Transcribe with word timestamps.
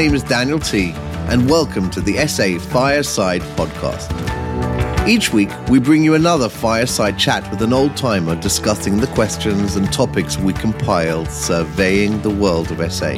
name 0.00 0.14
is 0.14 0.22
Daniel 0.22 0.58
T, 0.58 0.92
and 1.28 1.46
welcome 1.50 1.90
to 1.90 2.00
the 2.00 2.26
SA 2.26 2.58
Fireside 2.58 3.42
Podcast. 3.54 4.08
Each 5.06 5.30
week, 5.30 5.50
we 5.68 5.78
bring 5.78 6.02
you 6.02 6.14
another 6.14 6.48
fireside 6.48 7.18
chat 7.18 7.50
with 7.50 7.60
an 7.60 7.74
old 7.74 7.98
timer 7.98 8.34
discussing 8.34 8.96
the 8.96 9.08
questions 9.08 9.76
and 9.76 9.92
topics 9.92 10.38
we 10.38 10.54
compiled 10.54 11.28
surveying 11.28 12.22
the 12.22 12.30
world 12.30 12.70
of 12.72 12.90
SA. 12.90 13.10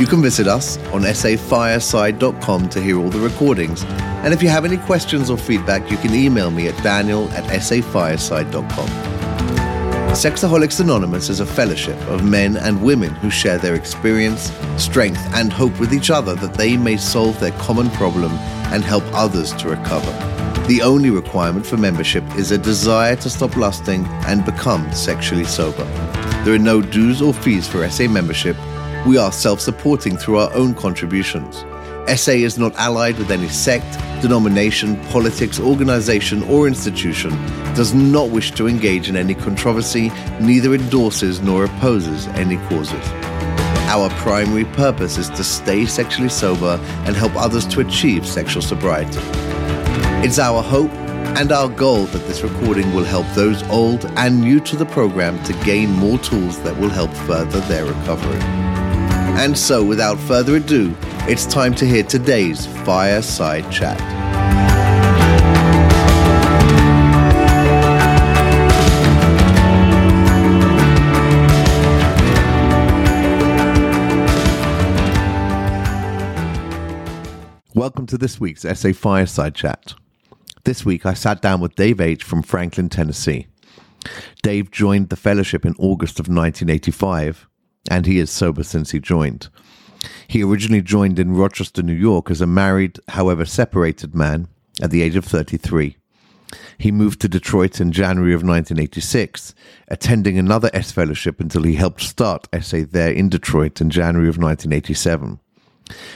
You 0.00 0.06
can 0.06 0.22
visit 0.22 0.46
us 0.46 0.78
on 0.94 1.02
safireside.com 1.02 2.70
to 2.70 2.80
hear 2.80 2.98
all 2.98 3.10
the 3.10 3.20
recordings. 3.20 3.84
And 4.24 4.32
if 4.32 4.42
you 4.42 4.48
have 4.48 4.64
any 4.64 4.78
questions 4.78 5.28
or 5.28 5.36
feedback, 5.36 5.90
you 5.90 5.98
can 5.98 6.14
email 6.14 6.50
me 6.50 6.68
at 6.68 6.82
daniel 6.82 7.28
at 7.32 7.44
safireside.com. 7.44 9.05
Sexaholics 10.16 10.80
Anonymous 10.80 11.28
is 11.28 11.40
a 11.40 11.46
fellowship 11.46 12.00
of 12.08 12.24
men 12.24 12.56
and 12.56 12.82
women 12.82 13.10
who 13.16 13.28
share 13.28 13.58
their 13.58 13.74
experience, 13.74 14.50
strength, 14.78 15.20
and 15.34 15.52
hope 15.52 15.78
with 15.78 15.92
each 15.92 16.10
other 16.10 16.34
that 16.36 16.54
they 16.54 16.74
may 16.78 16.96
solve 16.96 17.38
their 17.38 17.50
common 17.58 17.90
problem 17.90 18.32
and 18.72 18.82
help 18.82 19.04
others 19.12 19.52
to 19.56 19.68
recover. 19.68 20.10
The 20.68 20.80
only 20.80 21.10
requirement 21.10 21.66
for 21.66 21.76
membership 21.76 22.24
is 22.34 22.50
a 22.50 22.56
desire 22.56 23.14
to 23.16 23.28
stop 23.28 23.58
lusting 23.58 24.06
and 24.26 24.42
become 24.42 24.90
sexually 24.90 25.44
sober. 25.44 25.84
There 26.44 26.54
are 26.54 26.58
no 26.58 26.80
dues 26.80 27.20
or 27.20 27.34
fees 27.34 27.68
for 27.68 27.86
SA 27.86 28.08
membership. 28.08 28.56
We 29.06 29.18
are 29.18 29.30
self 29.30 29.60
supporting 29.60 30.16
through 30.16 30.38
our 30.38 30.52
own 30.54 30.74
contributions. 30.74 31.62
SA 32.14 32.32
is 32.32 32.56
not 32.56 32.74
allied 32.76 33.18
with 33.18 33.30
any 33.30 33.48
sect, 33.48 33.98
denomination, 34.22 34.96
politics, 35.06 35.58
organization, 35.58 36.42
or 36.44 36.68
institution, 36.68 37.30
does 37.74 37.94
not 37.94 38.30
wish 38.30 38.52
to 38.52 38.68
engage 38.68 39.08
in 39.08 39.16
any 39.16 39.34
controversy, 39.34 40.10
neither 40.40 40.74
endorses 40.74 41.40
nor 41.40 41.64
opposes 41.64 42.26
any 42.28 42.56
causes. 42.68 43.04
Our 43.88 44.08
primary 44.10 44.64
purpose 44.64 45.18
is 45.18 45.28
to 45.30 45.44
stay 45.44 45.86
sexually 45.86 46.28
sober 46.28 46.78
and 47.06 47.16
help 47.16 47.34
others 47.36 47.66
to 47.68 47.80
achieve 47.80 48.26
sexual 48.26 48.62
sobriety. 48.62 49.20
It's 50.24 50.38
our 50.38 50.62
hope 50.62 50.92
and 51.36 51.52
our 51.52 51.68
goal 51.68 52.04
that 52.06 52.26
this 52.26 52.42
recording 52.42 52.94
will 52.94 53.04
help 53.04 53.26
those 53.34 53.62
old 53.64 54.06
and 54.16 54.40
new 54.40 54.58
to 54.60 54.76
the 54.76 54.86
program 54.86 55.42
to 55.44 55.52
gain 55.64 55.90
more 55.90 56.18
tools 56.18 56.60
that 56.62 56.76
will 56.78 56.88
help 56.88 57.12
further 57.28 57.60
their 57.60 57.84
recovery. 57.84 58.65
And 59.38 59.56
so, 59.56 59.84
without 59.84 60.18
further 60.18 60.56
ado, 60.56 60.96
it's 61.28 61.44
time 61.44 61.74
to 61.74 61.86
hear 61.86 62.02
today's 62.02 62.64
Fireside 62.66 63.70
Chat. 63.70 64.00
Welcome 77.74 78.06
to 78.06 78.16
this 78.16 78.40
week's 78.40 78.62
SA 78.62 78.94
Fireside 78.94 79.54
Chat. 79.54 79.92
This 80.64 80.86
week 80.86 81.04
I 81.04 81.12
sat 81.12 81.42
down 81.42 81.60
with 81.60 81.76
Dave 81.76 82.00
H. 82.00 82.24
from 82.24 82.42
Franklin, 82.42 82.88
Tennessee. 82.88 83.48
Dave 84.42 84.70
joined 84.70 85.10
the 85.10 85.16
fellowship 85.16 85.66
in 85.66 85.74
August 85.78 86.18
of 86.18 86.26
1985 86.26 87.46
and 87.90 88.06
he 88.06 88.18
is 88.18 88.30
sober 88.30 88.62
since 88.62 88.90
he 88.90 89.00
joined. 89.00 89.48
He 90.28 90.42
originally 90.42 90.82
joined 90.82 91.18
in 91.18 91.34
Rochester, 91.34 91.82
New 91.82 91.94
York 91.94 92.30
as 92.30 92.40
a 92.40 92.46
married, 92.46 92.98
however 93.08 93.44
separated 93.44 94.14
man 94.14 94.48
at 94.80 94.90
the 94.90 95.02
age 95.02 95.16
of 95.16 95.24
33. 95.24 95.96
He 96.78 96.92
moved 96.92 97.20
to 97.20 97.28
Detroit 97.28 97.80
in 97.80 97.92
January 97.92 98.32
of 98.32 98.42
1986, 98.42 99.54
attending 99.88 100.38
another 100.38 100.70
S 100.72 100.92
fellowship 100.92 101.40
until 101.40 101.62
he 101.62 101.74
helped 101.74 102.02
start 102.02 102.46
SA 102.60 102.80
there 102.90 103.12
in 103.12 103.28
Detroit 103.28 103.80
in 103.80 103.90
January 103.90 104.28
of 104.28 104.38
1987. 104.38 105.40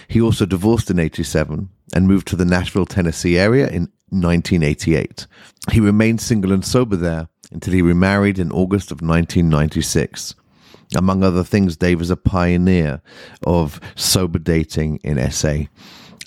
He 0.09 0.21
also 0.21 0.47
divorced 0.47 0.91
in 0.91 0.99
87 0.99 1.69
and 1.95 2.09
moved 2.09 2.29
to 2.29 2.37
the 2.37 2.45
Nashville, 2.45 2.87
Tennessee 2.87 3.39
area 3.39 3.69
in 3.69 3.91
1988. 4.11 5.27
He 5.73 5.81
remained 5.81 6.21
single 6.21 6.53
and 6.53 6.65
sober 6.65 6.97
there 6.97 7.29
until 7.53 7.73
he 7.73 7.83
remarried 7.83 8.39
in 8.39 8.53
August 8.53 8.91
of 8.91 9.01
1996. 9.01 10.35
Among 10.97 11.23
other 11.23 11.45
things, 11.45 11.77
Dave 11.77 12.01
is 12.01 12.11
a 12.11 12.17
pioneer 12.17 13.01
of 13.47 13.81
sober 13.95 14.39
dating 14.39 14.97
in 15.05 15.31
SA. 15.31 15.65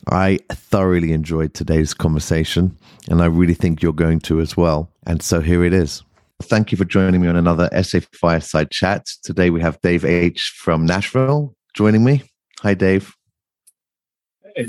I 0.09 0.40
thoroughly 0.51 1.12
enjoyed 1.12 1.53
today's 1.53 1.94
conversation, 1.94 2.78
and 3.09 3.22
I 3.22 3.25
really 3.25 3.53
think 3.53 3.81
you're 3.81 3.94
going 3.94 4.19
to 4.22 4.40
as 4.40 4.56
well. 4.56 4.90
And 5.06 5.22
so 5.22 5.41
here 5.41 5.63
it 5.63 5.74
is. 5.74 6.03
Thank 6.41 6.72
you 6.72 6.78
for 6.78 6.85
joining 6.85 7.22
me 7.22 7.28
on 7.28 7.35
another 7.35 7.69
SA 7.84 8.00
Fireside 8.13 8.72
Chat. 8.72 9.06
Today 9.24 9.50
we 9.50 9.62
have 9.62 9.79
Dave 9.81 10.06
H. 10.06 10.53
from 10.57 10.85
Nashville 10.85 11.56
joining 11.74 12.03
me. 12.03 12.24
Hi, 12.62 12.74
Dave. 12.74 13.13
Hey. 14.56 14.68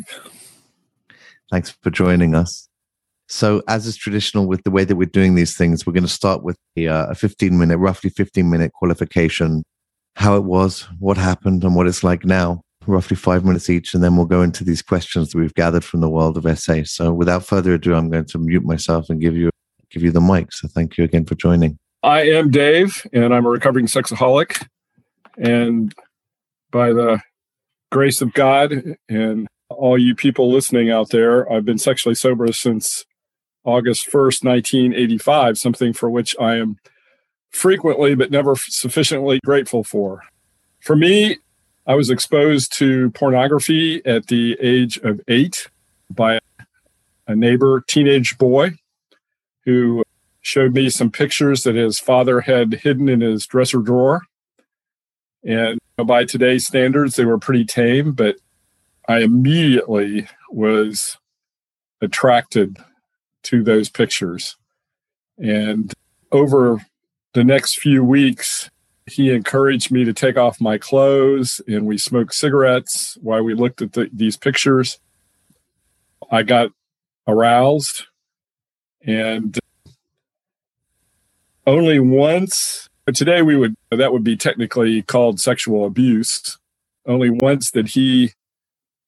Thanks 1.50 1.71
for 1.71 1.91
joining 1.91 2.34
us. 2.34 2.69
So, 3.28 3.62
as 3.69 3.87
is 3.87 3.97
traditional 3.97 4.47
with 4.47 4.62
the 4.65 4.71
way 4.71 4.84
that 4.84 4.97
we're 4.97 5.06
doing 5.06 5.34
these 5.34 5.56
things, 5.56 5.87
we're 5.87 5.93
going 5.93 6.03
to 6.05 6.09
start 6.09 6.43
with 6.43 6.56
a, 6.76 6.88
uh, 6.88 7.06
a 7.11 7.15
15 7.15 7.59
minute, 7.59 7.78
roughly 7.78 8.11
15 8.11 8.50
minute 8.50 8.72
qualification 8.72 9.65
how 10.16 10.36
it 10.36 10.44
was, 10.44 10.82
what 10.98 11.16
happened, 11.16 11.64
and 11.64 11.75
what 11.75 11.86
it's 11.86 12.04
like 12.04 12.25
now. 12.25 12.60
Roughly 12.86 13.16
five 13.16 13.44
minutes 13.44 13.70
each, 13.70 13.94
and 13.94 14.04
then 14.04 14.14
we'll 14.14 14.26
go 14.26 14.42
into 14.42 14.62
these 14.62 14.82
questions 14.82 15.30
that 15.30 15.38
we've 15.38 15.54
gathered 15.54 15.84
from 15.84 16.00
the 16.00 16.10
world 16.10 16.36
of 16.36 16.58
SA. 16.58 16.82
So, 16.84 17.14
without 17.14 17.44
further 17.44 17.72
ado, 17.72 17.94
I'm 17.94 18.10
going 18.10 18.26
to 18.26 18.38
mute 18.38 18.64
myself 18.64 19.08
and 19.08 19.20
give 19.20 19.34
you 19.34 19.50
give 19.91 20.02
you 20.02 20.10
the 20.10 20.20
mic. 20.20 20.52
So, 20.52 20.69
thank 20.69 20.98
you 20.98 21.04
again 21.04 21.25
for 21.25 21.34
joining. 21.34 21.78
I 22.02 22.22
am 22.28 22.50
Dave, 22.50 23.06
and 23.14 23.34
I'm 23.34 23.47
a 23.47 23.48
recovering 23.48 23.86
sexaholic. 23.86 24.66
And 25.38 25.94
by 26.70 26.92
the 26.92 27.20
grace 27.91 28.20
of 28.20 28.34
God 28.34 28.72
and 29.08 29.46
all 29.70 29.96
you 29.96 30.14
people 30.14 30.52
listening 30.52 30.91
out 30.91 31.08
there, 31.08 31.50
I've 31.50 31.64
been 31.64 31.78
sexually 31.78 32.14
sober 32.14 32.52
since 32.52 33.06
August 33.64 34.06
1st, 34.08 34.44
1985, 34.44 35.56
something 35.56 35.92
for 35.94 36.10
which 36.10 36.36
I 36.38 36.56
am 36.56 36.76
frequently 37.54 38.15
but 38.15 38.31
never 38.31 38.56
sufficiently 38.56 39.41
grateful 39.44 39.84
for. 39.84 40.22
For 40.81 40.97
me, 40.97 41.38
I 41.87 41.94
was 41.94 42.10
exposed 42.10 42.76
to 42.78 43.10
pornography 43.10 44.04
at 44.04 44.26
the 44.26 44.56
age 44.60 44.98
of 44.98 45.20
eight 45.28 45.69
by 46.10 46.41
a 47.26 47.37
neighbor 47.37 47.82
teenage 47.87 48.37
boy 48.38 48.72
who 49.64 50.03
showed 50.41 50.75
me 50.75 50.91
some 50.91 51.10
pictures 51.10 51.62
that 51.62 51.75
his 51.75 51.98
father 51.98 52.41
had 52.41 52.72
hidden 52.72 53.09
in 53.09 53.20
his 53.20 53.47
dresser 53.47 53.78
drawer. 53.78 54.22
And 55.43 55.78
by 55.97 56.25
today's 56.25 56.66
standards, 56.66 57.16
they 57.16 57.25
were 57.25 57.38
pretty 57.38 57.64
tame, 57.64 58.12
but 58.12 58.37
I 59.09 59.20
immediately 59.20 60.26
was 60.50 61.19
attracted 62.00 62.78
to 63.44 63.62
those 63.62 63.88
pictures. 63.88 64.56
And 65.38 65.93
over 66.32 66.84
the 67.34 67.45
next 67.45 67.81
few 67.81 68.03
weeks, 68.03 68.71
he 69.06 69.31
encouraged 69.31 69.91
me 69.91 70.05
to 70.05 70.12
take 70.12 70.39
off 70.39 70.61
my 70.61 70.78
clothes 70.78 71.61
and 71.67 71.84
we 71.84 71.99
smoked 71.99 72.33
cigarettes 72.33 73.19
while 73.21 73.43
we 73.43 73.55
looked 73.55 73.83
at 73.83 73.93
the, 73.93 74.09
these 74.12 74.37
pictures. 74.37 74.99
I 76.31 76.43
got 76.43 76.71
aroused 77.28 78.05
and 79.03 79.59
only 81.67 81.99
once 81.99 82.89
today 83.15 83.43
we 83.43 83.56
would 83.56 83.75
that 83.91 84.12
would 84.12 84.25
be 84.25 84.37
technically 84.37 85.03
called 85.03 85.41
sexual 85.41 85.84
abuse. 85.84 86.59
Only 87.06 87.28
once 87.28 87.71
did 87.71 87.89
he 87.89 88.33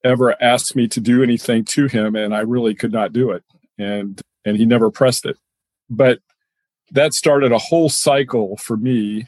ever 0.04 0.40
ask 0.42 0.76
me 0.76 0.88
to 0.88 1.00
do 1.00 1.22
anything 1.22 1.64
to 1.64 1.86
him 1.86 2.14
and 2.14 2.34
i 2.34 2.40
really 2.40 2.74
could 2.74 2.92
not 2.92 3.12
do 3.12 3.30
it. 3.30 3.44
And 3.78 4.20
and 4.44 4.56
he 4.56 4.66
never 4.66 4.90
pressed 4.90 5.24
it. 5.24 5.36
But 5.88 6.18
that 6.92 7.14
started 7.14 7.52
a 7.52 7.58
whole 7.58 7.88
cycle 7.88 8.56
for 8.56 8.76
me 8.76 9.26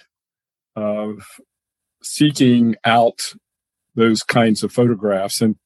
of 0.77 1.23
seeking 2.03 2.77
out 2.85 3.35
those 3.95 4.23
kinds 4.23 4.63
of 4.63 4.73
photographs. 4.73 5.41
And 5.41 5.57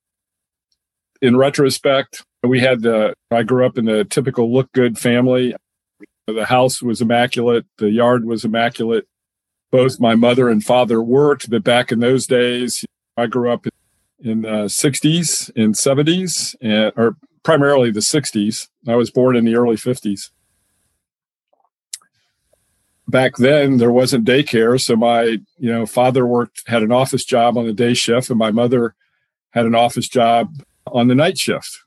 in 1.21 1.37
retrospect, 1.37 2.25
we 2.43 2.61
had 2.61 2.83
the, 2.83 3.15
I 3.31 3.43
grew 3.43 3.67
up 3.67 3.77
in 3.77 3.85
the 3.85 4.05
typical 4.05 4.53
look 4.53 4.73
good 4.73 4.99
family. 4.99 5.55
The 6.27 6.47
house 6.47 6.83
was 6.83 7.00
immaculate, 7.00 7.67
the 7.79 7.91
yard 7.91 8.25
was 8.25 8.44
immaculate. 8.44 9.06
Both 9.71 10.00
my 10.00 10.15
mother 10.15 10.49
and 10.49 10.62
father 10.62 11.03
worked, 11.03 11.50
but 11.50 11.65
back 11.65 11.93
in 11.93 12.00
those 12.00 12.27
days, 12.27 12.85
I 13.17 13.27
grew 13.27 13.50
up 13.50 13.67
in 14.19 14.43
the 14.43 14.67
60s 14.67 15.50
and 15.56 15.75
70s, 15.75 16.55
and, 16.61 16.93
or 16.97 17.17
primarily 17.43 17.91
the 17.91 18.00
60s. 18.00 18.69
I 18.87 18.97
was 18.97 19.11
born 19.11 19.35
in 19.35 19.44
the 19.44 19.56
early 19.56 19.77
50s 19.77 20.31
back 23.12 23.37
then 23.37 23.76
there 23.76 23.93
wasn't 23.93 24.26
daycare. 24.26 24.81
So 24.81 24.97
my 24.97 25.23
you 25.23 25.73
know 25.73 25.87
father 25.87 26.26
worked 26.26 26.64
had 26.67 26.82
an 26.82 26.91
office 26.91 27.25
job 27.25 27.56
on 27.56 27.67
the 27.67 27.73
day 27.73 27.94
shift 27.94 28.29
and 28.29 28.38
my 28.38 28.50
mother 28.50 28.97
had 29.50 29.67
an 29.67 29.76
office 29.76 30.09
job 30.09 30.53
on 30.87 31.06
the 31.06 31.14
night 31.14 31.38
shift. 31.38 31.79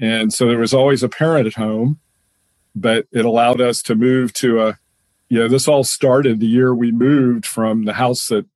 And 0.00 0.32
so 0.32 0.46
there 0.46 0.58
was 0.58 0.74
always 0.74 1.02
a 1.02 1.08
parent 1.08 1.46
at 1.46 1.54
home 1.54 2.00
but 2.74 3.06
it 3.12 3.24
allowed 3.24 3.60
us 3.60 3.82
to 3.82 3.94
move 3.94 4.32
to 4.32 4.60
a 4.60 4.78
you 5.28 5.38
know 5.38 5.48
this 5.48 5.68
all 5.68 5.84
started 5.84 6.38
the 6.38 6.46
year 6.46 6.74
we 6.74 6.92
moved 6.92 7.44
from 7.44 7.84
the 7.84 7.94
house 7.94 8.28
that 8.28 8.46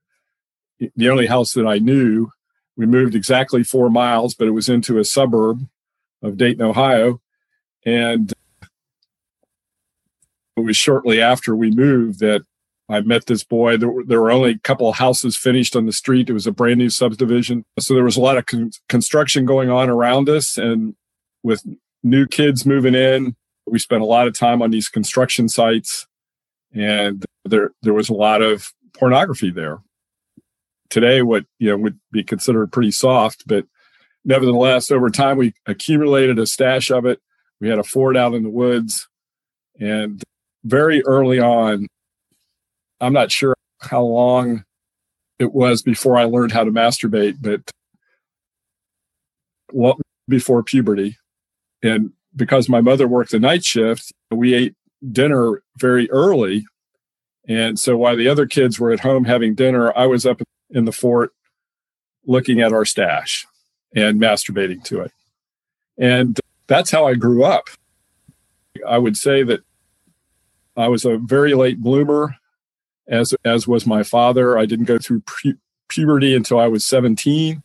the 0.97 1.11
only 1.11 1.27
house 1.27 1.53
that 1.53 1.67
i 1.67 1.79
knew. 1.79 2.31
We 2.77 2.87
moved 2.87 3.15
exactly 3.15 3.63
four 3.63 3.91
miles, 3.91 4.35
but 4.35 4.49
it 4.49 4.53
was 4.53 4.69
into 4.69 4.99
a 4.99 5.05
suburb 5.05 5.67
of 6.23 6.39
Dayton, 6.39 6.63
Ohio. 6.63 7.21
And 7.85 8.33
it 10.57 10.61
was 10.61 10.77
shortly 10.77 11.21
after 11.21 11.57
we 11.57 11.71
moved 11.71 12.21
that 12.21 12.43
I 12.89 13.01
met 13.01 13.27
this 13.27 13.43
boy. 13.43 13.77
There 13.77 13.89
were, 13.89 14.05
there 14.05 14.21
were 14.21 14.31
only 14.31 14.51
a 14.51 14.59
couple 14.59 14.89
of 14.89 14.97
houses 14.97 15.37
finished 15.37 15.75
on 15.77 15.87
the 15.87 15.93
street. 15.93 16.29
It 16.29 16.35
was 16.35 16.47
a 16.47 16.53
brand 16.53 16.79
new 16.79 16.91
subdivision. 16.91 17.65
So 17.79 17.95
there 17.95 18.05
was 18.05 18.17
a 18.17 18.21
lot 18.21 18.37
of 18.37 18.47
con- 18.47 18.73
construction 18.89 19.47
going 19.47 19.71
on 19.71 19.89
around 19.89 20.29
us. 20.29 20.59
And 20.59 20.95
with 21.43 21.65
new 22.03 22.27
kids 22.27 22.67
moving 22.67 22.95
in, 22.95 23.35
we 23.67 23.79
spent 23.79 24.03
a 24.03 24.07
lot 24.07 24.27
of 24.27 24.39
time 24.39 24.61
on 24.61 24.71
these 24.71 24.89
construction 24.89 25.49
sites. 25.49 26.07
And 26.75 27.25
there, 27.45 27.71
there 27.83 27.95
was 27.95 28.09
a 28.09 28.15
lot 28.15 28.43
of 28.43 28.73
pornography 28.99 29.51
there. 29.51 29.79
Today, 30.91 31.23
what 31.23 31.47
you 31.59 31.71
know 31.71 31.79
would 31.79 31.99
be 32.11 32.23
considered 32.23 32.71
pretty 32.71 32.91
soft, 32.91 33.45
but 33.47 33.65
nevertheless, 34.27 34.91
over 34.91 35.09
time 35.09 35.39
we 35.39 35.55
accumulated 35.65 36.39
a 36.39 36.47
stash 36.47 36.91
of 36.91 37.07
it. 37.07 37.19
We 37.63 37.71
had 37.71 37.79
a 37.79 37.83
fort 37.83 38.15
out 38.15 38.35
in 38.35 38.43
the 38.43 38.51
woods, 38.51 39.09
and 39.81 40.23
very 40.65 41.03
early 41.05 41.41
on, 41.41 41.87
I'm 43.01 43.13
not 43.13 43.33
sure 43.33 43.55
how 43.81 44.03
long 44.03 44.65
it 45.39 45.53
was 45.53 45.83
before 45.83 46.17
I 46.17 46.25
learned 46.25 46.53
how 46.53 46.65
to 46.65 46.71
masturbate, 46.71 47.37
but 47.41 47.61
well, 49.73 49.99
before 50.29 50.63
puberty. 50.63 51.17
And 51.83 52.13
because 52.37 52.69
my 52.69 52.81
mother 52.81 53.09
worked 53.09 53.33
the 53.33 53.41
night 53.41 53.65
shift, 53.65 54.13
we 54.31 54.55
ate 54.55 54.75
dinner 55.11 55.63
very 55.79 56.09
early. 56.11 56.65
And 57.49 57.79
so 57.79 57.97
while 57.97 58.17
the 58.17 58.29
other 58.29 58.47
kids 58.47 58.79
were 58.79 58.93
at 58.93 59.01
home 59.01 59.25
having 59.25 59.55
dinner, 59.55 59.93
I 59.97 60.07
was 60.07 60.25
up 60.25 60.41
in 60.71 60.85
the 60.85 60.93
fort 60.93 61.33
looking 62.25 62.61
at 62.61 62.73
our 62.73 62.85
stash 62.85 63.47
and 63.97 64.21
masturbating 64.21 64.83
to 64.85 65.01
it. 65.01 65.13
And 65.99 66.39
that's 66.69 66.91
how 66.91 67.07
I 67.07 67.15
grew 67.15 67.45
up. 67.45 67.69
I 68.87 68.99
would 68.99 69.17
say 69.17 69.43
that 69.43 69.61
I 70.77 70.89
was 70.89 71.05
a 71.05 71.19
very 71.19 71.55
late 71.55 71.81
bloomer, 71.81 72.37
as 73.09 73.35
as 73.45 73.69
was 73.69 73.87
my 73.87 74.03
father. 74.03 74.59
I 74.59 74.67
didn't 74.67 74.87
go 74.87 74.99
through 74.99 75.21
pu- 75.21 75.59
puberty 75.89 76.35
until 76.35 76.59
I 76.59 76.69
was 76.69 76.85
17. 76.85 77.63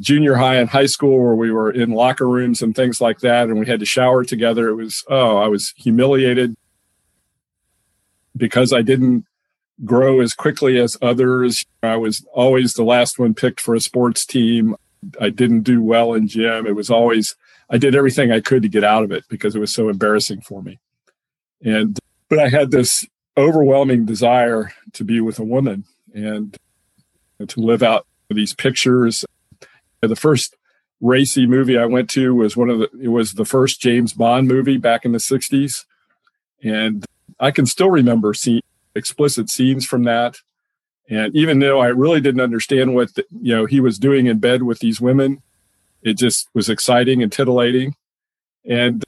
Junior 0.00 0.34
high 0.34 0.56
and 0.56 0.68
high 0.68 0.86
school, 0.86 1.18
where 1.18 1.34
we 1.34 1.50
were 1.50 1.70
in 1.70 1.90
locker 1.90 2.28
rooms 2.28 2.62
and 2.62 2.74
things 2.74 3.00
like 3.00 3.20
that, 3.20 3.48
and 3.48 3.58
we 3.58 3.66
had 3.66 3.80
to 3.80 3.86
shower 3.86 4.24
together. 4.24 4.68
It 4.68 4.74
was 4.74 5.04
oh, 5.08 5.36
I 5.36 5.48
was 5.48 5.74
humiliated 5.76 6.56
because 8.36 8.72
I 8.72 8.82
didn't 8.82 9.26
grow 9.84 10.20
as 10.20 10.34
quickly 10.34 10.78
as 10.78 10.96
others. 11.02 11.64
I 11.82 11.96
was 11.96 12.24
always 12.32 12.74
the 12.74 12.84
last 12.84 13.18
one 13.18 13.34
picked 13.34 13.60
for 13.60 13.74
a 13.74 13.80
sports 13.80 14.24
team. 14.24 14.76
I 15.20 15.30
didn't 15.30 15.62
do 15.62 15.82
well 15.82 16.14
in 16.14 16.28
gym. 16.28 16.66
It 16.66 16.76
was 16.76 16.90
always 16.90 17.34
I 17.68 17.78
did 17.78 17.94
everything 17.94 18.30
I 18.30 18.40
could 18.40 18.62
to 18.62 18.68
get 18.68 18.84
out 18.84 19.02
of 19.02 19.12
it 19.12 19.24
because 19.28 19.56
it 19.56 19.60
was 19.60 19.72
so 19.72 19.88
embarrassing 19.88 20.42
for 20.42 20.62
me. 20.62 20.78
And 21.64 21.98
but 22.28 22.38
I 22.38 22.48
had 22.48 22.70
this 22.70 23.06
overwhelming 23.36 24.04
desire 24.04 24.72
to 24.92 25.04
be 25.04 25.20
with 25.20 25.38
a 25.38 25.44
woman 25.44 25.84
and 26.14 26.56
to 27.46 27.60
live 27.60 27.82
out 27.82 28.06
these 28.30 28.54
pictures. 28.54 29.24
The 30.00 30.16
first 30.16 30.56
racy 31.00 31.46
movie 31.46 31.78
I 31.78 31.86
went 31.86 32.08
to 32.10 32.34
was 32.34 32.56
one 32.56 32.70
of 32.70 32.78
the 32.78 32.90
it 33.00 33.08
was 33.08 33.34
the 33.34 33.44
first 33.44 33.80
James 33.80 34.12
Bond 34.12 34.48
movie 34.48 34.78
back 34.78 35.04
in 35.04 35.12
the 35.12 35.18
60s. 35.18 35.84
And 36.62 37.04
I 37.40 37.50
can 37.50 37.66
still 37.66 37.90
remember 37.90 38.34
seeing 38.34 38.62
explicit 38.94 39.50
scenes 39.50 39.84
from 39.84 40.04
that. 40.04 40.38
And 41.10 41.34
even 41.34 41.58
though 41.58 41.80
I 41.80 41.88
really 41.88 42.20
didn't 42.20 42.40
understand 42.40 42.94
what 42.94 43.14
the, 43.14 43.24
you 43.30 43.54
know 43.54 43.66
he 43.66 43.80
was 43.80 43.98
doing 43.98 44.26
in 44.26 44.38
bed 44.38 44.62
with 44.62 44.78
these 44.78 45.00
women, 45.00 45.42
it 46.02 46.14
just 46.14 46.48
was 46.54 46.68
exciting 46.68 47.22
and 47.22 47.30
titillating. 47.30 47.94
And 48.64 49.04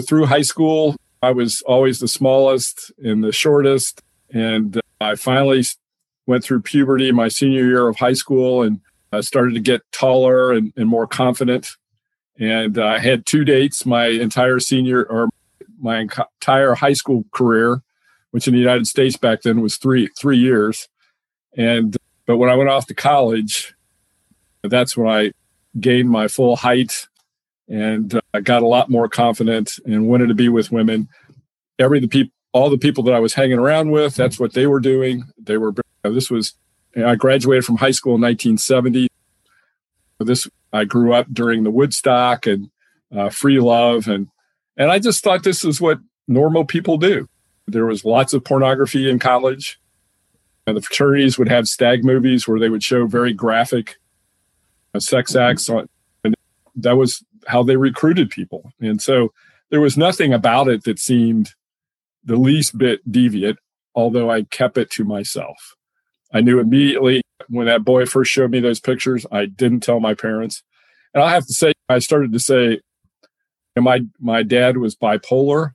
through 0.00 0.26
high 0.26 0.42
school, 0.42 0.96
I 1.22 1.30
was 1.30 1.62
always 1.62 1.98
the 1.98 2.08
smallest 2.08 2.92
and 2.98 3.22
the 3.22 3.32
shortest. 3.32 4.02
And 4.32 4.76
uh, 4.76 4.80
I 5.00 5.14
finally 5.14 5.64
went 6.26 6.44
through 6.44 6.62
puberty 6.62 7.12
my 7.12 7.28
senior 7.28 7.64
year 7.64 7.88
of 7.88 7.96
high 7.96 8.12
school 8.12 8.62
and 8.62 8.80
I 9.12 9.20
started 9.20 9.54
to 9.54 9.60
get 9.60 9.82
taller 9.92 10.52
and, 10.52 10.72
and 10.76 10.88
more 10.88 11.06
confident. 11.06 11.70
And 12.38 12.78
uh, 12.78 12.86
I 12.86 12.98
had 12.98 13.24
two 13.24 13.44
dates 13.44 13.86
my 13.86 14.06
entire 14.06 14.60
senior 14.60 15.04
or 15.04 15.28
my 15.80 16.00
entire 16.00 16.74
high 16.74 16.92
school 16.92 17.24
career, 17.30 17.82
which 18.30 18.46
in 18.46 18.54
the 18.54 18.60
United 18.60 18.86
States 18.86 19.16
back 19.16 19.42
then 19.42 19.60
was 19.60 19.76
three 19.76 20.08
three 20.18 20.36
years. 20.36 20.88
And 21.56 21.96
but 22.26 22.36
when 22.36 22.50
I 22.50 22.56
went 22.56 22.68
off 22.68 22.86
to 22.88 22.94
college, 22.94 23.74
that's 24.62 24.96
when 24.96 25.08
I 25.08 25.32
gained 25.80 26.10
my 26.10 26.28
full 26.28 26.56
height 26.56 27.06
and 27.68 28.14
uh, 28.14 28.20
I 28.34 28.40
got 28.40 28.62
a 28.62 28.66
lot 28.66 28.90
more 28.90 29.08
confident 29.08 29.78
and 29.84 30.06
wanted 30.06 30.28
to 30.28 30.34
be 30.34 30.48
with 30.48 30.72
women. 30.72 31.08
Every 31.78 32.00
the 32.00 32.08
people, 32.08 32.32
all 32.52 32.70
the 32.70 32.78
people 32.78 33.04
that 33.04 33.14
I 33.14 33.20
was 33.20 33.34
hanging 33.34 33.58
around 33.58 33.90
with, 33.90 34.14
that's 34.14 34.38
what 34.38 34.54
they 34.54 34.66
were 34.66 34.80
doing. 34.80 35.24
They 35.38 35.58
were. 35.58 35.74
This 36.02 36.30
was. 36.30 36.54
I 36.96 37.14
graduated 37.14 37.64
from 37.64 37.76
high 37.76 37.90
school 37.90 38.14
in 38.14 38.22
1970. 38.22 39.08
This 40.20 40.48
I 40.72 40.84
grew 40.84 41.12
up 41.12 41.26
during 41.30 41.62
the 41.62 41.70
Woodstock 41.70 42.46
and 42.46 42.70
uh, 43.14 43.28
free 43.28 43.60
love, 43.60 44.08
and 44.08 44.28
and 44.76 44.90
I 44.90 44.98
just 44.98 45.22
thought 45.22 45.42
this 45.42 45.64
is 45.64 45.80
what 45.80 45.98
normal 46.28 46.64
people 46.64 46.96
do. 46.96 47.28
There 47.66 47.86
was 47.86 48.04
lots 48.04 48.32
of 48.32 48.44
pornography 48.44 49.10
in 49.10 49.18
college. 49.18 49.78
And 50.66 50.76
the 50.76 50.82
fraternities 50.82 51.38
would 51.38 51.48
have 51.48 51.68
stag 51.68 52.04
movies 52.04 52.48
where 52.48 52.58
they 52.58 52.68
would 52.68 52.82
show 52.82 53.06
very 53.06 53.32
graphic 53.32 53.96
uh, 54.94 54.98
sex 54.98 55.36
acts 55.36 55.68
on, 55.68 55.88
and 56.24 56.34
that 56.74 56.96
was 56.96 57.22
how 57.46 57.62
they 57.62 57.76
recruited 57.76 58.30
people. 58.30 58.72
And 58.80 59.00
so 59.00 59.32
there 59.70 59.80
was 59.80 59.96
nothing 59.96 60.32
about 60.32 60.68
it 60.68 60.84
that 60.84 60.98
seemed 60.98 61.50
the 62.24 62.36
least 62.36 62.76
bit 62.76 63.00
deviant, 63.10 63.56
although 63.94 64.30
I 64.30 64.42
kept 64.44 64.78
it 64.78 64.90
to 64.92 65.04
myself. 65.04 65.56
I 66.32 66.40
knew 66.40 66.58
immediately 66.58 67.22
when 67.48 67.66
that 67.66 67.84
boy 67.84 68.06
first 68.06 68.30
showed 68.30 68.50
me 68.50 68.60
those 68.60 68.80
pictures, 68.80 69.26
I 69.30 69.46
didn't 69.46 69.80
tell 69.80 70.00
my 70.00 70.14
parents. 70.14 70.62
And 71.14 71.22
I 71.22 71.30
have 71.30 71.46
to 71.46 71.52
say, 71.52 71.72
I 71.88 72.00
started 72.00 72.32
to 72.32 72.40
say, 72.40 72.80
my 73.76 74.00
my 74.18 74.42
dad 74.42 74.78
was 74.78 74.96
bipolar. 74.96 75.72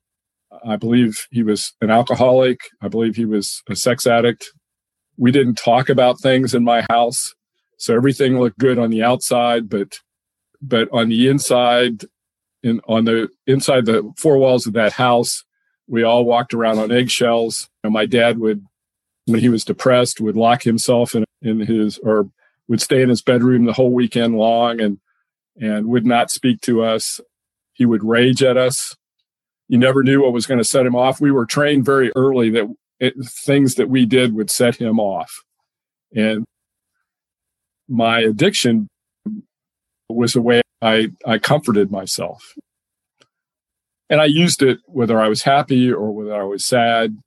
I 0.65 0.75
believe 0.75 1.27
he 1.31 1.43
was 1.43 1.73
an 1.81 1.89
alcoholic. 1.89 2.59
I 2.81 2.87
believe 2.87 3.15
he 3.15 3.25
was 3.25 3.61
a 3.69 3.75
sex 3.75 4.05
addict. 4.05 4.51
We 5.17 5.31
didn't 5.31 5.55
talk 5.55 5.87
about 5.87 6.19
things 6.19 6.53
in 6.53 6.63
my 6.63 6.85
house. 6.89 7.33
So 7.77 7.95
everything 7.95 8.39
looked 8.39 8.59
good 8.59 8.77
on 8.77 8.89
the 8.89 9.03
outside, 9.03 9.69
but 9.69 9.99
but 10.61 10.87
on 10.91 11.09
the 11.09 11.27
inside, 11.27 12.05
in 12.63 12.81
on 12.87 13.05
the 13.05 13.29
inside 13.47 13.85
the 13.85 14.11
four 14.17 14.37
walls 14.37 14.67
of 14.67 14.73
that 14.73 14.93
house, 14.93 15.43
we 15.87 16.03
all 16.03 16.25
walked 16.25 16.53
around 16.53 16.77
on 16.77 16.91
eggshells. 16.91 17.69
And 17.83 17.93
my 17.93 18.05
dad 18.05 18.39
would, 18.39 18.65
when 19.25 19.39
he 19.39 19.49
was 19.49 19.65
depressed, 19.65 20.21
would 20.21 20.35
lock 20.35 20.63
himself 20.63 21.15
in 21.15 21.25
in 21.41 21.59
his 21.61 21.97
or 21.99 22.29
would 22.67 22.81
stay 22.81 23.01
in 23.01 23.09
his 23.09 23.21
bedroom 23.21 23.65
the 23.65 23.73
whole 23.73 23.91
weekend 23.91 24.37
long 24.37 24.79
and 24.79 24.99
and 25.59 25.87
would 25.87 26.05
not 26.05 26.31
speak 26.31 26.61
to 26.61 26.83
us. 26.83 27.19
He 27.73 27.85
would 27.85 28.03
rage 28.03 28.43
at 28.43 28.57
us. 28.57 28.95
You 29.67 29.77
never 29.77 30.03
knew 30.03 30.21
what 30.21 30.33
was 30.33 30.45
going 30.45 30.57
to 30.57 30.63
set 30.63 30.85
him 30.85 30.95
off. 30.95 31.21
We 31.21 31.31
were 31.31 31.45
trained 31.45 31.85
very 31.85 32.11
early 32.15 32.49
that 32.51 32.67
it, 32.99 33.13
things 33.25 33.75
that 33.75 33.89
we 33.89 34.05
did 34.05 34.33
would 34.33 34.51
set 34.51 34.75
him 34.75 34.99
off. 34.99 35.43
And 36.15 36.45
my 37.87 38.19
addiction 38.19 38.89
was 40.15 40.35
a 40.35 40.41
way 40.41 40.61
I, 40.81 41.09
I 41.25 41.37
comforted 41.39 41.91
myself. 41.91 42.53
And 44.09 44.21
I 44.21 44.25
used 44.25 44.61
it 44.61 44.79
whether 44.87 45.21
I 45.21 45.29
was 45.29 45.43
happy 45.43 45.91
or 45.91 46.11
whether 46.11 46.35
I 46.35 46.43
was 46.43 46.65
sad, 46.65 47.17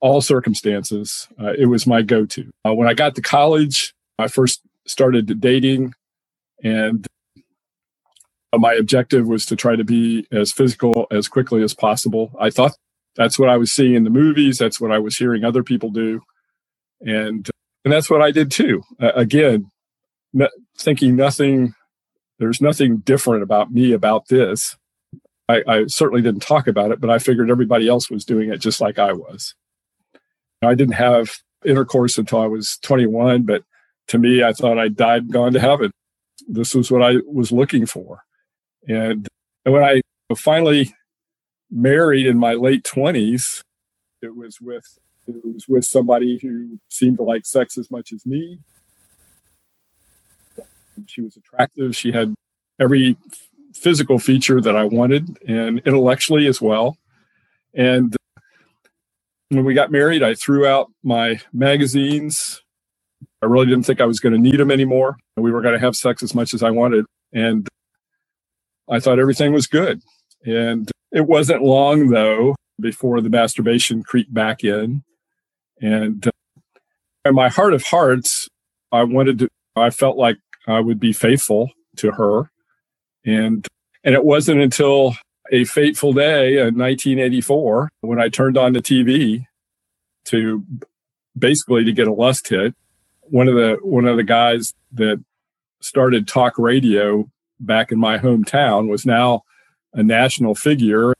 all 0.00 0.20
circumstances. 0.20 1.28
Uh, 1.40 1.52
it 1.58 1.66
was 1.66 1.86
my 1.86 2.02
go 2.02 2.26
to. 2.26 2.50
Uh, 2.64 2.74
when 2.74 2.88
I 2.88 2.94
got 2.94 3.14
to 3.16 3.22
college, 3.22 3.94
I 4.18 4.28
first 4.28 4.60
started 4.86 5.40
dating, 5.40 5.94
and 6.62 7.06
my 8.54 8.74
objective 8.74 9.26
was 9.26 9.46
to 9.46 9.56
try 9.56 9.76
to 9.76 9.84
be 9.84 10.26
as 10.32 10.52
physical 10.52 11.06
as 11.10 11.28
quickly 11.28 11.62
as 11.62 11.74
possible. 11.74 12.32
I 12.40 12.50
thought 12.50 12.72
that's 13.16 13.38
what 13.38 13.48
I 13.48 13.56
was 13.56 13.72
seeing 13.72 13.94
in 13.94 14.04
the 14.04 14.10
movies, 14.10 14.58
that's 14.58 14.80
what 14.80 14.92
I 14.92 14.98
was 14.98 15.16
hearing 15.16 15.44
other 15.44 15.62
people 15.62 15.90
do. 15.90 16.20
And 17.00 17.48
and 17.84 17.92
that's 17.92 18.10
what 18.10 18.22
I 18.22 18.30
did 18.30 18.50
too. 18.50 18.82
Uh, 19.00 19.12
again, 19.14 19.70
thinking 20.78 21.16
nothing, 21.16 21.74
there's 22.38 22.60
nothing 22.60 22.98
different 22.98 23.42
about 23.42 23.72
me 23.72 23.92
about 23.92 24.28
this. 24.28 24.76
I, 25.48 25.62
I, 25.66 25.86
certainly 25.86 26.22
didn't 26.22 26.42
talk 26.42 26.66
about 26.66 26.90
it, 26.90 27.00
but 27.00 27.08
I 27.08 27.18
figured 27.18 27.50
everybody 27.50 27.88
else 27.88 28.10
was 28.10 28.24
doing 28.24 28.52
it 28.52 28.58
just 28.58 28.80
like 28.80 28.98
I 28.98 29.12
was. 29.12 29.54
I 30.62 30.74
didn't 30.74 30.94
have 30.94 31.36
intercourse 31.64 32.18
until 32.18 32.40
I 32.40 32.46
was 32.46 32.78
21, 32.82 33.42
but 33.42 33.62
to 34.08 34.18
me, 34.18 34.42
I 34.42 34.52
thought 34.52 34.78
I'd 34.78 34.96
died 34.96 35.30
gone 35.30 35.52
to 35.52 35.60
heaven. 35.60 35.90
This 36.48 36.74
was 36.74 36.90
what 36.90 37.02
I 37.02 37.16
was 37.26 37.52
looking 37.52 37.86
for. 37.86 38.24
And 38.88 39.26
when 39.64 39.82
I 39.82 40.00
finally 40.36 40.94
married 41.70 42.26
in 42.26 42.38
my 42.38 42.54
late 42.54 42.84
20s, 42.84 43.62
it 44.22 44.34
was 44.34 44.60
with 44.60 44.98
it 45.26 45.44
was 45.44 45.66
with 45.68 45.84
somebody 45.84 46.38
who 46.40 46.78
seemed 46.88 47.16
to 47.16 47.24
like 47.24 47.44
sex 47.44 47.76
as 47.76 47.90
much 47.90 48.12
as 48.12 48.24
me. 48.24 48.60
She 51.06 51.20
was 51.20 51.36
attractive. 51.36 51.96
She 51.96 52.12
had 52.12 52.34
every 52.80 53.16
physical 53.74 54.18
feature 54.18 54.60
that 54.60 54.76
I 54.76 54.84
wanted 54.84 55.38
and 55.46 55.80
intellectually 55.80 56.46
as 56.46 56.60
well. 56.60 56.96
And 57.74 58.16
when 59.50 59.64
we 59.64 59.74
got 59.74 59.90
married, 59.90 60.22
I 60.22 60.34
threw 60.34 60.66
out 60.66 60.90
my 61.02 61.40
magazines. 61.52 62.62
I 63.42 63.46
really 63.46 63.66
didn't 63.66 63.84
think 63.84 64.00
I 64.00 64.06
was 64.06 64.18
going 64.18 64.32
to 64.32 64.40
need 64.40 64.58
them 64.58 64.70
anymore. 64.70 65.18
We 65.36 65.52
were 65.52 65.60
going 65.60 65.74
to 65.74 65.80
have 65.80 65.94
sex 65.94 66.22
as 66.22 66.34
much 66.34 66.54
as 66.54 66.62
I 66.62 66.70
wanted. 66.70 67.04
And 67.32 67.68
I 68.88 69.00
thought 69.00 69.18
everything 69.18 69.52
was 69.52 69.66
good. 69.66 70.00
And 70.44 70.90
it 71.12 71.26
wasn't 71.26 71.62
long, 71.62 72.08
though, 72.08 72.56
before 72.80 73.20
the 73.20 73.30
masturbation 73.30 74.02
creeped 74.02 74.32
back 74.32 74.64
in. 74.64 75.02
And 75.80 76.26
uh, 76.26 76.30
in 77.24 77.34
my 77.34 77.48
heart 77.48 77.74
of 77.74 77.84
hearts, 77.84 78.48
I 78.92 79.04
wanted 79.04 79.38
to, 79.40 79.48
I 79.76 79.90
felt 79.90 80.16
like 80.16 80.38
I 80.66 80.80
would 80.80 81.00
be 81.00 81.12
faithful 81.12 81.70
to 81.96 82.12
her. 82.12 82.50
And, 83.24 83.66
and 84.04 84.14
it 84.14 84.24
wasn't 84.24 84.60
until 84.60 85.14
a 85.52 85.64
fateful 85.64 86.12
day 86.12 86.58
in 86.58 86.76
1984 86.76 87.90
when 88.00 88.20
I 88.20 88.28
turned 88.28 88.58
on 88.58 88.72
the 88.72 88.82
TV 88.82 89.46
to 90.26 90.64
basically 91.38 91.84
to 91.84 91.92
get 91.92 92.08
a 92.08 92.12
lust 92.12 92.48
hit. 92.48 92.74
One 93.22 93.48
of 93.48 93.54
the, 93.54 93.78
one 93.82 94.06
of 94.06 94.16
the 94.16 94.24
guys 94.24 94.72
that 94.92 95.22
started 95.80 96.26
talk 96.26 96.58
radio 96.58 97.30
back 97.60 97.92
in 97.92 97.98
my 97.98 98.18
hometown 98.18 98.88
was 98.88 99.06
now 99.06 99.42
a 99.92 100.02
national 100.02 100.54
figure 100.54 101.14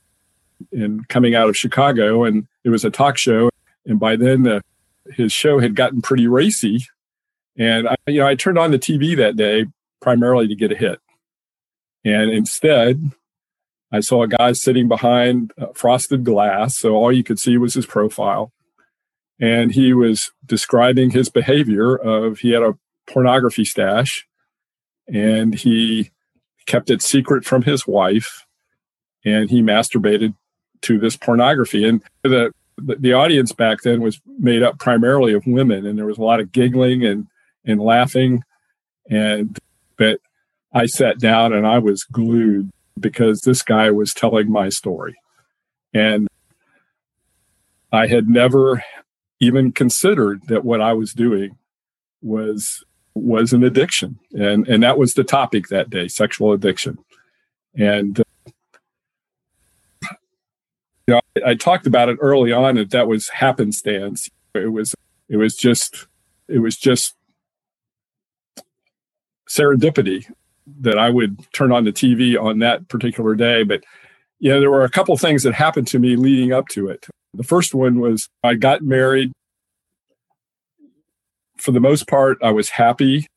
in 0.71 1.03
coming 1.05 1.35
out 1.35 1.49
of 1.49 1.57
Chicago 1.57 2.23
and 2.23 2.47
it 2.63 2.69
was 2.69 2.83
a 2.83 2.89
talk 2.89 3.17
show 3.17 3.49
and 3.85 3.99
by 3.99 4.15
then 4.15 4.43
the, 4.43 4.61
his 5.13 5.31
show 5.31 5.59
had 5.59 5.75
gotten 5.75 6.01
pretty 6.01 6.27
racy 6.27 6.85
and 7.57 7.87
I, 7.87 7.95
you 8.07 8.19
know 8.19 8.27
I 8.27 8.35
turned 8.35 8.57
on 8.57 8.71
the 8.71 8.79
TV 8.79 9.15
that 9.17 9.35
day 9.35 9.65
primarily 10.01 10.47
to 10.47 10.55
get 10.55 10.71
a 10.71 10.75
hit. 10.75 10.99
And 12.05 12.31
instead 12.31 13.11
I 13.91 14.01
saw 14.01 14.23
a 14.23 14.27
guy 14.27 14.51
sitting 14.53 14.87
behind 14.87 15.53
uh, 15.59 15.67
frosted 15.73 16.23
glass 16.23 16.77
so 16.77 16.95
all 16.95 17.11
you 17.11 17.23
could 17.23 17.39
see 17.39 17.57
was 17.57 17.73
his 17.73 17.85
profile. 17.85 18.51
And 19.39 19.71
he 19.71 19.93
was 19.93 20.31
describing 20.45 21.11
his 21.11 21.29
behavior 21.29 21.95
of 21.95 22.39
he 22.39 22.51
had 22.51 22.63
a 22.63 22.77
pornography 23.05 23.65
stash 23.65 24.27
and 25.07 25.53
he 25.53 26.11
kept 26.65 26.89
it 26.89 27.01
secret 27.01 27.45
from 27.45 27.63
his 27.63 27.87
wife 27.87 28.45
and 29.23 29.49
he 29.49 29.61
masturbated 29.61 30.35
to 30.81 30.99
this 30.99 31.15
pornography. 31.15 31.87
And 31.87 32.03
the 32.23 32.51
the 32.77 33.13
audience 33.13 33.53
back 33.53 33.81
then 33.81 34.01
was 34.01 34.21
made 34.37 34.61
up 34.61 34.77
primarily 34.77 35.33
of 35.33 35.47
women 35.47 35.85
and 35.85 35.97
there 35.97 36.05
was 36.05 36.19
a 36.19 36.23
lot 36.23 36.39
of 36.39 36.51
giggling 36.51 37.03
and 37.03 37.27
and 37.67 37.79
laughing 37.81 38.41
and 39.09 39.57
but 39.97 40.19
I 40.73 40.85
sat 40.85 41.19
down 41.19 41.53
and 41.53 41.65
I 41.65 41.79
was 41.79 42.03
glued 42.03 42.71
because 42.99 43.41
this 43.41 43.61
guy 43.61 43.89
was 43.91 44.13
telling 44.13 44.51
my 44.51 44.69
story. 44.69 45.15
And 45.93 46.27
I 47.91 48.07
had 48.07 48.27
never 48.27 48.83
even 49.39 49.71
considered 49.71 50.41
that 50.47 50.65
what 50.65 50.81
I 50.81 50.93
was 50.93 51.13
doing 51.13 51.57
was 52.21 52.83
was 53.15 53.53
an 53.53 53.63
addiction. 53.63 54.19
And 54.33 54.67
and 54.67 54.83
that 54.83 54.97
was 54.97 55.13
the 55.13 55.23
topic 55.23 55.67
that 55.69 55.89
day 55.89 56.07
sexual 56.07 56.51
addiction. 56.51 56.97
And 57.75 58.19
uh, 58.19 58.23
you 61.07 61.13
know 61.13 61.21
I, 61.37 61.51
I, 61.51 61.55
talked 61.55 61.87
about 61.87 62.09
it 62.09 62.17
early 62.19 62.51
on 62.51 62.75
that 62.75 62.91
that 62.91 63.07
was 63.07 63.29
happenstance. 63.29 64.29
It 64.53 64.71
was 64.71 64.93
it 65.29 65.37
was 65.37 65.55
just 65.55 66.07
it 66.47 66.59
was 66.59 66.77
just 66.77 67.16
serendipity 69.49 70.29
that 70.81 70.97
I 70.97 71.09
would 71.09 71.39
turn 71.53 71.71
on 71.71 71.85
the 71.85 71.93
TV 71.93 72.41
on 72.41 72.59
that 72.59 72.87
particular 72.89 73.35
day 73.35 73.63
but 73.63 73.83
you 74.39 74.51
know 74.51 74.59
there 74.59 74.71
were 74.71 74.83
a 74.83 74.89
couple 74.89 75.15
things 75.17 75.43
that 75.43 75.53
happened 75.53 75.87
to 75.87 75.99
me 75.99 76.15
leading 76.15 76.53
up 76.53 76.67
to 76.69 76.89
it 76.89 77.07
the 77.33 77.43
first 77.43 77.73
one 77.73 77.99
was 77.99 78.29
I 78.43 78.55
got 78.55 78.81
married 78.81 79.31
for 81.57 81.71
the 81.71 81.79
most 81.79 82.07
part, 82.07 82.37
I 82.41 82.51
was 82.51 82.69
happy. 82.69 83.27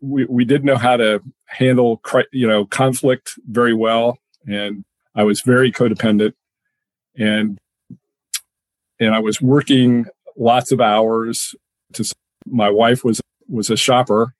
We 0.00 0.26
we 0.26 0.44
did 0.44 0.64
know 0.64 0.76
how 0.76 0.96
to 0.96 1.22
handle 1.46 2.00
you 2.32 2.46
know 2.46 2.66
conflict 2.66 3.32
very 3.48 3.74
well, 3.74 4.18
and 4.46 4.84
I 5.14 5.24
was 5.24 5.40
very 5.40 5.72
codependent, 5.72 6.34
and 7.18 7.58
and 9.00 9.14
I 9.14 9.18
was 9.18 9.40
working 9.40 10.06
lots 10.36 10.70
of 10.70 10.80
hours. 10.80 11.54
To 11.94 12.04
my 12.46 12.70
wife 12.70 13.04
was 13.04 13.20
was 13.48 13.70
a 13.70 13.76
shopper, 13.76 14.34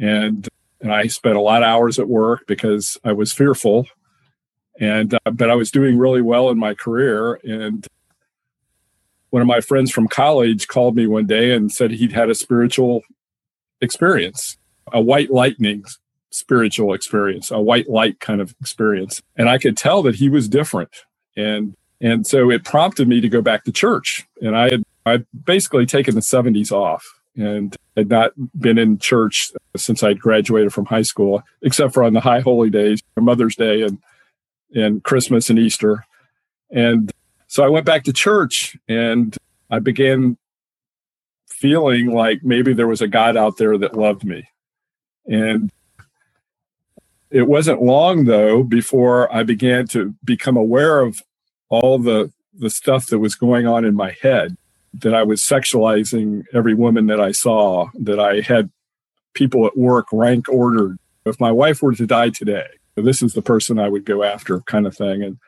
and 0.00 0.48
and 0.80 0.92
I 0.92 1.06
spent 1.06 1.36
a 1.36 1.40
lot 1.40 1.62
of 1.62 1.68
hours 1.68 1.98
at 1.98 2.08
work 2.08 2.46
because 2.46 2.98
I 3.04 3.12
was 3.12 3.32
fearful, 3.32 3.86
and 4.78 5.14
uh, 5.14 5.30
but 5.32 5.50
I 5.50 5.54
was 5.54 5.70
doing 5.70 5.98
really 5.98 6.22
well 6.22 6.50
in 6.50 6.58
my 6.58 6.74
career, 6.74 7.40
and 7.44 7.86
one 9.30 9.42
of 9.42 9.48
my 9.48 9.60
friends 9.60 9.90
from 9.90 10.08
college 10.08 10.68
called 10.68 10.96
me 10.96 11.06
one 11.06 11.26
day 11.26 11.52
and 11.52 11.70
said 11.70 11.90
he'd 11.90 12.12
had 12.12 12.30
a 12.30 12.34
spiritual 12.34 13.02
experience, 13.80 14.56
a 14.92 15.00
white 15.00 15.30
lightning 15.30 15.84
spiritual 16.36 16.92
experience, 16.92 17.50
a 17.50 17.60
white 17.60 17.88
light 17.88 18.20
kind 18.20 18.40
of 18.40 18.54
experience. 18.60 19.22
And 19.36 19.48
I 19.48 19.58
could 19.58 19.76
tell 19.76 20.02
that 20.02 20.16
he 20.16 20.28
was 20.28 20.48
different. 20.48 20.90
And 21.36 21.74
and 22.00 22.26
so 22.26 22.50
it 22.50 22.64
prompted 22.64 23.08
me 23.08 23.20
to 23.22 23.28
go 23.28 23.40
back 23.40 23.64
to 23.64 23.72
church. 23.72 24.26
And 24.42 24.56
I 24.56 24.70
had 24.70 24.82
I'd 25.06 25.26
basically 25.44 25.86
taken 25.86 26.14
the 26.14 26.20
70s 26.20 26.72
off 26.72 27.15
and 27.36 27.76
had 27.96 28.08
not 28.08 28.32
been 28.58 28.78
in 28.78 28.98
church 28.98 29.50
since 29.76 30.02
I'd 30.02 30.20
graduated 30.20 30.72
from 30.72 30.86
high 30.86 31.02
school, 31.02 31.42
except 31.62 31.94
for 31.94 32.02
on 32.02 32.12
the 32.12 32.20
high 32.20 32.40
holy 32.40 32.70
days, 32.70 33.00
Mother's 33.16 33.56
Day 33.56 33.82
and 33.82 33.98
and 34.74 35.02
Christmas 35.04 35.48
and 35.48 35.58
Easter. 35.58 36.04
And 36.70 37.12
so 37.46 37.64
I 37.64 37.68
went 37.68 37.86
back 37.86 38.04
to 38.04 38.12
church 38.12 38.76
and 38.88 39.36
I 39.70 39.78
began 39.78 40.36
feeling 41.48 42.12
like 42.12 42.40
maybe 42.42 42.72
there 42.72 42.88
was 42.88 43.00
a 43.00 43.08
God 43.08 43.36
out 43.36 43.56
there 43.56 43.78
that 43.78 43.96
loved 43.96 44.24
me. 44.24 44.48
And 45.26 45.70
it 47.30 47.48
wasn't 47.48 47.82
long 47.82 48.24
though 48.24 48.62
before 48.62 49.32
I 49.32 49.42
began 49.42 49.86
to 49.88 50.14
become 50.24 50.56
aware 50.56 51.00
of 51.00 51.22
all 51.68 51.98
the 51.98 52.32
the 52.58 52.70
stuff 52.70 53.06
that 53.08 53.18
was 53.18 53.34
going 53.34 53.66
on 53.66 53.84
in 53.84 53.94
my 53.94 54.16
head 54.22 54.56
that 54.94 55.14
I 55.14 55.22
was 55.22 55.42
sexualizing 55.42 56.44
every 56.54 56.74
woman 56.74 57.06
that 57.06 57.20
I 57.20 57.32
saw 57.32 57.88
that 57.94 58.18
I 58.18 58.40
had 58.40 58.70
people 59.34 59.66
at 59.66 59.76
work 59.76 60.06
rank 60.12 60.48
ordered 60.48 60.98
if 61.24 61.38
my 61.40 61.52
wife 61.52 61.82
were 61.82 61.94
to 61.94 62.06
die 62.06 62.30
today 62.30 62.68
this 62.96 63.20
is 63.22 63.34
the 63.34 63.42
person 63.42 63.78
I 63.78 63.88
would 63.88 64.06
go 64.06 64.22
after 64.22 64.60
kind 64.60 64.86
of 64.86 64.96
thing 64.96 65.22
and 65.22 65.38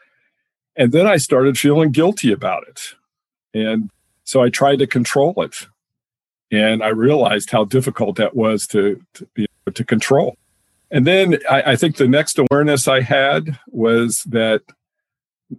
and 0.78 0.92
then 0.92 1.08
I 1.08 1.16
started 1.16 1.58
feeling 1.58 1.90
guilty 1.90 2.32
about 2.32 2.68
it. 2.68 2.94
And 3.52 3.90
so 4.22 4.40
I 4.42 4.48
tried 4.48 4.78
to 4.78 4.86
control 4.86 5.34
it. 5.42 5.66
And 6.52 6.84
I 6.84 6.88
realized 6.88 7.50
how 7.50 7.64
difficult 7.64 8.16
that 8.16 8.36
was 8.36 8.66
to, 8.68 9.04
to, 9.14 9.46
to 9.74 9.84
control. 9.84 10.36
And 10.90 11.04
then 11.04 11.38
I, 11.50 11.72
I, 11.72 11.76
think 11.76 11.96
the 11.96 12.08
next 12.08 12.38
awareness 12.38 12.88
I 12.88 13.02
had 13.02 13.58
was 13.66 14.22
that 14.24 14.62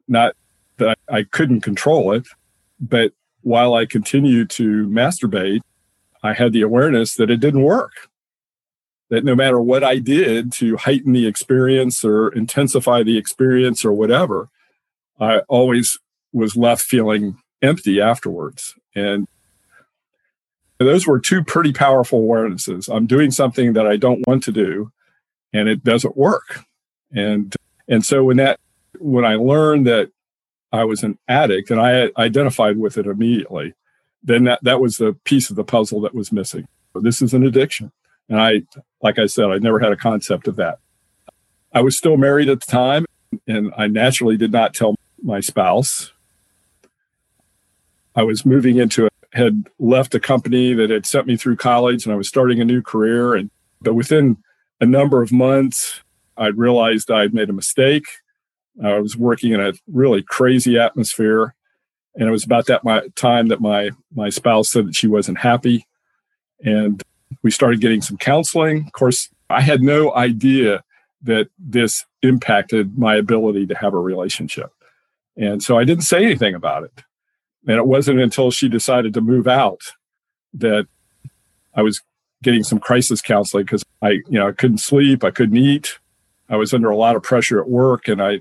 not 0.07 0.36
that 0.77 0.98
I 1.09 1.24
couldn't 1.24 1.62
control 1.62 2.13
it, 2.13 2.25
but 2.79 3.12
while 3.41 3.74
I 3.74 3.86
continued 3.86 4.50
to 4.51 4.88
masturbate, 4.88 5.62
I 6.24 6.34
had 6.34 6.53
the 6.53 6.62
awareness 6.62 7.15
that 7.15 7.29
it 7.29 7.39
didn't 7.39 7.63
work. 7.63 8.10
That 9.10 9.24
no 9.24 9.36
matter 9.36 9.60
what 9.60 9.84
I 9.84 9.98
did 9.98 10.51
to 10.53 10.77
heighten 10.77 11.13
the 11.13 11.25
experience 11.25 12.03
or 12.03 12.29
intensify 12.29 13.03
the 13.03 13.17
experience 13.17 13.84
or 13.84 13.91
whatever, 13.91 14.50
I 15.19 15.39
always 15.48 15.98
was 16.31 16.55
left 16.55 16.84
feeling 16.84 17.41
empty 17.62 18.00
afterwards. 18.00 18.75
And 18.96 19.27
those 20.77 21.08
were 21.08 21.19
two 21.19 21.43
pretty 21.43 21.74
powerful 21.74 22.22
awarenesses. 22.22 22.93
I'm 22.93 23.08
doing 23.08 23.31
something 23.31 23.74
that 23.74 23.88
I 23.88 23.98
don't 23.98 24.25
want 24.27 24.43
to 24.43 24.51
do 24.51 24.91
and 25.53 25.67
it 25.67 25.84
doesn't 25.84 26.17
work. 26.17 26.63
And 27.12 27.55
and 27.88 28.05
so 28.05 28.24
when 28.24 28.38
that 28.38 28.60
when 29.00 29.25
I 29.25 29.36
learned 29.36 29.88
that 29.88 30.12
I 30.71 30.83
was 30.83 31.03
an 31.03 31.17
addict 31.27 31.71
and 31.71 31.79
I 31.79 32.11
identified 32.17 32.77
with 32.77 32.97
it 32.97 33.07
immediately, 33.07 33.73
then 34.23 34.43
that, 34.45 34.59
that 34.63 34.79
was 34.79 34.97
the 34.97 35.13
piece 35.23 35.49
of 35.49 35.55
the 35.55 35.63
puzzle 35.63 36.01
that 36.01 36.13
was 36.13 36.31
missing. 36.31 36.67
This 36.95 37.21
is 37.21 37.33
an 37.33 37.45
addiction. 37.45 37.91
And 38.27 38.39
I, 38.39 38.61
like 39.01 39.17
I 39.17 39.25
said, 39.25 39.45
I 39.45 39.57
never 39.57 39.79
had 39.79 39.91
a 39.91 39.97
concept 39.97 40.47
of 40.47 40.55
that. 40.57 40.79
I 41.73 41.81
was 41.81 41.97
still 41.97 42.17
married 42.17 42.49
at 42.49 42.61
the 42.61 42.71
time 42.71 43.05
and 43.47 43.73
I 43.77 43.88
naturally 43.88 44.38
did 44.38 44.51
not 44.51 44.73
tell 44.73 44.95
my 45.21 45.39
spouse. 45.39 46.11
I 48.15 48.23
was 48.23 48.45
moving 48.45 48.77
into 48.77 49.05
a, 49.05 49.09
had 49.33 49.67
left 49.77 50.15
a 50.15 50.19
company 50.19 50.73
that 50.73 50.89
had 50.89 51.05
sent 51.05 51.27
me 51.27 51.38
through 51.38 51.55
college 51.57 52.05
and 52.05 52.13
I 52.13 52.17
was 52.17 52.27
starting 52.27 52.59
a 52.59 52.65
new 52.65 52.81
career. 52.81 53.35
And 53.35 53.49
but 53.81 53.93
within 53.93 54.38
a 54.81 54.85
number 54.85 55.21
of 55.21 55.31
months, 55.31 56.01
I 56.38 56.47
realized 56.47 57.11
I'd 57.11 57.33
made 57.33 57.49
a 57.49 57.53
mistake. 57.53 58.05
I 58.83 58.99
was 58.99 59.17
working 59.17 59.53
in 59.53 59.59
a 59.59 59.73
really 59.88 60.23
crazy 60.23 60.77
atmosphere 60.79 61.53
And 62.15 62.27
it 62.27 62.31
was 62.31 62.43
about 62.43 62.65
that 62.67 62.83
my 62.83 63.01
time 63.15 63.47
that 63.47 63.61
my 63.61 63.91
my 64.13 64.29
spouse 64.29 64.69
said 64.69 64.88
that 64.88 64.95
she 64.95 65.07
wasn't 65.07 65.38
happy. 65.39 65.88
And 66.63 67.01
we 67.43 67.51
started 67.51 67.81
getting 67.81 68.01
some 68.01 68.17
counseling. 68.17 68.85
Of 68.85 68.91
course, 68.91 69.29
I 69.49 69.61
had 69.61 69.81
no 69.81 70.13
idea 70.13 70.83
that 71.23 71.49
this 71.57 72.05
impacted 72.21 72.97
my 72.97 73.15
ability 73.15 73.67
to 73.67 73.75
have 73.75 73.93
a 73.93 73.99
relationship. 73.99 74.71
And 75.38 75.63
so 75.63 75.77
I 75.77 75.85
didn't 75.85 76.03
say 76.03 76.23
anything 76.23 76.55
about 76.55 76.83
it. 76.83 77.03
And 77.67 77.77
it 77.77 77.85
wasn't 77.85 78.19
until 78.19 78.51
she 78.51 78.67
decided 78.69 79.13
to 79.13 79.21
move 79.21 79.47
out 79.47 79.81
that 80.53 80.88
I 81.75 81.81
was 81.81 82.01
getting 82.41 82.63
some 82.63 82.79
crisis 82.79 83.21
counseling 83.21 83.65
because 83.65 83.85
I, 84.01 84.11
you 84.11 84.23
know, 84.31 84.49
I 84.49 84.53
couldn't 84.53 84.79
sleep, 84.79 85.23
I 85.23 85.31
couldn't 85.31 85.57
eat. 85.57 85.99
I 86.49 86.57
was 86.57 86.73
under 86.73 86.89
a 86.89 86.97
lot 86.97 87.15
of 87.15 87.23
pressure 87.23 87.59
at 87.59 87.69
work 87.69 88.07
and 88.07 88.21
I 88.21 88.39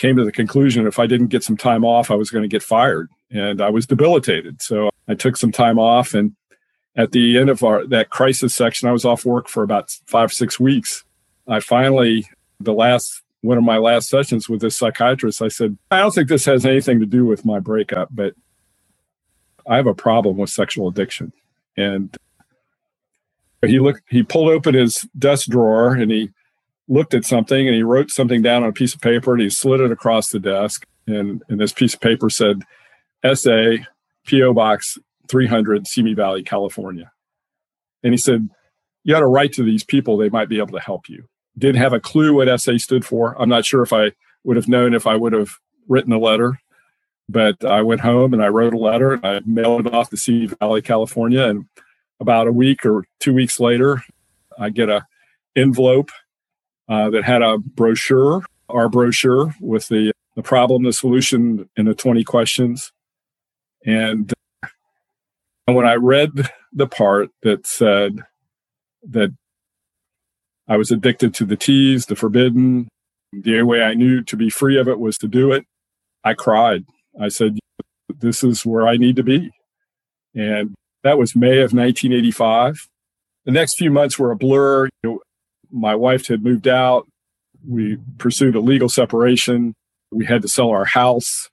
came 0.00 0.16
to 0.16 0.24
the 0.24 0.32
conclusion 0.32 0.86
if 0.86 0.98
I 0.98 1.06
didn't 1.06 1.26
get 1.26 1.44
some 1.44 1.58
time 1.58 1.84
off, 1.84 2.10
I 2.10 2.14
was 2.14 2.30
going 2.30 2.42
to 2.42 2.48
get 2.48 2.62
fired 2.62 3.10
and 3.30 3.60
I 3.60 3.68
was 3.68 3.86
debilitated. 3.86 4.62
So 4.62 4.88
I 5.06 5.14
took 5.14 5.36
some 5.36 5.52
time 5.52 5.78
off 5.78 6.14
and 6.14 6.34
at 6.96 7.12
the 7.12 7.38
end 7.38 7.50
of 7.50 7.62
our 7.62 7.86
that 7.88 8.10
crisis 8.10 8.54
section, 8.54 8.88
I 8.88 8.92
was 8.92 9.04
off 9.04 9.24
work 9.24 9.46
for 9.46 9.62
about 9.62 9.90
five, 10.06 10.32
six 10.32 10.58
weeks. 10.58 11.04
I 11.46 11.60
finally, 11.60 12.28
the 12.58 12.72
last 12.72 13.22
one 13.42 13.58
of 13.58 13.64
my 13.64 13.76
last 13.76 14.08
sessions 14.08 14.48
with 14.48 14.60
this 14.60 14.76
psychiatrist, 14.76 15.42
I 15.42 15.48
said, 15.48 15.76
I 15.90 15.98
don't 15.98 16.14
think 16.14 16.28
this 16.28 16.46
has 16.46 16.66
anything 16.66 16.98
to 17.00 17.06
do 17.06 17.24
with 17.24 17.44
my 17.44 17.60
breakup, 17.60 18.08
but 18.10 18.34
I 19.66 19.76
have 19.76 19.86
a 19.86 19.94
problem 19.94 20.38
with 20.38 20.50
sexual 20.50 20.88
addiction. 20.88 21.32
And 21.76 22.16
he 23.64 23.78
looked 23.78 24.02
he 24.08 24.22
pulled 24.22 24.50
open 24.50 24.74
his 24.74 25.06
desk 25.18 25.48
drawer 25.48 25.94
and 25.94 26.10
he 26.10 26.30
looked 26.90 27.14
at 27.14 27.24
something 27.24 27.66
and 27.66 27.74
he 27.74 27.82
wrote 27.82 28.10
something 28.10 28.42
down 28.42 28.64
on 28.64 28.68
a 28.68 28.72
piece 28.72 28.94
of 28.94 29.00
paper 29.00 29.32
and 29.32 29.40
he 29.40 29.48
slid 29.48 29.80
it 29.80 29.92
across 29.92 30.28
the 30.28 30.40
desk. 30.40 30.86
And, 31.06 31.42
and 31.48 31.58
this 31.58 31.72
piece 31.72 31.94
of 31.94 32.00
paper 32.00 32.28
said, 32.28 32.62
SA, 33.32 33.76
P.O. 34.26 34.52
Box 34.52 34.98
300, 35.28 35.86
Simi 35.86 36.14
Valley, 36.14 36.42
California. 36.42 37.12
And 38.02 38.12
he 38.12 38.18
said, 38.18 38.48
You 39.04 39.14
got 39.14 39.20
to 39.20 39.26
write 39.26 39.52
to 39.54 39.62
these 39.62 39.84
people. 39.84 40.16
They 40.16 40.28
might 40.28 40.48
be 40.48 40.58
able 40.58 40.78
to 40.78 40.84
help 40.84 41.08
you. 41.08 41.24
Didn't 41.56 41.80
have 41.80 41.92
a 41.92 42.00
clue 42.00 42.34
what 42.34 42.60
SA 42.60 42.78
stood 42.78 43.04
for. 43.04 43.40
I'm 43.40 43.48
not 43.48 43.64
sure 43.64 43.82
if 43.82 43.92
I 43.92 44.12
would 44.42 44.56
have 44.56 44.68
known 44.68 44.92
if 44.92 45.06
I 45.06 45.16
would 45.16 45.32
have 45.32 45.52
written 45.88 46.12
a 46.12 46.18
letter. 46.18 46.60
But 47.28 47.64
I 47.64 47.82
went 47.82 48.00
home 48.00 48.34
and 48.34 48.42
I 48.42 48.48
wrote 48.48 48.74
a 48.74 48.78
letter 48.78 49.12
and 49.12 49.24
I 49.24 49.40
mailed 49.46 49.86
it 49.86 49.94
off 49.94 50.10
to 50.10 50.16
Simi 50.16 50.46
Valley, 50.46 50.82
California. 50.82 51.44
And 51.44 51.66
about 52.18 52.48
a 52.48 52.52
week 52.52 52.84
or 52.84 53.04
two 53.20 53.32
weeks 53.32 53.60
later, 53.60 54.02
I 54.58 54.70
get 54.70 54.88
a 54.88 55.06
envelope 55.54 56.10
uh, 56.90 57.08
that 57.10 57.22
had 57.22 57.40
a 57.40 57.58
brochure, 57.58 58.42
our 58.68 58.88
brochure 58.88 59.54
with 59.60 59.88
the, 59.88 60.12
the 60.34 60.42
problem, 60.42 60.82
the 60.82 60.92
solution, 60.92 61.68
and 61.76 61.86
the 61.86 61.94
20 61.94 62.24
questions. 62.24 62.92
And 63.86 64.32
when 65.66 65.86
I 65.86 65.94
read 65.94 66.50
the 66.72 66.88
part 66.88 67.30
that 67.42 67.66
said 67.66 68.24
that 69.08 69.32
I 70.68 70.76
was 70.76 70.90
addicted 70.90 71.32
to 71.34 71.44
the 71.44 71.56
tease, 71.56 72.06
the 72.06 72.16
forbidden, 72.16 72.88
the 73.32 73.52
only 73.52 73.62
way 73.62 73.82
I 73.82 73.94
knew 73.94 74.22
to 74.22 74.36
be 74.36 74.50
free 74.50 74.78
of 74.78 74.88
it 74.88 74.98
was 74.98 75.16
to 75.18 75.28
do 75.28 75.52
it, 75.52 75.64
I 76.24 76.34
cried. 76.34 76.84
I 77.20 77.28
said, 77.28 77.58
This 78.08 78.42
is 78.42 78.66
where 78.66 78.86
I 78.86 78.96
need 78.96 79.16
to 79.16 79.22
be. 79.22 79.50
And 80.34 80.74
that 81.02 81.18
was 81.18 81.36
May 81.36 81.58
of 81.58 81.72
1985. 81.72 82.88
The 83.44 83.52
next 83.52 83.78
few 83.78 83.90
months 83.90 84.18
were 84.18 84.32
a 84.32 84.36
blur. 84.36 84.86
You 84.86 84.90
know, 85.10 85.20
my 85.72 85.94
wife 85.94 86.26
had 86.28 86.42
moved 86.42 86.68
out. 86.68 87.06
We 87.66 87.98
pursued 88.18 88.56
a 88.56 88.60
legal 88.60 88.88
separation. 88.88 89.74
We 90.10 90.24
had 90.24 90.42
to 90.42 90.48
sell 90.48 90.70
our 90.70 90.84
house. 90.84 91.48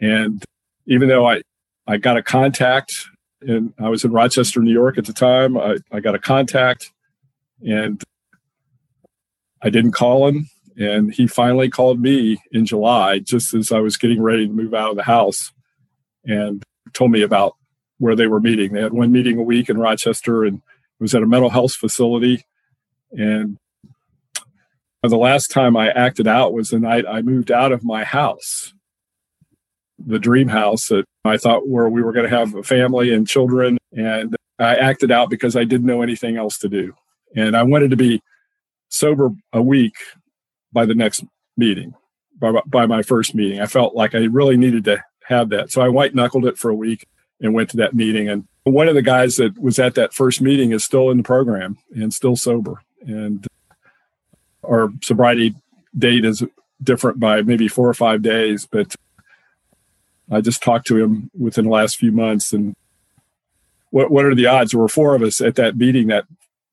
And 0.00 0.44
even 0.86 1.08
though 1.08 1.28
I, 1.28 1.42
I 1.86 1.96
got 1.96 2.16
a 2.16 2.22
contact 2.22 2.92
and 3.40 3.72
I 3.78 3.88
was 3.88 4.04
in 4.04 4.12
Rochester, 4.12 4.60
New 4.60 4.72
York 4.72 4.98
at 4.98 5.06
the 5.06 5.12
time, 5.12 5.56
I, 5.56 5.78
I 5.90 6.00
got 6.00 6.14
a 6.14 6.18
contact 6.18 6.90
and 7.64 8.02
I 9.62 9.70
didn't 9.70 9.92
call 9.92 10.26
him. 10.26 10.48
And 10.76 11.12
he 11.12 11.26
finally 11.26 11.68
called 11.68 12.00
me 12.00 12.38
in 12.50 12.66
July, 12.66 13.18
just 13.18 13.54
as 13.54 13.70
I 13.70 13.80
was 13.80 13.96
getting 13.96 14.22
ready 14.22 14.46
to 14.46 14.52
move 14.52 14.74
out 14.74 14.90
of 14.90 14.96
the 14.96 15.02
house 15.02 15.52
and 16.24 16.62
told 16.94 17.10
me 17.10 17.22
about 17.22 17.56
where 17.98 18.16
they 18.16 18.26
were 18.26 18.40
meeting. 18.40 18.72
They 18.72 18.82
had 18.82 18.92
one 18.92 19.12
meeting 19.12 19.38
a 19.38 19.42
week 19.42 19.68
in 19.68 19.78
Rochester 19.78 20.44
and 20.44 20.56
it 20.56 21.02
was 21.02 21.14
at 21.14 21.22
a 21.22 21.26
mental 21.26 21.50
health 21.50 21.74
facility. 21.74 22.44
And 23.12 23.58
the 25.02 25.16
last 25.16 25.50
time 25.50 25.76
I 25.76 25.90
acted 25.90 26.28
out 26.28 26.52
was 26.52 26.70
the 26.70 26.78
night 26.78 27.04
I 27.08 27.22
moved 27.22 27.50
out 27.50 27.72
of 27.72 27.84
my 27.84 28.04
house, 28.04 28.72
the 29.98 30.18
dream 30.18 30.48
house 30.48 30.88
that 30.88 31.04
I 31.24 31.36
thought 31.36 31.68
where 31.68 31.88
we 31.88 32.02
were 32.02 32.12
going 32.12 32.28
to 32.28 32.36
have 32.36 32.54
a 32.54 32.62
family 32.62 33.12
and 33.12 33.26
children. 33.26 33.78
And 33.92 34.36
I 34.58 34.76
acted 34.76 35.10
out 35.10 35.30
because 35.30 35.56
I 35.56 35.64
didn't 35.64 35.86
know 35.86 36.02
anything 36.02 36.36
else 36.36 36.58
to 36.58 36.68
do. 36.68 36.94
And 37.34 37.56
I 37.56 37.62
wanted 37.62 37.90
to 37.90 37.96
be 37.96 38.20
sober 38.90 39.30
a 39.52 39.62
week 39.62 39.94
by 40.72 40.86
the 40.86 40.94
next 40.94 41.24
meeting, 41.56 41.94
by, 42.38 42.52
by 42.66 42.86
my 42.86 43.02
first 43.02 43.34
meeting. 43.34 43.60
I 43.60 43.66
felt 43.66 43.94
like 43.94 44.14
I 44.14 44.18
really 44.18 44.56
needed 44.56 44.84
to 44.84 45.02
have 45.24 45.48
that. 45.50 45.70
So 45.70 45.82
I 45.82 45.88
white 45.88 46.14
knuckled 46.14 46.46
it 46.46 46.58
for 46.58 46.70
a 46.70 46.74
week 46.74 47.06
and 47.40 47.54
went 47.54 47.70
to 47.70 47.76
that 47.78 47.94
meeting. 47.94 48.28
And 48.28 48.46
one 48.64 48.88
of 48.88 48.94
the 48.94 49.02
guys 49.02 49.36
that 49.36 49.58
was 49.58 49.78
at 49.78 49.96
that 49.96 50.14
first 50.14 50.40
meeting 50.40 50.70
is 50.70 50.84
still 50.84 51.10
in 51.10 51.16
the 51.16 51.22
program 51.24 51.78
and 51.94 52.14
still 52.14 52.36
sober 52.36 52.82
and 53.06 53.46
our 54.64 54.90
sobriety 55.02 55.54
date 55.96 56.24
is 56.24 56.42
different 56.82 57.20
by 57.20 57.42
maybe 57.42 57.68
four 57.68 57.88
or 57.88 57.94
five 57.94 58.22
days 58.22 58.66
but 58.66 58.94
i 60.30 60.40
just 60.40 60.62
talked 60.62 60.86
to 60.86 60.96
him 61.02 61.30
within 61.38 61.64
the 61.64 61.70
last 61.70 61.96
few 61.96 62.10
months 62.10 62.52
and 62.52 62.74
what 63.92 64.10
what 64.10 64.24
are 64.24 64.34
the 64.34 64.46
odds? 64.46 64.72
There 64.72 64.80
were 64.80 64.88
four 64.88 65.14
of 65.14 65.22
us 65.22 65.40
at 65.40 65.54
that 65.56 65.76
meeting 65.76 66.08
that 66.08 66.24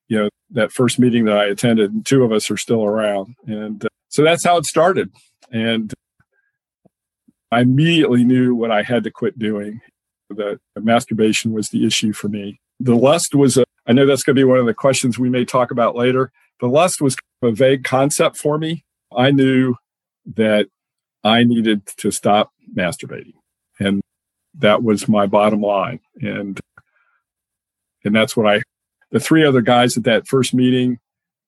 you 0.07 0.17
know 0.17 0.29
that 0.51 0.71
first 0.71 0.97
meeting 0.97 1.25
that 1.25 1.37
i 1.37 1.45
attended 1.45 1.91
and 1.91 2.03
two 2.03 2.23
of 2.23 2.31
us 2.31 2.49
are 2.49 2.57
still 2.57 2.83
around. 2.83 3.35
And 3.45 3.85
uh, 3.85 3.89
so 4.07 4.23
that's 4.23 4.43
how 4.43 4.57
it 4.57 4.65
started. 4.65 5.11
And 5.51 5.93
i 7.51 7.59
immediately 7.59 8.23
knew 8.23 8.55
what 8.55 8.71
i 8.71 8.81
had 8.81 9.03
to 9.03 9.11
quit 9.11 9.37
doing. 9.37 9.81
That 10.29 10.59
masturbation 10.75 11.51
was 11.51 11.69
the 11.69 11.85
issue 11.85 12.13
for 12.13 12.29
me. 12.29 12.59
The 12.79 12.95
lust 12.95 13.35
was 13.35 13.57
a 13.57 13.65
I 13.89 13.93
know 13.93 14.05
that's 14.05 14.21
going 14.21 14.35
to 14.35 14.39
be 14.39 14.45
one 14.45 14.59
of 14.59 14.67
the 14.67 14.73
questions 14.73 15.17
we 15.17 15.29
may 15.29 15.43
talk 15.43 15.71
about 15.71 15.95
later. 15.95 16.31
The 16.61 16.67
lust 16.67 17.01
was 17.01 17.17
a 17.41 17.51
vague 17.51 17.83
concept 17.83 18.37
for 18.37 18.59
me. 18.59 18.85
I 19.15 19.31
knew 19.31 19.75
that 20.35 20.67
I 21.23 21.43
needed 21.43 21.87
to 21.97 22.11
stop 22.11 22.51
masturbating. 22.73 23.33
And 23.79 24.01
that 24.59 24.83
was 24.83 25.07
my 25.07 25.25
bottom 25.25 25.61
line. 25.61 25.99
And 26.21 26.59
and 28.05 28.15
that's 28.15 28.37
what 28.37 28.47
I 28.47 28.61
the 29.11 29.19
three 29.19 29.43
other 29.43 29.61
guys 29.61 29.97
at 29.97 30.03
that 30.03 30.27
first 30.27 30.53
meeting, 30.53 30.99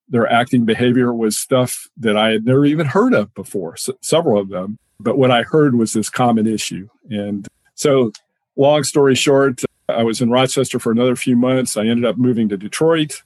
their 0.09 0.29
acting 0.29 0.65
behavior 0.65 1.13
was 1.13 1.37
stuff 1.37 1.87
that 1.97 2.17
I 2.17 2.31
had 2.31 2.45
never 2.45 2.65
even 2.65 2.87
heard 2.87 3.13
of 3.13 3.31
before, 3.35 3.77
several 4.01 4.41
of 4.41 4.49
them. 4.49 4.79
But 4.99 5.17
what 5.17 5.29
I 5.29 5.43
heard 5.43 5.75
was 5.75 5.93
this 5.93 6.09
common 6.09 6.47
issue. 6.47 6.89
And 7.09 7.47
so, 7.75 8.11
long 8.55 8.83
story 8.83 9.15
short, 9.15 9.61
I 9.91 10.03
was 10.03 10.21
in 10.21 10.29
Rochester 10.29 10.79
for 10.79 10.91
another 10.91 11.15
few 11.15 11.35
months. 11.35 11.77
I 11.77 11.85
ended 11.85 12.05
up 12.05 12.17
moving 12.17 12.49
to 12.49 12.57
Detroit. 12.57 13.23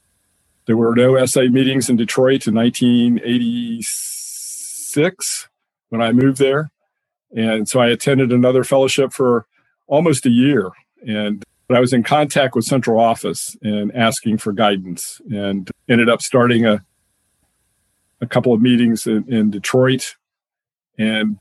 There 0.65 0.77
were 0.77 0.95
no 0.95 1.25
SA 1.25 1.43
meetings 1.43 1.89
in 1.89 1.95
Detroit 1.95 2.47
in 2.47 2.55
1986 2.55 5.47
when 5.89 6.01
I 6.01 6.11
moved 6.11 6.39
there. 6.39 6.71
And 7.35 7.67
so 7.67 7.79
I 7.79 7.87
attended 7.87 8.31
another 8.31 8.63
fellowship 8.63 9.13
for 9.13 9.45
almost 9.87 10.25
a 10.25 10.29
year. 10.29 10.71
And 11.07 11.43
I 11.69 11.79
was 11.79 11.93
in 11.93 12.03
contact 12.03 12.55
with 12.55 12.65
central 12.65 12.99
office 12.99 13.55
and 13.61 13.95
asking 13.95 14.37
for 14.37 14.53
guidance 14.53 15.21
and 15.31 15.69
ended 15.89 16.09
up 16.09 16.21
starting 16.21 16.65
a, 16.65 16.83
a 18.21 18.27
couple 18.27 18.53
of 18.53 18.61
meetings 18.61 19.07
in, 19.07 19.31
in 19.31 19.51
Detroit 19.51 20.15
and 20.97 21.37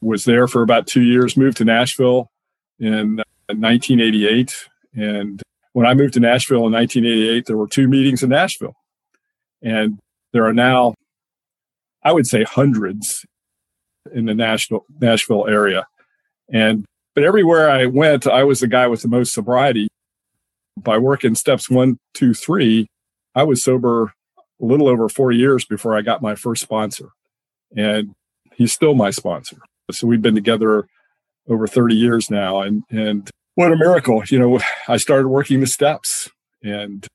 was 0.00 0.24
there 0.24 0.48
for 0.48 0.62
about 0.62 0.86
two 0.86 1.02
years, 1.02 1.36
moved 1.36 1.58
to 1.58 1.64
Nashville 1.64 2.30
in 2.78 3.22
1988. 3.60 4.68
And 4.94 5.42
when 5.72 5.86
I 5.86 5.94
moved 5.94 6.14
to 6.14 6.20
Nashville 6.20 6.66
in 6.66 6.72
1988, 6.72 7.46
there 7.46 7.56
were 7.56 7.68
two 7.68 7.88
meetings 7.88 8.22
in 8.22 8.30
Nashville. 8.30 8.74
And 9.62 9.98
there 10.32 10.46
are 10.46 10.52
now, 10.52 10.94
I 12.04 12.12
would 12.12 12.26
say, 12.26 12.42
hundreds 12.44 13.24
in 14.12 14.26
the 14.26 14.34
Nashville, 14.34 14.84
Nashville 15.00 15.46
area. 15.46 15.86
And 16.52 16.84
but 17.14 17.24
everywhere 17.24 17.70
I 17.70 17.86
went, 17.86 18.26
I 18.26 18.44
was 18.44 18.60
the 18.60 18.66
guy 18.66 18.86
with 18.86 19.02
the 19.02 19.08
most 19.08 19.34
sobriety. 19.34 19.88
By 20.78 20.96
working 20.96 21.34
steps 21.34 21.68
one, 21.68 21.98
two, 22.14 22.32
three, 22.32 22.86
I 23.34 23.42
was 23.42 23.62
sober 23.62 24.04
a 24.04 24.64
little 24.64 24.88
over 24.88 25.08
four 25.08 25.30
years 25.30 25.64
before 25.66 25.96
I 25.96 26.00
got 26.00 26.22
my 26.22 26.34
first 26.34 26.62
sponsor. 26.62 27.10
And 27.76 28.14
he's 28.54 28.72
still 28.72 28.94
my 28.94 29.10
sponsor. 29.10 29.58
So 29.90 30.06
we've 30.06 30.22
been 30.22 30.34
together 30.34 30.86
over 31.48 31.66
30 31.66 31.94
years 31.94 32.30
now. 32.30 32.62
And 32.62 32.84
and 32.90 33.30
what 33.54 33.72
a 33.72 33.76
miracle. 33.76 34.22
You 34.28 34.38
know, 34.38 34.60
I 34.88 34.96
started 34.96 35.28
working 35.28 35.60
the 35.60 35.66
steps 35.66 36.30
and 36.62 37.06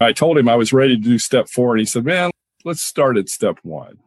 I 0.00 0.12
told 0.12 0.38
him 0.38 0.48
I 0.48 0.56
was 0.56 0.72
ready 0.72 0.96
to 0.96 1.02
do 1.02 1.18
step 1.18 1.48
four. 1.48 1.72
And 1.72 1.80
he 1.80 1.86
said, 1.86 2.04
man, 2.04 2.30
let's 2.64 2.82
start 2.82 3.16
at 3.16 3.28
step 3.28 3.58
one. 3.62 3.98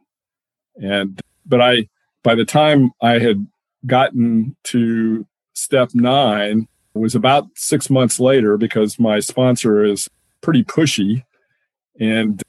And, 0.76 1.20
but 1.46 1.62
I, 1.62 1.90
by 2.24 2.36
the 2.36 2.46
time 2.46 2.92
I 3.02 3.20
had 3.20 3.48
gotten 3.86 4.56
to 4.66 5.26
step 5.54 5.90
nine 5.94 6.68
was 6.94 7.16
about 7.16 7.48
six 7.56 7.90
months 7.90 8.20
later 8.20 8.58
because 8.58 9.00
my 9.00 9.20
sponsor 9.20 9.84
is 9.84 10.10
pretty 10.42 10.64
pushy 10.64 11.24
and 12.00 12.42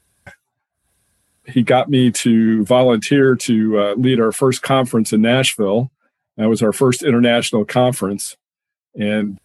he 1.45 1.61
got 1.63 1.89
me 1.89 2.11
to 2.11 2.63
volunteer 2.65 3.35
to 3.35 3.79
uh, 3.79 3.93
lead 3.95 4.19
our 4.19 4.31
first 4.31 4.61
conference 4.61 5.11
in 5.11 5.21
Nashville. 5.21 5.91
That 6.37 6.49
was 6.49 6.61
our 6.61 6.73
first 6.73 7.03
international 7.03 7.65
conference. 7.65 8.35
And 8.95 9.39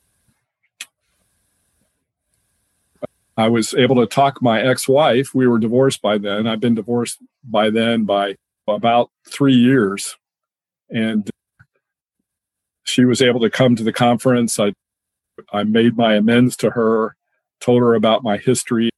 I 3.37 3.49
was 3.49 3.75
able 3.75 3.97
to 3.97 4.07
talk 4.07 4.41
my 4.41 4.63
ex 4.63 4.89
wife. 4.89 5.35
We 5.35 5.47
were 5.47 5.59
divorced 5.59 6.01
by 6.01 6.19
then. 6.19 6.47
I've 6.47 6.61
been 6.61 6.75
divorced 6.75 7.19
by 7.45 7.71
then 7.71 8.05
by 8.05 8.37
about 8.67 9.11
three 9.29 9.55
years. 9.55 10.17
And 10.89 11.29
she 12.85 13.05
was 13.05 13.21
able 13.21 13.41
to 13.41 13.51
come 13.51 13.77
to 13.77 13.85
the 13.85 13.93
conference. 13.93 14.59
I, 14.59 14.73
I 15.53 15.65
made 15.65 15.97
my 15.97 16.15
amends 16.15 16.57
to 16.59 16.71
her, 16.71 17.17
told 17.61 17.81
her 17.81 17.95
about 17.95 18.23
my 18.23 18.39
history 18.39 18.91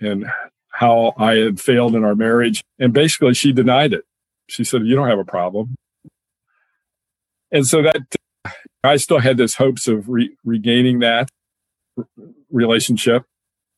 and 0.00 0.26
how 0.68 1.14
I 1.16 1.36
had 1.36 1.58
failed 1.58 1.96
in 1.96 2.04
our 2.04 2.14
marriage. 2.14 2.62
And 2.78 2.92
basically, 2.92 3.34
she 3.34 3.52
denied 3.52 3.92
it. 3.92 4.04
She 4.48 4.62
said, 4.62 4.86
You 4.86 4.94
don't 4.94 5.08
have 5.08 5.18
a 5.18 5.24
problem. 5.24 5.74
And 7.50 7.66
so 7.66 7.82
that 7.82 7.96
I 8.84 8.96
still 8.96 9.18
had 9.18 9.36
this 9.36 9.54
hopes 9.54 9.88
of 9.88 10.08
re- 10.08 10.36
regaining 10.44 11.00
that 11.00 11.30
relationship, 12.50 13.24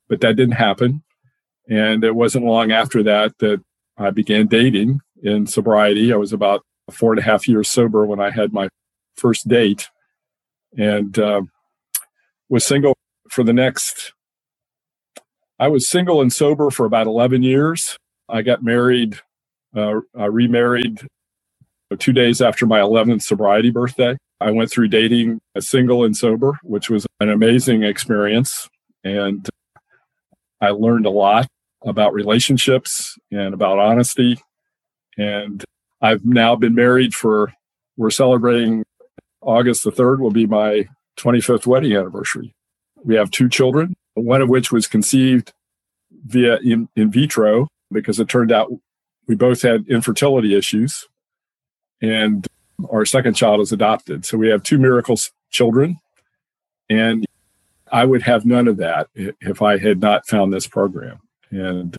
but 0.09 0.21
that 0.21 0.37
didn't 0.37 0.57
happen. 0.57 1.03
And 1.69 2.03
it 2.05 2.15
wasn't 2.15 2.47
long 2.47 2.73
after 2.73 3.03
that 3.05 3.39
that 3.39 3.63
I 3.97 4.11
began 4.11 4.47
dating 4.47 5.01
in 5.23 5.47
sobriety. 5.47 6.13
I 6.13 6.17
was 6.17 6.33
about 6.33 6.63
four 6.91 7.13
and 7.13 7.21
a 7.21 7.25
half 7.25 7.47
years 7.47 7.69
sober 7.69 8.05
when 8.05 8.21
I 8.21 8.31
had 8.31 8.53
my 8.53 8.69
first 9.17 9.47
date 9.47 9.89
and 10.77 11.19
uh, 11.19 11.43
was 12.49 12.67
single 12.67 12.97
for 13.29 13.45
the 13.45 13.53
next 13.53 14.13
I 15.61 15.69
was 15.69 15.87
single 15.87 16.23
and 16.23 16.33
sober 16.33 16.71
for 16.71 16.87
about 16.87 17.07
11 17.07 17.43
years. 17.43 17.99
I 18.31 18.41
got 18.41 18.63
married, 18.63 19.21
uh, 19.77 20.01
I 20.19 20.25
remarried 20.25 21.07
two 21.97 22.13
days 22.13 22.41
after 22.41 22.67
my 22.67 22.81
11th 22.81 23.23
sobriety 23.23 23.71
birthday. 23.71 24.17
I 24.41 24.51
went 24.51 24.71
through 24.71 24.89
dating 24.89 25.41
a 25.55 25.63
single 25.63 26.05
and 26.05 26.17
sober, 26.17 26.59
which 26.63 26.89
was 26.89 27.07
an 27.21 27.29
amazing 27.29 27.83
experience. 27.83 28.69
And 29.05 29.49
I 30.61 30.71
learned 30.71 31.07
a 31.07 31.11
lot 31.11 31.47
about 31.85 32.15
relationships 32.15 33.19
and 33.31 33.55
about 33.55 33.79
honesty. 33.79 34.39
And 35.19 35.65
I've 36.01 36.25
now 36.25 36.57
been 36.57 36.75
married 36.75 37.15
for, 37.15 37.53
we're 37.97 38.11
celebrating 38.11 38.85
August 39.43 39.85
the 39.85 39.91
3rd, 39.91 40.21
will 40.21 40.31
be 40.31 40.47
my 40.47 40.89
25th 41.19 41.67
wedding 41.67 41.95
anniversary. 41.95 42.55
We 43.05 43.17
have 43.17 43.31
two 43.31 43.49
children 43.49 43.95
one 44.15 44.43
of 44.43 44.49
which 44.49 44.73
was 44.73 44.87
conceived 44.87 45.53
via 46.27 46.59
in, 46.59 46.89
in 46.97 47.11
vitro 47.11 47.69
because 47.91 48.21
it 48.21 48.29
turned 48.29 48.53
out 48.53 48.71
we 49.27 49.35
both 49.35 49.63
had 49.63 49.87
infertility 49.89 50.57
issues. 50.57 51.07
And 52.03 52.47
our 52.91 53.05
second 53.05 53.35
child 53.35 53.61
is 53.61 53.73
adopted. 53.73 54.25
So 54.25 54.39
we 54.39 54.49
have 54.49 54.63
two 54.63 54.79
miracles 54.79 55.33
children. 55.51 55.99
And 56.89 57.27
I 57.93 58.05
would 58.05 58.23
have 58.23 58.45
none 58.45 58.69
of 58.69 58.77
that 58.79 59.09
if 59.15 59.63
I 59.63 59.79
had 59.79 60.01
not 60.01 60.27
found 60.27 60.53
this 60.53 60.67
program. 60.67 61.21
And 61.51 61.97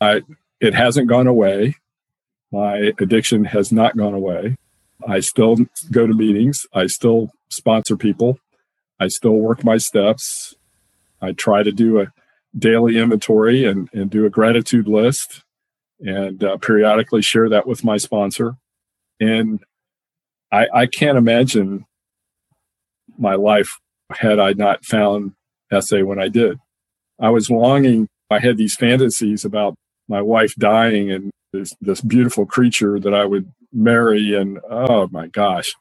I, 0.00 0.22
it 0.60 0.74
hasn't 0.74 1.08
gone 1.08 1.26
away. 1.26 1.76
My 2.52 2.92
addiction 3.00 3.44
has 3.46 3.72
not 3.72 3.96
gone 3.96 4.14
away. 4.14 4.56
I 5.06 5.20
still 5.20 5.56
go 5.90 6.06
to 6.06 6.14
meetings. 6.14 6.66
I 6.72 6.86
still 6.86 7.30
sponsor 7.48 7.96
people. 7.96 8.38
I 9.00 9.08
still 9.08 9.36
work 9.36 9.64
my 9.64 9.78
steps. 9.78 10.54
I 11.20 11.32
try 11.32 11.62
to 11.62 11.72
do 11.72 12.00
a 12.00 12.12
daily 12.58 12.98
inventory 12.98 13.64
and, 13.64 13.88
and 13.92 14.10
do 14.10 14.24
a 14.24 14.30
gratitude 14.30 14.88
list 14.88 15.42
and 16.00 16.42
uh, 16.42 16.56
periodically 16.58 17.22
share 17.22 17.48
that 17.48 17.66
with 17.66 17.84
my 17.84 17.96
sponsor. 17.96 18.56
And 19.20 19.60
I, 20.52 20.66
I 20.72 20.86
can't 20.86 21.18
imagine 21.18 21.86
my 23.18 23.34
life 23.34 23.78
had 24.10 24.38
I 24.38 24.52
not 24.52 24.84
found 24.84 25.32
SA 25.78 26.00
when 26.00 26.20
I 26.20 26.28
did. 26.28 26.58
I 27.20 27.30
was 27.30 27.50
longing, 27.50 28.08
I 28.30 28.38
had 28.38 28.56
these 28.56 28.76
fantasies 28.76 29.44
about 29.44 29.74
my 30.08 30.20
wife 30.20 30.54
dying 30.56 31.10
and 31.10 31.30
this, 31.52 31.74
this 31.80 32.00
beautiful 32.00 32.46
creature 32.46 33.00
that 33.00 33.14
I 33.14 33.24
would 33.24 33.50
marry. 33.72 34.34
And 34.34 34.60
oh 34.70 35.08
my 35.10 35.28
gosh. 35.28 35.74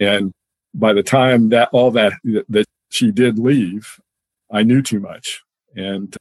And 0.00 0.32
by 0.74 0.92
the 0.92 1.02
time 1.02 1.48
that 1.48 1.68
all 1.72 1.90
that 1.92 2.12
that 2.48 2.66
she 2.90 3.10
did 3.10 3.38
leave, 3.38 3.98
I 4.50 4.62
knew 4.62 4.82
too 4.82 5.00
much, 5.00 5.42
and 5.76 6.14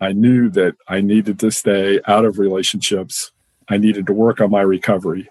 I 0.00 0.12
knew 0.12 0.48
that 0.50 0.76
I 0.88 1.00
needed 1.00 1.38
to 1.40 1.50
stay 1.50 2.00
out 2.06 2.24
of 2.24 2.38
relationships. 2.38 3.32
I 3.68 3.76
needed 3.76 4.06
to 4.06 4.12
work 4.12 4.40
on 4.40 4.50
my 4.50 4.62
recovery, 4.62 5.28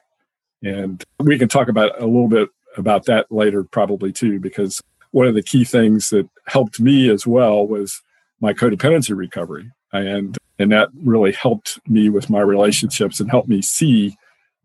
and 0.63 1.03
we 1.19 1.38
can 1.38 1.49
talk 1.49 1.67
about 1.67 2.01
a 2.01 2.05
little 2.05 2.27
bit 2.27 2.49
about 2.77 3.05
that 3.05 3.32
later, 3.32 3.63
probably 3.63 4.12
too, 4.12 4.39
because 4.39 4.82
one 5.12 5.27
of 5.27 5.34
the 5.34 5.43
key 5.43 5.65
things 5.65 6.10
that 6.12 6.29
helped 6.45 6.79
me 6.79 7.10
as 7.10 7.25
well 7.25 7.67
was 7.67 8.01
my 8.39 8.53
codependency 8.53 9.15
recovery, 9.15 9.71
and 9.91 10.38
and 10.60 10.71
that 10.71 10.89
really 11.03 11.32
helped 11.32 11.79
me 11.88 12.10
with 12.10 12.29
my 12.29 12.41
relationships 12.41 13.19
and 13.19 13.32
helped 13.32 13.47
me 13.47 13.62
see 13.62 14.15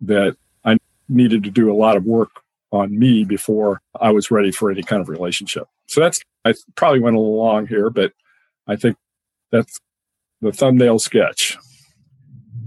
that 0.00 0.36
I 0.64 0.76
needed 1.08 1.44
to 1.44 1.50
do 1.50 1.72
a 1.72 1.74
lot 1.74 1.96
of 1.96 2.04
work 2.04 2.30
on 2.72 2.98
me 2.98 3.24
before 3.24 3.80
I 4.00 4.10
was 4.10 4.30
ready 4.30 4.50
for 4.50 4.70
any 4.70 4.82
kind 4.82 5.00
of 5.00 5.08
relationship. 5.08 5.68
So 5.86 6.00
that's, 6.00 6.20
I 6.44 6.54
probably 6.74 6.98
went 6.98 7.14
a 7.14 7.20
little 7.20 7.36
long 7.36 7.68
here, 7.68 7.90
but 7.90 8.12
I 8.66 8.74
think 8.74 8.96
that's 9.52 9.78
the 10.44 10.52
thumbnail 10.52 10.98
sketch. 10.98 11.58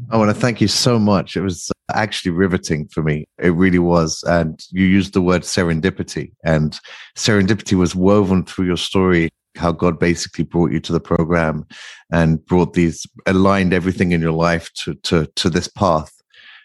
I 0.10 0.18
want 0.18 0.34
to 0.34 0.40
thank 0.40 0.62
you 0.62 0.68
so 0.68 0.98
much. 0.98 1.36
It 1.36 1.42
was 1.42 1.70
uh, 1.70 1.94
actually 1.94 2.32
riveting 2.32 2.88
for 2.88 3.04
me. 3.04 3.26
It 3.38 3.50
really 3.50 3.80
was. 3.80 4.24
And 4.28 4.60
you 4.72 4.86
used 4.86 5.14
the 5.14 5.22
word 5.22 5.44
serendipity, 5.44 6.32
and 6.44 6.80
serendipity 7.16 7.78
was 7.78 7.96
woven 7.96 8.44
through 8.46 8.66
your 8.66 8.78
story. 8.78 9.30
How 9.56 9.72
God 9.72 10.00
basically 10.00 10.44
brought 10.44 10.72
you 10.72 10.80
to 10.82 10.94
the 10.94 11.00
program 11.00 11.66
and 12.12 12.46
brought 12.46 12.74
these, 12.74 13.06
aligned 13.26 13.74
everything 13.74 14.12
in 14.12 14.22
your 14.22 14.32
life 14.32 14.72
to, 14.84 14.94
to, 15.04 15.26
to 15.36 15.50
this 15.50 15.68
path. 15.68 16.14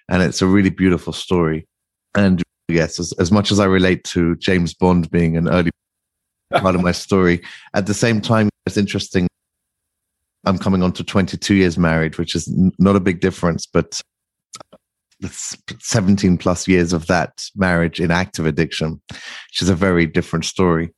And 0.09 0.23
it's 0.23 0.43
a 0.43 0.47
really 0.47 0.71
beautiful 0.71 1.13
story. 1.13 1.67
And 2.15 2.43
yes, 2.69 3.01
as, 3.01 3.13
as 3.19 3.33
much 3.33 3.51
as 3.51 3.61
I 3.61 3.65
relate 3.65 4.05
to 4.05 4.37
James 4.37 4.75
Bond 4.75 5.11
being 5.11 5.39
an 5.39 5.49
early 5.49 5.71
part 6.53 6.75
of 6.75 6.83
my 6.83 6.93
story, 6.93 7.41
at 7.73 7.87
the 7.87 7.95
same 7.95 8.21
time, 8.21 8.51
it's 8.67 8.77
interesting. 8.77 9.27
I'm 10.45 10.59
coming 10.59 10.83
on 10.83 10.93
to 10.95 11.05
22 11.05 11.55
years 11.55 11.79
married, 11.79 12.19
which 12.19 12.35
is 12.35 12.53
not 12.79 12.97
a 12.97 13.01
big 13.01 13.21
difference, 13.21 13.67
but 13.67 14.01
17 15.29 16.39
plus 16.39 16.67
years 16.67 16.93
of 16.93 17.07
that 17.07 17.45
marriage 17.55 18.01
in 18.01 18.11
active 18.11 18.47
addiction, 18.47 19.01
which 19.11 19.63
is 19.63 19.69
a 19.69 19.75
very 19.75 20.07
different 20.07 20.45
story. 20.45 20.91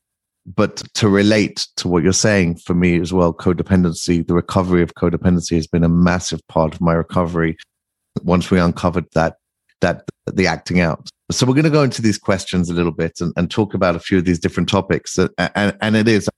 But 0.46 0.82
to 0.94 1.08
relate 1.08 1.66
to 1.76 1.88
what 1.88 2.02
you're 2.02 2.12
saying 2.12 2.56
for 2.56 2.74
me 2.74 3.00
as 3.00 3.12
well, 3.12 3.32
codependency, 3.32 4.26
the 4.26 4.34
recovery 4.34 4.82
of 4.82 4.94
codependency 4.94 5.56
has 5.56 5.66
been 5.66 5.84
a 5.84 5.88
massive 5.88 6.40
part 6.48 6.74
of 6.74 6.80
my 6.80 6.92
recovery. 6.92 7.56
Once 8.22 8.50
we 8.50 8.58
uncovered 8.58 9.06
that, 9.14 9.36
that 9.80 10.04
the 10.26 10.46
acting 10.46 10.80
out. 10.80 11.08
So 11.30 11.46
we're 11.46 11.54
going 11.54 11.64
to 11.64 11.70
go 11.70 11.82
into 11.82 12.02
these 12.02 12.18
questions 12.18 12.68
a 12.68 12.74
little 12.74 12.92
bit 12.92 13.20
and, 13.20 13.32
and 13.36 13.50
talk 13.50 13.72
about 13.72 13.96
a 13.96 14.00
few 14.00 14.18
of 14.18 14.26
these 14.26 14.38
different 14.38 14.68
topics. 14.68 15.18
And, 15.18 15.76
and 15.80 15.96
it 15.96 16.08
is, 16.08 16.28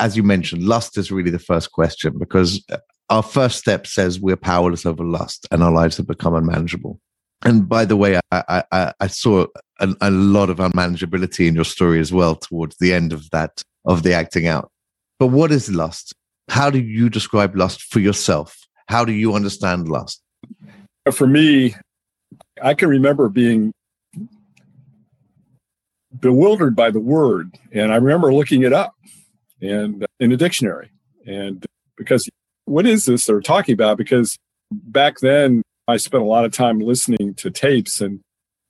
as 0.00 0.16
you 0.16 0.22
mentioned, 0.22 0.62
lust 0.64 0.98
is 0.98 1.10
really 1.10 1.30
the 1.30 1.38
first 1.38 1.72
question 1.72 2.18
because 2.18 2.64
our 3.10 3.22
first 3.22 3.58
step 3.58 3.86
says 3.86 4.20
we're 4.20 4.36
powerless 4.36 4.84
over 4.84 5.04
lust 5.04 5.46
and 5.50 5.62
our 5.62 5.72
lives 5.72 5.96
have 5.96 6.06
become 6.06 6.34
unmanageable. 6.34 7.00
And 7.44 7.68
by 7.68 7.84
the 7.84 7.96
way, 7.96 8.18
I, 8.32 8.64
I, 8.72 8.92
I 9.00 9.06
saw 9.06 9.46
a, 9.80 9.94
a 10.00 10.10
lot 10.10 10.50
of 10.50 10.58
unmanageability 10.58 11.46
in 11.46 11.54
your 11.54 11.64
story 11.64 12.00
as 12.00 12.12
well 12.12 12.34
towards 12.34 12.76
the 12.78 12.92
end 12.92 13.12
of 13.12 13.30
that, 13.30 13.62
of 13.84 14.02
the 14.02 14.12
acting 14.12 14.46
out. 14.46 14.70
But 15.18 15.28
what 15.28 15.52
is 15.52 15.72
lust? 15.72 16.12
How 16.48 16.70
do 16.70 16.80
you 16.80 17.08
describe 17.08 17.56
lust 17.56 17.82
for 17.82 18.00
yourself? 18.00 18.58
How 18.88 19.04
do 19.04 19.12
you 19.12 19.34
understand 19.34 19.88
lust? 19.88 20.20
For 21.12 21.26
me, 21.26 21.74
I 22.62 22.74
can 22.74 22.88
remember 22.88 23.28
being 23.28 23.72
bewildered 26.18 26.74
by 26.74 26.90
the 26.90 27.00
word. 27.00 27.56
And 27.72 27.92
I 27.92 27.96
remember 27.96 28.32
looking 28.32 28.62
it 28.62 28.72
up 28.72 28.94
and 29.60 30.02
uh, 30.02 30.06
in 30.20 30.32
a 30.32 30.36
dictionary. 30.36 30.90
And 31.26 31.64
because 31.96 32.28
what 32.64 32.86
is 32.86 33.06
this 33.06 33.26
they're 33.26 33.40
talking 33.40 33.72
about? 33.72 33.98
Because 33.98 34.36
back 34.70 35.18
then 35.20 35.62
I 35.86 35.96
spent 35.96 36.22
a 36.22 36.26
lot 36.26 36.44
of 36.44 36.52
time 36.52 36.80
listening 36.80 37.34
to 37.34 37.50
tapes 37.50 38.00
and 38.00 38.20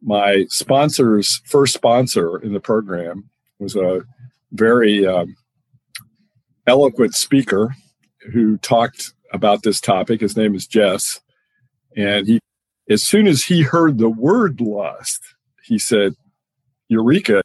my 0.01 0.47
sponsor's 0.49 1.43
first 1.45 1.75
sponsor 1.75 2.39
in 2.39 2.53
the 2.53 2.61
program 2.61 3.29
was 3.59 3.75
a 3.75 4.03
very 4.53 5.05
um, 5.05 5.35
eloquent 6.67 7.15
speaker 7.15 7.75
who 8.33 8.57
talked 8.59 9.13
about 9.33 9.63
this 9.63 9.81
topic. 9.81 10.21
His 10.21 10.37
name 10.37 10.55
is 10.55 10.67
Jess. 10.67 11.21
And 11.97 12.27
he 12.27 12.41
as 12.89 13.03
soon 13.03 13.27
as 13.27 13.43
he 13.43 13.63
heard 13.63 13.99
the 13.99 14.09
word 14.09 14.61
lust, 14.61 15.21
he 15.65 15.79
said, 15.79 16.15
Eureka, 16.89 17.43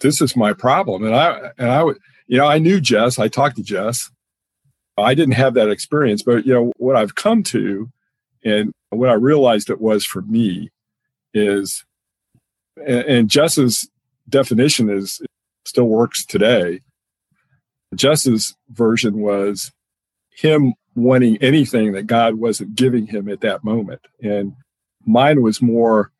this 0.00 0.20
is 0.20 0.34
my 0.34 0.52
problem. 0.52 1.04
And 1.04 1.14
I, 1.14 1.52
and 1.58 1.70
I 1.70 1.82
would, 1.84 1.98
you 2.26 2.38
know, 2.38 2.46
I 2.46 2.58
knew 2.58 2.80
Jess, 2.80 3.18
I 3.18 3.28
talked 3.28 3.56
to 3.56 3.62
Jess. 3.62 4.10
I 4.96 5.14
didn't 5.14 5.34
have 5.34 5.54
that 5.54 5.70
experience, 5.70 6.22
but, 6.22 6.46
you 6.46 6.54
know, 6.54 6.72
what 6.76 6.96
I've 6.96 7.16
come 7.16 7.42
to 7.44 7.90
and 8.44 8.72
what 8.90 9.08
I 9.08 9.14
realized 9.14 9.70
it 9.70 9.80
was 9.80 10.04
for 10.04 10.22
me 10.22 10.70
is, 11.32 11.84
and, 12.76 13.04
and 13.04 13.30
Jess's 13.30 13.88
definition 14.28 14.88
is 14.88 15.20
still 15.64 15.86
works 15.86 16.24
today. 16.24 16.80
Jess's 17.94 18.54
version 18.70 19.18
was 19.18 19.72
him 20.30 20.74
wanting 20.94 21.38
anything 21.38 21.92
that 21.92 22.06
God 22.06 22.34
wasn't 22.34 22.76
giving 22.76 23.06
him 23.06 23.28
at 23.28 23.40
that 23.40 23.64
moment. 23.64 24.00
And 24.22 24.54
mine 25.04 25.42
was 25.42 25.60
more 25.60 26.12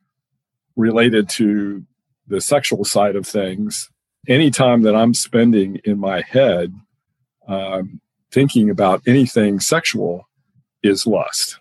related 0.77 1.29
to 1.31 1.85
the 2.27 2.41
sexual 2.41 2.85
side 2.85 3.17
of 3.17 3.27
things. 3.27 3.91
Anytime 4.27 4.83
that 4.83 4.95
I'm 4.95 5.15
spending 5.15 5.81
in 5.85 5.99
my 5.99 6.23
head 6.23 6.75
um, 7.47 8.01
thinking 8.31 8.71
about 8.71 9.03
anything 9.07 9.61
sexual 9.61 10.29
is 10.83 11.07
lust. 11.07 11.59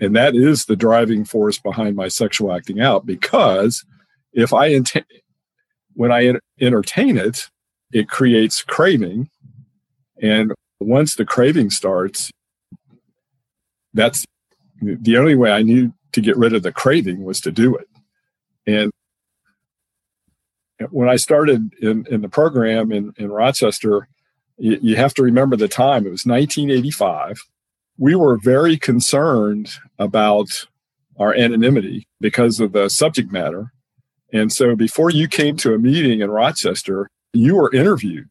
And 0.00 0.14
that 0.16 0.34
is 0.34 0.66
the 0.66 0.76
driving 0.76 1.24
force 1.24 1.58
behind 1.58 1.96
my 1.96 2.08
sexual 2.08 2.52
acting 2.52 2.80
out 2.80 3.06
because 3.06 3.84
if 4.32 4.52
I 4.52 4.66
intend, 4.66 5.06
when 5.94 6.12
I 6.12 6.34
entertain 6.60 7.16
it, 7.16 7.48
it 7.92 8.08
creates 8.08 8.62
craving. 8.62 9.30
And 10.20 10.52
once 10.80 11.14
the 11.14 11.24
craving 11.24 11.70
starts, 11.70 12.30
that's 13.94 14.24
the 14.82 15.16
only 15.16 15.34
way 15.34 15.50
I 15.50 15.62
knew 15.62 15.92
to 16.12 16.20
get 16.20 16.36
rid 16.36 16.52
of 16.52 16.62
the 16.62 16.72
craving 16.72 17.24
was 17.24 17.40
to 17.42 17.52
do 17.52 17.76
it. 17.76 17.88
And 18.66 18.90
when 20.90 21.08
I 21.08 21.16
started 21.16 21.72
in, 21.80 22.06
in 22.10 22.22
the 22.22 22.28
program 22.28 22.92
in, 22.92 23.12
in 23.16 23.30
Rochester, 23.30 24.08
you, 24.58 24.78
you 24.82 24.96
have 24.96 25.14
to 25.14 25.22
remember 25.22 25.56
the 25.56 25.68
time. 25.68 26.06
It 26.06 26.10
was 26.10 26.26
1985. 26.26 27.42
We 27.98 28.14
were 28.14 28.36
very 28.36 28.76
concerned 28.76 29.70
about 29.98 30.66
our 31.18 31.34
anonymity 31.34 32.06
because 32.20 32.60
of 32.60 32.72
the 32.72 32.88
subject 32.88 33.32
matter. 33.32 33.72
And 34.32 34.52
so 34.52 34.76
before 34.76 35.10
you 35.10 35.28
came 35.28 35.56
to 35.58 35.74
a 35.74 35.78
meeting 35.78 36.20
in 36.20 36.30
Rochester, 36.30 37.08
you 37.32 37.56
were 37.56 37.72
interviewed. 37.72 38.28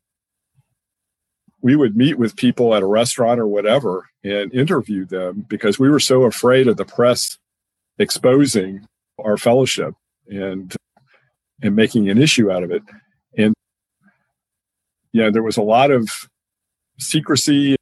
We 1.62 1.75
would 1.75 1.97
meet 1.97 2.19
with 2.19 2.36
people 2.36 2.75
at 2.75 2.84
a 2.84 2.88
restaurant 2.88 3.39
or 3.39 3.47
whatever 3.47 4.08
and 4.23 4.53
interview 4.53 5.05
them 5.05 5.45
because 5.47 5.79
we 5.79 5.89
were 5.89 5.99
so 5.99 6.23
afraid 6.23 6.67
of 6.67 6.77
the 6.77 6.86
press 6.86 7.39
exposing 7.97 8.86
our 9.17 9.38
fellowship 9.38 9.95
and 10.27 10.75
and 11.62 11.76
making 11.76 12.10
an 12.10 12.18
issue 12.18 12.52
out 12.52 12.63
of 12.63 12.72
it. 12.72 12.84
And 13.38 13.54
yeah, 15.13 15.30
there 15.30 15.44
was 15.44 15.58
a 15.58 15.62
lot 15.62 15.91
of 15.91 16.10
secrecy 17.00 17.76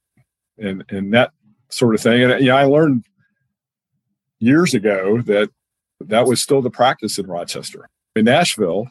and 0.58 0.84
and 0.90 1.14
that 1.14 1.32
sort 1.70 1.96
of 1.96 2.02
thing. 2.02 2.24
And 2.24 2.44
yeah, 2.44 2.56
I 2.56 2.66
learned 2.66 3.06
years 4.40 4.74
ago 4.74 5.22
that 5.22 5.50
that 6.00 6.26
was 6.26 6.42
still 6.42 6.62
the 6.62 6.70
practice 6.70 7.18
in 7.18 7.28
Rochester. 7.28 7.90
In 8.16 8.26
Nashville, 8.26 8.88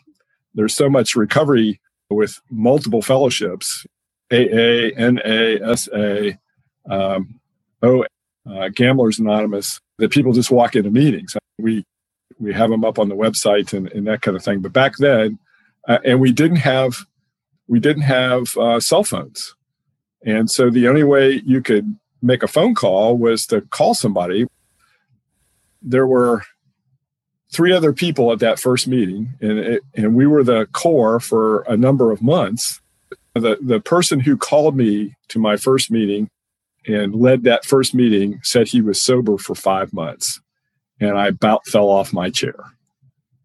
there's 0.54 0.74
so 0.74 0.88
much 0.88 1.14
recovery 1.14 1.80
with 2.10 2.40
multiple 2.50 3.02
fellowships 3.02 3.86
AA, 4.32 4.90
NA, 4.98 5.74
SA, 5.74 6.30
um, 6.88 7.40
O, 7.82 8.04
uh, 8.50 8.68
Gamblers 8.74 9.18
Anonymous 9.18 9.80
that 9.98 10.10
people 10.10 10.32
just 10.32 10.50
walk 10.50 10.74
into 10.74 10.90
meetings. 10.90 11.36
We 11.58 11.84
we 12.42 12.52
have 12.52 12.70
them 12.70 12.84
up 12.84 12.98
on 12.98 13.08
the 13.08 13.14
website 13.14 13.72
and, 13.72 13.90
and 13.92 14.06
that 14.06 14.20
kind 14.22 14.36
of 14.36 14.44
thing. 14.44 14.60
But 14.60 14.72
back 14.72 14.96
then, 14.98 15.38
uh, 15.88 15.98
and 16.04 16.20
we 16.20 16.32
didn't 16.32 16.56
have 16.58 17.06
we 17.68 17.80
didn't 17.80 18.02
have 18.02 18.56
uh, 18.56 18.80
cell 18.80 19.04
phones, 19.04 19.54
and 20.24 20.50
so 20.50 20.68
the 20.68 20.88
only 20.88 21.04
way 21.04 21.40
you 21.44 21.62
could 21.62 21.96
make 22.20 22.42
a 22.42 22.48
phone 22.48 22.74
call 22.74 23.16
was 23.16 23.46
to 23.46 23.62
call 23.62 23.94
somebody. 23.94 24.46
There 25.80 26.06
were 26.06 26.42
three 27.52 27.72
other 27.72 27.92
people 27.92 28.32
at 28.32 28.38
that 28.40 28.58
first 28.58 28.88
meeting, 28.88 29.34
and 29.40 29.58
it, 29.58 29.82
and 29.94 30.14
we 30.14 30.26
were 30.26 30.44
the 30.44 30.66
core 30.72 31.20
for 31.20 31.62
a 31.62 31.76
number 31.76 32.10
of 32.10 32.22
months. 32.22 32.80
The 33.34 33.58
the 33.60 33.80
person 33.80 34.20
who 34.20 34.36
called 34.36 34.76
me 34.76 35.14
to 35.28 35.38
my 35.38 35.56
first 35.56 35.90
meeting 35.90 36.28
and 36.86 37.14
led 37.14 37.44
that 37.44 37.64
first 37.64 37.94
meeting 37.94 38.40
said 38.42 38.68
he 38.68 38.82
was 38.82 39.00
sober 39.00 39.38
for 39.38 39.54
five 39.54 39.92
months, 39.92 40.40
and 41.02 41.18
I 41.18 41.28
about 41.28 41.66
fell 41.66 41.88
off 41.88 42.12
my 42.12 42.30
chair, 42.30 42.54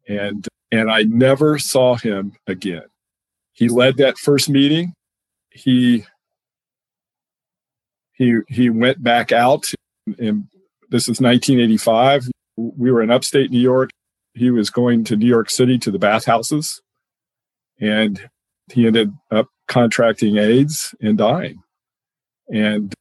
and 0.07 0.47
and 0.71 0.91
I 0.91 1.03
never 1.03 1.57
saw 1.59 1.95
him 1.95 2.33
again. 2.45 2.85
He 3.53 3.69
led 3.69 3.97
that 3.97 4.17
first 4.17 4.49
meeting. 4.49 4.93
He 5.49 6.05
he 8.13 8.39
he 8.47 8.69
went 8.69 9.03
back 9.03 9.31
out, 9.31 9.65
and 10.19 10.47
this 10.89 11.03
is 11.03 11.19
1985 11.19 12.29
we 12.57 12.91
were 12.91 13.03
in 13.03 13.11
upstate 13.11 13.51
New 13.51 13.59
York 13.59 13.91
he 14.37 14.51
was 14.51 14.69
going 14.69 15.03
to 15.05 15.15
New 15.15 15.25
York 15.27 15.49
City 15.49 15.77
to 15.79 15.91
the 15.91 15.99
bathhouses, 15.99 16.81
and 17.79 18.29
he 18.71 18.85
ended 18.85 19.11
up 19.31 19.47
contracting 19.67 20.37
AIDS 20.37 20.93
and 21.01 21.17
dying. 21.17 21.61
And 22.53 22.93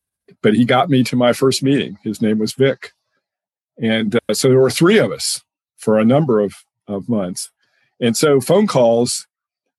but 0.42 0.54
he 0.54 0.64
got 0.64 0.90
me 0.90 1.04
to 1.04 1.16
my 1.16 1.32
first 1.32 1.62
meeting. 1.62 1.98
His 2.02 2.22
name 2.22 2.38
was 2.38 2.54
Vic, 2.54 2.92
and 3.80 4.16
uh, 4.28 4.34
so 4.34 4.48
there 4.48 4.60
were 4.60 4.70
three 4.70 4.98
of 4.98 5.12
us 5.12 5.42
for 5.76 5.98
a 5.98 6.04
number 6.04 6.40
of 6.40 6.54
of 6.88 7.08
months. 7.08 7.50
And 8.00 8.16
so 8.16 8.40
phone 8.40 8.66
calls. 8.66 9.26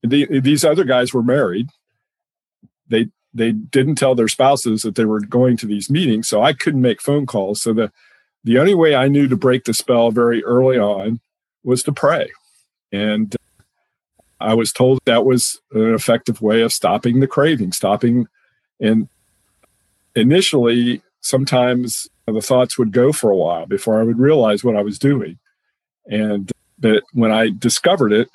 The, 0.03 0.39
these 0.39 0.63
other 0.63 0.83
guys 0.83 1.13
were 1.13 1.23
married. 1.23 1.69
They 2.87 3.07
they 3.33 3.51
didn't 3.51 3.95
tell 3.95 4.15
their 4.15 4.27
spouses 4.27 4.83
that 4.83 4.95
they 4.95 5.05
were 5.05 5.19
going 5.19 5.57
to 5.57 5.65
these 5.65 5.89
meetings, 5.89 6.27
so 6.27 6.41
I 6.41 6.53
couldn't 6.53 6.81
make 6.81 7.01
phone 7.01 7.25
calls. 7.25 7.61
So 7.61 7.73
the 7.73 7.91
the 8.43 8.59
only 8.59 8.75
way 8.75 8.95
I 8.95 9.07
knew 9.07 9.27
to 9.27 9.35
break 9.35 9.65
the 9.65 9.73
spell 9.73 10.11
very 10.11 10.43
early 10.43 10.77
on 10.77 11.19
was 11.63 11.83
to 11.83 11.91
pray. 11.91 12.31
And 12.91 13.35
I 14.39 14.53
was 14.53 14.71
told 14.71 14.99
that 15.05 15.25
was 15.25 15.59
an 15.71 15.93
effective 15.93 16.41
way 16.41 16.61
of 16.61 16.71
stopping 16.71 17.19
the 17.19 17.27
craving, 17.27 17.71
stopping. 17.71 18.27
And 18.79 19.09
initially, 20.15 21.01
sometimes 21.21 22.07
the 22.27 22.41
thoughts 22.41 22.77
would 22.77 22.91
go 22.91 23.11
for 23.11 23.31
a 23.31 23.35
while 23.35 23.65
before 23.65 23.99
I 23.99 24.03
would 24.03 24.19
realize 24.19 24.63
what 24.63 24.75
I 24.75 24.81
was 24.81 24.99
doing. 24.99 25.39
And 26.05 26.51
but 26.79 27.03
when 27.13 27.31
I 27.31 27.49
discovered 27.49 28.13
it, 28.13 28.29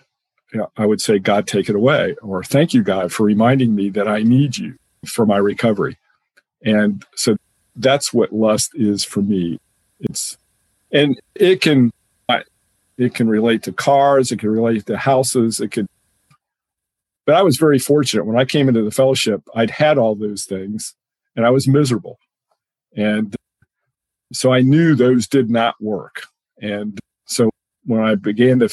you 0.52 0.60
know, 0.60 0.70
I 0.76 0.86
would 0.86 1.00
say, 1.00 1.18
God, 1.18 1.46
take 1.46 1.68
it 1.68 1.76
away, 1.76 2.16
or 2.22 2.42
thank 2.42 2.74
you, 2.74 2.82
God, 2.82 3.12
for 3.12 3.24
reminding 3.24 3.74
me 3.74 3.88
that 3.90 4.08
I 4.08 4.22
need 4.22 4.58
you 4.58 4.74
for 5.06 5.24
my 5.24 5.38
recovery. 5.38 5.96
And 6.64 7.04
so 7.14 7.36
that's 7.76 8.12
what 8.12 8.32
lust 8.32 8.72
is 8.74 9.04
for 9.04 9.22
me. 9.22 9.58
It's, 10.00 10.36
and 10.90 11.18
it 11.34 11.60
can 11.60 11.90
it 12.98 13.14
can 13.14 13.28
relate 13.28 13.62
to 13.64 13.72
cars. 13.72 14.30
It 14.30 14.38
can 14.38 14.50
relate 14.50 14.86
to 14.86 14.96
houses. 14.96 15.60
It 15.60 15.68
could. 15.68 15.86
But 17.24 17.36
I 17.36 17.42
was 17.42 17.56
very 17.56 17.78
fortunate 17.78 18.26
when 18.26 18.38
I 18.38 18.44
came 18.44 18.68
into 18.68 18.82
the 18.82 18.90
fellowship. 18.90 19.42
I'd 19.54 19.70
had 19.70 19.98
all 19.98 20.14
those 20.14 20.44
things, 20.44 20.94
and 21.36 21.46
I 21.46 21.50
was 21.50 21.68
miserable, 21.68 22.18
and 22.96 23.34
so 24.32 24.52
I 24.52 24.60
knew 24.60 24.94
those 24.94 25.26
did 25.26 25.50
not 25.50 25.74
work. 25.80 26.26
And 26.60 26.98
so 27.26 27.50
when 27.84 28.00
I 28.00 28.14
began 28.14 28.58
to 28.60 28.68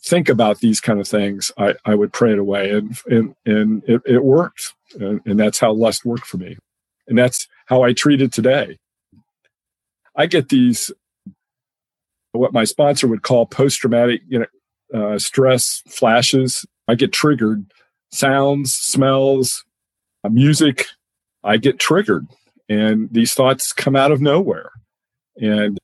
think 0.00 0.28
about 0.28 0.60
these 0.60 0.80
kind 0.80 1.00
of 1.00 1.08
things, 1.08 1.50
I, 1.58 1.74
I 1.84 1.94
would 1.94 2.12
pray 2.12 2.32
it 2.32 2.38
away, 2.38 2.70
and 2.70 2.98
and 3.06 3.34
and 3.44 3.82
it, 3.86 4.02
it 4.06 4.24
worked, 4.24 4.72
and, 4.98 5.20
and 5.26 5.38
that's 5.38 5.58
how 5.58 5.72
lust 5.72 6.04
worked 6.04 6.26
for 6.26 6.38
me, 6.38 6.56
and 7.08 7.18
that's 7.18 7.48
how 7.66 7.82
I 7.82 7.92
treat 7.92 8.22
it 8.22 8.32
today. 8.32 8.78
I 10.14 10.26
get 10.26 10.48
these 10.48 10.90
what 12.32 12.52
my 12.52 12.64
sponsor 12.64 13.08
would 13.08 13.22
call 13.22 13.46
post 13.46 13.80
traumatic 13.80 14.22
you 14.28 14.38
know 14.38 15.14
uh, 15.14 15.18
stress 15.18 15.82
flashes. 15.88 16.64
I 16.88 16.94
get 16.94 17.12
triggered. 17.12 17.66
Sounds 18.12 18.72
smells 18.72 19.64
uh, 20.26 20.28
music 20.28 20.86
i 21.44 21.56
get 21.56 21.78
triggered 21.78 22.26
and 22.68 23.08
these 23.12 23.34
thoughts 23.34 23.72
come 23.72 23.96
out 23.96 24.12
of 24.12 24.20
nowhere. 24.20 24.70
And 25.36 25.78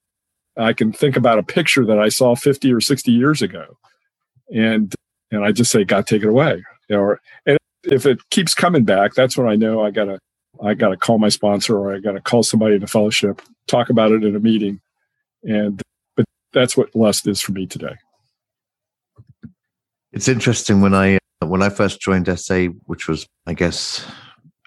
i 0.59 0.73
can 0.73 0.92
think 0.92 1.16
about 1.16 1.38
a 1.38 1.42
picture 1.42 1.87
that 1.87 1.99
i 1.99 2.11
saw 2.11 2.35
50 2.35 2.73
or 2.73 2.81
60 2.81 3.11
years 3.11 3.42
ago. 3.42 3.77
And 4.55 4.95
and 5.31 5.45
i 5.45 5.53
just 5.53 5.71
say 5.71 5.85
god 5.85 6.07
take 6.07 6.23
it 6.23 6.29
away. 6.29 6.62
Know, 6.90 7.16
and 7.47 7.59
if 7.85 8.05
it 8.05 8.18
keeps 8.31 8.55
coming 8.55 8.85
back 8.85 9.14
that's 9.14 9.37
when 9.37 9.49
i 9.49 9.57
know 9.57 9.83
i 9.83 9.90
gotta 9.90 10.18
i 10.62 10.75
gotta 10.75 10.97
call 10.97 11.18
my 11.18 11.31
sponsor 11.31 11.77
or 11.79 11.95
i 11.95 11.99
gotta 11.99 12.21
call 12.21 12.42
somebody 12.42 12.75
in 12.75 12.81
the 12.81 12.87
fellowship 12.87 13.40
talk 13.66 13.90
about 13.90 14.12
it 14.12 14.25
in 14.25 14.37
a 14.37 14.40
meeting. 14.40 14.81
And 15.42 15.81
but 16.16 16.27
that's 16.53 16.77
what 16.77 16.95
lust 16.95 17.27
is 17.27 17.40
for 17.40 17.53
me 17.53 17.66
today. 17.66 17.97
It's 20.12 20.29
interesting 20.29 20.81
when 20.81 20.95
I 20.95 21.18
uh, 21.40 21.47
when 21.47 21.62
I 21.62 21.68
first 21.68 22.01
joined 22.01 22.29
SA, 22.38 22.66
which 22.87 23.09
was 23.09 23.27
I 23.47 23.55
guess 23.55 24.05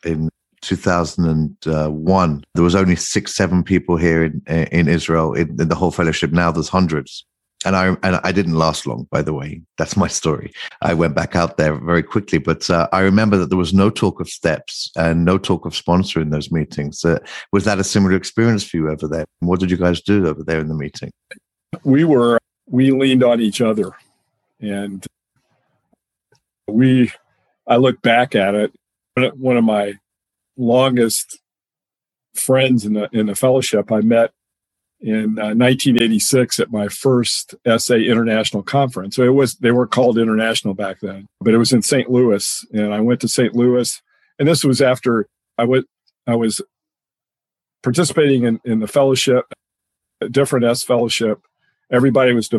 in 0.04 0.30
2001. 0.67 2.43
There 2.54 2.63
was 2.63 2.75
only 2.75 2.95
six, 2.95 3.36
seven 3.36 3.63
people 3.63 3.97
here 3.97 4.23
in, 4.23 4.41
in 4.47 4.88
Israel 4.88 5.34
in, 5.34 5.49
in 5.62 5.69
the 5.69 5.75
whole 5.75 5.91
fellowship. 5.91 6.32
Now 6.32 6.51
there's 6.51 6.69
hundreds 6.69 7.25
and 7.65 7.75
I 7.75 7.88
and 8.04 8.19
I 8.23 8.32
didn't 8.32 8.54
last 8.54 8.86
long. 8.86 9.08
By 9.12 9.21
the 9.21 9.34
way, 9.34 9.62
that's 9.78 9.97
my 9.97 10.08
story. 10.08 10.51
I 10.82 10.93
went 10.93 11.15
back 11.15 11.36
out 11.36 11.58
there 11.58 11.75
very 11.75 12.04
quickly, 12.04 12.38
but 12.38 12.69
uh, 12.69 12.88
I 12.93 12.99
remember 12.99 13.38
that 13.38 13.49
there 13.49 13.58
was 13.58 13.73
no 13.73 13.89
talk 13.89 14.19
of 14.19 14.30
steps 14.30 14.91
and 14.95 15.25
no 15.25 15.38
talk 15.38 15.65
of 15.65 15.75
sponsor 15.75 16.21
in 16.21 16.30
those 16.30 16.51
meetings. 16.51 17.04
Uh, 17.04 17.19
was 17.51 17.65
that 17.65 17.80
a 17.80 17.84
similar 17.84 18.15
experience 18.15 18.63
for 18.63 18.78
you 18.78 18.89
over 18.89 19.08
there? 19.08 19.25
What 19.39 19.60
did 19.60 19.71
you 19.71 19.78
guys 19.78 20.01
do 20.01 20.28
over 20.28 20.43
there 20.43 20.60
in 20.60 20.67
the 20.67 20.75
meeting? 20.75 21.12
We 21.84 22.04
were 22.04 22.39
we 22.67 22.91
leaned 22.91 23.23
on 23.23 23.41
each 23.41 23.62
other, 23.62 23.91
and 24.62 25.06
we. 26.67 27.12
I 27.67 27.78
look 27.78 27.99
back 28.04 28.36
at 28.36 28.54
it. 28.54 28.71
One 29.15 29.58
of 29.58 29.63
my 29.63 29.95
longest 30.58 31.39
friends 32.34 32.86
in 32.86 32.94
the 32.94 33.10
in 33.12 33.28
the 33.28 33.36
fellowship 33.36 33.91
I 33.91 34.02
met 34.02 34.32
in 35.02 35.38
uh, 35.38 35.54
1986 35.54 36.60
at 36.60 36.72
my 36.72 36.88
first 36.88 37.56
SA 37.78 37.96
International 37.96 38.63
Conference. 38.63 39.15
So 39.15 39.24
it 39.24 39.34
was 39.34 39.56
they 39.56 39.72
were 39.72 39.88
called 39.88 40.18
international 40.18 40.74
back 40.74 41.00
then, 41.02 41.28
but 41.41 41.54
it 41.54 41.58
was 41.58 41.74
in 41.74 41.82
St. 41.82 42.10
Louis, 42.10 42.65
and 42.74 42.94
I 42.94 43.00
went 43.02 43.22
to 43.22 43.28
St. 43.28 43.56
Louis, 43.56 44.02
and 44.39 44.48
this 44.48 44.63
was 44.63 44.82
after 44.82 45.28
I 45.58 45.65
went 45.65 45.86
I 46.28 46.36
was 46.36 46.62
participating 47.84 48.44
in, 48.44 48.60
in 48.65 48.80
the 48.80 48.88
fellowship, 48.88 49.46
a 50.22 50.30
different 50.30 50.65
S 50.65 50.84
fellowship. 50.84 51.41
Everybody 51.91 52.34
was 52.34 52.50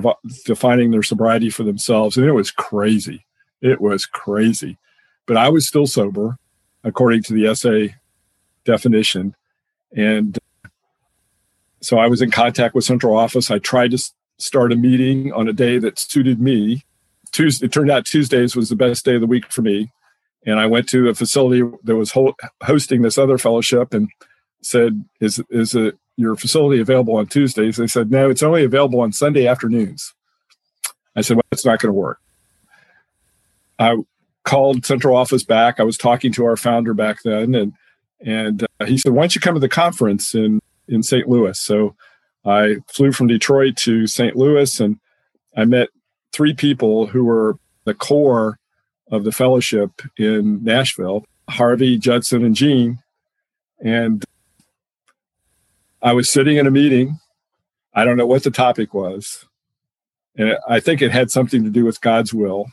defining 0.45 0.93
their 0.93 1.03
sobriety 1.03 1.51
for 1.51 1.65
themselves, 1.65 2.17
and 2.17 2.27
it 2.27 2.33
was 2.33 2.53
crazy. 2.53 3.27
It 3.61 3.81
was 3.81 4.07
crazy, 4.07 4.79
but 5.27 5.37
I 5.37 5.49
was 5.49 5.67
still 5.67 5.87
sober, 5.87 6.39
according 6.87 7.23
to 7.25 7.35
the 7.35 7.55
SA 7.55 7.95
definition, 8.65 9.35
and 9.95 10.39
so 11.81 11.99
I 11.99 12.07
was 12.07 12.23
in 12.23 12.31
contact 12.31 12.75
with 12.75 12.85
central 12.85 13.17
office. 13.17 13.51
I 13.51 13.59
tried 13.59 13.91
to 13.91 14.13
start 14.39 14.73
a 14.73 14.77
meeting 14.77 15.33
on 15.33 15.49
a 15.49 15.53
day 15.53 15.79
that 15.79 15.99
suited 15.99 16.41
me. 16.41 16.85
Tuesday, 17.33 17.67
it 17.67 17.73
turned 17.73 17.91
out 17.91 18.07
Tuesdays 18.07 18.57
was 18.57 18.69
the 18.69 18.77
best 18.77 19.05
day 19.05 19.15
of 19.15 19.21
the 19.21 19.27
week 19.27 19.53
for 19.53 19.63
me. 19.63 19.91
And 20.45 20.59
I 20.59 20.67
went 20.67 20.89
to 20.91 21.09
a 21.09 21.15
facility 21.15 21.63
that 21.85 21.97
was 21.97 22.15
hosting 22.63 23.03
this 23.03 23.19
other 23.19 23.37
fellowship 23.37 23.93
and 23.93 24.09
said, 24.63 25.05
"Is 25.21 25.43
is 25.51 25.77
your 26.17 26.37
facility 26.37 26.81
available 26.81 27.17
on 27.17 27.27
Tuesdays?" 27.27 27.77
They 27.77 27.87
said, 27.87 28.11
"No, 28.11 28.31
it's 28.31 28.43
only 28.43 28.65
available 28.65 29.01
on 29.01 29.13
Sunday 29.13 29.47
afternoons." 29.47 30.15
I 31.15 31.21
said, 31.21 31.37
"Well, 31.37 31.45
it's 31.51 31.67
not 31.67 31.81
going 31.81 31.91
to 31.91 31.99
work." 31.99 32.21
I 33.79 33.97
called 34.47 34.87
central 34.87 35.15
office 35.15 35.43
back. 35.43 35.79
I 35.79 35.83
was 35.83 35.99
talking 35.99 36.33
to 36.33 36.47
our 36.47 36.57
founder 36.57 36.95
back 36.95 37.19
then, 37.23 37.55
and 37.55 37.75
and 38.25 38.67
uh, 38.81 38.87
he 38.87 38.97
said, 38.97 39.13
"Why 39.13 39.25
don't 39.25 39.35
you 39.35 39.43
come 39.43 39.55
to 39.55 39.61
the 39.61 39.69
conference 39.69 40.33
and 40.33 40.63
in 40.89 41.03
St. 41.03 41.29
Louis. 41.29 41.59
So 41.59 41.95
I 42.45 42.77
flew 42.89 43.13
from 43.13 43.27
Detroit 43.27 43.77
to 43.79 44.07
St. 44.07 44.37
Louis 44.37 44.81
and 44.81 44.99
I 45.57 45.65
met 45.65 45.89
three 46.33 46.55
people 46.55 47.07
who 47.07 47.25
were 47.25 47.59
the 47.85 47.95
core 47.95 48.59
of 49.11 49.25
the 49.25 49.33
fellowship 49.33 50.03
in 50.17 50.63
Nashville 50.63 51.25
Harvey, 51.49 51.97
Judson, 51.97 52.45
and 52.45 52.57
Gene. 52.57 52.99
And 53.81 54.25
I 56.03 56.13
was 56.13 56.29
sitting 56.29 56.57
in 56.57 56.67
a 56.67 56.73
meeting. 56.73 57.19
I 57.95 58.05
don't 58.05 58.17
know 58.17 58.27
what 58.27 58.43
the 58.43 58.51
topic 58.51 58.93
was. 58.93 59.47
And 60.37 60.59
I 60.69 60.81
think 60.81 61.01
it 61.01 61.13
had 61.13 61.31
something 61.31 61.63
to 61.65 61.71
do 61.71 61.85
with 61.85 62.01
God's 62.01 62.35
will. 62.35 62.67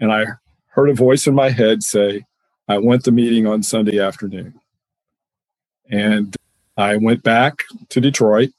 And 0.00 0.12
I 0.12 0.26
heard 0.74 0.90
a 0.90 0.94
voice 0.94 1.26
in 1.26 1.34
my 1.34 1.50
head 1.50 1.82
say, 1.82 2.24
I 2.68 2.78
want 2.78 3.04
the 3.04 3.12
meeting 3.12 3.46
on 3.46 3.62
Sunday 3.62 4.00
afternoon. 4.00 4.54
And 5.88 6.34
I 6.76 6.96
went 6.96 7.22
back 7.22 7.64
to 7.90 8.00
Detroit. 8.00 8.50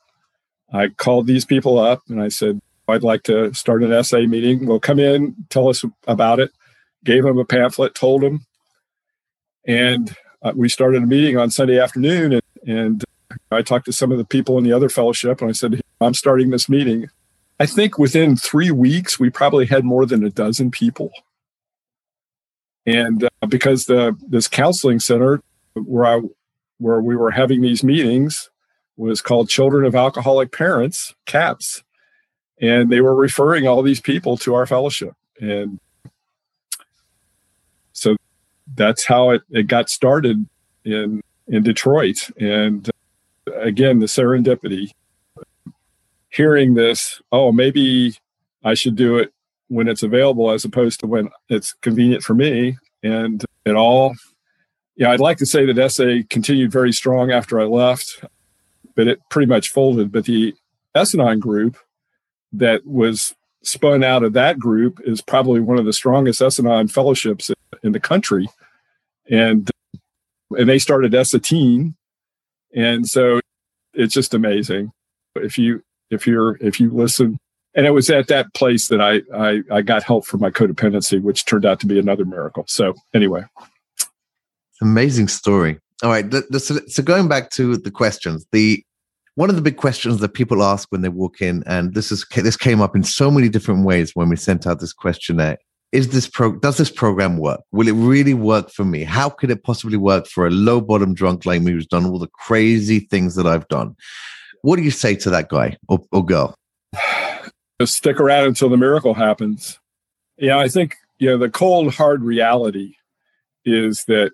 I 0.71 0.89
called 0.89 1.27
these 1.27 1.43
people 1.43 1.77
up 1.77 2.03
and 2.07 2.21
I 2.21 2.29
said, 2.29 2.59
I'd 2.87 3.03
like 3.03 3.23
to 3.23 3.53
start 3.53 3.83
an 3.83 4.03
SA 4.03 4.21
meeting. 4.21 4.65
Well, 4.65 4.79
come 4.79 4.99
in, 4.99 5.35
tell 5.49 5.67
us 5.67 5.83
about 6.07 6.39
it. 6.39 6.51
Gave 7.03 7.23
them 7.23 7.37
a 7.37 7.45
pamphlet, 7.45 7.95
told 7.95 8.21
them. 8.21 8.45
And 9.67 10.15
uh, 10.41 10.53
we 10.55 10.69
started 10.69 11.03
a 11.03 11.07
meeting 11.07 11.37
on 11.37 11.51
Sunday 11.51 11.79
afternoon. 11.79 12.33
And, 12.33 12.41
and 12.65 13.03
I 13.51 13.61
talked 13.61 13.85
to 13.85 13.93
some 13.93 14.11
of 14.11 14.17
the 14.17 14.25
people 14.25 14.57
in 14.57 14.63
the 14.63 14.73
other 14.73 14.89
fellowship 14.89 15.41
and 15.41 15.49
I 15.49 15.53
said, 15.53 15.81
I'm 15.99 16.13
starting 16.13 16.51
this 16.51 16.69
meeting. 16.69 17.09
I 17.59 17.65
think 17.65 17.97
within 17.97 18.37
three 18.37 18.71
weeks, 18.71 19.19
we 19.19 19.29
probably 19.29 19.65
had 19.65 19.83
more 19.83 20.05
than 20.05 20.23
a 20.23 20.29
dozen 20.29 20.71
people. 20.71 21.11
And 22.85 23.23
uh, 23.23 23.47
because 23.47 23.85
the 23.85 24.15
this 24.27 24.47
counseling 24.47 24.99
center 24.99 25.41
where 25.73 26.05
I 26.05 26.21
where 26.77 27.01
we 27.01 27.15
were 27.15 27.31
having 27.31 27.61
these 27.61 27.83
meetings 27.83 28.49
was 28.97 29.21
called 29.21 29.49
Children 29.49 29.85
of 29.85 29.95
Alcoholic 29.95 30.51
Parents, 30.51 31.13
CAPS. 31.25 31.83
And 32.61 32.89
they 32.89 33.01
were 33.01 33.15
referring 33.15 33.67
all 33.67 33.81
these 33.81 33.99
people 33.99 34.37
to 34.37 34.55
our 34.55 34.65
fellowship. 34.65 35.13
And 35.41 35.79
so 37.91 38.15
that's 38.75 39.05
how 39.05 39.31
it, 39.31 39.41
it 39.49 39.67
got 39.67 39.89
started 39.89 40.47
in 40.83 41.21
in 41.47 41.63
Detroit. 41.63 42.29
And 42.39 42.89
uh, 43.47 43.59
again, 43.59 43.99
the 43.99 44.05
serendipity, 44.05 44.91
hearing 46.29 46.73
this, 46.73 47.21
oh, 47.31 47.51
maybe 47.51 48.15
I 48.63 48.73
should 48.73 48.95
do 48.95 49.17
it 49.17 49.33
when 49.67 49.87
it's 49.87 50.03
available 50.03 50.51
as 50.51 50.65
opposed 50.65 50.99
to 50.99 51.07
when 51.07 51.29
it's 51.49 51.73
convenient 51.73 52.23
for 52.23 52.33
me. 52.33 52.77
And 53.03 53.43
it 53.65 53.75
all 53.75 54.15
yeah, 54.95 55.11
I'd 55.11 55.19
like 55.19 55.37
to 55.39 55.45
say 55.45 55.71
that 55.71 55.91
SA 55.91 56.25
continued 56.29 56.71
very 56.71 56.93
strong 56.93 57.31
after 57.31 57.59
I 57.59 57.65
left, 57.65 58.23
but 58.95 59.07
it 59.07 59.19
pretty 59.29 59.47
much 59.47 59.69
folded. 59.69 60.11
But 60.11 60.25
the 60.25 60.55
S-Anon 60.95 61.39
group 61.39 61.77
that 62.53 62.85
was 62.85 63.35
spun 63.61 64.03
out 64.03 64.23
of 64.23 64.33
that 64.33 64.57
group 64.57 65.01
is 65.03 65.21
probably 65.21 65.59
one 65.59 65.77
of 65.77 65.85
the 65.85 65.93
strongest 65.93 66.41
S-Anon 66.41 66.87
fellowships 66.87 67.51
in 67.83 67.91
the 67.91 67.99
country. 67.99 68.47
And 69.29 69.69
and 70.57 70.69
they 70.69 70.79
started 70.79 71.13
S-Ateen. 71.13 71.95
And 72.73 73.07
so 73.07 73.41
it's 73.93 74.13
just 74.13 74.33
amazing. 74.33 74.91
If 75.35 75.57
you 75.57 75.83
if 76.09 76.25
you're 76.25 76.57
if 76.61 76.79
you 76.79 76.89
listen 76.89 77.37
and 77.75 77.85
it 77.85 77.91
was 77.91 78.09
at 78.09 78.27
that 78.27 78.53
place 78.53 78.87
that 78.87 79.01
I, 79.01 79.21
I 79.35 79.61
I 79.71 79.81
got 79.81 80.03
help 80.03 80.25
for 80.25 80.37
my 80.37 80.49
codependency, 80.49 81.21
which 81.21 81.45
turned 81.45 81.65
out 81.65 81.79
to 81.81 81.87
be 81.87 81.99
another 81.99 82.25
miracle. 82.25 82.65
So 82.67 82.93
anyway. 83.13 83.43
Amazing 84.81 85.27
story. 85.27 85.79
All 86.03 86.09
right. 86.09 86.25
So 86.59 87.03
going 87.03 87.27
back 87.27 87.49
to 87.51 87.77
the 87.77 87.91
questions, 87.91 88.45
the 88.51 88.83
one 89.35 89.49
of 89.49 89.57
the 89.57 89.61
big 89.61 89.77
questions 89.77 90.19
that 90.19 90.33
people 90.33 90.63
ask 90.63 90.89
when 90.91 91.01
they 91.01 91.09
walk 91.09 91.41
in, 91.41 91.63
and 91.65 91.93
this 91.93 92.11
is 92.11 92.25
this 92.35 92.57
came 92.57 92.81
up 92.81 92.95
in 92.95 93.03
so 93.03 93.29
many 93.29 93.49
different 93.49 93.85
ways 93.85 94.11
when 94.15 94.29
we 94.29 94.35
sent 94.35 94.65
out 94.65 94.79
this 94.79 94.93
questionnaire. 94.93 95.57
Is 95.91 96.09
this 96.09 96.27
pro? 96.27 96.55
Does 96.57 96.77
this 96.77 96.89
program 96.89 97.37
work? 97.37 97.61
Will 97.71 97.87
it 97.87 97.93
really 97.93 98.33
work 98.33 98.69
for 98.69 98.83
me? 98.83 99.03
How 99.03 99.29
could 99.29 99.51
it 99.51 99.63
possibly 99.63 99.97
work 99.97 100.27
for 100.27 100.47
a 100.47 100.51
low 100.51 100.81
bottom 100.81 101.13
drunk 101.13 101.45
like 101.45 101.61
me 101.61 101.71
who's 101.73 101.87
done 101.87 102.05
all 102.05 102.19
the 102.19 102.27
crazy 102.27 102.99
things 102.99 103.35
that 103.35 103.45
I've 103.45 103.67
done? 103.67 103.95
What 104.61 104.77
do 104.77 104.81
you 104.81 104.91
say 104.91 105.15
to 105.15 105.29
that 105.29 105.49
guy 105.49 105.77
or, 105.87 105.99
or 106.11 106.25
girl? 106.25 106.55
Just 107.79 107.95
stick 107.95 108.19
around 108.19 108.47
until 108.47 108.69
the 108.69 108.77
miracle 108.77 109.13
happens. 109.13 109.79
Yeah, 110.37 110.57
I 110.57 110.67
think 110.67 110.95
you 111.19 111.29
know 111.29 111.37
the 111.37 111.49
cold 111.49 111.93
hard 111.93 112.23
reality 112.23 112.95
is 113.65 114.05
that 114.07 114.31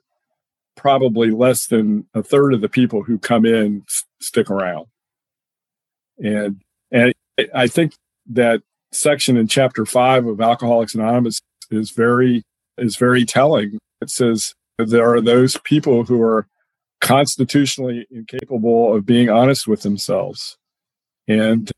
probably 0.75 1.31
less 1.31 1.67
than 1.67 2.07
a 2.13 2.23
third 2.23 2.53
of 2.53 2.61
the 2.61 2.69
people 2.69 3.03
who 3.03 3.17
come 3.17 3.45
in 3.45 3.83
s- 3.87 4.05
stick 4.19 4.49
around. 4.49 4.87
And 6.23 6.61
and 6.91 7.13
I 7.53 7.67
think 7.67 7.93
that 8.27 8.61
section 8.91 9.37
in 9.37 9.47
chapter 9.47 9.85
five 9.85 10.25
of 10.27 10.41
Alcoholics 10.41 10.95
Anonymous 10.95 11.41
is 11.71 11.91
very 11.91 12.43
is 12.77 12.95
very 12.97 13.25
telling. 13.25 13.79
It 14.01 14.09
says 14.09 14.53
there 14.77 15.07
are 15.13 15.21
those 15.21 15.57
people 15.63 16.03
who 16.03 16.21
are 16.21 16.47
constitutionally 17.01 18.05
incapable 18.11 18.95
of 18.95 19.05
being 19.05 19.29
honest 19.29 19.67
with 19.67 19.81
themselves. 19.81 20.57
And 21.27 21.71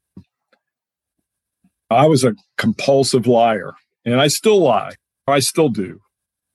I 1.94 2.08
was 2.08 2.24
a 2.24 2.36
compulsive 2.58 3.28
liar, 3.28 3.74
and 4.06 4.22
I 4.22 4.28
still 4.28 4.60
lie. 4.62 4.96
I 5.28 5.40
still 5.40 5.70
do. 5.70 6.02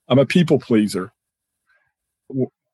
I'm 0.09 0.19
a 0.19 0.25
people 0.25 0.59
pleaser 0.59 1.11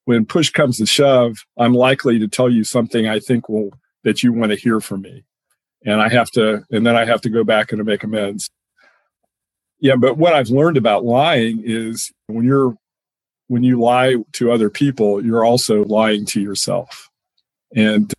when 0.05 0.25
push 0.25 0.49
comes 0.51 0.77
to 0.77 0.85
shove, 0.85 1.37
I'm 1.57 1.73
likely 1.73 2.19
to 2.19 2.27
tell 2.27 2.49
you 2.49 2.63
something 2.63 3.07
I 3.07 3.19
think 3.19 3.49
will 3.49 3.71
that 4.03 4.23
you 4.23 4.33
want 4.33 4.51
to 4.51 4.57
hear 4.57 4.79
from 4.81 5.01
me. 5.01 5.23
And 5.85 6.01
I 6.01 6.09
have 6.09 6.31
to, 6.31 6.63
and 6.71 6.85
then 6.85 6.95
I 6.95 7.05
have 7.05 7.21
to 7.21 7.29
go 7.29 7.43
back 7.43 7.71
and 7.71 7.83
make 7.85 8.03
amends. 8.03 8.49
Yeah, 9.79 9.95
but 9.97 10.17
what 10.17 10.33
I've 10.33 10.49
learned 10.49 10.77
about 10.77 11.05
lying 11.05 11.61
is 11.63 12.11
when 12.27 12.45
you're 12.45 12.75
when 13.47 13.63
you 13.63 13.79
lie 13.79 14.15
to 14.33 14.51
other 14.51 14.69
people, 14.69 15.23
you're 15.25 15.45
also 15.45 15.83
lying 15.85 16.25
to 16.27 16.41
yourself. 16.41 17.09
And 17.75 18.13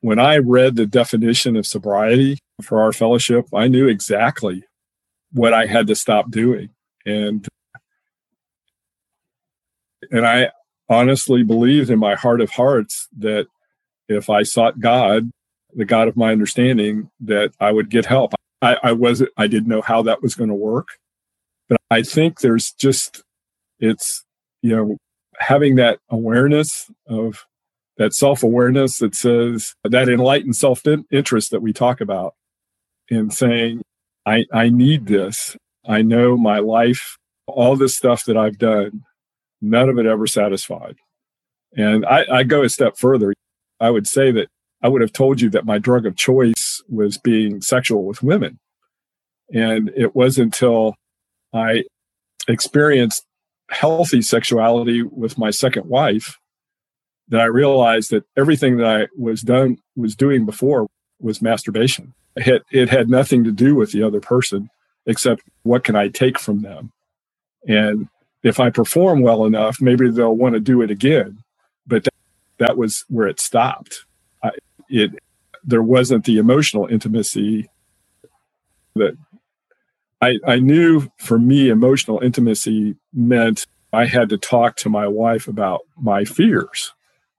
when 0.00 0.18
I 0.20 0.38
read 0.38 0.76
the 0.76 0.86
definition 0.86 1.56
of 1.56 1.66
sobriety 1.66 2.38
for 2.60 2.82
our 2.82 2.92
fellowship, 2.92 3.46
I 3.54 3.68
knew 3.68 3.88
exactly 3.88 4.64
what 5.32 5.54
I 5.54 5.66
had 5.66 5.86
to 5.88 5.94
stop 5.94 6.30
doing. 6.30 6.70
And 7.06 7.46
and 10.10 10.26
I 10.26 10.50
honestly 10.88 11.42
believed 11.42 11.90
in 11.90 11.98
my 11.98 12.14
heart 12.14 12.40
of 12.40 12.50
hearts 12.50 13.08
that 13.18 13.46
if 14.08 14.28
I 14.28 14.42
sought 14.42 14.80
God, 14.80 15.30
the 15.74 15.84
God 15.84 16.08
of 16.08 16.16
my 16.16 16.32
understanding, 16.32 17.10
that 17.20 17.52
I 17.60 17.70
would 17.70 17.90
get 17.90 18.06
help. 18.06 18.34
I, 18.60 18.76
I 18.82 18.92
wasn't, 18.92 19.30
I 19.36 19.46
didn't 19.46 19.68
know 19.68 19.82
how 19.82 20.02
that 20.02 20.22
was 20.22 20.34
going 20.34 20.48
to 20.48 20.54
work. 20.54 20.88
But 21.68 21.78
I 21.90 22.02
think 22.02 22.40
there's 22.40 22.72
just, 22.72 23.22
it's, 23.78 24.24
you 24.62 24.74
know, 24.74 24.96
having 25.38 25.76
that 25.76 26.00
awareness 26.10 26.90
of 27.06 27.46
that 27.96 28.12
self 28.12 28.42
awareness 28.42 28.98
that 28.98 29.14
says 29.14 29.74
that 29.84 30.08
enlightened 30.08 30.56
self 30.56 30.82
interest 31.12 31.52
that 31.52 31.62
we 31.62 31.72
talk 31.72 32.00
about 32.00 32.34
in 33.10 33.30
saying, 33.30 33.82
I, 34.24 34.46
I 34.52 34.68
need 34.68 35.06
this. 35.06 35.56
I 35.86 36.02
know 36.02 36.36
my 36.36 36.60
life, 36.60 37.16
all 37.46 37.76
this 37.76 37.96
stuff 37.96 38.24
that 38.26 38.36
I've 38.36 38.58
done, 38.58 39.02
none 39.60 39.88
of 39.88 39.98
it 39.98 40.06
ever 40.06 40.26
satisfied. 40.26 40.96
And 41.76 42.06
I, 42.06 42.24
I 42.30 42.42
go 42.44 42.62
a 42.62 42.68
step 42.68 42.96
further. 42.96 43.34
I 43.80 43.90
would 43.90 44.06
say 44.06 44.30
that 44.32 44.48
I 44.82 44.88
would 44.88 45.02
have 45.02 45.12
told 45.12 45.40
you 45.40 45.50
that 45.50 45.66
my 45.66 45.78
drug 45.78 46.06
of 46.06 46.16
choice 46.16 46.82
was 46.88 47.18
being 47.18 47.60
sexual 47.60 48.04
with 48.04 48.22
women. 48.22 48.58
And 49.52 49.90
it 49.96 50.14
wasn't 50.14 50.54
until 50.54 50.94
I 51.52 51.84
experienced 52.48 53.24
healthy 53.70 54.22
sexuality 54.22 55.02
with 55.02 55.38
my 55.38 55.50
second 55.50 55.86
wife 55.86 56.36
that 57.28 57.40
I 57.40 57.44
realized 57.44 58.10
that 58.10 58.24
everything 58.36 58.76
that 58.78 58.86
I 58.86 59.06
was 59.16 59.42
done 59.42 59.78
was 59.96 60.16
doing 60.16 60.44
before 60.46 60.86
was 61.20 61.42
masturbation. 61.42 62.14
It 62.36 62.42
had, 62.44 62.62
it 62.70 62.88
had 62.88 63.08
nothing 63.08 63.44
to 63.44 63.52
do 63.52 63.74
with 63.74 63.92
the 63.92 64.02
other 64.02 64.20
person 64.20 64.70
except 65.06 65.42
what 65.62 65.84
can 65.84 65.96
I 65.96 66.08
take 66.08 66.38
from 66.38 66.62
them. 66.62 66.92
And 67.66 68.08
if 68.42 68.60
I 68.60 68.70
perform 68.70 69.20
well 69.20 69.44
enough, 69.44 69.80
maybe 69.80 70.10
they'll 70.10 70.36
want 70.36 70.54
to 70.54 70.60
do 70.60 70.82
it 70.82 70.90
again. 70.90 71.38
But 71.86 72.04
that, 72.04 72.14
that 72.58 72.76
was 72.76 73.04
where 73.08 73.26
it 73.26 73.40
stopped. 73.40 74.04
I, 74.42 74.50
it 74.88 75.12
there 75.64 75.82
wasn't 75.82 76.24
the 76.24 76.38
emotional 76.38 76.86
intimacy 76.86 77.68
that 78.94 79.16
I, 80.22 80.38
I 80.46 80.58
knew 80.58 81.10
for 81.18 81.38
me 81.38 81.68
emotional 81.68 82.20
intimacy 82.20 82.96
meant 83.12 83.66
I 83.92 84.06
had 84.06 84.28
to 84.30 84.38
talk 84.38 84.76
to 84.76 84.88
my 84.88 85.06
wife 85.06 85.48
about 85.48 85.80
my 85.96 86.24
fears 86.24 86.92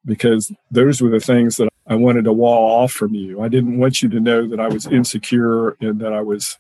because 0.06 0.52
those 0.70 1.02
were 1.02 1.10
the 1.10 1.20
things 1.20 1.58
that 1.58 1.70
I 1.88 1.96
wanted 1.96 2.26
to 2.26 2.34
wall 2.34 2.84
off 2.84 2.92
from 2.92 3.14
you. 3.14 3.42
I 3.42 3.48
didn't 3.48 3.78
want 3.78 4.02
you 4.02 4.10
to 4.10 4.20
know 4.20 4.48
that 4.48 4.60
I 4.60 4.68
was 4.68 4.88
insecure 4.88 5.72
and 5.82 6.00
that 6.00 6.14
I 6.14 6.22
was 6.22 6.58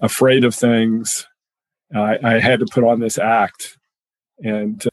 afraid 0.00 0.44
of 0.44 0.54
things. 0.54 1.26
I, 1.94 2.18
I 2.22 2.40
had 2.40 2.60
to 2.60 2.66
put 2.66 2.84
on 2.84 3.00
this 3.00 3.18
act, 3.18 3.78
and 4.42 4.84
uh, 4.86 4.90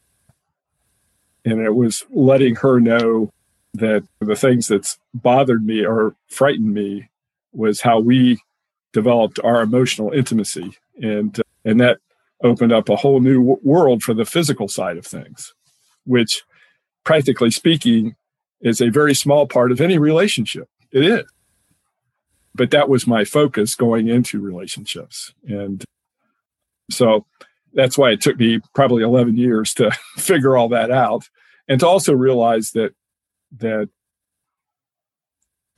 and 1.44 1.60
it 1.60 1.74
was 1.74 2.04
letting 2.10 2.54
her 2.56 2.78
know 2.78 3.30
that 3.74 4.04
the 4.20 4.36
things 4.36 4.68
that's 4.68 4.98
bothered 5.12 5.64
me 5.64 5.84
or 5.84 6.14
frightened 6.28 6.72
me 6.72 7.08
was 7.52 7.80
how 7.80 7.98
we 7.98 8.40
developed 8.92 9.40
our 9.42 9.62
emotional 9.62 10.12
intimacy, 10.12 10.76
and 11.02 11.40
uh, 11.40 11.42
and 11.64 11.80
that 11.80 11.98
opened 12.42 12.72
up 12.72 12.88
a 12.88 12.96
whole 12.96 13.20
new 13.20 13.38
w- 13.38 13.60
world 13.62 14.02
for 14.02 14.14
the 14.14 14.24
physical 14.24 14.68
side 14.68 14.96
of 14.96 15.06
things, 15.06 15.54
which 16.04 16.42
practically 17.04 17.50
speaking, 17.50 18.16
is 18.60 18.80
a 18.80 18.90
very 18.90 19.14
small 19.14 19.46
part 19.46 19.72
of 19.72 19.80
any 19.80 19.98
relationship. 19.98 20.68
It 20.92 21.04
is. 21.04 21.24
But 22.54 22.70
that 22.70 22.88
was 22.88 23.06
my 23.06 23.24
focus 23.24 23.74
going 23.74 24.08
into 24.08 24.40
relationships. 24.40 25.32
And 25.48 25.84
so 26.90 27.26
that's 27.72 27.96
why 27.96 28.10
it 28.10 28.20
took 28.20 28.38
me 28.38 28.60
probably 28.74 29.02
11 29.02 29.36
years 29.36 29.74
to 29.74 29.90
figure 30.16 30.56
all 30.56 30.68
that 30.68 30.90
out 30.90 31.28
and 31.68 31.80
to 31.80 31.86
also 31.86 32.12
realize 32.12 32.72
that 32.72 32.92
that 33.58 33.88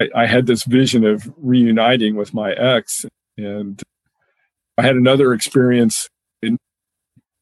I, 0.01 0.09
I 0.15 0.27
had 0.27 0.47
this 0.47 0.65
vision 0.65 1.05
of 1.05 1.33
reuniting 1.37 2.17
with 2.17 2.33
my 2.35 2.53
ex 2.53 3.05
and 3.37 3.83
I 4.79 4.83
had 4.83 4.97
another 4.97 5.33
experience 5.33 6.09
in 6.43 6.57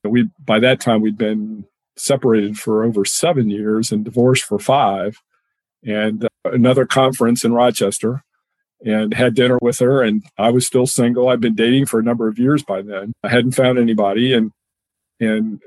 we 0.04 0.28
by 0.38 0.58
that 0.60 0.80
time 0.80 1.00
we'd 1.00 1.18
been 1.18 1.64
separated 1.96 2.58
for 2.58 2.84
over 2.84 3.04
seven 3.04 3.50
years 3.50 3.92
and 3.92 4.04
divorced 4.04 4.44
for 4.44 4.58
five, 4.58 5.18
and 5.84 6.24
uh, 6.24 6.28
another 6.44 6.86
conference 6.86 7.44
in 7.44 7.52
Rochester, 7.52 8.22
and 8.84 9.14
had 9.14 9.34
dinner 9.34 9.58
with 9.60 9.78
her. 9.78 10.02
And 10.02 10.22
I 10.38 10.50
was 10.50 10.66
still 10.66 10.86
single. 10.86 11.28
I'd 11.28 11.40
been 11.40 11.54
dating 11.54 11.86
for 11.86 12.00
a 12.00 12.04
number 12.04 12.28
of 12.28 12.38
years 12.38 12.62
by 12.62 12.82
then. 12.82 13.12
I 13.22 13.28
hadn't 13.28 13.52
found 13.52 13.78
anybody, 13.78 14.32
and 14.32 14.52
and 15.20 15.60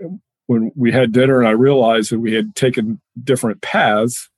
when 0.47 0.71
we 0.76 0.91
had 0.91 1.11
dinner, 1.11 1.39
and 1.39 1.47
I 1.47 1.51
realized 1.51 2.11
that 2.11 2.19
we 2.19 2.34
had 2.34 2.55
taken 2.55 2.99
different 3.23 3.61
paths, 3.61 4.30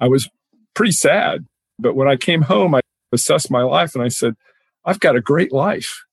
I 0.00 0.08
was 0.08 0.28
pretty 0.74 0.92
sad. 0.92 1.46
But 1.78 1.94
when 1.96 2.08
I 2.08 2.16
came 2.16 2.42
home, 2.42 2.74
I 2.74 2.80
assessed 3.12 3.50
my 3.50 3.62
life, 3.62 3.94
and 3.94 4.04
I 4.04 4.08
said, 4.08 4.34
"I've 4.84 5.00
got 5.00 5.16
a 5.16 5.20
great 5.20 5.52
life." 5.52 6.04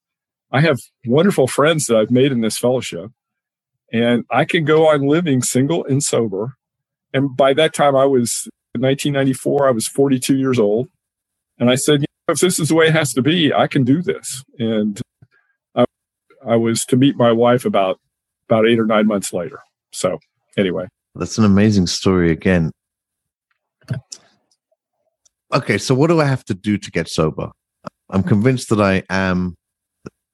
I 0.51 0.61
have 0.61 0.79
wonderful 1.05 1.47
friends 1.47 1.85
that 1.87 1.97
I've 1.97 2.09
made 2.09 2.31
in 2.31 2.41
this 2.41 2.57
fellowship 2.57 3.11
and 3.91 4.25
I 4.31 4.45
can 4.45 4.65
go 4.65 4.87
on 4.87 5.07
living 5.07 5.41
single 5.41 5.85
and 5.85 6.03
sober. 6.03 6.55
And 7.13 7.35
by 7.35 7.53
that 7.53 7.73
time, 7.73 7.95
I 7.95 8.05
was 8.05 8.47
1994, 8.73 9.67
I 9.67 9.71
was 9.71 9.87
42 9.87 10.37
years 10.37 10.59
old. 10.59 10.89
And 11.57 11.69
I 11.69 11.75
said, 11.75 12.05
if 12.27 12.39
this 12.39 12.59
is 12.59 12.69
the 12.69 12.75
way 12.75 12.87
it 12.87 12.93
has 12.93 13.13
to 13.13 13.21
be, 13.21 13.53
I 13.53 13.67
can 13.67 13.83
do 13.83 14.01
this. 14.01 14.43
And 14.57 15.01
I, 15.75 15.85
I 16.45 16.55
was 16.55 16.85
to 16.85 16.95
meet 16.95 17.17
my 17.17 17.31
wife 17.31 17.65
about 17.65 17.99
about 18.47 18.67
eight 18.67 18.79
or 18.79 18.85
nine 18.85 19.05
months 19.05 19.31
later. 19.33 19.59
So 19.91 20.19
anyway, 20.57 20.87
that's 21.15 21.37
an 21.37 21.45
amazing 21.45 21.87
story 21.87 22.31
again. 22.31 22.71
Okay, 25.53 25.77
so 25.77 25.95
what 25.95 26.07
do 26.07 26.19
I 26.21 26.25
have 26.25 26.45
to 26.45 26.53
do 26.53 26.77
to 26.77 26.91
get 26.91 27.07
sober? 27.07 27.51
I'm 28.09 28.23
convinced 28.23 28.69
that 28.69 28.81
I 28.81 29.03
am 29.09 29.55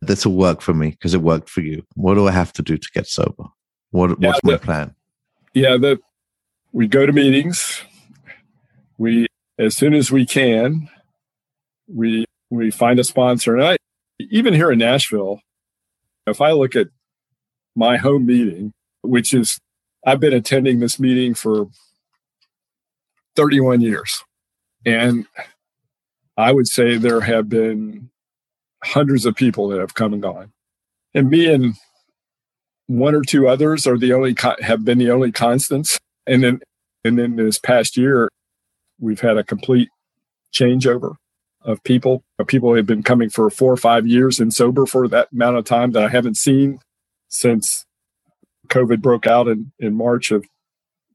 this 0.07 0.25
will 0.25 0.35
work 0.35 0.61
for 0.61 0.73
me 0.73 0.91
because 0.91 1.13
it 1.13 1.21
worked 1.21 1.49
for 1.49 1.61
you. 1.61 1.83
What 1.95 2.15
do 2.15 2.27
I 2.27 2.31
have 2.31 2.53
to 2.53 2.61
do 2.61 2.77
to 2.77 2.89
get 2.93 3.07
sober? 3.07 3.45
What, 3.91 4.17
yeah, 4.19 4.29
what's 4.29 4.43
my 4.43 4.57
plan? 4.57 4.95
Yeah, 5.53 5.77
that 5.77 5.99
we 6.71 6.87
go 6.87 7.05
to 7.05 7.13
meetings. 7.13 7.81
We, 8.97 9.27
as 9.57 9.75
soon 9.75 9.93
as 9.93 10.11
we 10.11 10.25
can, 10.25 10.89
we 11.87 12.25
we 12.49 12.71
find 12.71 12.99
a 12.99 13.03
sponsor. 13.03 13.55
And 13.55 13.63
I, 13.63 13.77
even 14.19 14.53
here 14.53 14.71
in 14.71 14.79
Nashville, 14.79 15.39
if 16.27 16.41
I 16.41 16.51
look 16.51 16.75
at 16.75 16.87
my 17.75 17.97
home 17.97 18.25
meeting, 18.25 18.71
which 19.01 19.33
is 19.33 19.59
I've 20.05 20.19
been 20.19 20.33
attending 20.33 20.79
this 20.79 20.99
meeting 20.99 21.33
for 21.33 21.67
31 23.35 23.81
years, 23.81 24.23
and 24.85 25.25
I 26.37 26.51
would 26.51 26.67
say 26.67 26.97
there 26.97 27.21
have 27.21 27.49
been 27.49 28.09
hundreds 28.85 29.25
of 29.25 29.35
people 29.35 29.67
that 29.69 29.79
have 29.79 29.93
come 29.93 30.13
and 30.13 30.21
gone. 30.21 30.51
And 31.13 31.29
me 31.29 31.51
and 31.51 31.75
one 32.87 33.15
or 33.15 33.21
two 33.21 33.47
others 33.47 33.87
are 33.87 33.97
the 33.97 34.13
only 34.13 34.35
have 34.61 34.85
been 34.85 34.97
the 34.97 35.11
only 35.11 35.31
constants. 35.31 35.99
And 36.27 36.43
then 36.43 36.61
and 37.03 37.17
then 37.17 37.35
this 37.35 37.59
past 37.59 37.97
year, 37.97 38.29
we've 38.99 39.21
had 39.21 39.37
a 39.37 39.43
complete 39.43 39.89
changeover 40.53 41.15
of 41.61 41.83
people. 41.83 42.23
People 42.47 42.75
have 42.75 42.85
been 42.85 43.03
coming 43.03 43.29
for 43.29 43.49
four 43.49 43.73
or 43.73 43.77
five 43.77 44.07
years 44.07 44.39
and 44.39 44.53
sober 44.53 44.85
for 44.85 45.07
that 45.07 45.29
amount 45.31 45.57
of 45.57 45.65
time 45.65 45.91
that 45.91 46.03
I 46.03 46.09
haven't 46.09 46.37
seen 46.37 46.79
since 47.27 47.85
COVID 48.67 49.01
broke 49.01 49.27
out 49.27 49.47
in, 49.47 49.71
in 49.79 49.95
March 49.95 50.31
of 50.31 50.43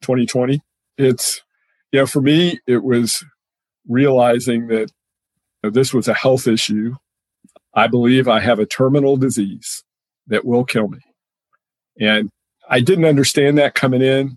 2020. 0.03 0.61
It's, 0.99 1.43
you 1.93 2.01
know, 2.01 2.07
for 2.07 2.21
me, 2.21 2.61
it 2.67 2.83
was 2.83 3.25
realizing 3.89 4.69
that 4.69 4.91
you 5.63 5.65
know, 5.65 5.71
this 5.71 5.95
was 5.95 6.09
a 6.09 6.15
health 6.15 6.47
issue 6.47 6.95
I 7.75 7.87
believe 7.87 8.29
I 8.29 8.41
have 8.41 8.59
a 8.59 8.67
terminal 8.67 9.17
disease 9.17 9.85
that 10.27 10.45
will 10.45 10.65
kill 10.65 10.89
me. 10.89 10.99
And 11.99 12.31
I 12.69 12.81
didn't 12.81 13.05
understand 13.05 13.59
that 13.59 13.75
coming 13.75 14.03
in. 14.03 14.37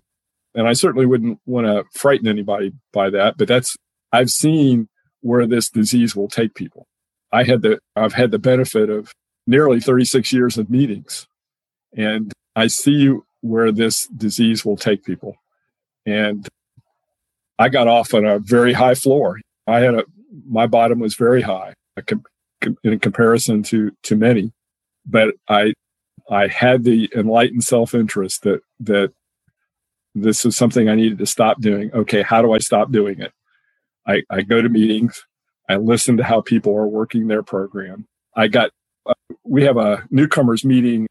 And 0.54 0.68
I 0.68 0.72
certainly 0.72 1.06
wouldn't 1.06 1.40
want 1.46 1.66
to 1.66 1.84
frighten 1.98 2.28
anybody 2.28 2.72
by 2.92 3.10
that, 3.10 3.36
but 3.36 3.48
that's, 3.48 3.76
I've 4.12 4.30
seen 4.30 4.88
where 5.20 5.46
this 5.46 5.68
disease 5.68 6.14
will 6.14 6.28
take 6.28 6.54
people. 6.54 6.86
I 7.32 7.42
had 7.42 7.62
the, 7.62 7.80
I've 7.96 8.12
had 8.12 8.30
the 8.30 8.38
benefit 8.38 8.88
of 8.88 9.12
nearly 9.46 9.80
36 9.80 10.32
years 10.32 10.56
of 10.56 10.70
meetings 10.70 11.26
and 11.96 12.32
I 12.56 12.68
see 12.68 13.16
where 13.40 13.72
this 13.72 14.06
disease 14.06 14.64
will 14.64 14.76
take 14.76 15.04
people. 15.04 15.36
And 16.06 16.48
I 17.58 17.68
got 17.68 17.88
off 17.88 18.14
on 18.14 18.24
a 18.24 18.38
very 18.38 18.72
high 18.72 18.94
floor. 18.94 19.40
I 19.66 19.80
had 19.80 19.94
a, 19.94 20.04
my 20.48 20.66
bottom 20.66 20.98
was 20.98 21.14
very 21.14 21.42
high 21.42 21.74
in 22.82 22.98
comparison 22.98 23.62
to 23.62 23.90
to 24.02 24.16
many 24.16 24.52
but 25.06 25.34
i 25.48 25.72
i 26.30 26.46
had 26.46 26.84
the 26.84 27.10
enlightened 27.14 27.64
self-interest 27.64 28.42
that 28.42 28.60
that 28.80 29.12
this 30.14 30.44
is 30.44 30.56
something 30.56 30.88
i 30.88 30.94
needed 30.94 31.18
to 31.18 31.26
stop 31.26 31.60
doing. 31.60 31.92
Okay 31.92 32.22
how 32.22 32.40
do 32.42 32.52
i 32.52 32.58
stop 32.58 32.90
doing 32.90 33.20
it? 33.20 33.32
I 34.06 34.22
i 34.30 34.42
go 34.42 34.62
to 34.62 34.68
meetings 34.68 35.24
i 35.68 35.76
listen 35.76 36.16
to 36.16 36.24
how 36.24 36.40
people 36.40 36.76
are 36.76 36.86
working 36.86 37.26
their 37.26 37.42
program. 37.42 38.06
I 38.36 38.48
got 38.48 38.70
uh, 39.06 39.14
we 39.44 39.64
have 39.64 39.76
a 39.76 40.06
newcomers 40.10 40.64
meeting 40.64 41.06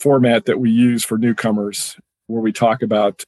format 0.00 0.46
that 0.46 0.60
we 0.60 0.70
use 0.70 1.04
for 1.04 1.18
newcomers 1.18 1.96
where 2.26 2.42
we 2.42 2.52
talk 2.52 2.82
about 2.82 3.22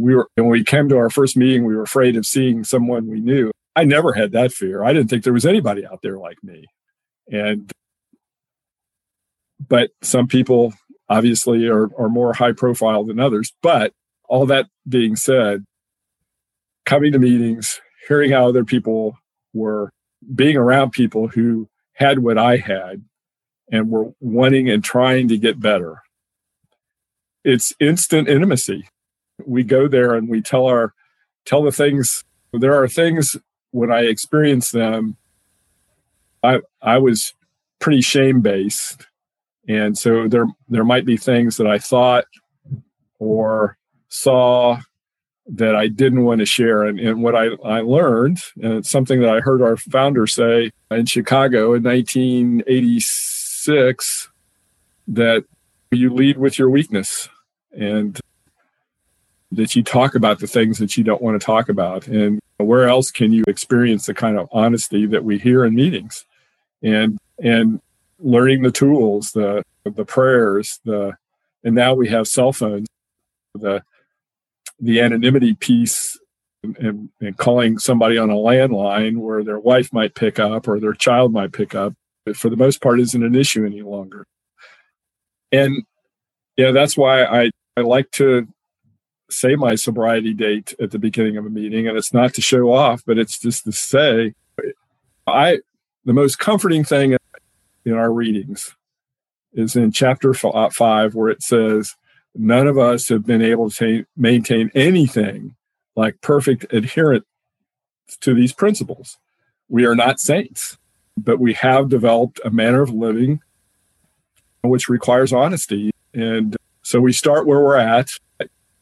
we 0.00 0.14
were 0.14 0.28
when 0.34 0.48
we 0.48 0.64
came 0.64 0.88
to 0.88 0.96
our 0.96 1.10
first 1.10 1.36
meeting, 1.36 1.64
we 1.64 1.76
were 1.76 1.82
afraid 1.82 2.16
of 2.16 2.26
seeing 2.26 2.64
someone 2.64 3.06
we 3.06 3.20
knew. 3.20 3.50
I 3.76 3.84
never 3.84 4.12
had 4.12 4.32
that 4.32 4.52
fear. 4.52 4.82
I 4.82 4.92
didn't 4.92 5.08
think 5.10 5.24
there 5.24 5.32
was 5.32 5.46
anybody 5.46 5.86
out 5.86 6.00
there 6.02 6.18
like 6.18 6.42
me. 6.42 6.66
And 7.30 7.70
but 9.68 9.90
some 10.02 10.26
people 10.26 10.72
obviously 11.08 11.66
are, 11.68 11.88
are 11.98 12.08
more 12.08 12.32
high 12.32 12.52
profile 12.52 13.04
than 13.04 13.20
others. 13.20 13.52
But 13.62 13.92
all 14.28 14.46
that 14.46 14.66
being 14.88 15.16
said, 15.16 15.64
coming 16.86 17.12
to 17.12 17.18
meetings, 17.18 17.80
hearing 18.08 18.30
how 18.30 18.48
other 18.48 18.64
people 18.64 19.18
were 19.52 19.92
being 20.34 20.56
around 20.56 20.92
people 20.92 21.28
who 21.28 21.68
had 21.94 22.20
what 22.20 22.38
I 22.38 22.56
had 22.56 23.04
and 23.70 23.90
were 23.90 24.12
wanting 24.20 24.70
and 24.70 24.82
trying 24.82 25.28
to 25.28 25.38
get 25.38 25.60
better. 25.60 26.02
It's 27.44 27.74
instant 27.80 28.28
intimacy. 28.28 28.88
We 29.44 29.64
go 29.64 29.88
there 29.88 30.14
and 30.14 30.28
we 30.28 30.40
tell 30.40 30.66
our 30.66 30.94
tell 31.44 31.62
the 31.62 31.72
things 31.72 32.24
there 32.52 32.74
are 32.74 32.88
things 32.88 33.36
when 33.70 33.90
I 33.90 34.02
experienced 34.02 34.72
them 34.72 35.16
I 36.42 36.60
I 36.82 36.98
was 36.98 37.34
pretty 37.78 38.00
shame 38.00 38.40
based 38.40 39.06
and 39.68 39.96
so 39.96 40.28
there 40.28 40.46
there 40.68 40.84
might 40.84 41.04
be 41.04 41.16
things 41.16 41.56
that 41.56 41.66
I 41.66 41.78
thought 41.78 42.24
or 43.18 43.76
saw 44.08 44.80
that 45.52 45.74
I 45.74 45.88
didn't 45.88 46.22
want 46.24 46.38
to 46.40 46.46
share. 46.46 46.84
And, 46.84 47.00
and 47.00 47.22
what 47.22 47.34
I, 47.34 47.48
I 47.64 47.80
learned, 47.80 48.40
and 48.62 48.74
it's 48.74 48.90
something 48.90 49.20
that 49.20 49.30
I 49.30 49.40
heard 49.40 49.62
our 49.62 49.76
founder 49.76 50.26
say 50.26 50.70
in 50.90 51.06
Chicago 51.06 51.72
in 51.74 51.82
1986, 51.82 54.28
that 55.08 55.44
you 55.90 56.14
lead 56.14 56.38
with 56.38 56.58
your 56.58 56.70
weakness 56.70 57.28
and 57.72 58.18
that 59.52 59.74
you 59.74 59.82
talk 59.82 60.14
about 60.14 60.38
the 60.38 60.46
things 60.46 60.78
that 60.78 60.96
you 60.96 61.04
don't 61.04 61.22
want 61.22 61.40
to 61.40 61.44
talk 61.44 61.68
about. 61.68 62.06
And 62.06 62.40
where 62.58 62.88
else 62.88 63.10
can 63.10 63.32
you 63.32 63.42
experience 63.48 64.06
the 64.06 64.14
kind 64.14 64.38
of 64.38 64.48
honesty 64.52 65.06
that 65.06 65.24
we 65.24 65.38
hear 65.38 65.64
in 65.64 65.74
meetings? 65.74 66.24
And 66.82 67.18
and 67.42 67.80
learning 68.18 68.62
the 68.62 68.70
tools, 68.70 69.32
the 69.32 69.62
the 69.84 70.04
prayers, 70.04 70.80
the 70.84 71.16
and 71.64 71.74
now 71.74 71.94
we 71.94 72.08
have 72.08 72.28
cell 72.28 72.52
phones, 72.52 72.86
the 73.54 73.82
the 74.78 75.00
anonymity 75.00 75.54
piece 75.54 76.18
and, 76.62 77.08
and, 77.20 77.36
calling 77.36 77.78
somebody 77.78 78.18
on 78.18 78.30
a 78.30 78.34
landline 78.34 79.18
where 79.18 79.42
their 79.42 79.58
wife 79.58 79.92
might 79.92 80.14
pick 80.14 80.38
up 80.38 80.68
or 80.68 80.78
their 80.78 80.92
child 80.92 81.32
might 81.32 81.52
pick 81.52 81.74
up, 81.74 81.94
but 82.24 82.36
for 82.36 82.50
the 82.50 82.56
most 82.56 82.82
part 82.82 83.00
isn't 83.00 83.22
an 83.22 83.34
issue 83.34 83.64
any 83.64 83.82
longer. 83.82 84.26
And 85.52 85.84
yeah, 86.56 86.72
that's 86.72 86.96
why 86.96 87.24
I, 87.24 87.50
I 87.76 87.80
like 87.80 88.10
to 88.12 88.46
say 89.30 89.56
my 89.56 89.74
sobriety 89.74 90.34
date 90.34 90.74
at 90.80 90.90
the 90.90 90.98
beginning 90.98 91.36
of 91.36 91.46
a 91.46 91.50
meeting. 91.50 91.86
And 91.86 91.96
it's 91.96 92.12
not 92.12 92.34
to 92.34 92.42
show 92.42 92.72
off, 92.72 93.02
but 93.06 93.18
it's 93.18 93.38
just 93.38 93.64
to 93.64 93.72
say 93.72 94.34
I 95.26 95.60
the 96.04 96.12
most 96.12 96.38
comforting 96.38 96.84
thing 96.84 97.16
in 97.84 97.92
our 97.92 98.12
readings 98.12 98.74
is 99.52 99.76
in 99.76 99.92
chapter 99.92 100.34
uh, 100.44 100.70
five, 100.70 101.14
where 101.14 101.28
it 101.28 101.42
says, 101.42 101.96
None 102.34 102.68
of 102.68 102.78
us 102.78 103.08
have 103.08 103.26
been 103.26 103.42
able 103.42 103.70
to 103.70 104.04
maintain 104.16 104.70
anything 104.74 105.56
like 105.96 106.20
perfect 106.20 106.72
adherence 106.72 107.24
to 108.20 108.34
these 108.34 108.52
principles. 108.52 109.18
We 109.68 109.84
are 109.84 109.96
not 109.96 110.20
saints, 110.20 110.78
but 111.16 111.40
we 111.40 111.54
have 111.54 111.88
developed 111.88 112.40
a 112.44 112.50
manner 112.50 112.82
of 112.82 112.90
living 112.90 113.40
which 114.62 114.88
requires 114.88 115.32
honesty. 115.32 115.90
And 116.14 116.56
so 116.82 117.00
we 117.00 117.12
start 117.12 117.46
where 117.46 117.60
we're 117.60 117.76
at. 117.76 118.10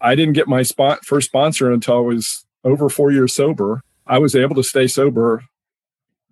I 0.01 0.15
didn't 0.15 0.35
get 0.35 0.49
my 0.49 0.63
spot, 0.63 1.05
first 1.05 1.29
sponsor 1.29 1.73
until 1.73 1.97
I 1.97 2.01
was 2.01 2.45
over 2.65 2.89
four 2.89 3.11
years 3.11 3.35
sober. 3.35 3.83
I 4.07 4.19
was 4.19 4.35
able 4.35 4.55
to 4.57 4.63
stay 4.63 4.87
sober 4.87 5.45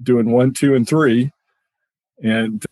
doing 0.02 0.30
one, 0.30 0.52
two, 0.52 0.74
and 0.74 0.88
three 0.88 1.32
and 2.22 2.64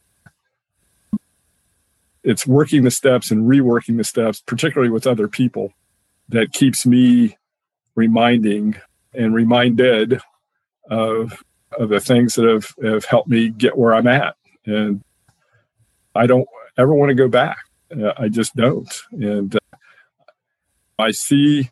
it's 2.23 2.47
working 2.47 2.85
the 2.85 2.91
steps 2.91 3.31
and 3.31 3.45
reworking 3.45 3.97
the 3.97 4.05
steps 4.05 4.41
particularly 4.41 4.91
with 4.91 5.07
other 5.07 5.29
people 5.29 5.73
that 6.29 6.53
keeps 6.53 6.87
me 6.87 7.37
reminding 7.95 8.77
and 9.13 9.35
reminded 9.35 10.21
of 10.91 11.43
of 11.79 11.89
the 11.89 12.01
things 12.01 12.37
that 12.37 12.47
have, 12.47 12.73
have 12.85 13.05
helped 13.05 13.29
me 13.29 13.49
get 13.49 13.77
where 13.77 13.93
I'm 13.93 14.07
at. 14.07 14.37
And 14.65 15.03
I 16.15 16.29
don't 16.29 16.47
ever 16.79 16.95
want 16.95 17.11
to 17.11 17.15
go 17.15 17.27
back. 17.27 17.59
Uh, 17.91 18.13
I 18.17 18.29
just 18.29 18.55
don't. 18.55 18.89
And 19.11 19.57
uh, 19.57 19.59
I 20.99 21.11
see 21.11 21.71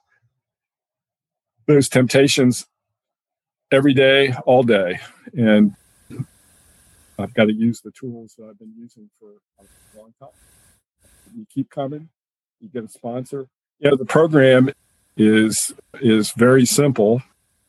those 1.67 1.89
temptations 1.89 2.67
every 3.71 3.95
day, 3.95 4.35
all 4.47 4.63
day. 4.63 4.99
And 5.35 5.75
I've 7.19 7.33
got 7.35 7.45
to 7.45 7.53
use 7.53 7.81
the 7.81 7.93
tools 7.93 8.35
that 8.39 8.47
I've 8.47 8.59
been 8.59 8.75
using 8.77 9.09
for 9.21 9.31
a 9.61 9.99
long 9.99 10.13
time. 10.19 10.31
You 11.35 11.47
keep 11.53 11.71
coming, 11.71 12.09
you 12.61 12.69
get 12.69 12.85
a 12.85 12.89
sponsor. 12.89 13.47
Yeah, 13.79 13.93
the 13.99 14.05
program 14.05 14.71
is 15.17 15.73
is 16.01 16.33
very 16.33 16.65
simple, 16.67 17.23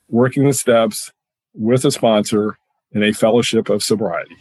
working 0.09 0.45
the 0.45 0.53
steps 0.53 1.11
with 1.53 1.85
a 1.85 1.91
sponsor 1.91 2.57
in 2.91 3.03
a 3.03 3.13
fellowship 3.13 3.69
of 3.69 3.83
sobriety. 3.83 4.37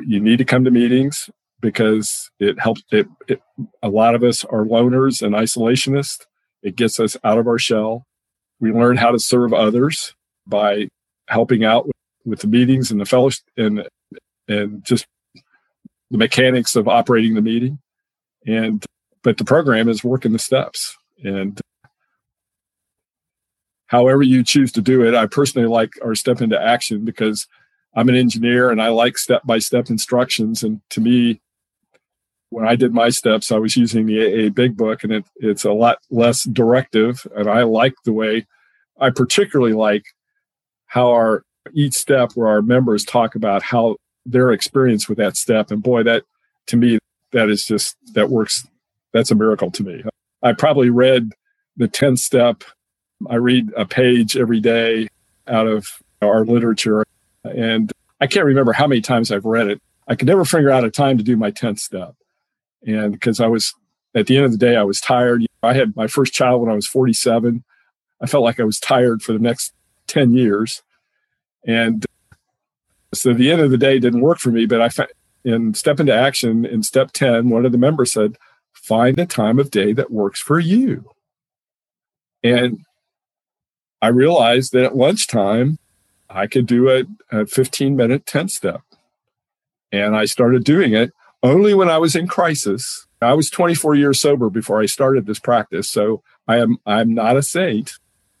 You 0.00 0.20
need 0.20 0.38
to 0.38 0.44
come 0.44 0.64
to 0.64 0.70
meetings 0.70 1.28
because 1.60 2.30
it 2.38 2.58
helps 2.58 2.82
it, 2.90 3.06
it 3.28 3.40
a 3.82 3.88
lot 3.88 4.14
of 4.14 4.22
us 4.22 4.44
are 4.44 4.64
loners 4.64 5.22
and 5.22 5.34
isolationists. 5.34 6.26
It 6.62 6.76
gets 6.76 7.00
us 7.00 7.16
out 7.24 7.38
of 7.38 7.46
our 7.46 7.58
shell. 7.58 8.06
We 8.60 8.72
learn 8.72 8.96
how 8.96 9.10
to 9.10 9.18
serve 9.18 9.52
others 9.52 10.14
by 10.46 10.88
helping 11.28 11.64
out 11.64 11.86
with 11.86 11.96
with 12.24 12.40
the 12.40 12.46
meetings 12.46 12.90
and 12.90 13.00
the 13.00 13.06
fellowship 13.06 13.44
and 13.56 13.88
and 14.48 14.84
just 14.84 15.06
the 16.10 16.18
mechanics 16.18 16.76
of 16.76 16.88
operating 16.88 17.34
the 17.34 17.42
meeting. 17.42 17.78
And 18.46 18.84
but 19.22 19.38
the 19.38 19.44
program 19.44 19.88
is 19.88 20.02
working 20.02 20.32
the 20.32 20.38
steps 20.38 20.96
and 21.22 21.60
however 23.86 24.22
you 24.22 24.42
choose 24.42 24.72
to 24.72 24.80
do 24.80 25.04
it. 25.06 25.14
I 25.14 25.26
personally 25.26 25.68
like 25.68 25.92
our 26.02 26.14
step 26.14 26.40
into 26.40 26.60
action 26.60 27.04
because 27.04 27.46
I'm 27.94 28.08
an 28.08 28.14
engineer 28.14 28.70
and 28.70 28.80
I 28.80 28.88
like 28.88 29.18
step 29.18 29.42
by 29.44 29.58
step 29.58 29.90
instructions. 29.90 30.62
And 30.62 30.80
to 30.90 31.00
me, 31.00 31.40
when 32.50 32.66
I 32.66 32.76
did 32.76 32.92
my 32.92 33.08
steps, 33.08 33.50
I 33.50 33.58
was 33.58 33.76
using 33.76 34.06
the 34.06 34.46
AA 34.46 34.50
Big 34.50 34.76
Book, 34.76 35.02
and 35.02 35.12
it, 35.12 35.24
it's 35.36 35.64
a 35.64 35.72
lot 35.72 35.98
less 36.10 36.44
directive. 36.44 37.26
And 37.34 37.48
I 37.48 37.62
like 37.62 37.94
the 38.04 38.12
way 38.12 38.46
I 39.00 39.10
particularly 39.10 39.72
like 39.72 40.04
how 40.86 41.10
our 41.10 41.44
each 41.72 41.94
step 41.94 42.32
where 42.34 42.48
our 42.48 42.62
members 42.62 43.04
talk 43.04 43.34
about 43.34 43.62
how 43.62 43.96
their 44.26 44.50
experience 44.50 45.08
with 45.08 45.18
that 45.18 45.36
step. 45.36 45.70
And 45.70 45.82
boy, 45.82 46.02
that 46.02 46.24
to 46.66 46.76
me, 46.76 46.98
that 47.32 47.48
is 47.48 47.64
just, 47.64 47.96
that 48.14 48.30
works. 48.30 48.66
That's 49.12 49.30
a 49.30 49.34
miracle 49.34 49.70
to 49.72 49.82
me. 49.82 50.02
I 50.42 50.52
probably 50.52 50.90
read 50.90 51.32
the 51.76 51.88
10th 51.88 52.18
step. 52.18 52.64
I 53.28 53.36
read 53.36 53.70
a 53.76 53.84
page 53.84 54.36
every 54.36 54.60
day 54.60 55.08
out 55.46 55.66
of 55.66 55.86
our 56.22 56.44
literature. 56.44 57.04
And 57.44 57.92
I 58.20 58.26
can't 58.26 58.46
remember 58.46 58.72
how 58.72 58.86
many 58.86 59.00
times 59.00 59.30
I've 59.30 59.44
read 59.44 59.68
it. 59.68 59.80
I 60.08 60.14
could 60.14 60.28
never 60.28 60.44
figure 60.44 60.70
out 60.70 60.84
a 60.84 60.90
time 60.90 61.18
to 61.18 61.24
do 61.24 61.36
my 61.36 61.50
10th 61.50 61.78
step. 61.78 62.14
And 62.86 63.12
because 63.12 63.40
I 63.40 63.46
was, 63.46 63.74
at 64.14 64.26
the 64.26 64.36
end 64.36 64.46
of 64.46 64.52
the 64.52 64.58
day, 64.58 64.76
I 64.76 64.82
was 64.82 65.00
tired. 65.00 65.44
I 65.62 65.74
had 65.74 65.96
my 65.96 66.06
first 66.06 66.32
child 66.32 66.62
when 66.62 66.70
I 66.70 66.74
was 66.74 66.86
47. 66.86 67.62
I 68.20 68.26
felt 68.26 68.44
like 68.44 68.60
I 68.60 68.64
was 68.64 68.78
tired 68.78 69.22
for 69.22 69.32
the 69.32 69.38
next 69.38 69.72
10 70.06 70.32
years. 70.32 70.82
And 71.66 72.04
uh, 72.32 72.36
so 73.14 73.32
the 73.32 73.50
end 73.50 73.60
of 73.60 73.70
the 73.70 73.78
day 73.78 73.98
didn't 73.98 74.20
work 74.20 74.38
for 74.38 74.50
me, 74.50 74.66
but 74.66 74.80
I 74.80 74.88
found 74.88 75.10
in 75.44 75.74
step 75.74 76.00
into 76.00 76.14
action 76.14 76.66
in 76.66 76.82
step 76.82 77.12
10, 77.12 77.48
one 77.48 77.64
of 77.64 77.72
the 77.72 77.78
members 77.78 78.12
said, 78.12 78.36
find 78.72 79.18
a 79.18 79.26
time 79.26 79.58
of 79.58 79.70
day 79.70 79.92
that 79.92 80.10
works 80.10 80.40
for 80.40 80.58
you. 80.58 81.10
And 82.42 82.84
I 84.02 84.08
realized 84.08 84.72
that 84.72 84.84
at 84.84 84.96
lunchtime, 84.96 85.78
I 86.28 86.46
could 86.46 86.66
do 86.66 86.90
a, 86.90 87.04
a 87.30 87.46
15 87.46 87.96
minute 87.96 88.26
10 88.26 88.48
step. 88.48 88.82
And 89.92 90.16
I 90.16 90.24
started 90.24 90.64
doing 90.64 90.94
it 90.94 91.12
only 91.42 91.74
when 91.74 91.88
I 91.88 91.98
was 91.98 92.14
in 92.14 92.26
crisis. 92.26 93.06
I 93.22 93.34
was 93.34 93.50
24 93.50 93.96
years 93.96 94.20
sober 94.20 94.48
before 94.48 94.80
I 94.80 94.86
started 94.86 95.26
this 95.26 95.38
practice. 95.38 95.90
So 95.90 96.22
I 96.48 96.58
am 96.58 96.78
I'm 96.86 97.14
not 97.14 97.36
a 97.36 97.42
saint, 97.42 97.92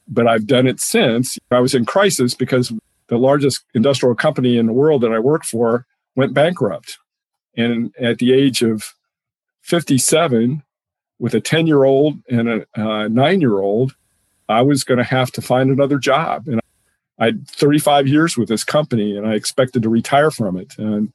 but 0.08 0.26
I've 0.26 0.46
done 0.46 0.66
it 0.66 0.80
since. 0.80 1.38
I 1.50 1.60
was 1.60 1.74
in 1.74 1.84
crisis 1.84 2.34
because 2.34 2.72
the 3.08 3.18
largest 3.18 3.64
industrial 3.74 4.14
company 4.14 4.56
in 4.56 4.66
the 4.66 4.72
world 4.72 5.02
that 5.02 5.12
I 5.12 5.18
worked 5.18 5.46
for 5.46 5.86
went 6.16 6.34
bankrupt. 6.34 6.98
And 7.56 7.94
at 8.00 8.18
the 8.18 8.32
age 8.32 8.62
of 8.62 8.94
57, 9.62 10.62
with 11.18 11.34
a 11.34 11.40
10 11.40 11.66
year 11.66 11.84
old 11.84 12.18
and 12.30 12.48
a, 12.48 12.60
uh, 12.78 13.04
a 13.04 13.08
nine 13.08 13.40
year 13.40 13.58
old, 13.58 13.94
I 14.48 14.62
was 14.62 14.84
going 14.84 14.98
to 14.98 15.04
have 15.04 15.30
to 15.32 15.42
find 15.42 15.70
another 15.70 15.98
job. 15.98 16.48
And 16.48 16.60
I 17.18 17.26
had 17.26 17.46
35 17.48 18.08
years 18.08 18.36
with 18.36 18.48
this 18.48 18.64
company 18.64 19.16
and 19.16 19.26
I 19.26 19.34
expected 19.34 19.82
to 19.82 19.88
retire 19.88 20.30
from 20.30 20.56
it. 20.56 20.78
And, 20.78 21.12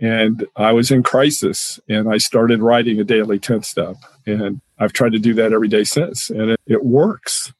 and 0.00 0.46
I 0.56 0.72
was 0.72 0.90
in 0.90 1.02
crisis 1.02 1.78
and 1.88 2.12
I 2.12 2.18
started 2.18 2.60
writing 2.60 2.98
a 2.98 3.04
daily 3.04 3.38
10 3.38 3.62
step 3.62 3.96
and 4.26 4.60
I've 4.78 4.92
tried 4.92 5.12
to 5.12 5.18
do 5.18 5.34
that 5.34 5.52
every 5.52 5.68
day 5.68 5.84
since 5.84 6.30
and 6.30 6.50
it, 6.50 6.60
it 6.66 6.84
works. 6.84 7.52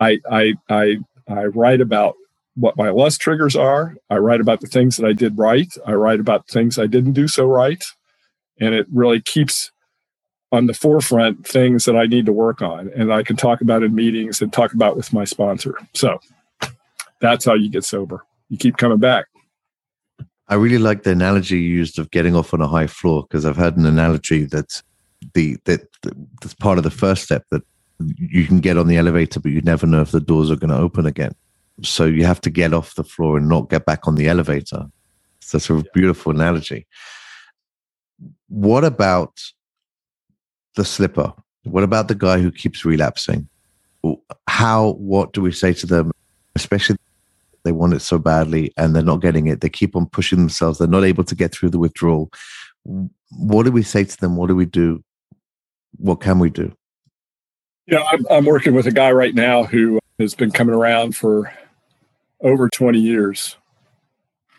I, 0.00 0.20
I, 0.30 0.54
I, 0.68 0.98
I 1.28 1.44
write 1.46 1.80
about 1.80 2.14
what 2.56 2.76
my 2.76 2.90
lust 2.90 3.20
triggers 3.20 3.56
are. 3.56 3.96
I 4.10 4.16
write 4.16 4.40
about 4.40 4.60
the 4.60 4.68
things 4.68 4.96
that 4.96 5.06
I 5.06 5.12
did 5.12 5.36
right. 5.36 5.72
I 5.86 5.92
write 5.92 6.20
about 6.20 6.48
things 6.48 6.78
I 6.78 6.86
didn't 6.86 7.12
do 7.12 7.26
so 7.26 7.46
right. 7.46 7.82
And 8.60 8.74
it 8.74 8.86
really 8.92 9.20
keeps 9.20 9.72
on 10.52 10.66
the 10.66 10.74
forefront 10.74 11.44
things 11.46 11.84
that 11.84 11.96
I 11.96 12.06
need 12.06 12.26
to 12.26 12.32
work 12.32 12.62
on. 12.62 12.90
And 12.94 13.12
I 13.12 13.24
can 13.24 13.34
talk 13.34 13.60
about 13.60 13.82
in 13.82 13.94
meetings 13.94 14.40
and 14.40 14.52
talk 14.52 14.72
about 14.72 14.96
with 14.96 15.12
my 15.12 15.24
sponsor. 15.24 15.76
So 15.94 16.20
that's 17.20 17.44
how 17.44 17.54
you 17.54 17.68
get 17.68 17.84
sober. 17.84 18.24
You 18.48 18.56
keep 18.56 18.76
coming 18.76 18.98
back. 18.98 19.26
I 20.48 20.54
really 20.56 20.78
like 20.78 21.02
the 21.02 21.10
analogy 21.10 21.56
you 21.56 21.76
used 21.76 21.98
of 21.98 22.10
getting 22.10 22.36
off 22.36 22.52
on 22.52 22.60
a 22.60 22.68
high 22.68 22.86
floor 22.86 23.22
because 23.22 23.46
I've 23.46 23.56
heard 23.56 23.76
an 23.76 23.86
analogy 23.86 24.44
that 24.46 24.82
the 25.32 25.56
that 25.64 25.88
that's 26.42 26.54
part 26.54 26.76
of 26.78 26.84
the 26.84 26.90
first 26.90 27.24
step 27.24 27.44
that 27.50 27.62
you 28.18 28.46
can 28.46 28.60
get 28.60 28.76
on 28.76 28.88
the 28.88 28.98
elevator, 28.98 29.40
but 29.40 29.52
you 29.52 29.62
never 29.62 29.86
know 29.86 30.02
if 30.02 30.10
the 30.10 30.20
doors 30.20 30.50
are 30.50 30.56
going 30.56 30.70
to 30.70 30.76
open 30.76 31.06
again. 31.06 31.34
So 31.82 32.04
you 32.04 32.24
have 32.24 32.40
to 32.42 32.50
get 32.50 32.74
off 32.74 32.94
the 32.94 33.04
floor 33.04 33.38
and 33.38 33.48
not 33.48 33.70
get 33.70 33.86
back 33.86 34.06
on 34.06 34.16
the 34.16 34.28
elevator. 34.28 34.86
So 35.40 35.58
that's 35.58 35.70
a 35.70 35.82
beautiful 35.94 36.32
analogy. 36.32 36.86
What 38.48 38.84
about 38.84 39.40
the 40.76 40.84
slipper? 40.84 41.32
What 41.64 41.84
about 41.84 42.08
the 42.08 42.14
guy 42.14 42.40
who 42.40 42.50
keeps 42.50 42.84
relapsing? 42.84 43.48
How? 44.46 44.92
What 44.92 45.32
do 45.32 45.40
we 45.40 45.52
say 45.52 45.72
to 45.72 45.86
them, 45.86 46.12
especially 46.54 46.96
they 47.64 47.72
want 47.72 47.94
it 47.94 48.00
so 48.00 48.18
badly 48.18 48.72
and 48.76 48.94
they're 48.94 49.02
not 49.02 49.22
getting 49.22 49.46
it. 49.46 49.60
They 49.60 49.68
keep 49.68 49.96
on 49.96 50.06
pushing 50.06 50.38
themselves. 50.38 50.78
They're 50.78 50.88
not 50.88 51.04
able 51.04 51.24
to 51.24 51.34
get 51.34 51.52
through 51.52 51.70
the 51.70 51.78
withdrawal. 51.78 52.30
What 52.84 53.64
do 53.64 53.72
we 53.72 53.82
say 53.82 54.04
to 54.04 54.16
them? 54.18 54.36
What 54.36 54.48
do 54.48 54.56
we 54.56 54.66
do? 54.66 55.02
What 55.96 56.20
can 56.20 56.38
we 56.38 56.50
do? 56.50 56.72
Yeah, 57.86 58.04
I'm, 58.10 58.26
I'm 58.30 58.44
working 58.44 58.74
with 58.74 58.86
a 58.86 58.92
guy 58.92 59.12
right 59.12 59.34
now 59.34 59.64
who 59.64 59.98
has 60.18 60.34
been 60.34 60.50
coming 60.50 60.74
around 60.74 61.16
for 61.16 61.52
over 62.40 62.68
20 62.68 62.98
years 62.98 63.56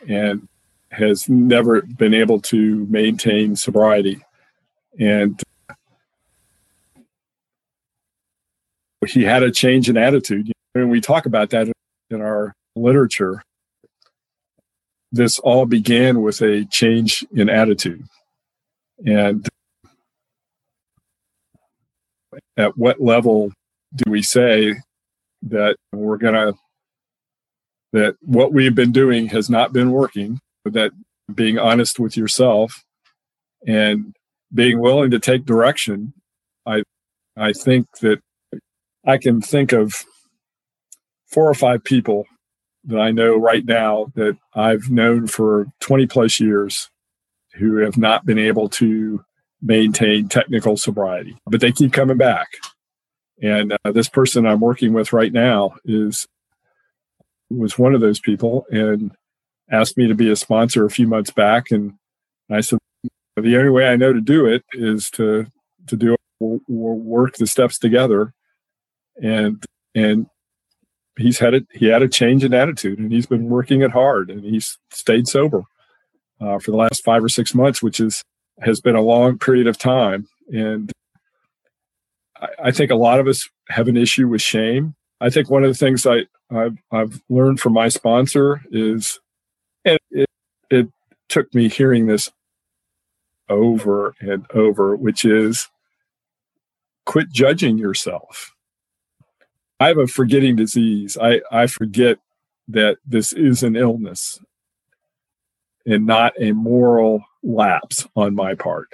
and 0.08 0.47
has 0.89 1.28
never 1.30 1.82
been 1.82 2.14
able 2.14 2.39
to 2.39 2.86
maintain 2.89 3.56
sobriety. 3.56 4.22
And 4.99 5.41
he 9.08 9.24
had 9.24 9.43
a 9.43 9.51
change 9.51 9.89
in 9.89 9.97
attitude. 9.97 10.51
And 10.74 10.89
we 10.89 11.01
talk 11.01 11.26
about 11.26 11.51
that 11.51 11.72
in 12.10 12.22
our 12.22 12.53
literature, 12.76 13.41
this 15.11 15.39
all 15.39 15.65
began 15.65 16.21
with 16.21 16.41
a 16.41 16.65
change 16.65 17.26
in 17.34 17.49
attitude. 17.49 18.05
And 19.05 19.47
at 22.57 22.78
what 22.78 23.01
level 23.01 23.51
do 23.95 24.09
we 24.09 24.21
say 24.21 24.76
that 25.43 25.78
we're 25.93 26.17
going 26.17 26.34
to, 26.34 26.53
that 27.93 28.15
what 28.21 28.51
we've 28.51 28.76
been 28.76 28.91
doing 28.91 29.28
has 29.28 29.49
not 29.49 29.71
been 29.71 29.91
working, 29.91 30.39
but 30.63 30.73
that 30.73 30.91
being 31.34 31.57
honest 31.57 31.99
with 31.99 32.17
yourself 32.17 32.84
and 33.65 34.13
being 34.53 34.80
willing 34.80 35.11
to 35.11 35.19
take 35.19 35.45
direction, 35.45 36.13
I, 36.65 36.84
I 37.38 37.53
think 37.53 37.88
that 38.01 38.19
I 39.05 39.17
can 39.17 39.41
think 39.41 39.71
of 39.71 40.03
four 41.28 41.49
or 41.49 41.53
five 41.53 41.84
people 41.84 42.26
that 42.86 43.00
I 43.00 43.12
know 43.12 43.36
right 43.36 43.66
now 43.66 44.12
that 44.16 44.38
I've 44.54 44.90
known 44.90 45.28
for 45.28 45.68
20 45.82 46.08
plus 46.08 46.40
years 46.40 46.90
who 47.56 47.78
have 47.78 47.98
not 47.98 48.26
been 48.26 48.38
able 48.38 48.70
to 48.70 49.24
maintain 49.62 50.28
technical 50.30 50.78
sobriety, 50.78 51.38
but 51.48 51.62
they 51.62 51.72
keep 51.72 51.94
coming 51.94 52.18
back. 52.18 52.48
And 53.42 53.74
uh, 53.84 53.92
this 53.92 54.10
person 54.10 54.46
I'm 54.46 54.60
working 54.60 54.94
with 54.94 55.14
right 55.14 55.34
now 55.34 55.76
is 55.84 56.28
was 57.50 57.78
one 57.78 57.94
of 57.94 58.02
those 58.02 58.20
people 58.20 58.66
and 58.72 59.12
asked 59.72 59.98
me 59.98 60.08
to 60.08 60.16
be 60.16 60.32
a 60.32 60.36
sponsor 60.36 60.86
a 60.86 60.90
few 60.90 61.08
months 61.08 61.32
back 61.32 61.72
and 61.72 61.94
I 62.50 62.62
said 62.62 62.80
the 63.36 63.58
only 63.58 63.70
way 63.70 63.88
I 63.88 63.96
know 63.96 64.14
to 64.14 64.22
do 64.22 64.46
it 64.46 64.64
is 64.74 65.10
to 65.12 65.46
to 65.88 65.96
do 65.96 66.16
work 66.40 67.38
the 67.38 67.48
steps 67.48 67.78
together 67.78 68.34
and 69.22 69.64
and 69.94 70.28
he's 71.18 71.39
had 71.39 71.53
it. 71.53 71.68
He 71.74 71.88
had 71.88 72.01
a 72.01 72.07
change 72.07 72.43
in 72.43 72.53
attitude, 72.53 72.99
and 72.99 73.11
he's 73.11 73.26
been 73.26 73.49
working 73.49 73.82
it 73.82 73.91
hard, 73.91 74.30
and 74.30 74.43
he's 74.43 74.78
stayed 74.91 75.28
sober 75.28 75.63
uh, 76.41 76.59
for 76.59 76.72
the 76.72 76.78
last 76.78 77.03
five 77.03 77.24
or 77.24 77.30
six 77.30 77.53
months, 77.53 77.82
which 77.82 77.99
is 77.99 78.22
has 78.61 78.80
been 78.80 78.95
a 78.95 79.01
long 79.01 79.38
period 79.38 79.68
of 79.68 79.78
time. 79.78 80.28
And 80.53 80.91
I, 82.39 82.47
I 82.66 82.72
think 82.72 82.91
a 82.91 82.95
lot 82.95 83.20
of 83.20 83.28
us 83.28 83.49
have 83.70 83.88
an 83.88 83.97
issue 83.97 84.28
with 84.28 84.41
shame. 84.41 84.95
I 85.22 85.30
think 85.30 85.49
one 85.49 85.63
of 85.63 85.70
the 85.70 85.78
things 85.78 86.05
I 86.05 86.26
I've, 86.51 86.78
I've 86.91 87.22
learned 87.30 87.59
from 87.59 87.74
my 87.74 87.89
sponsor 87.89 88.61
is, 88.72 89.20
and 89.84 89.97
it, 90.11 90.30
it 90.70 90.88
took 91.28 91.53
me 91.53 91.70
hearing 91.70 92.05
this 92.05 92.32
over 93.49 94.16
and 94.20 94.45
over, 94.53 94.95
which 94.95 95.26
is 95.26 95.70
quit 97.05 97.32
judging 97.32 97.78
yourself 97.78 98.55
I 99.80 99.88
have 99.89 99.97
a 99.97 100.07
forgetting 100.07 100.55
disease. 100.55 101.17
I, 101.21 101.41
I 101.51 101.67
forget 101.67 102.17
that 102.69 102.97
this 103.05 103.34
is 103.34 103.63
an 103.63 103.76
illness 103.76 104.39
and 105.86 106.05
not 106.05 106.34
a 106.39 106.51
moral 106.51 107.23
lapse 107.43 108.07
on 108.15 108.36
my 108.36 108.55
part. 108.55 108.89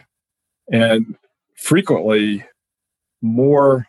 And 0.71 1.15
frequently, 1.55 2.45
more 3.21 3.87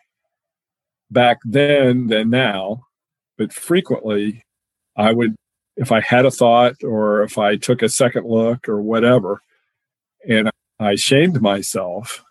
back 1.11 1.39
then 1.43 2.07
than 2.07 2.29
now, 2.29 2.85
but 3.37 3.51
frequently, 3.51 4.43
I 4.95 5.11
would, 5.11 5.35
if 5.75 5.91
I 5.91 6.01
had 6.01 6.25
a 6.25 6.31
thought 6.31 6.83
or 6.83 7.23
if 7.23 7.37
I 7.37 7.57
took 7.57 7.81
a 7.81 7.89
second 7.89 8.25
look 8.25 8.69
or 8.69 8.81
whatever, 8.81 9.41
and 10.27 10.49
I 10.79 10.95
shamed 10.95 11.41
myself, 11.41 12.23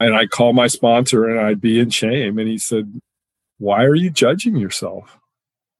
and 0.00 0.14
I 0.14 0.26
call 0.26 0.52
my 0.52 0.66
sponsor 0.66 1.28
and 1.28 1.40
I'd 1.40 1.60
be 1.60 1.78
in 1.78 1.90
shame. 1.90 2.38
And 2.38 2.48
he 2.48 2.58
said, 2.58 3.00
Why 3.58 3.84
are 3.84 3.94
you 3.94 4.10
judging 4.10 4.56
yourself? 4.56 5.18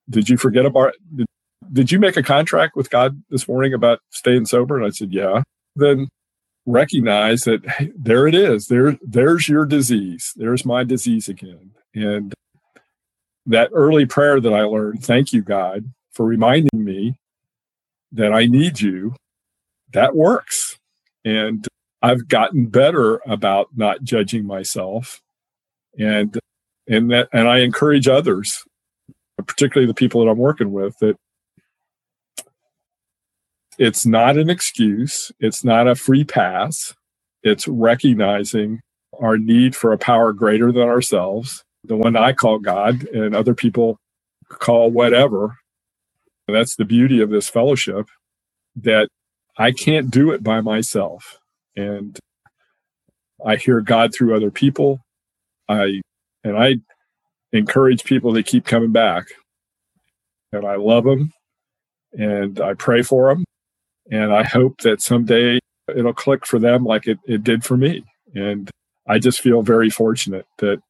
Did 0.09 0.29
you 0.29 0.37
forget 0.37 0.67
about 0.67 0.95
did, 1.15 1.27
did 1.73 1.93
you 1.93 1.99
make 1.99 2.17
a 2.17 2.23
contract 2.23 2.77
with 2.77 2.91
God 2.91 3.23
this 3.31 3.49
morning 3.49 3.75
about 3.75 4.01
staying 4.11 4.47
sober? 4.47 4.77
And 4.77 4.87
I 4.87 4.91
said, 4.91 5.13
Yeah. 5.13 5.43
Then 5.77 6.09
recognize 6.67 7.45
that 7.45 7.67
hey, 7.69 7.93
there 7.97 8.27
it 8.27 8.35
is. 8.35 8.69
There, 8.69 8.99
there's 9.03 9.49
your 9.49 9.67
disease. 9.67 10.33
There's 10.37 10.65
my 10.65 10.85
disease 10.85 11.29
again. 11.29 11.73
And 11.95 12.33
that 13.47 13.71
early 13.73 14.07
prayer 14.07 14.41
that 14.41 14.53
I 14.53 14.63
learned, 14.63 15.05
thank 15.05 15.33
you, 15.33 15.43
God, 15.43 15.85
for 16.13 16.25
reminding 16.25 16.85
me 16.85 17.17
that 18.13 18.33
I 18.33 18.47
need 18.47 18.81
you, 18.81 19.15
that 19.93 20.15
works. 20.15 20.79
And 21.25 21.67
I've 22.05 22.29
gotten 22.29 22.67
better 22.69 23.21
about 23.27 23.71
not 23.77 24.05
judging 24.05 24.47
myself, 24.47 25.23
and 25.99 26.39
and 26.89 27.11
that 27.13 27.29
and 27.33 27.49
I 27.49 27.61
encourage 27.61 28.09
others, 28.09 28.65
particularly 29.47 29.89
the 29.89 29.95
people 29.95 30.25
that 30.25 30.31
I'm 30.31 30.39
working 30.39 30.73
with, 30.73 30.97
that 31.01 31.17
it's 33.79 34.07
not 34.07 34.39
an 34.39 34.51
excuse, 34.51 35.33
it's 35.41 35.65
not 35.65 35.89
a 35.89 35.97
free 35.97 36.25
pass. 36.25 36.95
It's 37.45 37.69
recognizing 37.69 38.81
our 39.21 39.39
need 39.39 39.77
for 39.77 39.93
a 39.93 39.99
power 39.99 40.33
greater 40.33 40.73
than 40.73 40.85
ourselves, 40.89 41.65
the 41.85 41.97
one 41.97 42.17
I 42.17 42.33
call 42.35 42.59
God, 42.61 43.05
and 43.09 43.35
other 43.35 43.55
people 43.55 43.99
call 44.51 44.91
whatever. 44.91 45.57
That's 46.49 46.77
the 46.77 46.87
beauty 46.87 47.21
of 47.23 47.31
this 47.31 47.49
fellowship 47.49 48.09
that 48.77 49.09
I 49.59 49.73
can't 49.73 50.11
do 50.11 50.33
it 50.33 50.43
by 50.45 50.61
myself 50.63 51.39
and 51.77 52.19
I 53.45 53.57
hear 53.57 53.81
God 53.81 54.15
through 54.15 54.35
other 54.35 54.51
people. 54.51 55.01
I 55.69 56.01
and 56.43 56.57
I 56.57 56.77
encourage 57.53 58.05
people 58.05 58.35
to 58.35 58.43
keep 58.43 58.67
coming 58.67 58.93
back. 58.93 59.27
And 60.53 60.67
I 60.67 60.77
love 60.77 61.05
them 61.05 61.33
and 62.13 62.61
I 62.61 62.75
pray 62.75 63.03
for 63.03 63.29
them. 63.29 63.45
And 64.11 64.33
I 64.33 64.45
hope 64.45 64.79
that 64.83 65.01
someday 65.01 65.59
it'll 65.95 66.15
click 66.15 66.47
for 66.47 66.59
them 66.59 66.85
like 66.85 67.07
it, 67.07 67.19
it 67.27 67.43
did 67.43 67.65
for 67.65 67.77
me. 67.77 68.05
And 68.35 68.71
I 69.09 69.19
just 69.19 69.41
feel 69.41 69.63
very 69.63 69.91
fortunate 69.91 70.47
that 70.59 70.81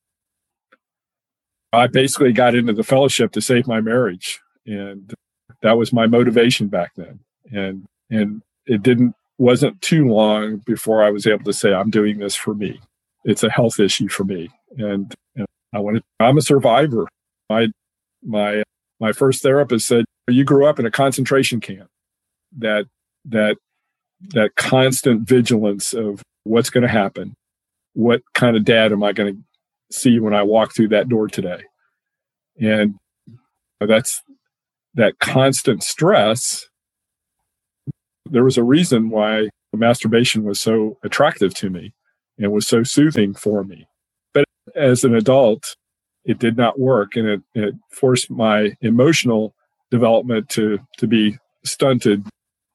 I 1.73 1.87
basically 1.87 2.33
got 2.33 2.55
into 2.55 2.73
the 2.73 2.83
fellowship 2.83 3.33
to 3.33 3.41
save 3.41 3.67
my 3.67 3.81
marriage. 3.81 4.41
And 4.67 5.13
that 5.63 5.77
was 5.77 5.93
my 5.93 6.07
motivation 6.07 6.69
back 6.69 6.93
then. 6.97 7.21
And 7.53 7.87
and 8.11 8.43
it 8.67 8.83
didn't 8.83 9.15
wasn't 9.39 9.81
too 9.83 10.07
long 10.09 10.59
before 10.59 11.03
I 11.03 11.11
was 11.11 11.27
able 11.27 11.45
to 11.45 11.53
say, 11.53 11.73
I'm 11.73 11.91
doing 11.91 12.19
this 12.19 12.37
for 12.37 12.55
me. 12.55 12.81
It's 13.25 13.43
a 13.43 13.51
health 13.51 13.81
issue 13.81 14.09
for 14.09 14.25
me. 14.25 14.51
And, 14.79 15.15
I 15.73 15.81
wanted, 15.81 16.05
I'm 16.21 16.39
a 16.39 16.41
survivor. 16.41 17.09
My, 17.51 17.67
my, 18.23 18.63
my 19.01 19.11
first 19.11 19.43
therapist 19.43 19.89
said, 19.89 20.05
you 20.29 20.45
grew 20.45 20.67
up 20.67 20.79
in 20.79 20.87
a 20.87 20.91
concentration 20.91 21.61
camp 21.61 21.89
that 22.59 22.87
that 23.25 23.57
that 24.31 24.55
constant 24.57 25.29
vigilance 25.29 25.93
of 25.93 26.23
what's 26.45 26.71
going 26.71 26.83
to 26.83 26.89
happen 26.89 27.35
what 27.95 28.23
kind 28.35 28.57
of 28.57 28.65
dad 28.65 28.93
am 28.93 29.03
i 29.03 29.13
going 29.13 29.35
to 29.35 29.97
see 29.97 30.19
when 30.19 30.35
i 30.35 30.43
walk 30.43 30.75
through 30.75 30.89
that 30.89 31.09
door 31.09 31.29
today 31.29 31.63
and 32.61 32.95
that's 33.81 34.23
that 34.95 35.19
constant 35.19 35.83
stress 35.83 36.69
there 38.27 38.45
was 38.45 38.57
a 38.57 38.65
reason 38.65 39.11
why 39.11 39.49
masturbation 39.73 40.45
was 40.45 40.61
so 40.61 40.99
attractive 41.03 41.55
to 41.55 41.71
me 41.71 41.93
and 42.39 42.53
was 42.53 42.67
so 42.67 42.83
soothing 42.83 43.35
for 43.35 43.65
me. 43.65 43.87
But 44.33 44.45
as 44.75 45.05
an 45.05 45.15
adult 45.15 45.77
it 46.25 46.39
did 46.39 46.57
not 46.57 46.79
work 46.79 47.17
and 47.17 47.29
it, 47.29 47.43
it 47.55 47.75
forced 47.91 48.31
my 48.31 48.73
emotional 48.81 49.55
development 49.91 50.49
to 50.49 50.79
to 50.99 51.07
be 51.07 51.37
stunted 51.65 52.27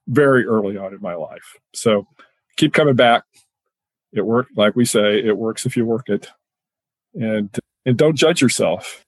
very 0.08 0.45
early 0.45 0.78
on 0.78 0.93
in 0.93 1.02
my 1.02 1.16
life. 1.16 1.58
So 1.74 2.08
keep 2.58 2.74
coming 2.74 2.95
back. 2.95 3.24
It 4.14 4.22
worked 4.22 4.58
like 4.58 4.76
we 4.76 4.86
say 4.86 5.20
it 5.20 5.38
works 5.38 5.66
if 5.66 5.76
you 5.76 5.86
work 5.86 6.10
it. 6.10 6.30
And 7.14 7.50
and 7.86 7.97
don't 7.97 8.16
judge 8.16 8.41
yourself. 8.41 9.04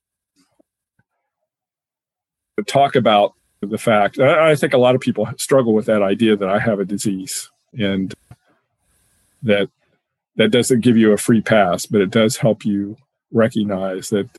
Talk 2.67 2.95
about 2.95 3.33
the 3.61 3.77
fact 3.77 4.19
I, 4.19 4.55
think 4.55 4.73
a 4.73 4.77
lot 4.77 4.95
of 4.95 5.01
people 5.01 5.27
struggle 5.37 5.73
with 5.73 5.85
that 5.85 6.01
idea 6.01 6.35
that 6.35 6.49
i 6.49 6.59
have 6.59 6.79
a 6.79 6.85
disease 6.85 7.49
and 7.77 8.13
that 9.43 9.69
that 10.35 10.49
doesn't 10.49 10.81
give 10.81 10.97
you 10.97 11.11
a 11.11 11.17
free 11.17 11.41
pass 11.41 11.85
but 11.85 12.01
it 12.01 12.09
does 12.09 12.37
help 12.37 12.65
you 12.65 12.97
recognize 13.31 14.09
that 14.09 14.29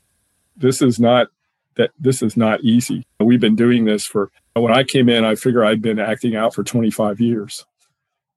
this 0.57 0.81
is 0.81 0.99
not 0.99 1.27
that 1.75 1.91
this 1.99 2.21
is 2.21 2.37
not 2.37 2.61
easy. 2.63 3.05
We've 3.19 3.39
been 3.39 3.55
doing 3.55 3.85
this 3.85 4.05
for 4.05 4.31
when 4.53 4.71
I 4.71 4.83
came 4.83 5.09
in, 5.09 5.25
I 5.25 5.35
figure 5.35 5.65
I'd 5.65 5.81
been 5.81 5.99
acting 5.99 6.35
out 6.35 6.53
for 6.53 6.63
25 6.63 7.19
years. 7.19 7.65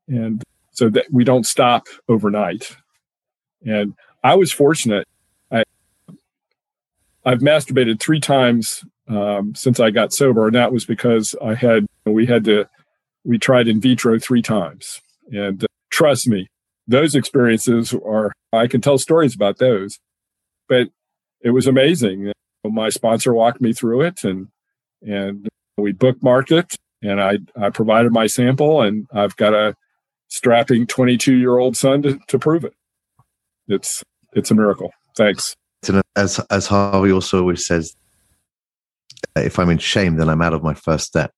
And 0.08 0.42
so 0.72 0.88
that 0.90 1.06
we 1.10 1.24
don't 1.24 1.46
stop 1.46 1.86
overnight. 2.08 2.76
And 3.66 3.94
I 4.24 4.34
was 4.34 4.52
fortunate. 4.52 5.06
I 5.50 5.64
I've 7.24 7.40
masturbated 7.40 8.00
three 8.00 8.20
times 8.20 8.84
um, 9.08 9.54
since 9.54 9.80
I 9.80 9.90
got 9.90 10.12
sober, 10.12 10.46
and 10.46 10.54
that 10.54 10.72
was 10.72 10.84
because 10.84 11.34
I 11.42 11.54
had 11.54 11.86
we 12.04 12.26
had 12.26 12.44
to 12.44 12.68
we 13.24 13.38
tried 13.38 13.68
in 13.68 13.80
vitro 13.80 14.18
three 14.18 14.42
times. 14.42 15.00
And 15.32 15.64
uh, 15.64 15.66
trust 15.90 16.28
me, 16.28 16.48
those 16.86 17.14
experiences 17.14 17.92
are 17.92 18.32
I 18.52 18.66
can 18.66 18.80
tell 18.80 18.98
stories 18.98 19.34
about 19.34 19.58
those 19.58 19.98
but 20.68 20.88
it 21.42 21.50
was 21.50 21.66
amazing. 21.66 22.32
My 22.64 22.88
sponsor 22.88 23.32
walked 23.32 23.60
me 23.60 23.72
through 23.72 24.02
it, 24.02 24.24
and 24.24 24.48
and 25.02 25.48
we 25.76 25.92
bookmarked 25.92 26.56
it, 26.56 26.76
and 27.02 27.20
I 27.20 27.38
I 27.56 27.70
provided 27.70 28.12
my 28.12 28.26
sample, 28.26 28.82
and 28.82 29.06
I've 29.12 29.36
got 29.36 29.54
a 29.54 29.74
strapping 30.28 30.86
22 30.86 31.34
year 31.34 31.58
old 31.58 31.76
son 31.76 32.02
to, 32.02 32.18
to 32.28 32.38
prove 32.38 32.64
it. 32.64 32.74
It's 33.68 34.02
it's 34.32 34.50
a 34.50 34.54
miracle. 34.54 34.92
Thanks. 35.16 35.54
As 36.16 36.40
as 36.50 36.66
Harvey 36.66 37.12
also 37.12 37.40
always 37.40 37.64
says, 37.64 37.94
if 39.36 39.58
I'm 39.58 39.70
in 39.70 39.78
shame, 39.78 40.16
then 40.16 40.28
I'm 40.28 40.42
out 40.42 40.54
of 40.54 40.62
my 40.62 40.74
first 40.74 41.06
step, 41.06 41.32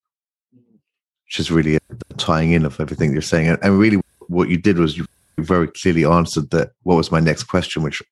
which 1.26 1.39
is 1.41 1.51
really 1.51 1.79
tying 2.16 2.53
in 2.53 2.64
of 2.64 2.81
everything 2.81 3.12
you're 3.12 3.22
saying. 3.22 3.49
And, 3.49 3.59
and 3.62 3.79
really, 3.79 4.01
what 4.29 4.49
you 4.49 4.57
did 4.57 4.79
was 4.79 4.97
you 4.97 5.07
very 5.39 5.68
clearly 5.68 6.05
answered 6.05 6.51
that. 6.51 6.72
What 6.83 6.97
was 6.97 7.12
my 7.12 7.20
next 7.20 7.45
question, 7.45 7.83
which 7.83 8.03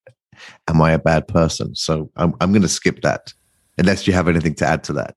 am 0.68 0.80
I 0.80 0.92
a 0.92 0.98
bad 0.98 1.28
person? 1.28 1.74
So 1.74 2.10
I'm, 2.16 2.34
I'm 2.40 2.52
going 2.52 2.62
to 2.62 2.68
skip 2.68 3.02
that 3.02 3.32
unless 3.78 4.06
you 4.06 4.12
have 4.12 4.28
anything 4.28 4.54
to 4.56 4.66
add 4.66 4.84
to 4.84 4.92
that. 4.94 5.16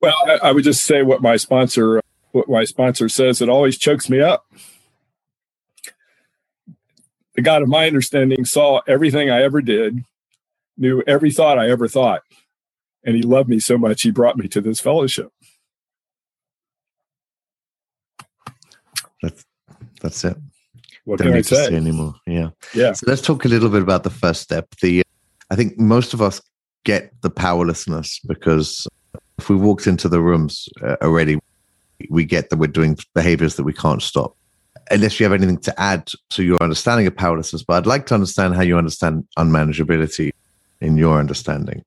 Well, 0.00 0.14
I, 0.26 0.48
I 0.48 0.52
would 0.52 0.64
just 0.64 0.84
say 0.84 1.02
what 1.02 1.22
my 1.22 1.36
sponsor 1.36 2.00
what 2.32 2.48
my 2.48 2.64
sponsor 2.64 3.08
says. 3.08 3.40
It 3.42 3.48
always 3.48 3.76
chokes 3.76 4.08
me 4.08 4.20
up. 4.20 4.46
The 7.34 7.42
God 7.42 7.62
of 7.62 7.68
my 7.68 7.86
understanding 7.86 8.44
saw 8.44 8.80
everything 8.86 9.30
I 9.30 9.42
ever 9.42 9.60
did, 9.62 10.04
knew 10.76 11.02
every 11.06 11.30
thought 11.30 11.58
I 11.58 11.70
ever 11.70 11.88
thought, 11.88 12.22
and 13.04 13.16
He 13.16 13.22
loved 13.22 13.48
me 13.48 13.58
so 13.58 13.78
much 13.78 14.02
He 14.02 14.10
brought 14.10 14.36
me 14.36 14.48
to 14.48 14.60
this 14.60 14.80
fellowship. 14.80 15.28
That's 19.22 19.44
that's 20.00 20.24
it 20.24 20.36
what 21.04 21.18
Don't 21.18 21.28
can 21.28 21.38
I 21.38 21.42
say? 21.42 21.74
anymore? 21.74 22.14
Yeah, 22.26 22.50
yeah. 22.74 22.92
So 22.92 23.04
let's 23.08 23.22
talk 23.22 23.44
a 23.44 23.48
little 23.48 23.68
bit 23.68 23.82
about 23.82 24.04
the 24.04 24.10
first 24.10 24.42
step. 24.42 24.68
The 24.80 25.02
I 25.50 25.56
think 25.56 25.78
most 25.78 26.14
of 26.14 26.22
us 26.22 26.40
get 26.84 27.12
the 27.22 27.30
powerlessness 27.30 28.20
because 28.26 28.86
if 29.38 29.48
we 29.48 29.56
walked 29.56 29.86
into 29.86 30.08
the 30.08 30.20
rooms 30.20 30.68
uh, 30.82 30.96
already, 31.02 31.38
we 32.10 32.24
get 32.24 32.50
that 32.50 32.58
we're 32.58 32.68
doing 32.68 32.96
behaviors 33.14 33.56
that 33.56 33.64
we 33.64 33.72
can't 33.72 34.02
stop. 34.02 34.36
Unless 34.90 35.18
you 35.18 35.24
have 35.24 35.32
anything 35.32 35.58
to 35.58 35.80
add 35.80 36.08
to 36.30 36.44
your 36.44 36.58
understanding 36.62 37.06
of 37.06 37.16
powerlessness, 37.16 37.64
but 37.64 37.74
I'd 37.74 37.86
like 37.86 38.06
to 38.06 38.14
understand 38.14 38.54
how 38.54 38.62
you 38.62 38.78
understand 38.78 39.26
unmanageability 39.38 40.30
in 40.80 40.96
your 40.96 41.18
understanding. 41.18 41.82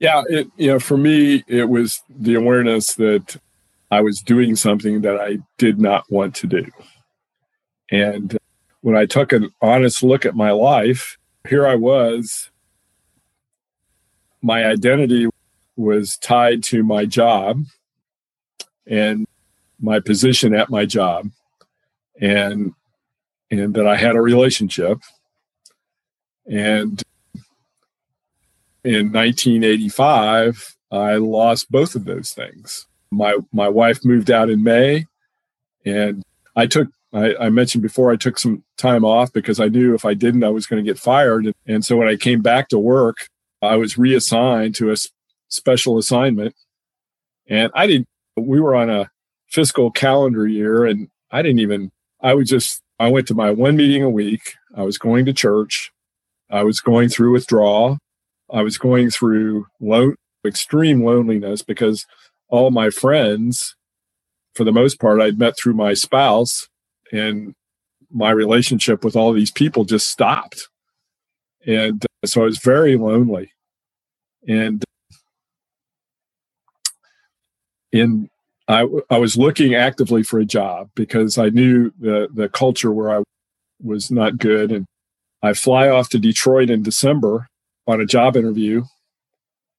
Yeah, 0.00 0.22
it, 0.28 0.48
you 0.56 0.68
know, 0.68 0.78
for 0.78 0.96
me, 0.96 1.44
it 1.48 1.68
was 1.68 2.02
the 2.08 2.34
awareness 2.34 2.94
that 2.94 3.36
I 3.90 4.00
was 4.00 4.20
doing 4.20 4.54
something 4.54 5.00
that 5.02 5.20
I 5.20 5.38
did 5.56 5.80
not 5.80 6.04
want 6.10 6.34
to 6.36 6.46
do. 6.46 6.66
And 7.90 8.36
when 8.82 8.96
I 8.96 9.06
took 9.06 9.32
an 9.32 9.50
honest 9.60 10.02
look 10.02 10.24
at 10.24 10.36
my 10.36 10.50
life, 10.52 11.18
here 11.48 11.66
I 11.66 11.74
was. 11.74 12.50
My 14.40 14.64
identity 14.64 15.28
was 15.76 16.16
tied 16.18 16.62
to 16.64 16.84
my 16.84 17.04
job 17.04 17.64
and 18.86 19.26
my 19.80 20.00
position 20.00 20.54
at 20.54 20.70
my 20.70 20.84
job 20.84 21.30
and 22.20 22.72
and 23.50 23.74
that 23.74 23.86
I 23.86 23.96
had 23.96 24.16
a 24.16 24.20
relationship 24.20 24.98
and 26.46 27.02
in 28.84 29.12
1985 29.12 30.76
I 30.90 31.16
lost 31.16 31.70
both 31.70 31.94
of 31.94 32.04
those 32.04 32.32
things 32.32 32.86
my 33.10 33.36
my 33.52 33.68
wife 33.68 34.04
moved 34.04 34.30
out 34.30 34.50
in 34.50 34.62
May, 34.62 35.06
and 35.84 36.22
I 36.56 36.66
took 36.66 36.88
I, 37.12 37.34
I, 37.36 37.48
mentioned 37.48 37.82
before 37.82 38.12
I 38.12 38.16
took 38.16 38.38
some 38.38 38.62
time 38.76 39.02
off 39.02 39.32
because 39.32 39.60
I 39.60 39.68
knew 39.68 39.94
if 39.94 40.04
I 40.04 40.12
didn't 40.12 40.44
I 40.44 40.50
was 40.50 40.66
going 40.66 40.84
to 40.84 40.88
get 40.88 40.98
fired. 40.98 41.50
And 41.66 41.82
so 41.82 41.96
when 41.96 42.06
I 42.06 42.16
came 42.16 42.42
back 42.42 42.68
to 42.68 42.78
work, 42.78 43.16
I 43.62 43.76
was 43.76 43.96
reassigned 43.96 44.74
to 44.74 44.92
a 44.92 44.96
special 45.48 45.96
assignment, 45.96 46.54
and 47.48 47.70
I 47.74 47.86
didn't. 47.86 48.08
We 48.36 48.60
were 48.60 48.76
on 48.76 48.90
a 48.90 49.10
fiscal 49.48 49.90
calendar 49.90 50.46
year, 50.46 50.84
and 50.84 51.08
I 51.30 51.42
didn't 51.42 51.60
even. 51.60 51.90
I 52.20 52.34
was 52.34 52.48
just. 52.48 52.82
I 53.00 53.08
went 53.08 53.28
to 53.28 53.34
my 53.34 53.52
one 53.52 53.76
meeting 53.76 54.02
a 54.02 54.10
week. 54.10 54.54
I 54.74 54.82
was 54.82 54.98
going 54.98 55.24
to 55.26 55.32
church. 55.32 55.92
I 56.50 56.64
was 56.64 56.80
going 56.80 57.08
through 57.08 57.32
withdrawal. 57.32 57.98
I 58.50 58.62
was 58.62 58.78
going 58.78 59.10
through 59.10 59.66
extreme 60.44 61.04
loneliness 61.04 61.62
because 61.62 62.06
all 62.48 62.70
my 62.70 62.90
friends, 62.90 63.76
for 64.54 64.64
the 64.64 64.72
most 64.72 64.98
part, 65.00 65.20
I'd 65.20 65.38
met 65.38 65.56
through 65.56 65.74
my 65.74 65.94
spouse, 65.94 66.68
and 67.12 67.54
my 68.10 68.30
relationship 68.30 69.04
with 69.04 69.16
all 69.16 69.32
these 69.32 69.50
people 69.50 69.84
just 69.84 70.08
stopped. 70.08 70.68
And 71.66 72.04
uh, 72.22 72.26
so 72.26 72.42
I 72.42 72.44
was 72.44 72.58
very 72.58 72.96
lonely. 72.96 73.52
And 74.46 74.82
in 77.92 78.28
I, 78.68 78.86
I 79.08 79.18
was 79.18 79.36
looking 79.36 79.74
actively 79.74 80.22
for 80.22 80.38
a 80.38 80.44
job 80.44 80.90
because 80.94 81.38
I 81.38 81.48
knew 81.48 81.90
the, 81.98 82.28
the 82.32 82.50
culture 82.50 82.92
where 82.92 83.18
I 83.18 83.22
was 83.82 84.10
not 84.10 84.36
good. 84.36 84.70
And 84.70 84.84
I 85.42 85.54
fly 85.54 85.88
off 85.88 86.10
to 86.10 86.18
Detroit 86.18 86.68
in 86.68 86.82
December 86.82 87.48
on 87.88 88.00
a 88.00 88.06
job 88.06 88.36
interview. 88.36 88.84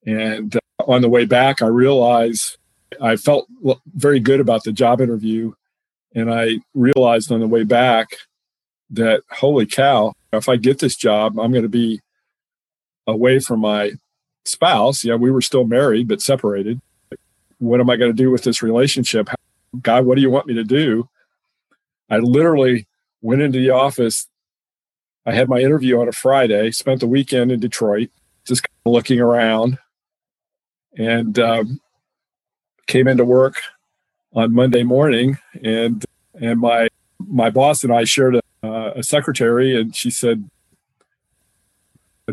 And 0.04 0.54
uh, 0.54 0.60
on 0.86 1.00
the 1.00 1.08
way 1.08 1.24
back, 1.24 1.62
I 1.62 1.66
realized 1.66 2.58
I 3.00 3.16
felt 3.16 3.46
very 3.94 4.20
good 4.20 4.40
about 4.40 4.64
the 4.64 4.72
job 4.72 5.00
interview. 5.00 5.52
And 6.14 6.32
I 6.32 6.58
realized 6.74 7.30
on 7.30 7.40
the 7.40 7.46
way 7.46 7.62
back 7.62 8.08
that, 8.90 9.22
holy 9.30 9.64
cow, 9.64 10.12
if 10.32 10.48
I 10.48 10.56
get 10.56 10.80
this 10.80 10.96
job, 10.96 11.38
I'm 11.38 11.52
going 11.52 11.62
to 11.62 11.68
be 11.68 12.00
away 13.06 13.38
from 13.38 13.60
my 13.60 13.92
spouse. 14.44 15.04
Yeah, 15.04 15.14
we 15.14 15.30
were 15.30 15.40
still 15.40 15.64
married, 15.66 16.08
but 16.08 16.20
separated. 16.20 16.80
What 17.58 17.80
am 17.80 17.90
I 17.90 17.96
going 17.96 18.10
to 18.10 18.22
do 18.22 18.30
with 18.30 18.42
this 18.42 18.62
relationship? 18.62 19.28
God, 19.82 20.04
what 20.04 20.16
do 20.16 20.22
you 20.22 20.30
want 20.30 20.46
me 20.46 20.54
to 20.54 20.64
do? 20.64 21.08
I 22.08 22.18
literally 22.18 22.88
went 23.22 23.42
into 23.42 23.60
the 23.60 23.70
office. 23.70 24.26
I 25.26 25.32
had 25.32 25.48
my 25.48 25.58
interview 25.58 26.00
on 26.00 26.08
a 26.08 26.12
Friday, 26.12 26.70
spent 26.70 27.00
the 27.00 27.06
weekend 27.06 27.52
in 27.52 27.60
Detroit, 27.60 28.10
just 28.46 28.62
kind 28.62 28.76
of 28.86 28.92
looking 28.92 29.20
around. 29.20 29.78
And 30.96 31.38
um, 31.38 31.80
came 32.86 33.06
into 33.06 33.24
work 33.24 33.56
on 34.34 34.52
Monday 34.52 34.82
morning, 34.82 35.38
and 35.62 36.04
and 36.34 36.58
my 36.58 36.88
my 37.18 37.48
boss 37.48 37.84
and 37.84 37.92
I 37.92 38.02
shared 38.04 38.36
a, 38.36 38.40
uh, 38.64 38.92
a 38.96 39.02
secretary, 39.04 39.80
and 39.80 39.94
she 39.94 40.10
said, 40.10 40.50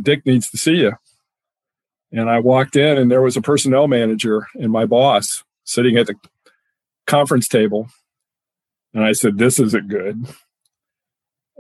"Dick 0.02 0.26
needs 0.26 0.50
to 0.50 0.58
see 0.58 0.78
you." 0.78 0.94
And 2.12 2.30
I 2.30 2.40
walked 2.40 2.76
in, 2.76 2.98
and 2.98 3.12
there 3.12 3.22
was 3.22 3.38
a 3.38 3.42
personnel 3.42 3.88
manager 3.88 4.48
and 4.56 4.72
my 4.72 4.86
boss 4.86 5.44
sitting 5.66 5.98
at 5.98 6.08
the 6.08 6.16
conference 7.06 7.48
table. 7.48 7.90
And 8.94 9.04
I 9.04 9.12
said, 9.12 9.38
This 9.38 9.60
isn't 9.60 9.90
good. 9.90 10.26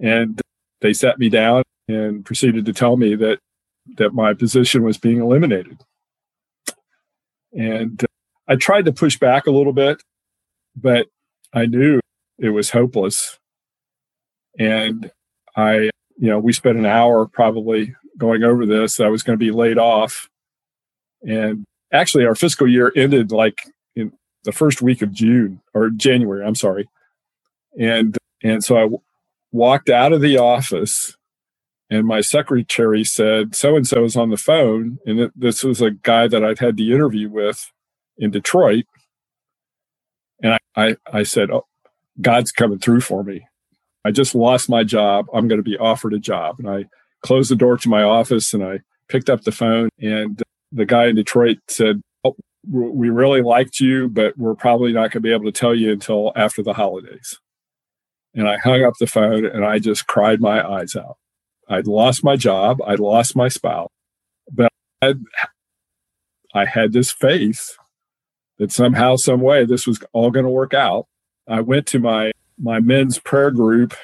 And 0.02 0.42
they 0.82 0.94
sat 0.94 1.20
me 1.20 1.30
down 1.30 1.64
and 1.88 2.26
proceeded 2.26 2.66
to 2.66 2.74
tell 2.74 2.98
me 2.98 3.16
that 3.16 3.40
that 3.96 4.14
my 4.14 4.34
position 4.34 4.84
was 4.84 4.98
being 4.98 5.22
eliminated. 5.22 5.80
And 7.54 8.04
uh, 8.04 8.08
I 8.48 8.56
tried 8.56 8.86
to 8.86 8.92
push 8.92 9.18
back 9.18 9.48
a 9.48 9.52
little 9.52 9.74
bit, 9.74 10.02
but 10.76 11.08
I 11.54 11.66
knew 11.66 12.00
it 12.38 12.50
was 12.50 12.70
hopeless. 12.70 13.40
And 14.60 15.12
I, 15.56 15.90
you 16.18 16.30
know, 16.30 16.40
we 16.40 16.54
spent 16.54 16.78
an 16.78 16.86
hour 16.86 17.26
probably 17.26 17.96
going 18.18 18.44
over 18.44 18.66
this. 18.66 19.00
I 19.00 19.08
was 19.08 19.24
going 19.24 19.38
to 19.38 19.44
be 19.44 19.52
laid 19.52 19.78
off. 19.78 20.30
And 21.28 21.66
actually, 21.92 22.26
our 22.26 22.36
fiscal 22.36 22.68
year 22.68 22.92
ended 22.96 23.32
like 23.32 23.60
in 23.96 24.12
the 24.44 24.52
first 24.52 24.82
week 24.82 25.02
of 25.02 25.12
June 25.12 25.62
or 25.74 25.90
January, 25.90 26.46
I'm 26.46 26.56
sorry. 26.56 26.90
And, 27.80 28.18
and 28.44 28.64
so 28.64 28.78
I 28.78 28.90
walked 29.58 29.90
out 29.90 30.14
of 30.14 30.22
the 30.22 30.38
office 30.38 31.18
and 31.92 32.08
my 32.08 32.22
secretary 32.22 33.06
said, 33.06 33.56
so 33.56 33.78
and 33.78 33.88
so 33.88 34.06
is 34.06 34.18
on 34.18 34.32
the 34.32 34.38
phone. 34.38 35.00
And 35.08 35.22
it, 35.22 35.34
this 35.38 35.64
was 35.64 35.82
a 35.82 35.92
guy 35.92 36.28
that 36.28 36.44
I'd 36.46 36.60
had 36.60 36.78
the 36.78 36.94
interview 36.94 37.30
with 37.30 37.72
in 38.20 38.32
Detroit. 38.32 38.86
And 40.44 40.54
I, 40.54 40.60
I, 40.78 40.98
I 41.14 41.24
said, 41.24 41.52
oh, 41.52 41.66
God's 42.22 42.52
coming 42.52 42.80
through 42.80 43.02
for 43.02 43.24
me. 43.24 43.48
I 44.06 44.12
just 44.12 44.36
lost 44.36 44.70
my 44.70 44.84
job. 44.84 45.28
I'm 45.34 45.48
going 45.48 45.60
to 45.60 45.64
be 45.70 45.78
offered 45.78 46.14
a 46.14 46.20
job. 46.20 46.58
And 46.60 46.70
I 46.70 46.86
closed 47.24 47.52
the 47.52 47.56
door 47.56 47.78
to 47.78 47.90
my 47.90 48.04
office 48.04 48.54
and 48.54 48.64
I 48.64 48.82
picked 49.10 49.30
up 49.30 49.44
the 49.44 49.52
phone. 49.52 49.90
And 50.02 50.42
the 50.72 50.86
guy 50.86 51.08
in 51.08 51.16
Detroit 51.16 51.60
said, 51.68 52.02
oh, 52.24 52.36
We 52.70 53.10
really 53.10 53.42
liked 53.42 53.80
you, 53.80 54.10
but 54.10 54.38
we're 54.38 54.56
probably 54.56 54.94
not 54.94 55.12
going 55.12 55.12
to 55.12 55.20
be 55.22 55.34
able 55.34 55.46
to 55.46 55.52
tell 55.52 55.76
you 55.76 55.92
until 55.94 56.32
after 56.36 56.64
the 56.64 56.74
holidays. 56.74 57.40
And 58.38 58.48
I 58.48 58.58
hung 58.58 58.84
up 58.84 58.94
the 59.00 59.08
phone 59.08 59.46
and 59.46 59.66
I 59.66 59.80
just 59.80 60.06
cried 60.06 60.40
my 60.40 60.66
eyes 60.66 60.96
out. 60.96 61.18
I'd 61.68 61.88
lost 61.88 62.24
my 62.24 62.38
job, 62.38 62.78
I'd 62.86 63.00
lost 63.00 63.36
my 63.36 63.50
spouse, 63.50 63.90
but 64.52 64.72
I'd, 65.02 65.20
I 66.54 66.66
had 66.66 66.94
this 66.94 67.12
faith 67.12 67.76
that 68.60 68.72
somehow, 68.72 69.16
some 69.16 69.42
way, 69.42 69.66
this 69.66 69.86
was 69.86 70.00
all 70.14 70.32
going 70.32 70.46
to 70.46 70.52
work 70.52 70.74
out. 70.74 71.08
I 71.48 71.62
went 71.62 71.88
to 71.88 72.00
my 72.00 72.32
my 72.60 72.80
men's 72.80 73.20
prayer 73.20 73.52
group 73.52 73.96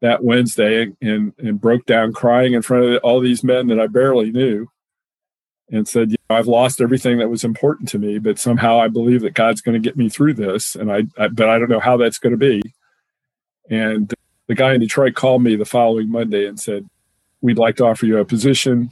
that 0.00 0.24
Wednesday 0.24 0.92
and 1.00 1.32
and 1.38 1.60
broke 1.60 1.86
down 1.86 2.12
crying 2.12 2.54
in 2.54 2.62
front 2.62 2.84
of 2.84 3.00
all 3.02 3.20
these 3.20 3.44
men 3.44 3.66
that 3.68 3.80
I 3.80 3.86
barely 3.86 4.30
knew, 4.30 4.68
and 5.70 5.86
said, 5.86 6.10
you 6.10 6.16
know, 6.30 6.36
"I've 6.36 6.46
lost 6.46 6.80
everything 6.80 7.18
that 7.18 7.30
was 7.30 7.44
important 7.44 7.88
to 7.90 7.98
me, 7.98 8.18
but 8.18 8.38
somehow 8.38 8.80
I 8.80 8.88
believe 8.88 9.22
that 9.22 9.34
God's 9.34 9.60
going 9.60 9.80
to 9.80 9.86
get 9.86 9.96
me 9.96 10.08
through 10.08 10.34
this, 10.34 10.74
and 10.74 10.90
I, 10.90 11.04
I 11.18 11.28
but 11.28 11.48
I 11.48 11.58
don't 11.58 11.70
know 11.70 11.80
how 11.80 11.96
that's 11.96 12.18
going 12.18 12.32
to 12.32 12.38
be." 12.38 12.62
And 13.70 14.12
the 14.46 14.54
guy 14.54 14.74
in 14.74 14.80
Detroit 14.80 15.14
called 15.14 15.42
me 15.42 15.56
the 15.56 15.64
following 15.64 16.10
Monday 16.10 16.46
and 16.46 16.58
said, 16.58 16.86
"We'd 17.40 17.58
like 17.58 17.76
to 17.76 17.84
offer 17.84 18.06
you 18.06 18.18
a 18.18 18.24
position." 18.24 18.90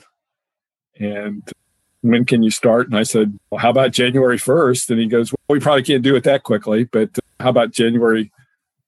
And 0.98 1.50
when 2.10 2.24
can 2.24 2.42
you 2.42 2.50
start? 2.50 2.86
And 2.86 2.96
I 2.96 3.02
said, 3.02 3.36
well, 3.50 3.60
how 3.60 3.70
about 3.70 3.92
January 3.92 4.38
1st? 4.38 4.90
And 4.90 5.00
he 5.00 5.06
goes, 5.06 5.32
well, 5.32 5.56
we 5.56 5.60
probably 5.60 5.82
can't 5.82 6.02
do 6.02 6.16
it 6.16 6.24
that 6.24 6.42
quickly, 6.42 6.84
but 6.84 7.10
how 7.40 7.50
about 7.50 7.72
January 7.72 8.30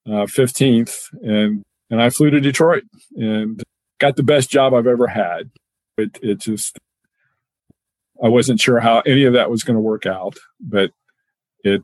uh, 0.06 0.26
15th? 0.26 1.12
And, 1.22 1.64
and 1.90 2.02
I 2.02 2.10
flew 2.10 2.30
to 2.30 2.40
Detroit 2.40 2.84
and 3.16 3.62
got 3.98 4.16
the 4.16 4.22
best 4.22 4.50
job 4.50 4.74
I've 4.74 4.86
ever 4.86 5.08
had. 5.08 5.50
It, 5.96 6.18
it 6.22 6.40
just, 6.40 6.78
I 8.22 8.28
wasn't 8.28 8.60
sure 8.60 8.80
how 8.80 9.00
any 9.00 9.24
of 9.24 9.32
that 9.32 9.50
was 9.50 9.64
going 9.64 9.76
to 9.76 9.80
work 9.80 10.06
out, 10.06 10.36
but 10.60 10.92
it, 11.64 11.82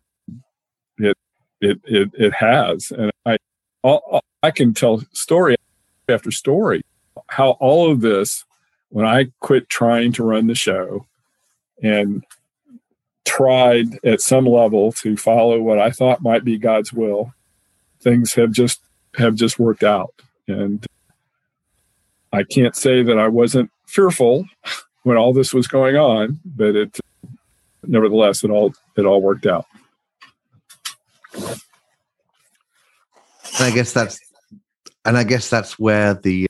it, 0.99 1.17
it, 1.61 1.81
it, 1.85 2.11
it 2.15 2.33
has. 2.35 2.93
And 2.93 3.11
I, 3.27 3.39
all, 3.85 4.25
I 4.43 4.51
can 4.51 4.75
tell 4.75 5.03
story 5.13 5.57
after 6.09 6.31
story 6.31 6.83
how 7.29 7.51
all 7.61 7.91
of 7.91 8.01
this, 8.01 8.45
when 8.91 9.07
I 9.07 9.27
quit 9.41 9.69
trying 9.69 10.13
to 10.15 10.25
run 10.25 10.47
the 10.47 10.55
show, 10.55 11.07
and 11.83 12.25
tried 13.25 13.99
at 14.05 14.21
some 14.21 14.47
level 14.47 14.93
to 14.93 15.17
follow 15.17 15.61
what 15.61 15.79
I 15.79 15.91
thought 15.91 16.23
might 16.23 16.45
be 16.45 16.59
God's 16.59 16.93
will, 16.93 17.33
things 18.01 18.35
have 18.35 18.53
just 18.53 18.81
have 19.17 19.35
just 19.35 19.59
worked 19.59 19.83
out. 19.83 20.15
And 20.47 20.85
I 22.33 22.43
can't 22.43 22.77
say 22.77 23.03
that 23.03 23.19
I 23.19 23.29
wasn't 23.29 23.71
fearful 23.87 24.45
when 25.03 25.17
all 25.17 25.33
this 25.33 25.55
was 25.55 25.67
going 25.67 25.97
on, 25.97 26.41
but 26.45 26.77
it 26.77 26.99
nevertheless 27.83 28.45
it 28.45 28.51
all 28.51 28.75
it 28.97 29.05
all 29.05 29.21
worked 29.21 29.47
out. 29.47 29.67
I 33.61 33.71
guess 33.71 33.93
that's 33.93 34.19
and 35.05 35.17
I 35.17 35.25
guess 35.25 35.51
that's 35.51 35.79
where 35.79 36.15
the 36.15 36.47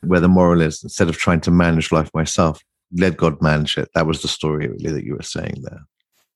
where 0.00 0.20
the 0.20 0.28
moral 0.28 0.60
is 0.60 0.82
instead 0.82 1.08
of 1.08 1.16
trying 1.16 1.40
to 1.42 1.50
manage 1.50 1.92
life 1.92 2.10
myself 2.14 2.60
let 2.94 3.16
God 3.16 3.40
manage 3.40 3.78
it. 3.78 3.88
That 3.94 4.06
was 4.06 4.22
the 4.22 4.28
story 4.28 4.68
really 4.68 4.92
that 4.92 5.04
you 5.04 5.16
were 5.16 5.22
saying 5.22 5.62
there. 5.62 5.82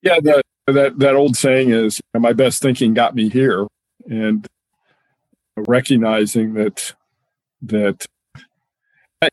Yeah, 0.03 0.21
that 0.21 0.43
that 0.67 0.99
that 0.99 1.15
old 1.15 1.37
saying 1.37 1.71
is 1.71 2.01
my 2.15 2.33
best 2.33 2.63
thinking 2.63 2.95
got 2.95 3.15
me 3.15 3.29
here, 3.29 3.67
and 4.09 4.47
recognizing 5.57 6.55
that 6.55 6.95
that 7.63 8.07
I, 9.23 9.29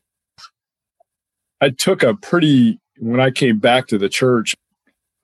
I 1.60 1.70
took 1.70 2.02
a 2.02 2.14
pretty 2.14 2.78
when 2.98 3.20
I 3.20 3.30
came 3.30 3.58
back 3.58 3.86
to 3.88 3.98
the 3.98 4.08
church, 4.08 4.54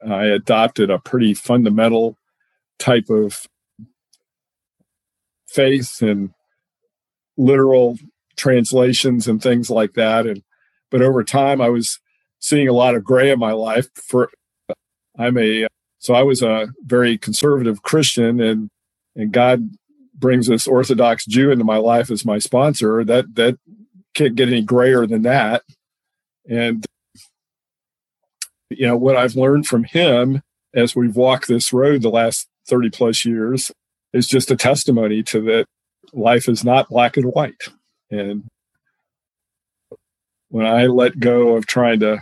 I 0.07 0.26
adopted 0.26 0.90
a 0.90 0.98
pretty 0.98 1.34
fundamental 1.34 2.16
type 2.78 3.11
of 3.11 3.46
faith 5.53 6.03
and 6.03 6.30
literal 7.36 7.98
translations 8.36 9.26
and 9.26 9.42
things 9.42 9.70
like 9.70 9.94
that 9.94 10.26
and 10.26 10.42
but 10.90 11.03
over 11.03 11.22
time, 11.24 11.61
I 11.61 11.68
was 11.68 12.01
seeing 12.40 12.68
a 12.68 12.72
lot 12.72 12.94
of 12.94 13.05
gray 13.05 13.30
in 13.30 13.38
my 13.38 13.53
life. 13.53 13.88
For 13.94 14.30
I'm 15.18 15.38
a 15.38 15.66
so 15.98 16.14
I 16.14 16.22
was 16.22 16.42
a 16.42 16.68
very 16.84 17.16
conservative 17.16 17.82
Christian, 17.82 18.40
and 18.40 18.70
and 19.16 19.32
God 19.32 19.70
brings 20.14 20.48
this 20.48 20.66
Orthodox 20.66 21.24
Jew 21.24 21.51
into 21.51 21.64
my 21.64 21.76
life 21.76 22.11
as 22.11 22.24
my 22.24 22.38
sponsor. 22.38 23.05
That 23.05 23.34
that 23.36 23.59
can't 24.14 24.34
get 24.34 24.48
any 24.48 24.62
grayer 24.62 25.07
than 25.07 25.22
that. 25.22 25.62
And 26.48 26.84
you 28.68 28.86
know 28.86 28.96
what 28.96 29.16
I've 29.16 29.36
learned 29.36 29.66
from 29.66 29.84
him 29.84 30.42
as 30.74 30.94
we've 30.94 31.16
walked 31.16 31.48
this 31.48 31.72
road 31.72 32.03
the 32.03 32.11
last 32.11 32.48
30 32.68 32.90
plus 32.90 33.24
years 33.24 33.72
is 34.12 34.28
just 34.28 34.50
a 34.50 34.56
testimony 34.56 35.22
to 35.24 35.40
that 35.42 35.66
life 36.12 36.48
is 36.48 36.64
not 36.64 36.88
black 36.90 37.16
and 37.16 37.26
white. 37.26 37.68
And 38.11 38.44
when 40.50 40.66
I 40.66 40.86
let 40.86 41.20
go 41.20 41.56
of 41.56 41.66
trying 41.66 42.00
to 42.00 42.20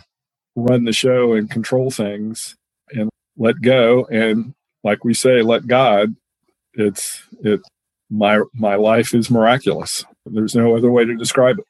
run 0.56 0.84
the 0.84 0.92
show 0.92 1.34
and 1.34 1.50
control 1.50 1.90
things 1.90 2.56
and 2.90 3.10
let 3.36 3.60
go 3.62 4.06
and 4.06 4.54
like 4.84 5.04
we 5.04 5.14
say 5.14 5.42
let 5.42 5.66
God 5.66 6.14
it's 6.74 7.22
it 7.42 7.60
my 8.10 8.40
my 8.54 8.76
life 8.76 9.14
is 9.14 9.30
miraculous 9.30 10.04
there's 10.26 10.54
no 10.54 10.76
other 10.76 10.90
way 10.90 11.04
to 11.04 11.16
describe 11.16 11.58
it 11.58 11.66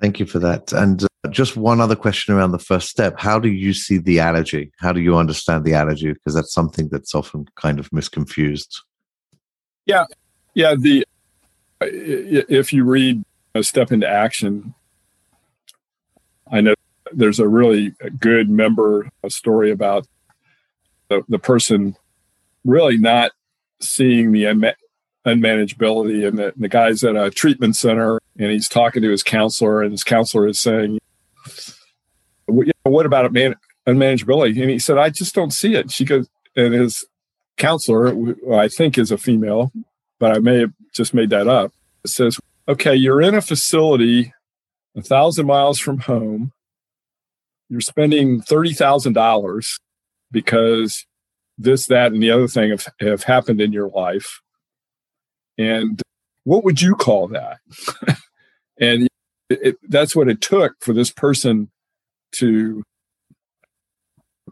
thank 0.00 0.20
you 0.20 0.26
for 0.26 0.38
that. 0.40 0.72
And 0.72 1.04
uh, 1.04 1.28
just 1.30 1.56
one 1.56 1.80
other 1.80 1.96
question 1.96 2.34
around 2.34 2.52
the 2.52 2.58
first 2.58 2.88
step. 2.88 3.18
How 3.18 3.38
do 3.38 3.48
you 3.48 3.72
see 3.72 3.98
the 3.98 4.20
allergy? 4.20 4.72
How 4.78 4.92
do 4.92 5.00
you 5.00 5.16
understand 5.16 5.64
the 5.64 5.74
allergy? 5.74 6.12
Because 6.12 6.34
that's 6.34 6.52
something 6.52 6.88
that's 6.88 7.14
often 7.14 7.46
kind 7.56 7.78
of 7.78 7.90
misconfused. 7.90 8.76
Yeah. 9.86 10.04
Yeah 10.54 10.74
the 10.74 11.06
if 11.80 12.72
you 12.72 12.84
read 12.84 13.22
a 13.54 13.62
step 13.62 13.92
into 13.92 14.08
action. 14.08 14.74
I 16.50 16.60
know 16.60 16.74
there's 17.12 17.38
a 17.38 17.48
really 17.48 17.94
good 18.18 18.50
member 18.50 19.08
story 19.28 19.70
about 19.70 20.06
the, 21.08 21.22
the 21.28 21.38
person 21.38 21.96
really 22.64 22.98
not 22.98 23.32
seeing 23.80 24.32
the 24.32 24.46
unmanageability 25.26 26.26
and 26.26 26.38
the, 26.38 26.52
the 26.56 26.68
guy's 26.68 27.02
at 27.02 27.16
a 27.16 27.30
treatment 27.30 27.76
center 27.76 28.20
and 28.38 28.50
he's 28.50 28.68
talking 28.68 29.02
to 29.02 29.10
his 29.10 29.22
counselor 29.22 29.82
and 29.82 29.92
his 29.92 30.04
counselor 30.04 30.46
is 30.46 30.60
saying 30.60 30.98
what 32.46 33.06
about 33.06 33.32
man- 33.32 33.54
unmanageability 33.86 34.60
and 34.60 34.70
he 34.70 34.78
said 34.78 34.98
i 34.98 35.08
just 35.08 35.34
don't 35.34 35.52
see 35.52 35.74
it 35.74 35.90
she 35.90 36.04
goes 36.04 36.28
and 36.56 36.74
his 36.74 37.06
counselor 37.56 38.34
i 38.54 38.68
think 38.68 38.98
is 38.98 39.10
a 39.10 39.16
female 39.16 39.72
but 40.18 40.30
i 40.30 40.38
may 40.38 40.60
have 40.60 40.72
just 40.92 41.14
made 41.14 41.30
that 41.30 41.48
up 41.48 41.72
says 42.06 42.38
okay, 42.68 42.94
you're 42.94 43.20
in 43.20 43.34
a 43.34 43.40
facility 43.40 44.32
a 44.96 45.02
thousand 45.02 45.46
miles 45.46 45.78
from 45.78 45.98
home. 45.98 46.52
You're 47.68 47.80
spending 47.80 48.42
$30,000 48.42 49.80
because 50.30 51.06
this, 51.58 51.86
that, 51.86 52.12
and 52.12 52.22
the 52.22 52.30
other 52.30 52.46
thing 52.46 52.70
have, 52.70 52.86
have 53.00 53.22
happened 53.24 53.60
in 53.60 53.72
your 53.72 53.88
life. 53.88 54.40
And 55.58 56.00
what 56.44 56.64
would 56.64 56.80
you 56.80 56.94
call 56.94 57.28
that? 57.28 57.58
and 58.80 59.08
it, 59.50 59.58
it, 59.62 59.76
that's 59.88 60.14
what 60.14 60.28
it 60.28 60.40
took 60.40 60.74
for 60.80 60.92
this 60.92 61.10
person 61.10 61.70
to 62.32 62.82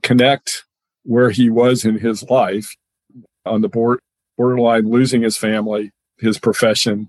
connect 0.03 0.65
where 1.05 1.31
he 1.31 1.51
was 1.51 1.85
in 1.85 1.99
his 1.99 2.23
life 2.31 2.75
on 3.45 3.61
the 3.61 3.69
board, 3.69 3.99
borderline 4.37 4.89
losing 4.89 5.23
his 5.23 5.37
family, 5.37 5.91
his 6.19 6.39
profession, 6.39 7.09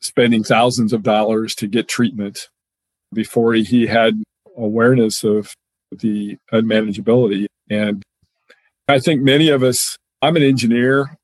spending 0.00 0.44
thousands 0.44 0.92
of 0.92 1.02
dollars 1.02 1.54
to 1.54 1.66
get 1.66 1.88
treatment 1.88 2.48
before 3.12 3.54
he 3.54 3.86
had 3.86 4.22
awareness 4.56 5.24
of 5.24 5.54
the 5.90 6.36
unmanageability. 6.52 7.46
And 7.70 8.02
I 8.88 8.98
think 8.98 9.22
many 9.22 9.48
of 9.48 9.62
us, 9.62 9.96
I'm 10.20 10.36
an 10.36 10.42
engineer. 10.42 11.16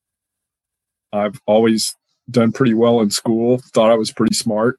I've 1.12 1.40
always 1.46 1.94
done 2.30 2.52
pretty 2.52 2.74
well 2.74 3.00
in 3.00 3.10
school, 3.10 3.60
thought 3.72 3.90
I 3.90 3.96
was 3.96 4.12
pretty 4.12 4.34
smart. 4.34 4.78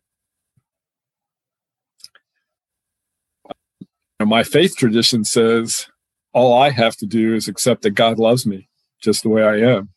And 4.19 4.29
my 4.29 4.43
faith 4.43 4.75
tradition 4.75 5.23
says 5.23 5.87
all 6.33 6.53
I 6.53 6.69
have 6.71 6.95
to 6.97 7.05
do 7.05 7.33
is 7.33 7.47
accept 7.47 7.83
that 7.83 7.91
God 7.91 8.19
loves 8.19 8.45
me 8.45 8.67
just 9.01 9.23
the 9.23 9.29
way 9.29 9.43
I 9.43 9.57
am. 9.57 9.89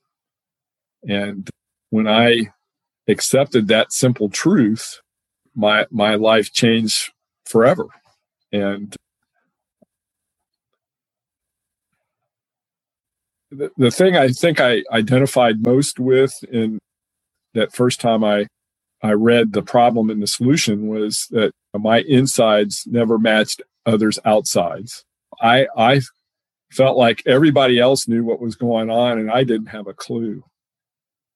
And 1.09 1.51
when 1.91 2.07
I 2.07 2.53
accepted 3.09 3.69
that 3.69 3.93
simple 3.93 4.29
truth, 4.29 5.01
my 5.55 5.87
my 5.91 6.15
life 6.15 6.53
changed 6.53 7.13
forever. 7.45 7.87
And 8.53 8.95
the, 13.51 13.71
the 13.77 13.91
thing 13.91 14.17
I 14.17 14.29
think 14.29 14.61
I 14.61 14.83
identified 14.93 15.65
most 15.67 15.99
with 15.99 16.33
in 16.51 16.79
that 17.55 17.73
first 17.75 18.01
time 18.01 18.25
I 18.25 18.47
I 19.03 19.13
read 19.13 19.53
the 19.53 19.63
problem 19.63 20.11
and 20.11 20.23
the 20.23 20.29
solution 20.29 20.87
was 20.87 21.27
that 21.31 21.53
my 21.75 22.01
insides 22.03 22.87
never 22.87 23.19
matched 23.19 23.63
others' 23.85 24.19
outsides. 24.25 25.05
I 25.41 25.67
I 25.77 26.03
felt 26.71 26.97
like 26.97 27.23
everybody 27.27 27.79
else 27.79 28.09
knew 28.09 28.25
what 28.25 28.41
was 28.41 28.55
going 28.55 28.91
on 28.91 29.19
and 29.19 29.31
I 29.31 29.45
didn't 29.45 29.67
have 29.67 29.87
a 29.87 29.95
clue. 29.95 30.45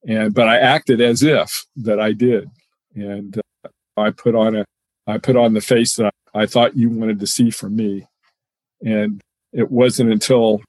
And 0.06 0.32
but 0.32 0.48
I 0.48 0.58
acted 0.58 1.00
as 1.00 1.22
if 1.22 1.66
that 1.76 1.98
I 1.98 2.12
did, 2.12 2.48
and 2.94 3.36
uh, 3.64 3.68
I 3.96 4.10
put 4.10 4.36
on 4.36 4.54
a 4.54 4.64
I 5.06 5.18
put 5.18 5.36
on 5.36 5.54
the 5.54 5.60
face 5.60 5.96
that 5.96 6.12
I, 6.32 6.42
I 6.42 6.46
thought 6.46 6.76
you 6.76 6.88
wanted 6.90 7.18
to 7.20 7.26
see 7.26 7.50
from 7.50 7.74
me, 7.74 8.06
and 8.84 9.20
it 9.52 9.70
wasn't 9.70 10.12
until 10.12 10.62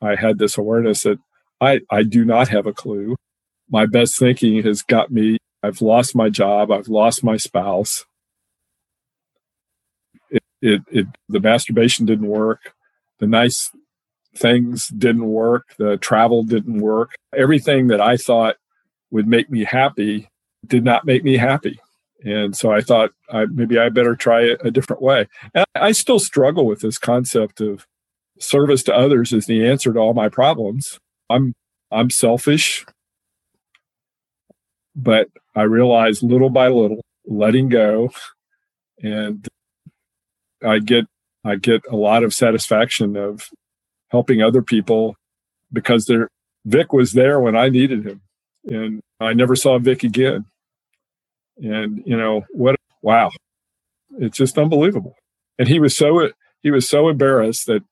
I 0.00 0.14
had 0.14 0.38
this 0.38 0.56
awareness 0.56 1.02
that 1.02 1.18
I 1.60 1.80
I 1.90 2.04
do 2.04 2.24
not 2.24 2.48
have 2.48 2.66
a 2.66 2.72
clue. 2.72 3.16
My 3.70 3.86
best 3.86 4.18
thinking 4.18 4.62
has 4.62 4.82
got 4.82 5.10
me. 5.10 5.38
I've 5.62 5.80
lost 5.80 6.14
my 6.14 6.28
job. 6.28 6.70
I've 6.70 6.88
lost 6.88 7.24
my 7.24 7.36
spouse. 7.36 8.04
It, 10.30 10.42
it, 10.62 10.82
it 10.90 11.06
the 11.28 11.40
masturbation 11.40 12.06
didn't 12.06 12.28
work. 12.28 12.74
The 13.18 13.26
nice 13.26 13.70
things 14.36 14.88
didn't 14.88 15.26
work. 15.26 15.74
The 15.78 15.96
travel 15.96 16.42
didn't 16.42 16.80
work. 16.80 17.14
Everything 17.34 17.88
that 17.88 18.00
I 18.00 18.16
thought 18.16 18.56
would 19.10 19.26
make 19.26 19.50
me 19.50 19.64
happy 19.64 20.28
did 20.66 20.84
not 20.84 21.04
make 21.04 21.24
me 21.24 21.36
happy. 21.36 21.80
And 22.24 22.56
so 22.56 22.72
I 22.72 22.80
thought 22.80 23.10
I, 23.30 23.46
maybe 23.46 23.78
I 23.78 23.88
better 23.88 24.16
try 24.16 24.42
it 24.42 24.60
a 24.64 24.70
different 24.70 25.02
way. 25.02 25.28
And 25.54 25.66
I 25.74 25.92
still 25.92 26.18
struggle 26.18 26.66
with 26.66 26.80
this 26.80 26.98
concept 26.98 27.60
of 27.60 27.86
service 28.38 28.82
to 28.84 28.94
others 28.94 29.32
is 29.32 29.46
the 29.46 29.66
answer 29.66 29.92
to 29.92 29.98
all 29.98 30.14
my 30.14 30.28
problems. 30.28 30.98
I'm 31.30 31.54
I'm 31.90 32.10
selfish, 32.10 32.84
but 34.96 35.28
I 35.54 35.62
realize 35.62 36.22
little 36.22 36.50
by 36.50 36.68
little, 36.68 37.04
letting 37.26 37.68
go, 37.68 38.10
and 39.02 39.46
I 40.64 40.78
get 40.78 41.04
I 41.44 41.56
get 41.56 41.82
a 41.90 41.96
lot 41.96 42.24
of 42.24 42.34
satisfaction 42.34 43.16
of 43.16 43.48
helping 44.08 44.42
other 44.42 44.62
people 44.62 45.14
because 45.72 46.06
there 46.06 46.28
Vic 46.64 46.92
was 46.92 47.12
there 47.12 47.38
when 47.38 47.54
I 47.54 47.68
needed 47.68 48.04
him 48.04 48.22
and 48.66 49.00
I 49.20 49.32
never 49.32 49.54
saw 49.54 49.78
Vic 49.78 50.02
again. 50.02 50.46
And 51.58 52.02
you 52.04 52.16
know 52.16 52.44
what? 52.50 52.76
Wow, 53.02 53.30
it's 54.18 54.36
just 54.36 54.58
unbelievable. 54.58 55.14
And 55.58 55.68
he 55.68 55.78
was 55.78 55.96
so 55.96 56.30
he 56.62 56.70
was 56.70 56.88
so 56.88 57.08
embarrassed 57.08 57.66
that 57.66 57.82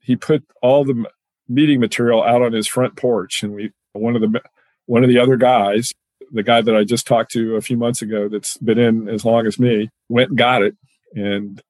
he 0.00 0.16
put 0.16 0.44
all 0.62 0.84
the 0.84 1.04
meeting 1.48 1.80
material 1.80 2.22
out 2.22 2.42
on 2.42 2.52
his 2.52 2.66
front 2.66 2.96
porch, 2.96 3.42
and 3.42 3.54
we 3.54 3.72
one 3.92 4.14
of 4.14 4.22
the 4.22 4.40
one 4.86 5.02
of 5.02 5.08
the 5.08 5.18
other 5.18 5.36
guys, 5.36 5.92
the 6.32 6.42
guy 6.42 6.60
that 6.60 6.76
I 6.76 6.84
just 6.84 7.06
talked 7.06 7.32
to 7.32 7.56
a 7.56 7.60
few 7.60 7.76
months 7.76 8.02
ago, 8.02 8.28
that's 8.28 8.56
been 8.58 8.78
in 8.78 9.08
as 9.08 9.24
long 9.24 9.46
as 9.46 9.58
me, 9.58 9.90
went 10.08 10.30
and 10.30 10.38
got 10.38 10.62
it, 10.62 10.76
and 11.14 11.62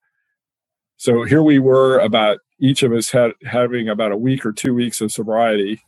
so 0.96 1.24
here 1.24 1.42
we 1.42 1.58
were 1.58 1.98
about 1.98 2.38
each 2.60 2.82
of 2.82 2.92
us 2.92 3.10
had 3.10 3.32
having 3.44 3.88
about 3.88 4.12
a 4.12 4.16
week 4.16 4.46
or 4.46 4.52
two 4.52 4.72
weeks 4.74 5.00
of 5.00 5.12
sobriety 5.12 5.82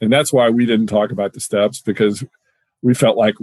and 0.00 0.12
that's 0.12 0.32
why 0.32 0.48
we 0.50 0.66
didn't 0.66 0.86
talk 0.86 1.10
about 1.10 1.32
the 1.32 1.40
steps 1.40 1.80
because 1.80 2.24
we 2.82 2.94
felt 2.94 3.16
like 3.16 3.34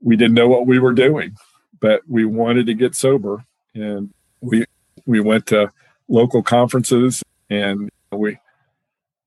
we 0.00 0.16
didn't 0.16 0.34
know 0.34 0.48
what 0.48 0.66
we 0.66 0.78
were 0.78 0.92
doing, 0.92 1.34
but 1.80 2.02
we 2.06 2.24
wanted 2.24 2.66
to 2.66 2.74
get 2.74 2.94
sober. 2.94 3.44
And 3.74 4.12
we 4.40 4.64
we 5.06 5.20
went 5.20 5.46
to 5.46 5.72
local 6.08 6.42
conferences 6.42 7.22
and 7.50 7.90
we 8.12 8.38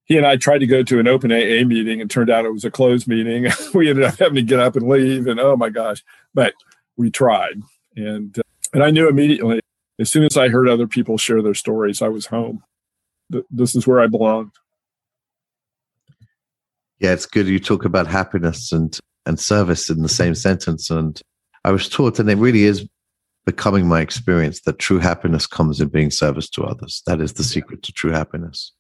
he 0.10 0.18
and 0.18 0.26
I 0.26 0.36
tried 0.36 0.58
to 0.58 0.68
go 0.68 0.84
to 0.84 1.00
an 1.00 1.08
open 1.08 1.32
AA 1.32 1.64
meeting 1.64 2.02
and 2.02 2.10
turned 2.10 2.32
out 2.32 2.44
it 2.44 2.52
was 2.52 2.66
a 2.66 2.72
closed 2.72 3.08
meeting. 3.08 3.48
we 3.74 3.90
ended 3.90 4.06
up 4.06 4.18
having 4.18 4.36
to 4.36 4.42
get 4.42 4.60
up 4.60 4.76
and 4.76 4.90
leave 4.90 5.28
and 5.28 5.40
oh 5.40 5.56
my 5.56 5.70
gosh, 5.70 6.04
but 6.34 6.54
we 6.98 7.12
tried. 7.12 7.62
And 7.96 8.38
uh, 8.38 8.42
and 8.74 8.84
I 8.84 8.92
knew 8.92 9.08
immediately 9.08 9.62
as 10.00 10.10
soon 10.10 10.24
as 10.24 10.36
I 10.36 10.50
heard 10.50 10.68
other 10.68 10.88
people 10.88 11.18
share 11.18 11.42
their 11.42 11.54
stories, 11.54 12.02
I 12.02 12.08
was 12.08 12.26
home. 12.26 12.64
This 13.52 13.76
is 13.76 13.86
where 13.86 14.00
I 14.00 14.08
belonged. 14.08 14.52
Yeah, 17.00 17.14
it's 17.14 17.26
good 17.26 17.48
you 17.48 17.60
talk 17.60 17.86
about 17.86 18.08
happiness 18.08 18.72
and 18.72 18.98
and 19.26 19.40
service 19.40 19.90
in 19.90 20.02
the 20.02 20.10
same 20.10 20.34
sentence. 20.34 20.90
And 20.90 21.22
I 21.64 21.72
was 21.72 21.88
taught, 21.88 22.20
and 22.20 22.30
it 22.30 22.38
really 22.38 22.64
is 22.64 22.88
becoming 23.46 23.88
my 23.88 24.02
experience 24.02 24.62
that 24.62 24.80
true 24.80 24.98
happiness 24.98 25.46
comes 25.46 25.80
in 25.80 25.90
being 25.90 26.10
service 26.10 26.50
to 26.50 26.64
others. 26.64 27.04
That 27.06 27.22
is 27.22 27.34
the 27.34 27.44
secret 27.44 27.84
to 27.84 27.92
true 27.92 28.12
happiness. 28.12 28.72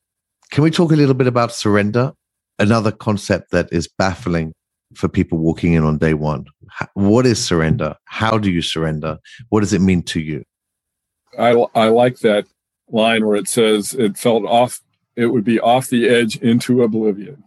Can 0.52 0.64
we 0.64 0.72
talk 0.72 0.92
a 0.92 0.96
little 0.96 1.14
bit 1.14 1.28
about 1.28 1.54
surrender? 1.54 2.14
Another 2.58 2.92
concept 2.92 3.52
that 3.52 3.72
is 3.72 3.88
baffling 3.88 4.54
for 4.96 5.08
people 5.08 5.38
walking 5.38 5.74
in 5.74 5.84
on 5.84 5.98
day 5.98 6.14
one. 6.14 6.46
What 6.94 7.26
is 7.26 7.44
surrender? 7.44 7.96
How 8.06 8.38
do 8.38 8.52
you 8.52 8.62
surrender? 8.62 9.18
What 9.50 9.62
does 9.62 9.74
it 9.74 9.82
mean 9.82 10.04
to 10.04 10.20
you? 10.20 10.44
I, 11.38 11.52
I 11.76 11.90
like 11.90 12.20
that 12.20 12.48
line 12.90 13.26
where 13.26 13.36
it 13.36 13.48
says 13.48 13.94
it 13.94 14.18
felt 14.18 14.46
off, 14.46 14.80
it 15.16 15.28
would 15.28 15.44
be 15.44 15.60
off 15.60 15.90
the 15.90 16.10
edge 16.10 16.38
into 16.38 16.82
oblivion 16.82 17.44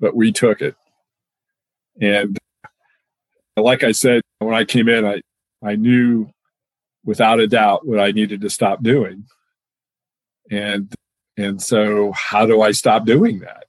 but 0.00 0.14
we 0.14 0.32
took 0.32 0.60
it. 0.60 0.74
And 2.00 2.38
like 3.56 3.82
I 3.82 3.92
said, 3.92 4.22
when 4.38 4.54
I 4.54 4.64
came 4.64 4.88
in, 4.88 5.04
I, 5.04 5.20
I 5.62 5.76
knew 5.76 6.30
without 7.04 7.40
a 7.40 7.46
doubt 7.46 7.86
what 7.86 7.98
I 7.98 8.12
needed 8.12 8.40
to 8.42 8.50
stop 8.50 8.82
doing. 8.82 9.24
And 10.50 10.92
and 11.38 11.62
so 11.62 12.10
how 12.12 12.44
do 12.44 12.62
I 12.62 12.72
stop 12.72 13.06
doing 13.06 13.38
that? 13.38 13.66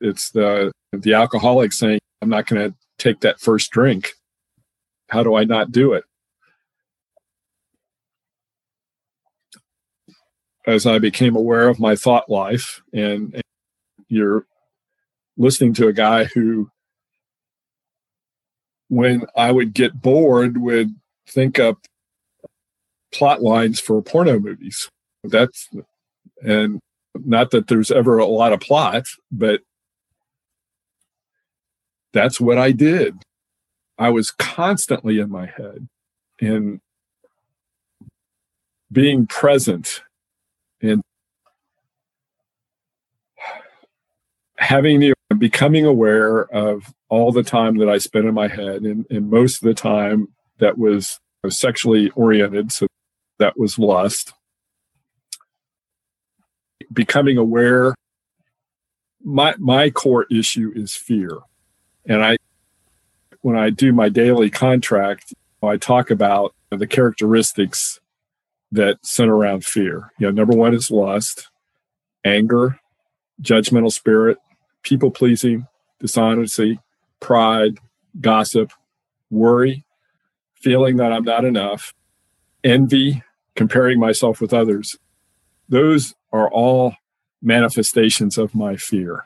It's 0.00 0.30
the 0.30 0.72
the 0.92 1.12
alcoholic 1.12 1.72
saying, 1.72 2.00
I'm 2.22 2.30
not 2.30 2.46
going 2.46 2.70
to 2.70 2.76
take 2.98 3.20
that 3.20 3.40
first 3.40 3.70
drink. 3.70 4.12
How 5.10 5.22
do 5.22 5.34
I 5.34 5.44
not 5.44 5.70
do 5.70 5.92
it? 5.92 6.04
As 10.66 10.86
I 10.86 10.98
became 10.98 11.36
aware 11.36 11.68
of 11.68 11.78
my 11.78 11.94
thought 11.94 12.30
life 12.30 12.82
and, 12.92 13.34
and 13.34 13.42
your 14.08 14.46
listening 15.36 15.74
to 15.74 15.88
a 15.88 15.92
guy 15.92 16.24
who, 16.24 16.70
when 18.88 19.26
I 19.36 19.52
would 19.52 19.74
get 19.74 20.00
bored, 20.00 20.56
would 20.56 20.94
think 21.28 21.58
up 21.58 21.80
plot 23.12 23.42
lines 23.42 23.78
for 23.78 24.00
porno 24.00 24.38
movies. 24.38 24.88
That's 25.22 25.68
and 26.42 26.80
not 27.14 27.50
that 27.52 27.68
there's 27.68 27.90
ever 27.90 28.18
a 28.18 28.26
lot 28.26 28.52
of 28.52 28.60
plot, 28.60 29.04
but 29.30 29.60
that's 32.12 32.40
what 32.40 32.58
I 32.58 32.72
did. 32.72 33.16
I 33.98 34.10
was 34.10 34.30
constantly 34.30 35.20
in 35.20 35.30
my 35.30 35.46
head 35.46 35.88
and 36.40 36.80
being 38.90 39.26
present 39.26 40.02
and 40.82 41.02
having 44.56 45.00
the 45.00 45.14
becoming 45.38 45.84
aware 45.84 46.44
of 46.54 46.94
all 47.08 47.32
the 47.32 47.42
time 47.42 47.78
that 47.78 47.88
I 47.88 47.98
spent 47.98 48.26
in 48.26 48.34
my 48.34 48.48
head, 48.48 48.82
and, 48.82 49.04
and 49.10 49.30
most 49.30 49.62
of 49.62 49.66
the 49.66 49.74
time 49.74 50.28
that 50.58 50.78
was, 50.78 51.18
sexually 51.48 52.08
oriented, 52.10 52.72
so 52.72 52.86
that 53.38 53.58
was 53.58 53.78
lust. 53.78 54.32
Becoming 56.94 57.38
aware. 57.38 57.94
My 59.22 59.54
my 59.58 59.90
core 59.90 60.26
issue 60.30 60.72
is 60.76 60.96
fear, 60.96 61.38
and 62.06 62.24
I 62.24 62.38
when 63.42 63.56
I 63.56 63.70
do 63.70 63.92
my 63.92 64.08
daily 64.08 64.50
contract, 64.50 65.34
I 65.62 65.76
talk 65.78 66.10
about 66.10 66.54
the 66.70 66.86
characteristics 66.86 68.00
that 68.72 69.04
center 69.04 69.36
around 69.36 69.64
fear. 69.64 70.12
You 70.18 70.28
know, 70.28 70.32
number 70.32 70.56
one 70.56 70.74
is 70.74 70.90
lust. 70.90 71.48
anger, 72.24 72.78
judgmental 73.42 73.92
spirit, 73.92 74.38
people 74.82 75.10
pleasing, 75.10 75.66
dishonesty, 76.00 76.80
pride, 77.20 77.78
gossip, 78.20 78.72
worry, 79.30 79.84
feeling 80.54 80.96
that 80.96 81.12
I'm 81.12 81.24
not 81.24 81.44
enough, 81.44 81.94
envy, 82.64 83.22
comparing 83.56 84.00
myself 84.00 84.40
with 84.40 84.52
others. 84.54 84.96
Those 85.68 86.14
are 86.34 86.50
all 86.50 86.96
manifestations 87.40 88.36
of 88.36 88.56
my 88.56 88.74
fear. 88.76 89.24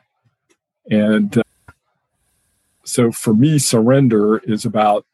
And 0.91 1.35
uh, 1.39 1.43
so 2.83 3.11
for 3.11 3.33
me, 3.33 3.57
surrender 3.57 4.37
is 4.37 4.63
about 4.63 5.07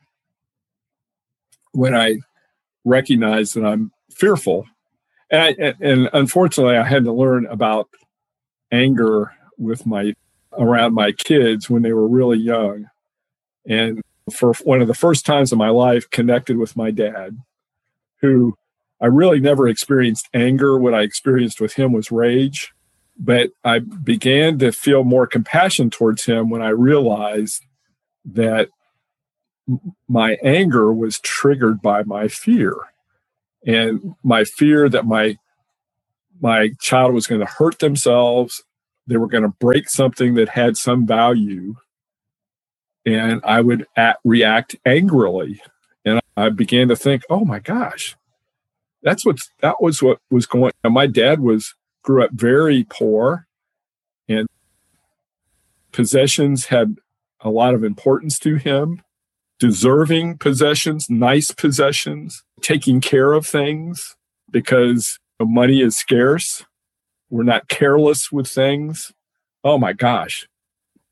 when 1.72 1.96
I 1.96 2.18
recognize 2.84 3.54
that 3.54 3.66
I'm 3.66 3.94
fearful. 4.12 4.66
And, 5.32 5.42
I, 5.42 5.74
and 5.80 6.10
unfortunately, 6.12 6.76
I 6.76 6.84
had 6.84 7.06
to 7.06 7.14
learn 7.14 7.46
about 7.46 7.90
anger 8.72 9.32
with 9.58 9.86
my 9.86 10.14
around 10.58 10.94
my 10.94 11.14
kids 11.14 11.70
when 11.70 11.82
they 11.82 11.94
were 11.94 12.08
really 12.08 12.38
young. 12.38 12.90
And 13.66 14.02
for 14.34 14.54
one 14.64 14.82
of 14.82 14.88
the 14.88 14.94
first 14.94 15.26
times 15.26 15.54
in 15.54 15.58
my 15.58 15.70
life, 15.70 16.10
connected 16.10 16.58
with 16.58 16.76
my 16.76 16.92
dad, 16.92 17.38
who 18.22 18.58
I 19.02 19.08
really 19.08 19.40
never 19.40 19.68
experienced 19.68 20.30
anger. 20.34 20.80
What 20.80 20.94
I 20.96 21.02
experienced 21.04 21.62
with 21.62 21.74
him 21.76 21.94
was 21.94 22.12
rage. 22.12 22.74
But 23.20 23.52
I 23.64 23.80
began 23.80 24.60
to 24.60 24.72
feel 24.72 25.04
more 25.04 25.28
compassion 25.28 25.90
towards 25.90 26.26
him 26.26 26.50
when 26.50 26.62
I 26.64 26.70
realized 26.70 27.64
that 28.26 28.70
my 30.10 30.38
anger 30.44 30.94
was 30.94 31.20
triggered 31.20 31.82
by 31.82 32.04
my 32.04 32.28
fear 32.30 32.76
and 33.66 34.16
my 34.24 34.44
fear 34.44 34.90
that 34.90 35.06
my 35.06 35.38
my 36.42 36.72
child 36.82 37.14
was 37.14 37.28
going 37.28 37.42
to 37.42 37.48
hurt 37.48 37.80
themselves 37.80 38.64
they 39.08 39.18
were 39.18 39.28
going 39.28 39.44
to 39.44 39.50
break 39.60 39.90
something 39.90 40.36
that 40.36 40.50
had 40.50 40.78
some 40.78 41.08
value 41.08 41.76
and 43.06 43.42
i 43.46 43.62
would 43.62 43.86
react 44.26 44.76
angrily 44.86 45.62
and 46.06 46.22
i 46.38 46.50
began 46.50 46.90
to 46.90 46.96
think 46.96 47.24
oh 47.30 47.46
my 47.46 47.60
gosh 47.60 48.16
that's 49.06 49.26
what 49.26 49.38
that 49.62 49.82
was 49.82 50.04
what 50.04 50.20
was 50.30 50.46
going 50.46 50.74
on 50.84 50.92
my 50.92 51.08
dad 51.08 51.40
was 51.40 51.74
grew 52.04 52.24
up 52.24 52.32
very 52.34 52.86
poor 52.90 53.48
and 54.28 54.48
possessions 55.94 56.66
had 56.66 56.96
a 57.40 57.50
lot 57.50 57.74
of 57.74 57.86
importance 57.86 58.38
to 58.40 58.56
him 58.56 59.02
deserving 59.60 60.38
possessions, 60.38 61.10
nice 61.10 61.52
possessions, 61.52 62.44
taking 62.62 63.02
care 63.02 63.34
of 63.34 63.48
things 63.48 64.16
because 64.52 65.18
money 65.40 65.82
is 65.82 65.96
scarce. 65.96 66.66
We're 67.30 67.44
not 67.44 67.68
careless 67.68 68.32
with 68.32 68.48
things. 68.48 69.12
Oh 69.64 69.78
my 69.78 69.94
gosh. 69.94 70.48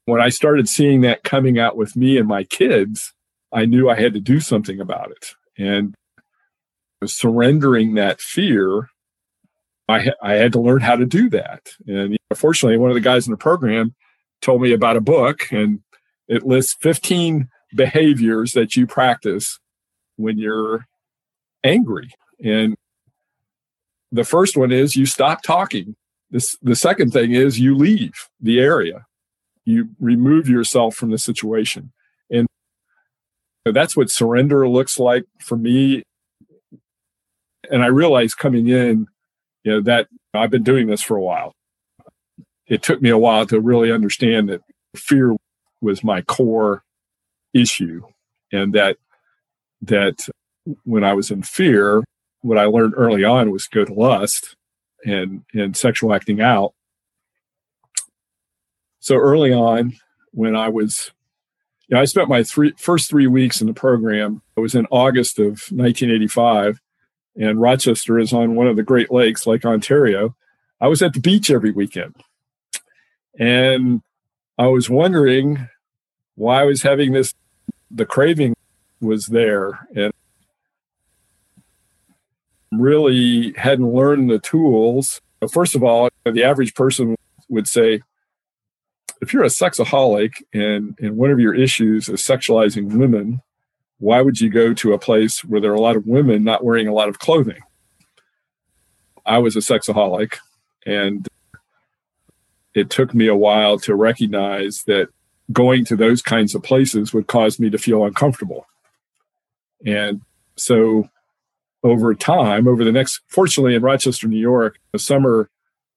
When 0.06 0.22
I 0.22 0.30
started 0.30 0.68
seeing 0.68 1.02
that 1.02 1.24
coming 1.24 1.58
out 1.58 1.78
with 1.78 1.96
me 1.96 2.18
and 2.18 2.28
my 2.28 2.44
kids, 2.44 3.14
I 3.52 3.66
knew 3.66 3.90
I 3.90 4.00
had 4.00 4.14
to 4.14 4.20
do 4.20 4.40
something 4.40 4.80
about 4.80 5.12
it. 5.12 5.34
And 5.58 5.96
surrendering 7.08 7.96
that 7.96 8.22
fear, 8.22 8.90
I, 9.88 10.12
I 10.22 10.34
had 10.34 10.54
to 10.54 10.62
learn 10.62 10.82
how 10.82 10.96
to 10.96 11.06
do 11.06 11.30
that. 11.32 11.70
And 11.88 12.12
you 12.12 12.18
know, 12.30 12.36
fortunately, 12.36 12.78
one 12.78 12.90
of 12.90 12.96
the 12.96 13.02
guys 13.02 13.28
in 13.28 13.32
the 13.32 13.38
program 13.38 13.96
told 14.42 14.62
me 14.62 14.74
about 14.74 14.98
a 14.98 15.02
book 15.02 15.52
and 15.52 15.82
it 16.28 16.44
lists 16.44 16.76
15 16.82 17.50
behaviors 17.76 18.54
that 18.54 18.76
you 18.76 18.88
practice 18.88 19.60
when 20.16 20.38
you're 20.38 20.86
angry. 21.64 22.12
And 22.44 22.76
the 24.12 24.24
first 24.24 24.56
one 24.56 24.72
is 24.72 24.96
you 24.96 25.06
stop 25.06 25.42
talking. 25.42 25.96
This, 26.30 26.58
the 26.62 26.76
second 26.76 27.12
thing 27.12 27.34
is 27.34 27.60
you 27.60 27.76
leave 27.76 28.30
the 28.40 28.60
area. 28.60 29.06
You 29.66 29.90
remove 30.00 30.48
yourself 30.48 30.96
from 30.96 31.12
the 31.12 31.18
situation. 31.18 31.92
And 32.30 32.48
that's 33.66 33.96
what 33.96 34.10
surrender 34.10 34.68
looks 34.68 35.00
like 35.00 35.26
for 35.40 35.58
me. 35.58 36.04
And 37.72 37.84
I 37.84 37.88
realized 37.88 38.38
coming 38.38 38.68
in, 38.68 39.08
you 39.64 39.72
know, 39.72 39.82
that 39.82 40.08
I've 40.34 40.52
been 40.52 40.64
doing 40.64 40.88
this 40.88 41.02
for 41.02 41.16
a 41.18 41.22
while. 41.22 41.54
It 42.68 42.82
took 42.82 43.02
me 43.02 43.10
a 43.10 43.18
while 43.18 43.46
to 43.48 43.60
really 43.60 43.92
understand 43.92 44.50
that 44.50 44.62
fear 44.96 45.36
was 45.82 46.04
my 46.04 46.22
core 46.22 46.84
issue 47.54 48.02
and 48.52 48.74
that 48.74 48.98
that 49.82 50.28
when 50.86 51.04
I 51.04 51.14
was 51.14 51.30
in 51.30 51.44
fear, 51.44 52.04
what 52.42 52.58
I 52.58 52.66
learned 52.66 52.94
early 52.96 53.24
on 53.24 53.52
was 53.52 53.68
go 53.68 53.84
to 53.84 53.94
lust 53.94 54.56
and 55.06 55.44
and 55.54 55.76
sexual 55.76 56.14
acting 56.14 56.42
out. 56.42 56.74
So 59.00 59.16
early 59.16 59.52
on, 59.52 59.94
when 60.32 60.56
I 60.56 60.70
was, 60.70 61.12
you 61.88 61.96
know, 61.96 62.02
I 62.02 62.06
spent 62.06 62.30
my 62.30 62.44
three 62.44 62.74
first 62.78 63.10
three 63.10 63.28
weeks 63.28 63.62
in 63.62 63.68
the 63.68 63.74
program. 63.74 64.42
It 64.56 64.62
was 64.62 64.76
in 64.76 64.88
August 64.92 65.40
of 65.40 65.62
1985, 65.72 66.80
and 67.36 67.60
Rochester 67.60 68.20
is 68.20 68.34
on 68.34 68.56
one 68.56 68.68
of 68.68 68.76
the 68.76 68.84
Great 68.84 69.12
Lakes, 69.12 69.48
like 69.48 69.66
Ontario. 69.66 70.36
I 70.80 70.88
was 70.88 71.02
at 71.02 71.14
the 71.14 71.20
beach 71.20 71.50
every 71.50 71.72
weekend, 71.72 72.16
and 73.40 74.02
I 74.58 74.68
was 74.68 74.90
wondering 74.90 75.68
why 76.36 76.62
I 76.62 76.66
was 76.66 76.82
having 76.82 77.14
this 77.14 77.34
the 77.90 78.06
craving 78.06 78.56
was 79.00 79.28
there 79.28 79.88
and 79.96 80.12
really 82.72 83.54
hadn't 83.54 83.94
learned 83.94 84.30
the 84.30 84.40
tools. 84.40 85.22
First 85.52 85.76
of 85.76 85.84
all, 85.84 86.10
the 86.26 86.44
average 86.44 86.74
person 86.74 87.16
would 87.50 87.68
say, 87.68 88.02
if 89.22 89.32
you're 89.32 89.44
a 89.44 89.48
sexaholic 89.48 90.42
and, 90.54 90.98
and 91.00 91.18
one 91.18 91.32
of 91.32 91.40
your 91.40 91.54
issues 91.54 92.10
is 92.10 92.22
sexualizing 92.22 92.98
women, 92.98 93.42
why 94.00 94.22
would 94.22 94.42
you 94.42 94.50
go 94.50 94.74
to 94.74 94.94
a 94.94 95.00
place 95.00 95.44
where 95.44 95.62
there 95.62 95.72
are 95.72 95.76
a 95.76 95.82
lot 95.82 95.96
of 95.96 96.08
women 96.08 96.44
not 96.44 96.64
wearing 96.64 96.88
a 96.88 96.94
lot 96.94 97.10
of 97.10 97.20
clothing? 97.20 97.62
I 99.26 99.38
was 99.38 99.56
a 99.56 99.60
sexaholic, 99.60 100.38
and 100.86 101.28
it 102.74 102.90
took 102.90 103.14
me 103.14 103.28
a 103.28 103.36
while 103.36 103.80
to 103.80 103.96
recognize 103.96 104.84
that 104.84 105.10
going 105.52 105.86
to 105.86 105.96
those 105.96 106.22
kinds 106.22 106.56
of 106.56 106.64
places 106.64 107.14
would 107.14 107.28
cause 107.28 107.60
me 107.60 107.70
to 107.70 107.78
feel 107.78 108.06
uncomfortable. 108.06 108.66
And 109.86 110.22
so 110.56 111.10
over 111.84 112.14
time, 112.16 112.68
over 112.68 112.84
the 112.84 112.92
next, 112.92 113.22
fortunately 113.28 113.76
in 113.76 113.82
Rochester, 113.82 114.28
New 114.28 114.40
York, 114.40 114.80
the 114.92 115.00
summer 115.00 115.50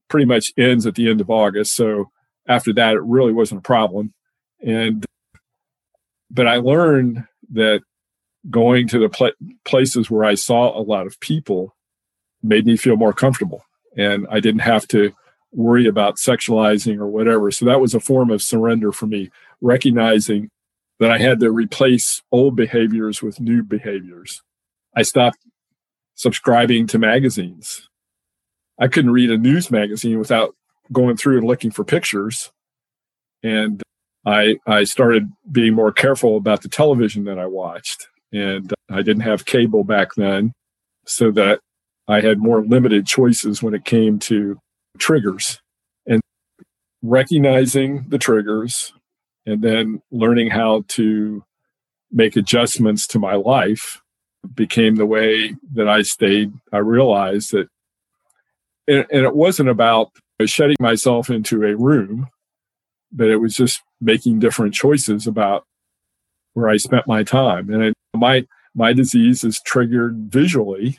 pretty 0.08 0.26
much 0.26 0.52
ends 0.56 0.86
at 0.86 0.94
the 0.94 1.08
end 1.08 1.20
of 1.20 1.30
August. 1.30 1.74
So 1.74 2.10
after 2.48 2.72
that, 2.74 2.94
it 2.94 3.02
really 3.02 3.32
wasn't 3.32 3.60
a 3.60 3.62
problem. 3.62 4.12
And, 4.64 5.04
but 6.30 6.46
I 6.46 6.56
learned 6.56 7.24
that 7.52 7.82
going 8.50 8.88
to 8.88 8.98
the 8.98 9.08
pl- 9.08 9.32
places 9.64 10.10
where 10.10 10.24
I 10.24 10.34
saw 10.34 10.78
a 10.78 10.82
lot 10.82 11.06
of 11.06 11.18
people 11.20 11.74
made 12.42 12.66
me 12.66 12.76
feel 12.76 12.96
more 12.96 13.12
comfortable. 13.12 13.62
And 13.96 14.26
I 14.30 14.40
didn't 14.40 14.60
have 14.60 14.86
to 14.88 15.12
worry 15.52 15.86
about 15.86 16.16
sexualizing 16.16 16.98
or 16.98 17.06
whatever. 17.06 17.50
So 17.50 17.64
that 17.64 17.80
was 17.80 17.94
a 17.94 18.00
form 18.00 18.30
of 18.30 18.42
surrender 18.42 18.92
for 18.92 19.06
me, 19.06 19.30
recognizing 19.60 20.50
that 21.00 21.10
I 21.10 21.18
had 21.18 21.40
to 21.40 21.50
replace 21.50 22.22
old 22.30 22.56
behaviors 22.56 23.22
with 23.22 23.40
new 23.40 23.62
behaviors. 23.62 24.42
I 24.94 25.02
stopped 25.02 25.38
subscribing 26.14 26.86
to 26.88 26.98
magazines. 26.98 27.88
I 28.78 28.88
couldn't 28.88 29.12
read 29.12 29.30
a 29.30 29.38
news 29.38 29.70
magazine 29.70 30.18
without 30.18 30.54
going 30.92 31.16
through 31.16 31.38
and 31.38 31.46
looking 31.46 31.70
for 31.70 31.84
pictures. 31.84 32.50
And 33.42 33.82
I, 34.26 34.58
I 34.66 34.84
started 34.84 35.30
being 35.50 35.74
more 35.74 35.92
careful 35.92 36.36
about 36.36 36.62
the 36.62 36.68
television 36.68 37.24
that 37.24 37.38
I 37.38 37.46
watched. 37.46 38.08
And 38.32 38.74
I 38.90 39.02
didn't 39.02 39.20
have 39.20 39.46
cable 39.46 39.84
back 39.84 40.14
then, 40.16 40.52
so 41.06 41.30
that 41.30 41.60
I 42.08 42.20
had 42.20 42.38
more 42.38 42.62
limited 42.64 43.06
choices 43.06 43.62
when 43.62 43.72
it 43.72 43.84
came 43.84 44.18
to 44.20 44.58
triggers 44.98 45.60
and 46.06 46.20
recognizing 47.02 48.04
the 48.08 48.18
triggers 48.18 48.92
and 49.46 49.62
then 49.62 50.02
learning 50.10 50.50
how 50.50 50.84
to 50.88 51.44
make 52.10 52.36
adjustments 52.36 53.06
to 53.08 53.18
my 53.18 53.34
life 53.34 54.02
became 54.54 54.96
the 54.96 55.06
way 55.06 55.54
that 55.72 55.88
I 55.88 56.02
stayed. 56.02 56.52
I 56.72 56.78
realized 56.78 57.52
that, 57.52 57.68
and, 58.88 59.06
and 59.10 59.24
it 59.24 59.34
wasn't 59.34 59.68
about 59.68 60.10
shutting 60.44 60.76
myself 60.80 61.30
into 61.30 61.64
a 61.64 61.76
room, 61.76 62.28
but 63.12 63.28
it 63.28 63.36
was 63.36 63.54
just 63.54 63.82
making 64.00 64.38
different 64.38 64.74
choices 64.74 65.26
about 65.26 65.64
where 66.54 66.68
I 66.68 66.76
spent 66.76 67.06
my 67.06 67.22
time. 67.22 67.70
And 67.70 67.82
it, 67.84 67.94
my 68.14 68.46
my 68.74 68.92
disease 68.92 69.44
is 69.44 69.60
triggered 69.60 70.30
visually, 70.30 70.98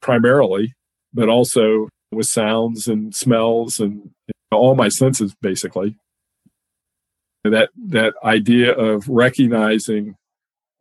primarily, 0.00 0.74
but 1.12 1.28
also 1.28 1.88
with 2.12 2.26
sounds 2.26 2.88
and 2.88 3.14
smells 3.14 3.80
and 3.80 4.10
all 4.50 4.74
my 4.74 4.88
senses 4.88 5.34
basically 5.40 5.96
that 7.44 7.70
that 7.76 8.14
idea 8.24 8.72
of 8.72 9.08
recognizing 9.08 10.16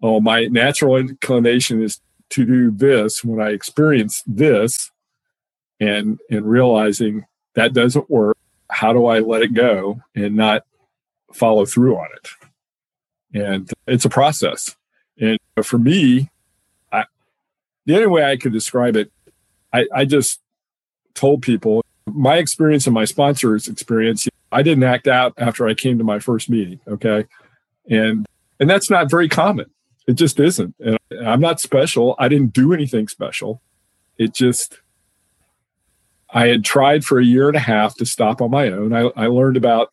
oh 0.01 0.19
my 0.19 0.45
natural 0.45 0.97
inclination 0.97 1.81
is 1.81 2.01
to 2.31 2.45
do 2.45 2.71
this 2.71 3.23
when 3.23 3.39
i 3.39 3.51
experience 3.51 4.23
this 4.25 4.89
and 5.79 6.19
and 6.31 6.49
realizing 6.49 7.25
that 7.55 7.73
doesn't 7.73 8.09
work. 8.09 8.37
How 8.69 8.93
do 8.93 9.07
I 9.07 9.19
let 9.19 9.41
it 9.41 9.53
go 9.53 10.01
and 10.15 10.35
not 10.35 10.63
follow 11.33 11.65
through 11.65 11.97
on 11.97 12.07
it? 12.15 12.29
And 13.41 13.71
it's 13.87 14.05
a 14.05 14.09
process. 14.09 14.75
And 15.19 15.37
for 15.63 15.77
me, 15.77 16.29
I, 16.91 17.05
the 17.85 17.95
only 17.95 18.07
way 18.07 18.23
I 18.23 18.37
could 18.37 18.53
describe 18.53 18.95
it, 18.95 19.11
I, 19.73 19.85
I 19.93 20.05
just 20.05 20.39
told 21.13 21.41
people 21.41 21.83
my 22.07 22.37
experience 22.37 22.87
and 22.87 22.93
my 22.93 23.05
sponsor's 23.05 23.67
experience. 23.67 24.27
I 24.51 24.63
didn't 24.63 24.83
act 24.83 25.07
out 25.07 25.33
after 25.37 25.67
I 25.67 25.73
came 25.73 25.97
to 25.99 26.03
my 26.03 26.19
first 26.19 26.49
meeting. 26.49 26.79
Okay. 26.87 27.25
And, 27.89 28.25
and 28.59 28.69
that's 28.69 28.89
not 28.89 29.11
very 29.11 29.29
common. 29.29 29.69
It 30.07 30.13
just 30.13 30.39
isn't. 30.39 30.73
And 30.79 30.97
I'm 31.23 31.39
not 31.39 31.59
special. 31.59 32.15
I 32.17 32.29
didn't 32.29 32.53
do 32.53 32.73
anything 32.73 33.07
special. 33.07 33.61
It 34.17 34.33
just, 34.33 34.79
I 36.31 36.47
had 36.47 36.65
tried 36.65 37.05
for 37.05 37.19
a 37.19 37.25
year 37.25 37.47
and 37.47 37.55
a 37.57 37.61
half 37.61 37.95
to 37.97 38.05
stop 38.05 38.41
on 38.41 38.49
my 38.49 38.69
own. 38.69 38.91
I, 38.93 39.11
I 39.15 39.27
learned 39.27 39.57
about 39.57 39.91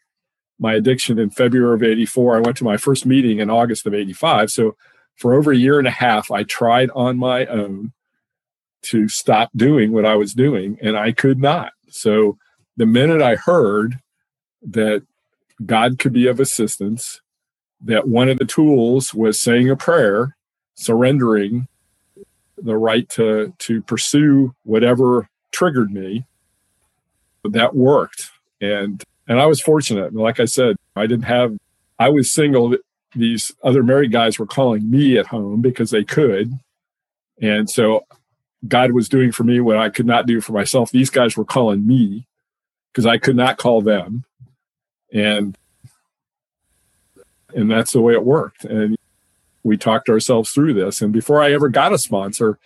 my 0.58 0.74
addiction 0.74 1.18
in 1.18 1.30
February 1.30 1.74
of 1.74 1.82
84. 1.82 2.36
I 2.36 2.40
went 2.40 2.56
to 2.58 2.64
my 2.64 2.76
first 2.76 3.06
meeting 3.06 3.40
in 3.40 3.50
August 3.50 3.86
of 3.86 3.94
85. 3.94 4.50
So 4.50 4.76
for 5.16 5.34
over 5.34 5.52
a 5.52 5.56
year 5.56 5.78
and 5.78 5.88
a 5.88 5.92
half, 5.92 6.30
I 6.30 6.42
tried 6.44 6.90
on 6.94 7.18
my 7.18 7.46
own 7.46 7.92
to 8.82 9.08
stop 9.08 9.50
doing 9.56 9.92
what 9.92 10.04
I 10.04 10.14
was 10.14 10.32
doing, 10.34 10.78
and 10.80 10.96
I 10.96 11.12
could 11.12 11.40
not. 11.40 11.72
So 11.88 12.38
the 12.76 12.86
minute 12.86 13.22
I 13.22 13.34
heard 13.36 13.98
that 14.62 15.02
God 15.64 15.98
could 15.98 16.12
be 16.12 16.26
of 16.26 16.40
assistance, 16.40 17.20
that 17.80 18.08
one 18.08 18.28
of 18.28 18.38
the 18.38 18.44
tools 18.44 19.12
was 19.12 19.40
saying 19.40 19.70
a 19.70 19.76
prayer, 19.76 20.36
surrendering 20.74 21.68
the 22.58 22.76
right 22.76 23.08
to 23.10 23.52
to 23.58 23.82
pursue 23.82 24.54
whatever 24.62 25.28
triggered 25.52 25.90
me. 25.90 26.26
That 27.44 27.74
worked, 27.74 28.30
and 28.60 29.02
and 29.28 29.40
I 29.40 29.46
was 29.46 29.60
fortunate. 29.60 30.14
Like 30.14 30.40
I 30.40 30.44
said, 30.44 30.76
I 30.94 31.06
didn't 31.06 31.24
have. 31.24 31.56
I 31.98 32.08
was 32.08 32.30
single. 32.30 32.76
These 33.14 33.52
other 33.62 33.82
married 33.82 34.12
guys 34.12 34.38
were 34.38 34.46
calling 34.46 34.90
me 34.90 35.16
at 35.18 35.26
home 35.26 35.60
because 35.60 35.90
they 35.90 36.04
could, 36.04 36.52
and 37.40 37.68
so 37.68 38.04
God 38.66 38.92
was 38.92 39.08
doing 39.08 39.32
for 39.32 39.44
me 39.44 39.60
what 39.60 39.76
I 39.76 39.88
could 39.88 40.06
not 40.06 40.26
do 40.26 40.40
for 40.40 40.52
myself. 40.52 40.90
These 40.90 41.10
guys 41.10 41.36
were 41.36 41.44
calling 41.44 41.86
me 41.86 42.26
because 42.92 43.06
I 43.06 43.18
could 43.18 43.36
not 43.36 43.58
call 43.58 43.80
them, 43.80 44.24
and 45.12 45.56
and 47.54 47.70
that's 47.70 47.92
the 47.92 48.00
way 48.00 48.12
it 48.12 48.24
worked. 48.24 48.64
And 48.64 48.96
we 49.62 49.76
talked 49.76 50.08
ourselves 50.08 50.50
through 50.50 50.74
this. 50.74 51.02
And 51.02 51.12
before 51.12 51.42
I 51.42 51.52
ever 51.52 51.68
got 51.68 51.92
a 51.92 51.98
sponsor, 51.98 52.58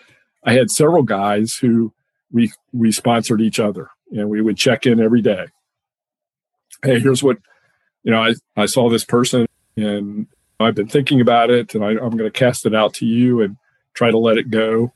I 0.45 0.53
had 0.53 0.71
several 0.71 1.03
guys 1.03 1.55
who 1.55 1.93
we 2.33 2.53
we 2.73 2.93
sponsored 2.93 3.41
each 3.41 3.61
other, 3.61 3.91
and 4.13 4.29
we 4.29 4.41
would 4.41 4.57
check 4.57 4.87
in 4.87 5.01
every 5.01 5.23
day. 5.23 5.47
Hey, 6.83 6.99
here's 7.01 7.23
what 7.23 7.39
you 8.03 8.11
know. 8.11 8.23
I 8.23 8.35
I 8.57 8.67
saw 8.67 8.89
this 8.89 9.05
person, 9.05 9.47
and 9.77 10.27
I've 10.59 10.75
been 10.75 10.89
thinking 10.89 11.21
about 11.21 11.51
it, 11.51 11.75
and 11.75 11.85
I, 11.85 11.91
I'm 11.91 12.17
going 12.17 12.19
to 12.19 12.31
cast 12.31 12.67
it 12.67 12.75
out 12.75 12.95
to 12.95 13.07
you 13.07 13.43
and 13.43 13.57
try 13.95 14.11
to 14.11 14.19
let 14.19 14.39
it 14.39 14.51
go. 14.51 14.93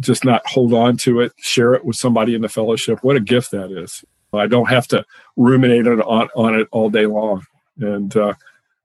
Just 0.00 0.24
not 0.24 0.46
hold 0.46 0.72
on 0.72 0.96
to 0.98 1.20
it. 1.20 1.32
Share 1.36 1.74
it 1.74 1.84
with 1.84 1.96
somebody 1.96 2.34
in 2.34 2.42
the 2.42 2.48
fellowship. 2.48 2.98
What 3.02 3.16
a 3.16 3.20
gift 3.20 3.52
that 3.52 3.70
is! 3.70 4.04
I 4.32 4.46
don't 4.46 4.68
have 4.68 4.88
to 4.88 5.04
ruminate 5.36 5.86
on 5.86 6.00
on 6.00 6.54
it 6.54 6.68
all 6.72 6.90
day 6.90 7.06
long, 7.06 7.44
and 7.78 8.14
uh, 8.16 8.34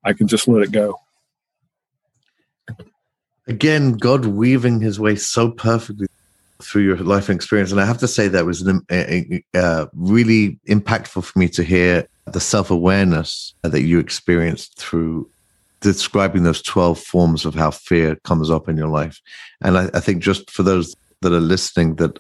I 0.04 0.14
can 0.14 0.28
just 0.28 0.48
let 0.48 0.64
it 0.64 0.72
go. 0.72 1.00
Again, 3.48 3.94
God 3.94 4.26
weaving 4.26 4.82
His 4.82 5.00
way 5.00 5.16
so 5.16 5.50
perfectly 5.50 6.08
through 6.62 6.84
your 6.84 6.98
life 6.98 7.30
and 7.30 7.36
experience, 7.36 7.72
and 7.72 7.82
I 7.82 7.86
have 7.86 7.98
to 8.00 8.08
say 8.08 8.28
that 8.28 8.46
was 8.46 8.68
uh, 8.68 9.86
really 9.94 10.60
impactful 10.68 11.24
for 11.24 11.40
me 11.40 11.48
to 11.50 11.64
hear 11.64 12.08
the 12.34 12.40
self 12.40 12.72
awareness 12.72 13.54
that 13.62 13.82
you 13.82 14.00
experienced 14.00 14.78
through 14.78 15.30
describing 15.82 16.44
those 16.44 16.62
12 16.62 17.00
forms 17.00 17.46
of 17.46 17.56
how 17.56 17.72
fear 17.72 18.16
comes 18.26 18.50
up 18.50 18.68
in 18.68 18.78
your 18.78 18.88
life. 18.88 19.22
And 19.62 19.78
I, 19.78 19.90
I 19.94 20.00
think 20.00 20.22
just 20.22 20.52
for 20.52 20.64
those 20.64 20.96
that 21.22 21.34
are 21.34 21.40
listening 21.40 21.96
that 21.96 22.20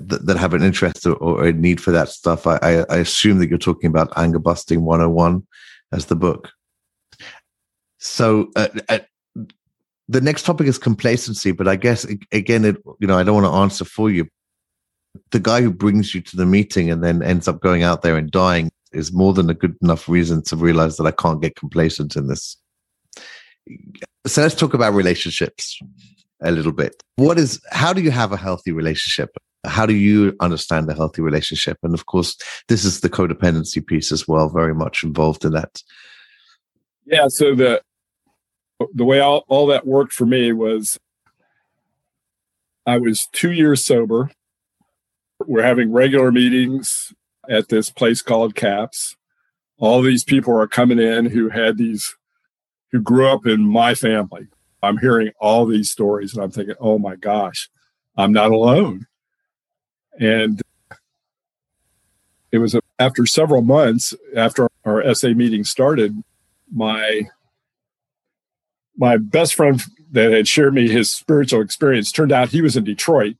that, 0.00 0.26
that 0.26 0.36
have 0.36 0.52
an 0.52 0.62
interest 0.62 1.06
or, 1.06 1.14
or, 1.14 1.44
a 1.44 1.52
need 1.52 1.80
for 1.80 1.92
that 1.92 2.08
stuff, 2.08 2.44
I, 2.44 2.56
I, 2.56 2.84
I 2.90 2.96
assume 2.96 3.38
that 3.38 3.48
you're 3.48 3.56
talking 3.56 3.88
about 3.88 4.12
Anger 4.16 4.40
Busting 4.40 4.84
101 4.84 5.46
as 5.92 6.06
the 6.06 6.16
book. 6.16 6.50
So 7.98 8.50
uh, 8.56 8.66
uh, 8.88 8.98
the 10.08 10.20
next 10.20 10.42
topic 10.42 10.66
is 10.66 10.76
complacency, 10.76 11.52
but 11.52 11.68
I 11.68 11.76
guess 11.76 12.04
again, 12.32 12.64
it 12.64 12.76
you 12.98 13.06
know 13.06 13.16
I 13.16 13.22
don't 13.22 13.42
want 13.42 13.46
to 13.46 13.58
answer 13.58 13.84
for 13.84 14.10
you. 14.10 14.26
The 15.30 15.40
guy 15.40 15.60
who 15.60 15.70
brings 15.70 16.14
you 16.14 16.20
to 16.22 16.36
the 16.36 16.46
meeting 16.46 16.90
and 16.90 17.02
then 17.02 17.22
ends 17.22 17.48
up 17.48 17.60
going 17.60 17.82
out 17.82 18.02
there 18.02 18.16
and 18.16 18.30
dying 18.30 18.70
is 18.92 19.12
more 19.12 19.32
than 19.32 19.50
a 19.50 19.54
good 19.54 19.76
enough 19.82 20.08
reason 20.08 20.42
to 20.44 20.56
realize 20.56 20.96
that 20.96 21.06
I 21.06 21.10
can't 21.10 21.42
get 21.42 21.56
complacent 21.56 22.16
in 22.16 22.28
this. 22.28 22.56
So 24.26 24.42
let's 24.42 24.54
talk 24.54 24.74
about 24.74 24.94
relationships 24.94 25.78
a 26.42 26.50
little 26.50 26.72
bit. 26.72 27.02
What 27.16 27.38
is 27.38 27.60
how 27.70 27.92
do 27.92 28.02
you 28.02 28.10
have 28.10 28.32
a 28.32 28.36
healthy 28.36 28.72
relationship? 28.72 29.36
How 29.64 29.86
do 29.86 29.94
you 29.94 30.34
understand 30.40 30.90
a 30.90 30.94
healthy 30.94 31.22
relationship? 31.22 31.78
And 31.82 31.94
of 31.94 32.06
course, 32.06 32.36
this 32.68 32.84
is 32.84 33.00
the 33.00 33.08
codependency 33.08 33.86
piece 33.86 34.10
as 34.10 34.26
well, 34.26 34.48
very 34.48 34.74
much 34.74 35.04
involved 35.04 35.44
in 35.44 35.52
that. 35.52 35.82
Yeah. 37.06 37.28
So 37.28 37.54
the 37.54 37.82
the 38.92 39.04
way 39.04 39.20
all, 39.20 39.44
all 39.48 39.66
that 39.68 39.86
worked 39.86 40.12
for 40.12 40.26
me 40.26 40.52
was 40.52 40.98
I 42.86 42.98
was 42.98 43.28
two 43.32 43.52
years 43.52 43.84
sober. 43.84 44.30
We're 45.46 45.62
having 45.62 45.92
regular 45.92 46.32
meetings 46.32 47.12
at 47.48 47.68
this 47.68 47.90
place 47.90 48.22
called 48.22 48.54
CAPS. 48.54 49.16
All 49.78 50.02
these 50.02 50.24
people 50.24 50.54
are 50.54 50.68
coming 50.68 50.98
in 50.98 51.26
who 51.26 51.48
had 51.48 51.78
these, 51.78 52.16
who 52.92 53.00
grew 53.00 53.28
up 53.28 53.46
in 53.46 53.62
my 53.62 53.94
family. 53.94 54.48
I'm 54.82 54.98
hearing 54.98 55.32
all 55.40 55.66
these 55.66 55.90
stories 55.90 56.34
and 56.34 56.42
I'm 56.42 56.50
thinking, 56.50 56.74
oh 56.80 56.98
my 56.98 57.16
gosh, 57.16 57.68
I'm 58.16 58.32
not 58.32 58.50
alone. 58.50 59.06
And 60.18 60.60
it 62.50 62.58
was 62.58 62.76
after 62.98 63.24
several 63.26 63.62
months 63.62 64.14
after 64.36 64.68
our 64.84 65.14
SA 65.14 65.28
meeting 65.28 65.64
started, 65.64 66.22
my 66.72 67.28
my 68.96 69.16
best 69.16 69.54
friend 69.54 69.82
that 70.10 70.32
had 70.32 70.46
shared 70.46 70.74
me 70.74 70.88
his 70.88 71.10
spiritual 71.10 71.62
experience 71.62 72.12
turned 72.12 72.30
out 72.30 72.50
he 72.50 72.60
was 72.60 72.76
in 72.76 72.84
Detroit. 72.84 73.36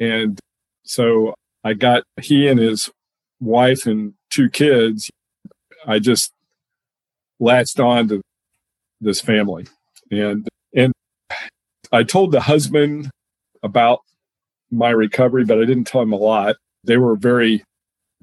And 0.00 0.40
so 0.84 1.34
I 1.64 1.74
got 1.74 2.04
he 2.20 2.46
and 2.48 2.58
his 2.58 2.90
wife 3.40 3.86
and 3.86 4.14
two 4.30 4.48
kids. 4.50 5.10
I 5.86 5.98
just 5.98 6.32
latched 7.40 7.80
on 7.80 8.08
to 8.08 8.22
this 9.00 9.20
family. 9.20 9.66
And 10.10 10.46
and 10.74 10.92
I 11.92 12.02
told 12.02 12.32
the 12.32 12.40
husband 12.40 13.10
about 13.62 14.00
my 14.70 14.90
recovery, 14.90 15.44
but 15.44 15.58
I 15.58 15.64
didn't 15.64 15.84
tell 15.84 16.02
him 16.02 16.12
a 16.12 16.16
lot. 16.16 16.56
They 16.84 16.96
were 16.96 17.16
very, 17.16 17.64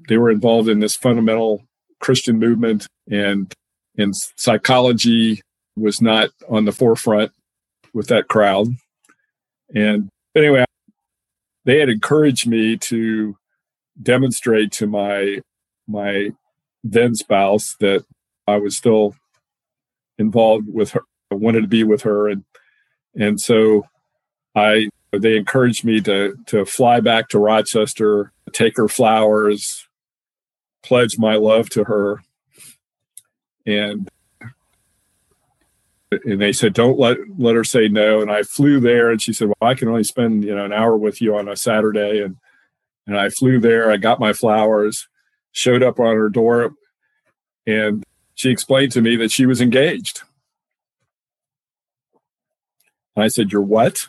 they 0.08 0.18
were 0.18 0.30
involved 0.30 0.68
in 0.68 0.80
this 0.80 0.94
fundamental 0.94 1.62
Christian 2.00 2.38
movement 2.38 2.86
and 3.10 3.52
and 3.98 4.14
psychology 4.36 5.40
was 5.76 6.00
not 6.00 6.30
on 6.48 6.64
the 6.64 6.72
forefront 6.72 7.32
with 7.92 8.08
that 8.08 8.28
crowd. 8.28 8.68
And 9.74 10.08
anyway, 10.34 10.64
they 11.64 11.78
had 11.78 11.88
encouraged 11.88 12.46
me 12.46 12.76
to 12.76 13.36
demonstrate 14.02 14.72
to 14.72 14.86
my 14.86 15.40
my 15.86 16.30
then 16.84 17.14
spouse 17.14 17.76
that 17.80 18.04
I 18.46 18.56
was 18.56 18.76
still 18.76 19.14
involved 20.18 20.66
with 20.72 20.92
her, 20.92 21.02
I 21.30 21.34
wanted 21.36 21.62
to 21.62 21.68
be 21.68 21.84
with 21.84 22.02
her, 22.02 22.28
and 22.28 22.44
and 23.14 23.40
so 23.40 23.86
I 24.54 24.88
they 25.12 25.36
encouraged 25.36 25.84
me 25.84 26.00
to 26.02 26.36
to 26.46 26.64
fly 26.64 27.00
back 27.00 27.28
to 27.30 27.38
Rochester, 27.38 28.32
take 28.52 28.76
her 28.76 28.88
flowers, 28.88 29.88
pledge 30.82 31.18
my 31.18 31.36
love 31.36 31.68
to 31.70 31.84
her, 31.84 32.22
and 33.66 34.08
and 36.24 36.40
they 36.40 36.52
said 36.52 36.74
don't 36.74 36.98
let 36.98 37.18
let 37.38 37.54
her 37.54 37.64
say 37.64 37.88
no. 37.88 38.20
And 38.20 38.30
I 38.30 38.42
flew 38.42 38.80
there, 38.80 39.10
and 39.10 39.20
she 39.20 39.32
said, 39.32 39.48
"Well, 39.48 39.70
I 39.70 39.74
can 39.74 39.88
only 39.88 40.04
spend 40.04 40.44
you 40.44 40.54
know 40.54 40.64
an 40.64 40.72
hour 40.72 40.96
with 40.96 41.20
you 41.20 41.36
on 41.36 41.48
a 41.48 41.56
Saturday," 41.56 42.20
and 42.22 42.36
and 43.06 43.18
I 43.18 43.30
flew 43.30 43.60
there. 43.60 43.90
I 43.90 43.96
got 43.96 44.20
my 44.20 44.32
flowers, 44.32 45.08
showed 45.52 45.82
up 45.82 45.98
on 45.98 46.14
her 46.16 46.28
door, 46.28 46.72
and 47.66 48.04
she 48.34 48.50
explained 48.50 48.92
to 48.92 49.00
me 49.00 49.16
that 49.16 49.30
she 49.30 49.46
was 49.46 49.60
engaged. 49.60 50.22
And 53.14 53.24
I 53.24 53.28
said, 53.28 53.52
You're 53.52 53.62
what? 53.62 54.08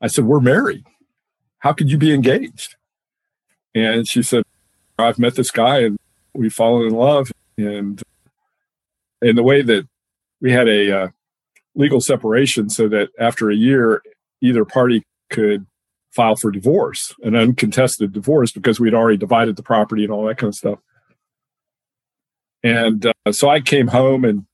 I 0.00 0.06
said, 0.06 0.24
We're 0.24 0.40
married. 0.40 0.84
How 1.58 1.72
could 1.72 1.90
you 1.90 1.98
be 1.98 2.14
engaged? 2.14 2.76
And 3.74 4.06
she 4.06 4.22
said, 4.22 4.44
I've 4.98 5.18
met 5.18 5.34
this 5.34 5.50
guy 5.50 5.80
and 5.80 5.96
we've 6.34 6.52
fallen 6.52 6.86
in 6.86 6.94
love. 6.94 7.30
And 7.56 8.00
in 9.22 9.36
the 9.36 9.42
way 9.42 9.62
that 9.62 9.88
we 10.40 10.52
had 10.52 10.68
a 10.68 11.02
uh, 11.02 11.08
legal 11.78 12.00
separation 12.00 12.68
so 12.68 12.88
that 12.88 13.08
after 13.18 13.50
a 13.50 13.56
year, 13.56 14.02
either 14.42 14.64
party 14.64 15.02
could 15.30 15.64
file 16.10 16.36
for 16.36 16.50
divorce, 16.50 17.14
an 17.22 17.36
uncontested 17.36 18.12
divorce, 18.12 18.52
because 18.52 18.80
we'd 18.80 18.94
already 18.94 19.16
divided 19.16 19.56
the 19.56 19.62
property 19.62 20.02
and 20.02 20.12
all 20.12 20.26
that 20.26 20.36
kind 20.36 20.48
of 20.48 20.54
stuff. 20.54 20.78
And 22.62 23.06
uh, 23.06 23.32
so 23.32 23.48
I 23.48 23.60
came 23.60 23.86
home, 23.86 24.24
and 24.24 24.44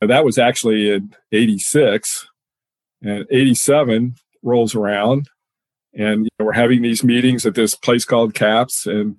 that 0.00 0.24
was 0.24 0.38
actually 0.38 0.90
in 0.90 1.14
86. 1.30 2.28
And 3.02 3.26
87 3.30 4.14
rolls 4.42 4.74
around, 4.74 5.28
and 5.92 6.24
you 6.24 6.30
know, 6.38 6.46
we're 6.46 6.52
having 6.52 6.80
these 6.80 7.04
meetings 7.04 7.44
at 7.44 7.54
this 7.54 7.74
place 7.74 8.06
called 8.06 8.34
CAPS. 8.34 8.86
And 8.86 9.16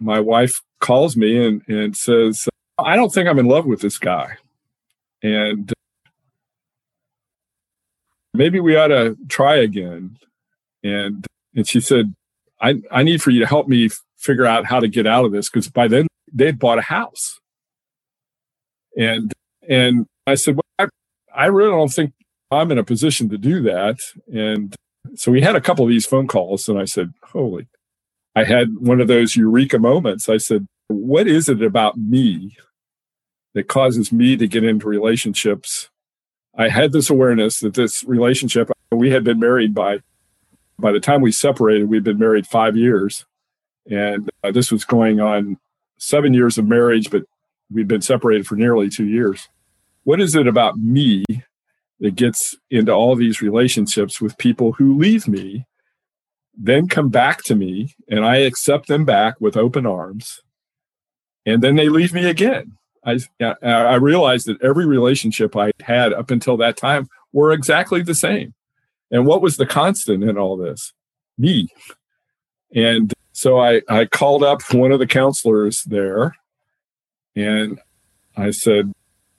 my 0.00 0.18
wife 0.18 0.60
calls 0.80 1.16
me 1.16 1.44
and, 1.46 1.62
and 1.68 1.96
says, 1.96 2.48
I 2.76 2.96
don't 2.96 3.14
think 3.14 3.28
I'm 3.28 3.38
in 3.38 3.46
love 3.46 3.66
with 3.66 3.80
this 3.80 3.98
guy. 3.98 4.36
And 5.22 5.72
maybe 8.34 8.60
we 8.60 8.76
ought 8.76 8.88
to 8.88 9.16
try 9.28 9.56
again. 9.56 10.18
And 10.82 11.26
and 11.54 11.66
she 11.66 11.80
said, 11.80 12.14
I, 12.60 12.82
I 12.90 13.02
need 13.02 13.22
for 13.22 13.30
you 13.30 13.40
to 13.40 13.46
help 13.46 13.68
me 13.68 13.88
figure 14.18 14.44
out 14.44 14.66
how 14.66 14.80
to 14.80 14.88
get 14.88 15.06
out 15.06 15.24
of 15.24 15.32
this 15.32 15.48
because 15.48 15.68
by 15.68 15.88
then 15.88 16.06
they'd 16.32 16.58
bought 16.58 16.78
a 16.78 16.82
house. 16.82 17.38
And 18.98 19.32
and 19.68 20.06
I 20.26 20.34
said, 20.34 20.56
well, 20.56 20.64
I, 20.78 21.44
I 21.44 21.46
really 21.46 21.70
don't 21.70 21.92
think 21.92 22.12
I'm 22.50 22.70
in 22.70 22.78
a 22.78 22.84
position 22.84 23.28
to 23.30 23.38
do 23.38 23.62
that. 23.62 23.98
And 24.32 24.74
so 25.14 25.32
we 25.32 25.40
had 25.40 25.56
a 25.56 25.60
couple 25.60 25.84
of 25.84 25.90
these 25.90 26.06
phone 26.06 26.26
calls, 26.26 26.68
and 26.68 26.78
I 26.78 26.84
said, 26.84 27.12
Holy, 27.22 27.68
I 28.34 28.44
had 28.44 28.76
one 28.78 29.00
of 29.00 29.08
those 29.08 29.36
eureka 29.36 29.78
moments. 29.78 30.28
I 30.28 30.38
said, 30.38 30.66
What 30.88 31.26
is 31.26 31.48
it 31.48 31.62
about 31.62 31.96
me 31.96 32.56
that 33.54 33.68
causes 33.68 34.12
me 34.12 34.36
to 34.36 34.48
get 34.48 34.64
into 34.64 34.88
relationships 34.88 35.88
I 36.56 36.68
had 36.68 36.92
this 36.92 37.10
awareness 37.10 37.60
that 37.60 37.74
this 37.74 38.04
relationship, 38.04 38.70
we 38.92 39.10
had 39.10 39.24
been 39.24 39.40
married 39.40 39.74
by, 39.74 39.98
by 40.78 40.92
the 40.92 41.00
time 41.00 41.20
we 41.20 41.32
separated, 41.32 41.88
we'd 41.88 42.04
been 42.04 42.18
married 42.18 42.46
five 42.46 42.76
years. 42.76 43.26
And 43.90 44.30
uh, 44.42 44.52
this 44.52 44.70
was 44.70 44.84
going 44.84 45.20
on 45.20 45.58
seven 45.98 46.32
years 46.32 46.56
of 46.58 46.66
marriage, 46.66 47.10
but 47.10 47.24
we'd 47.72 47.88
been 47.88 48.00
separated 48.00 48.46
for 48.46 48.56
nearly 48.56 48.88
two 48.88 49.06
years. 49.06 49.48
What 50.04 50.20
is 50.20 50.34
it 50.34 50.46
about 50.46 50.78
me 50.78 51.24
that 52.00 52.14
gets 52.14 52.56
into 52.70 52.92
all 52.92 53.16
these 53.16 53.42
relationships 53.42 54.20
with 54.20 54.38
people 54.38 54.72
who 54.72 54.96
leave 54.96 55.26
me, 55.26 55.66
then 56.56 56.88
come 56.88 57.08
back 57.08 57.42
to 57.44 57.54
me, 57.54 57.94
and 58.08 58.24
I 58.24 58.36
accept 58.36 58.86
them 58.86 59.04
back 59.04 59.40
with 59.40 59.56
open 59.56 59.86
arms, 59.86 60.40
and 61.44 61.62
then 61.62 61.76
they 61.76 61.88
leave 61.88 62.12
me 62.12 62.26
again? 62.26 62.76
I 63.04 63.18
I 63.50 63.94
realized 63.96 64.46
that 64.46 64.62
every 64.62 64.86
relationship 64.86 65.56
I 65.56 65.72
had 65.80 66.12
up 66.12 66.30
until 66.30 66.56
that 66.58 66.76
time 66.76 67.08
were 67.32 67.52
exactly 67.52 68.02
the 68.02 68.14
same. 68.14 68.54
And 69.10 69.26
what 69.26 69.42
was 69.42 69.56
the 69.56 69.66
constant 69.66 70.24
in 70.24 70.38
all 70.38 70.56
this? 70.56 70.92
Me. 71.36 71.68
And 72.74 73.12
so 73.32 73.60
I, 73.60 73.82
I 73.88 74.06
called 74.06 74.42
up 74.42 74.62
one 74.72 74.92
of 74.92 74.98
the 74.98 75.06
counselors 75.06 75.82
there 75.82 76.34
and 77.36 77.80
I 78.36 78.50
said, 78.50 78.92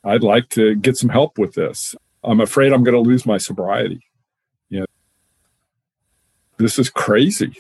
I'd 0.04 0.24
like 0.24 0.50
to 0.50 0.76
get 0.76 0.98
some 0.98 1.10
help 1.10 1.38
with 1.38 1.54
this. 1.56 1.96
I'm 2.24 2.42
afraid 2.42 2.74
I'm 2.74 2.84
going 2.84 2.96
to 2.96 3.10
lose 3.10 3.26
my 3.26 3.38
sobriety. 3.38 4.02
You 4.70 4.82
know, 4.82 4.86
this 6.58 6.78
is 6.78 6.90
crazy. 6.90 7.54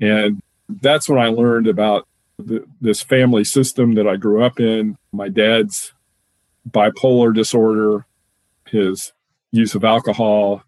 And 0.00 0.42
that's 0.68 1.08
when 1.08 1.18
I 1.18 1.28
learned 1.28 1.66
about 1.66 2.06
the, 2.38 2.64
this 2.80 3.02
family 3.02 3.44
system 3.44 3.94
that 3.94 4.06
I 4.06 4.16
grew 4.16 4.42
up 4.42 4.60
in, 4.60 4.96
my 5.12 5.28
dad's 5.28 5.92
bipolar 6.68 7.34
disorder, 7.34 8.06
his 8.68 9.12
use 9.52 9.74
of 9.74 9.84
alcohol, 9.84 10.62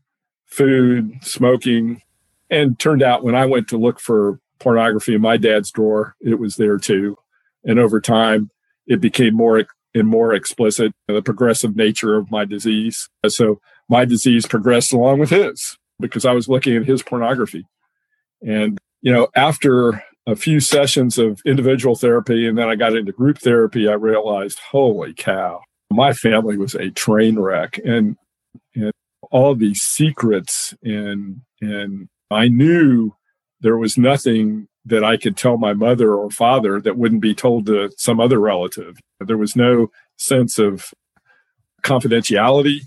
food, 0.46 1.12
smoking, 1.22 2.02
and 2.50 2.78
turned 2.78 3.02
out 3.02 3.24
when 3.24 3.34
I 3.34 3.46
went 3.46 3.68
to 3.68 3.76
look 3.76 4.00
for 4.00 4.40
pornography 4.58 5.14
in 5.14 5.20
my 5.20 5.36
dad's 5.36 5.70
drawer, 5.70 6.14
it 6.20 6.38
was 6.38 6.56
there 6.56 6.78
too. 6.78 7.16
And 7.64 7.78
over 7.78 8.00
time, 8.00 8.50
it 8.86 9.00
became 9.00 9.34
more 9.34 9.66
and 9.94 10.08
more 10.08 10.32
explicit 10.32 10.92
the 11.06 11.22
progressive 11.22 11.76
nature 11.76 12.16
of 12.16 12.30
my 12.30 12.44
disease. 12.44 13.08
So 13.26 13.60
my 13.88 14.04
disease 14.04 14.46
progressed 14.46 14.92
along 14.92 15.18
with 15.18 15.30
his 15.30 15.76
because 16.00 16.24
I 16.24 16.32
was 16.32 16.48
looking 16.48 16.76
at 16.76 16.86
his 16.86 17.02
pornography. 17.02 17.66
And, 18.46 18.78
you 19.02 19.12
know, 19.12 19.28
after 19.34 20.02
a 20.28 20.36
few 20.36 20.60
sessions 20.60 21.16
of 21.16 21.40
individual 21.46 21.94
therapy 21.94 22.46
and 22.46 22.58
then 22.58 22.68
I 22.68 22.76
got 22.76 22.94
into 22.94 23.12
group 23.12 23.38
therapy, 23.38 23.88
I 23.88 23.94
realized, 23.94 24.58
holy 24.58 25.14
cow, 25.14 25.62
my 25.90 26.12
family 26.12 26.58
was 26.58 26.74
a 26.74 26.90
train 26.90 27.38
wreck. 27.38 27.78
And, 27.82 28.16
and 28.74 28.92
all 29.30 29.54
these 29.54 29.80
secrets 29.80 30.74
and 30.82 31.40
and 31.60 32.08
I 32.30 32.48
knew 32.48 33.12
there 33.60 33.76
was 33.76 33.98
nothing 33.98 34.68
that 34.84 35.02
I 35.02 35.16
could 35.16 35.36
tell 35.36 35.58
my 35.58 35.72
mother 35.72 36.14
or 36.14 36.30
father 36.30 36.80
that 36.80 36.96
wouldn't 36.96 37.20
be 37.20 37.34
told 37.34 37.66
to 37.66 37.90
some 37.96 38.20
other 38.20 38.38
relative. 38.38 38.98
There 39.20 39.36
was 39.36 39.56
no 39.56 39.90
sense 40.16 40.58
of 40.58 40.92
confidentiality. 41.82 42.82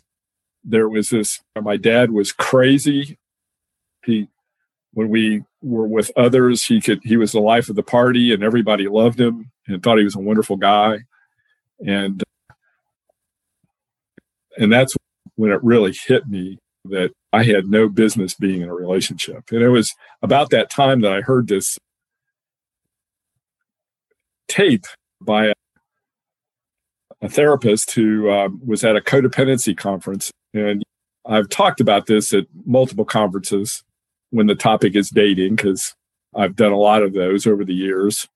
There 0.64 0.88
was 0.88 1.10
this 1.10 1.42
my 1.60 1.78
dad 1.78 2.12
was 2.12 2.32
crazy. 2.32 3.18
He 4.06 4.30
when 4.94 5.10
we 5.10 5.44
were 5.62 5.88
with 5.88 6.12
others 6.16 6.64
he 6.64 6.82
could 6.82 7.00
he 7.04 7.18
was 7.18 7.32
the 7.32 7.40
life 7.40 7.70
of 7.70 7.76
the 7.76 7.84
party 7.84 8.34
and 8.34 8.44
everybody 8.44 8.88
loved 8.88 9.20
him 9.20 9.52
and 9.68 9.82
thought 9.82 9.98
he 9.98 10.04
was 10.04 10.16
a 10.16 10.20
wonderful 10.20 10.58
guy 10.58 10.98
and 11.86 12.24
and 14.58 14.72
that's 14.72 14.96
when 15.36 15.52
it 15.52 15.64
really 15.64 15.94
hit 15.94 16.28
me 16.28 16.58
that 16.86 17.12
I 17.34 17.44
had 17.44 17.68
no 17.68 17.88
business 17.88 18.34
being 18.34 18.62
in 18.62 18.70
a 18.70 18.74
relationship. 18.74 19.52
And 19.52 19.62
it 19.62 19.70
was 19.70 19.94
about 20.22 20.50
that 20.50 20.70
time 20.70 21.02
that 21.02 21.14
I 21.14 21.22
heard 21.22 21.48
this 21.48 21.78
tape 24.48 24.86
by 25.22 25.48
a, 25.48 25.54
a 27.22 27.30
therapist 27.30 27.92
who 27.92 28.30
um, 28.30 28.60
was 28.66 28.84
at 28.84 28.96
a 28.96 29.02
codependency 29.02 29.78
conference. 29.78 30.32
And 30.54 30.84
I've 31.26 31.50
talked 31.50 31.80
about 31.80 32.08
this 32.08 32.34
at 32.34 32.48
multiple 32.66 33.06
conferences 33.06 33.84
when 34.32 34.48
the 34.48 34.56
topic 34.56 34.96
is 34.96 35.10
dating 35.10 35.56
because 35.56 35.94
I've 36.36 36.56
done 36.56 36.72
a 36.72 36.78
lot 36.78 37.04
of 37.04 37.14
those 37.14 37.46
over 37.46 37.64
the 37.64 37.74
years. 37.74 38.28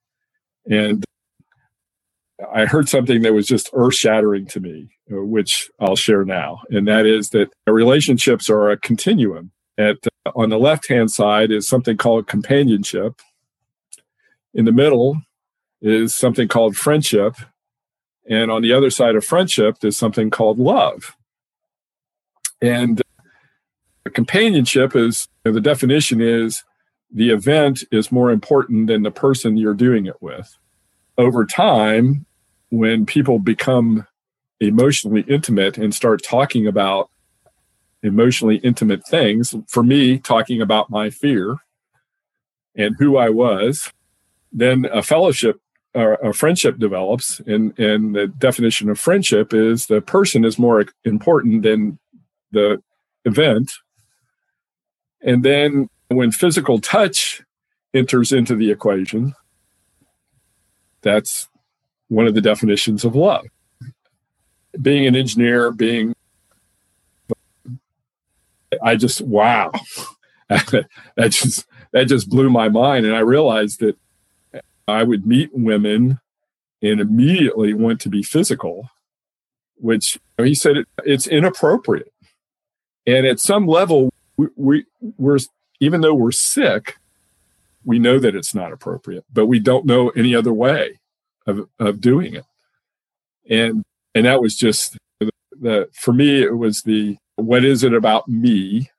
And 0.70 1.04
I 2.54 2.66
heard 2.66 2.90
something 2.90 3.22
that 3.22 3.34
was 3.34 3.48
just 3.48 3.70
earth 3.74 3.96
shattering 3.96 4.46
to 4.48 4.60
me, 4.60 4.90
uh, 5.12 5.24
which 5.24 5.70
I'll 5.80 5.96
share 5.96 6.26
now. 6.26 6.62
And 6.70 6.88
that 6.88 7.06
is 7.06 7.30
that 7.30 7.50
relationships 7.66 8.50
are 8.50 8.70
a 8.70 8.78
continuum. 8.78 9.52
At, 9.78 9.98
uh, 10.26 10.32
on 10.36 10.50
the 10.50 10.60
left 10.60 10.88
hand 10.88 11.12
side 11.12 11.52
is 11.52 11.68
something 11.68 11.98
called 11.98 12.28
companionship. 12.28 13.22
In 14.54 14.66
the 14.66 14.72
middle 14.72 15.22
is 15.82 16.14
something 16.14 16.48
called 16.48 16.76
friendship. 16.76 17.36
And 18.30 18.52
on 18.52 18.62
the 18.62 18.74
other 18.74 18.90
side 18.90 19.16
of 19.16 19.24
friendship 19.24 19.84
is 19.84 19.98
something 19.98 20.30
called 20.30 20.60
love. 20.60 21.16
And 22.62 23.02
companionship 24.14 24.96
is 24.96 25.28
the 25.52 25.62
definition 25.62 26.22
is 26.22 26.64
the 27.12 27.30
event 27.30 27.84
is 27.92 28.12
more 28.12 28.32
important 28.32 28.88
than 28.88 29.04
the 29.04 29.12
person 29.12 29.58
you're 29.58 29.74
doing 29.74 30.06
it 30.06 30.22
with. 30.22 30.58
Over 31.18 31.46
time, 31.46 32.26
when 32.70 33.06
people 33.06 33.40
become 33.40 34.08
emotionally 34.60 35.22
intimate 35.28 35.78
and 35.78 35.94
start 35.94 36.24
talking 36.24 36.68
about 36.68 37.10
emotionally 38.04 38.58
intimate 38.58 39.06
things, 39.08 39.56
for 39.68 39.84
me, 39.84 40.18
talking 40.18 40.62
about 40.62 40.90
my 40.90 41.10
fear 41.10 41.58
and 42.76 42.96
who 43.00 43.18
I 43.18 43.30
was, 43.30 43.92
then 44.52 44.86
a 44.92 45.02
fellowship 45.02 45.62
or 45.94 46.16
a 46.16 46.34
friendship 46.34 46.78
develops. 46.78 47.40
And, 47.42 47.78
and 47.80 48.16
the 48.16 48.28
definition 48.28 48.90
of 48.90 49.00
friendship 49.00 49.54
is 49.54 49.86
the 49.86 50.02
person 50.02 50.44
is 50.44 50.60
more 50.60 50.86
important 51.06 51.64
than 51.64 51.98
the 52.52 52.82
event 53.24 53.72
and 55.26 55.44
then 55.44 55.90
when 56.10 56.32
physical 56.32 56.80
touch 56.80 57.42
enters 57.94 58.32
into 58.32 58.56
the 58.56 58.70
equation, 58.70 59.34
that's 61.02 61.50
one 62.08 62.28
of 62.28 62.36
the 62.36 62.42
definitions 62.42 63.04
of 63.04 63.16
love. 63.16 63.46
Being 64.80 65.08
an 65.08 65.16
engineer, 65.16 65.72
being, 65.72 66.14
I 68.84 68.96
just, 68.96 69.22
wow, 69.22 69.72
that 70.50 70.88
just, 71.30 71.66
that 71.92 72.06
just 72.06 72.30
blew 72.30 72.50
my 72.52 72.70
mind. 72.70 73.08
And 73.08 73.16
I 73.16 73.20
realized 73.20 73.80
that 73.80 73.98
I 74.88 75.02
would 75.02 75.26
meet 75.26 75.50
women 75.54 76.20
and 76.84 77.00
immediately 77.00 77.74
want 77.74 78.00
to 78.02 78.10
be 78.10 78.22
physical, 78.22 78.90
which 79.78 80.20
he 80.38 80.54
said 80.54 80.78
it, 80.78 80.88
it's 81.04 81.26
inappropriate. 81.26 82.14
And 83.08 83.26
at 83.26 83.40
some 83.40 83.66
level, 83.66 84.12
we, 84.38 84.48
we 84.56 84.86
we're 85.18 85.40
even 85.80 86.02
though 86.02 86.14
we're 86.14 86.32
sick, 86.32 86.98
we 87.84 88.00
know 88.00 88.20
that 88.20 88.36
it's 88.36 88.56
not 88.56 88.72
appropriate, 88.72 89.26
but 89.32 89.48
we 89.48 89.60
don't 89.60 89.86
know 89.86 90.10
any 90.10 90.36
other 90.36 90.54
way 90.54 91.00
of 91.48 91.68
of 91.80 92.02
doing 92.02 92.36
it. 92.36 92.46
And 93.50 93.84
and 94.14 94.26
that 94.26 94.42
was 94.42 94.56
just 94.56 94.98
the, 95.20 95.30
the 95.60 95.90
for 95.94 96.14
me 96.14 96.42
it 96.42 96.58
was 96.58 96.82
the 96.84 97.18
what 97.36 97.66
is 97.66 97.84
it 97.84 97.94
about 97.94 98.28
me 98.28 98.90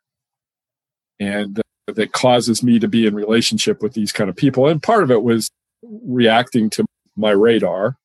and 1.18 1.58
uh, 1.58 1.92
that 1.94 2.12
causes 2.12 2.62
me 2.62 2.78
to 2.78 2.88
be 2.88 3.06
in 3.06 3.14
relationship 3.14 3.82
with 3.82 3.94
these 3.94 4.12
kind 4.12 4.28
of 4.28 4.36
people. 4.36 4.66
And 4.66 4.82
part 4.82 5.02
of 5.02 5.10
it 5.10 5.22
was 5.22 5.50
reacting 5.82 6.68
to 6.70 6.84
my 7.16 7.30
radar 7.30 7.96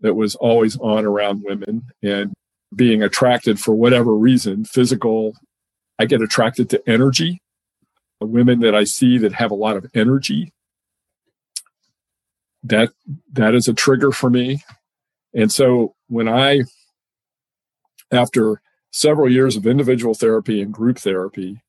that 0.00 0.14
was 0.14 0.34
always 0.36 0.76
on 0.78 1.04
around 1.04 1.42
women 1.42 1.82
and 2.02 2.32
being 2.74 3.02
attracted 3.02 3.58
for 3.58 3.74
whatever 3.74 4.14
reason, 4.14 4.64
physical. 4.64 5.34
I 6.00 6.06
get 6.06 6.22
attracted 6.22 6.70
to 6.70 6.82
energy. 6.88 7.42
Women 8.22 8.60
that 8.60 8.74
I 8.74 8.84
see 8.84 9.18
that 9.18 9.34
have 9.34 9.50
a 9.50 9.54
lot 9.54 9.76
of 9.76 9.90
energy. 9.94 10.50
That 12.62 12.90
that 13.32 13.54
is 13.54 13.68
a 13.68 13.74
trigger 13.74 14.10
for 14.10 14.30
me. 14.30 14.64
And 15.34 15.52
so 15.52 15.94
when 16.08 16.26
I 16.26 16.62
after 18.10 18.62
several 18.90 19.30
years 19.30 19.56
of 19.56 19.66
individual 19.66 20.14
therapy 20.14 20.62
and 20.62 20.72
group 20.72 20.98
therapy 20.98 21.62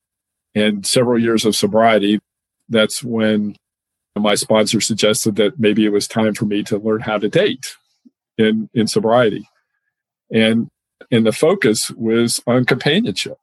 and 0.56 0.86
several 0.86 1.20
years 1.20 1.44
of 1.44 1.56
sobriety, 1.56 2.22
that's 2.70 3.04
when 3.04 3.58
my 4.18 4.36
sponsor 4.36 4.80
suggested 4.80 5.36
that 5.36 5.60
maybe 5.60 5.86
it 5.86 5.92
was 5.92 6.08
time 6.08 6.34
for 6.34 6.46
me 6.46 6.64
to 6.64 6.78
learn 6.78 7.02
how 7.02 7.18
to 7.18 7.28
date 7.28 7.76
in, 8.38 8.70
in 8.74 8.88
sobriety. 8.88 9.46
And 10.32 10.70
and 11.12 11.26
the 11.26 11.34
focus 11.34 11.92
was 11.92 12.42
on 12.48 12.64
companionship. 12.64 13.38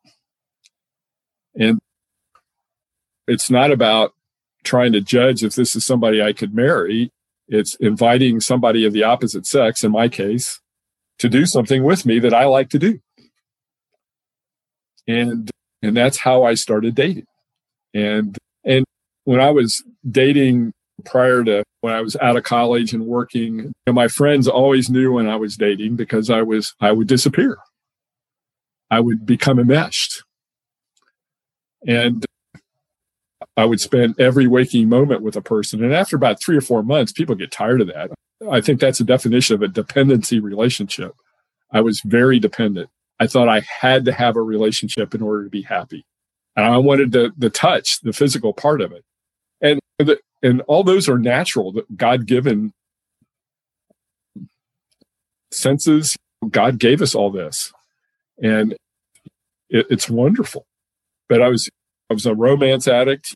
And 1.58 1.80
it's 3.28 3.50
not 3.50 3.70
about 3.70 4.14
trying 4.64 4.92
to 4.92 5.00
judge 5.00 5.44
if 5.44 5.54
this 5.54 5.76
is 5.76 5.86
somebody 5.86 6.20
I 6.22 6.32
could 6.32 6.54
marry. 6.54 7.10
It's 7.46 7.74
inviting 7.76 8.40
somebody 8.40 8.84
of 8.84 8.92
the 8.92 9.04
opposite 9.04 9.46
sex, 9.46 9.84
in 9.84 9.92
my 9.92 10.08
case, 10.08 10.60
to 11.18 11.28
do 11.28 11.46
something 11.46 11.84
with 11.84 12.04
me 12.04 12.18
that 12.18 12.34
I 12.34 12.46
like 12.46 12.70
to 12.70 12.78
do. 12.78 13.00
And 15.06 15.50
and 15.82 15.96
that's 15.96 16.18
how 16.18 16.42
I 16.42 16.54
started 16.54 16.94
dating. 16.94 17.26
And 17.94 18.36
and 18.64 18.84
when 19.24 19.40
I 19.40 19.50
was 19.50 19.82
dating 20.10 20.72
prior 21.04 21.44
to 21.44 21.62
when 21.80 21.94
I 21.94 22.00
was 22.00 22.16
out 22.16 22.36
of 22.36 22.44
college 22.44 22.92
and 22.92 23.06
working, 23.06 23.72
my 23.88 24.08
friends 24.08 24.48
always 24.48 24.90
knew 24.90 25.12
when 25.12 25.28
I 25.28 25.36
was 25.36 25.56
dating 25.56 25.96
because 25.96 26.28
I 26.28 26.42
was 26.42 26.74
I 26.80 26.92
would 26.92 27.08
disappear. 27.08 27.56
I 28.90 29.00
would 29.00 29.24
become 29.24 29.58
enmeshed. 29.58 30.24
And 31.86 32.24
I 33.58 33.64
would 33.64 33.80
spend 33.80 34.20
every 34.20 34.46
waking 34.46 34.88
moment 34.88 35.20
with 35.20 35.34
a 35.34 35.42
person. 35.42 35.82
And 35.82 35.92
after 35.92 36.14
about 36.14 36.40
three 36.40 36.56
or 36.56 36.60
four 36.60 36.84
months, 36.84 37.10
people 37.10 37.34
get 37.34 37.50
tired 37.50 37.80
of 37.80 37.88
that. 37.88 38.12
I 38.48 38.60
think 38.60 38.78
that's 38.78 39.00
a 39.00 39.04
definition 39.04 39.56
of 39.56 39.62
a 39.62 39.68
dependency 39.68 40.38
relationship. 40.38 41.12
I 41.72 41.80
was 41.80 42.00
very 42.04 42.38
dependent. 42.38 42.88
I 43.18 43.26
thought 43.26 43.48
I 43.48 43.62
had 43.80 44.04
to 44.04 44.12
have 44.12 44.36
a 44.36 44.42
relationship 44.42 45.12
in 45.12 45.22
order 45.22 45.42
to 45.42 45.50
be 45.50 45.62
happy. 45.62 46.06
And 46.54 46.66
I 46.66 46.76
wanted 46.76 47.10
the, 47.10 47.32
the 47.36 47.50
touch, 47.50 48.00
the 48.00 48.12
physical 48.12 48.52
part 48.52 48.80
of 48.80 48.92
it. 48.92 49.04
And 49.60 49.80
the, 49.98 50.20
and 50.40 50.60
all 50.68 50.84
those 50.84 51.08
are 51.08 51.18
natural, 51.18 51.74
God 51.96 52.26
given 52.26 52.72
senses. 55.50 56.16
God 56.48 56.78
gave 56.78 57.02
us 57.02 57.16
all 57.16 57.32
this. 57.32 57.72
And 58.40 58.74
it, 59.68 59.86
it's 59.90 60.08
wonderful. 60.08 60.64
But 61.28 61.42
I 61.42 61.48
was 61.48 61.68
I 62.08 62.14
was 62.14 62.24
a 62.24 62.34
romance 62.34 62.88
addict, 62.88 63.34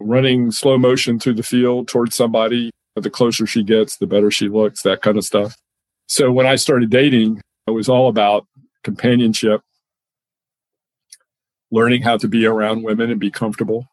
running 0.00 0.50
slow 0.50 0.78
motion 0.78 1.18
through 1.18 1.34
the 1.34 1.42
field 1.42 1.88
towards 1.88 2.14
somebody. 2.16 2.70
The 2.96 3.10
closer 3.10 3.46
she 3.46 3.62
gets, 3.62 3.96
the 3.96 4.08
better 4.08 4.28
she 4.28 4.48
looks, 4.48 4.82
that 4.82 5.02
kind 5.02 5.16
of 5.16 5.24
stuff. 5.24 5.54
So 6.08 6.32
when 6.32 6.46
I 6.46 6.56
started 6.56 6.90
dating, 6.90 7.40
it 7.68 7.70
was 7.70 7.88
all 7.88 8.08
about 8.08 8.44
companionship, 8.82 9.60
learning 11.70 12.02
how 12.02 12.16
to 12.16 12.26
be 12.26 12.44
around 12.44 12.82
women 12.82 13.10
and 13.12 13.20
be 13.20 13.30
comfortable, 13.30 13.86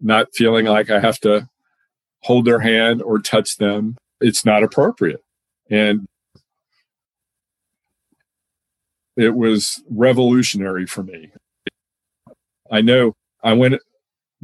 not 0.00 0.28
feeling 0.34 0.66
like 0.66 0.88
I 0.88 1.00
have 1.00 1.18
to 1.20 1.48
hold 2.22 2.44
their 2.44 2.60
hand 2.60 3.02
or 3.02 3.18
touch 3.18 3.56
them. 3.56 3.96
It's 4.20 4.44
not 4.44 4.62
appropriate. 4.62 5.24
And 5.68 6.06
it 9.16 9.34
was 9.34 9.82
revolutionary 9.90 10.86
for 10.86 11.02
me. 11.02 11.32
I 12.70 12.82
know 12.82 13.14
I 13.42 13.54
went, 13.54 13.80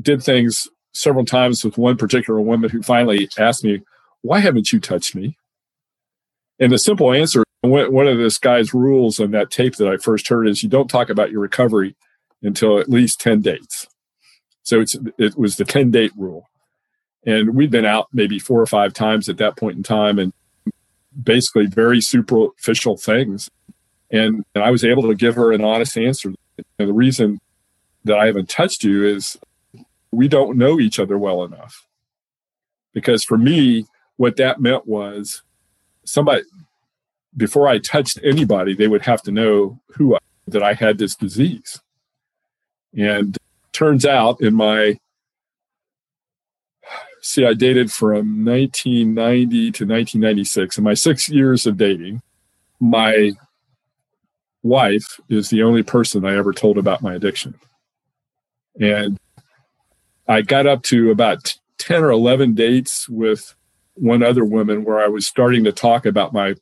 did 0.01 0.23
things 0.23 0.67
several 0.93 1.25
times 1.25 1.65
with 1.65 1.79
one 1.79 1.97
particular 1.97 2.41
woman 2.41 2.71
who 2.71 2.83
finally 2.83 3.29
asked 3.39 3.65
me, 3.65 3.81
Why 4.23 4.41
haven't 4.41 4.73
you 4.73 4.81
touched 4.81 5.15
me? 5.15 5.37
And 6.59 6.73
the 6.73 6.79
simple 6.79 7.13
answer 7.13 7.45
one 7.63 8.09
of 8.09 8.19
this 8.19 8.39
guy's 8.39 8.73
rules 8.73 9.21
on 9.21 9.33
that 9.33 9.51
tape 9.51 9.77
that 9.77 9.89
I 9.89 9.99
first 9.99 10.29
heard 10.29 10.49
is 10.49 10.63
you 10.63 10.69
don't 10.69 10.89
talk 10.89 11.11
about 11.11 11.31
your 11.31 11.41
recovery 11.41 11.95
until 12.43 12.79
at 12.79 12.89
least 12.89 13.21
10 13.21 13.43
dates. 13.43 13.87
So 14.63 14.81
it's 14.81 14.97
it 15.19 15.37
was 15.37 15.57
the 15.57 15.65
10 15.65 15.91
date 15.91 16.13
rule. 16.17 16.49
And 17.27 17.55
we'd 17.55 17.71
been 17.71 17.85
out 17.85 18.09
maybe 18.13 18.39
four 18.39 18.61
or 18.61 18.67
five 18.67 18.95
times 18.95 19.29
at 19.29 19.37
that 19.39 19.57
point 19.57 19.77
in 19.77 19.83
time 19.83 20.19
and 20.19 20.33
basically 21.23 21.67
very 21.67 22.01
superficial 22.01 22.97
things. 22.97 23.51
And, 24.11 24.45
and 24.55 24.65
I 24.65 24.71
was 24.71 24.85
able 24.85 25.03
to 25.09 25.15
give 25.15 25.35
her 25.35 25.53
an 25.53 25.63
honest 25.63 25.99
answer. 25.99 26.33
The 26.79 26.93
reason 26.93 27.41
that 28.05 28.19
I 28.19 28.27
haven't 28.27 28.49
touched 28.49 28.85
you 28.85 29.05
is 29.05 29.37
we 30.13 30.29
don't 30.29 30.59
know 30.59 30.81
each 30.81 30.99
other 30.99 31.19
well 31.19 31.45
enough. 31.45 31.87
Because 32.93 33.25
for 33.25 33.39
me, 33.39 33.87
what 34.17 34.37
that 34.37 34.61
meant 34.61 34.87
was 34.87 35.43
somebody 36.05 36.43
before 37.37 37.69
I 37.69 37.79
touched 37.79 38.19
anybody, 38.25 38.75
they 38.75 38.89
would 38.89 39.03
have 39.03 39.23
to 39.23 39.33
know 39.33 39.81
who 39.89 40.17
I, 40.17 40.19
that 40.49 40.63
I 40.63 40.75
had 40.75 40.99
this 40.99 41.15
disease. 41.15 41.81
And 42.97 43.37
turns 43.73 44.05
out 44.05 44.41
in 44.41 44.55
my 44.55 44.99
see, 47.23 47.45
I 47.45 47.55
dated 47.55 47.93
from 47.93 48.45
1990 48.45 49.49
to 49.73 49.87
1996. 49.87 50.79
In 50.79 50.85
my 50.85 50.95
six 50.95 51.29
years 51.29 51.67
of 51.67 51.77
dating, 51.77 52.23
my 52.81 53.33
wife 54.63 55.21
is 55.29 55.51
the 55.51 55.63
only 55.63 55.83
person 55.83 56.25
I 56.25 56.37
ever 56.37 56.53
told 56.53 56.79
about 56.79 57.03
my 57.03 57.15
addiction. 57.15 57.55
And 58.81 59.19
I 60.31 60.43
got 60.43 60.65
up 60.65 60.85
to 60.85 61.11
about 61.11 61.57
10 61.79 62.05
or 62.05 62.11
11 62.11 62.55
dates 62.55 63.09
with 63.09 63.53
one 63.95 64.23
other 64.23 64.45
woman 64.45 64.85
where 64.85 65.01
I 65.01 65.09
was 65.09 65.27
starting 65.27 65.65
to 65.65 65.73
talk 65.73 66.07
about 66.07 66.33
my 66.33 66.55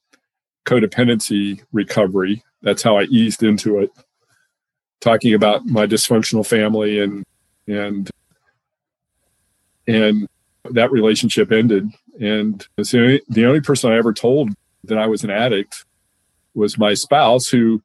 codependency 0.65 1.63
recovery. 1.71 2.43
That's 2.63 2.83
how 2.83 2.97
I 2.97 3.03
eased 3.05 3.43
into 3.43 3.79
it, 3.81 3.91
talking 5.03 5.35
about 5.35 5.67
my 5.67 5.87
dysfunctional 5.87 6.47
family 6.47 6.99
and 6.99 7.27
and 7.67 8.11
and 9.87 10.27
that 10.71 10.91
relationship 10.91 11.53
ended. 11.53 11.91
And 12.19 12.67
so 12.83 13.19
the 13.29 13.45
only 13.45 13.61
person 13.61 13.93
I 13.93 13.99
ever 13.99 14.15
told 14.15 14.49
that 14.85 14.97
I 14.97 15.07
was 15.07 15.25
an 15.25 15.31
addict 15.31 15.85
was 16.55 16.79
my 16.79 16.95
spouse, 16.95 17.49
who 17.49 17.83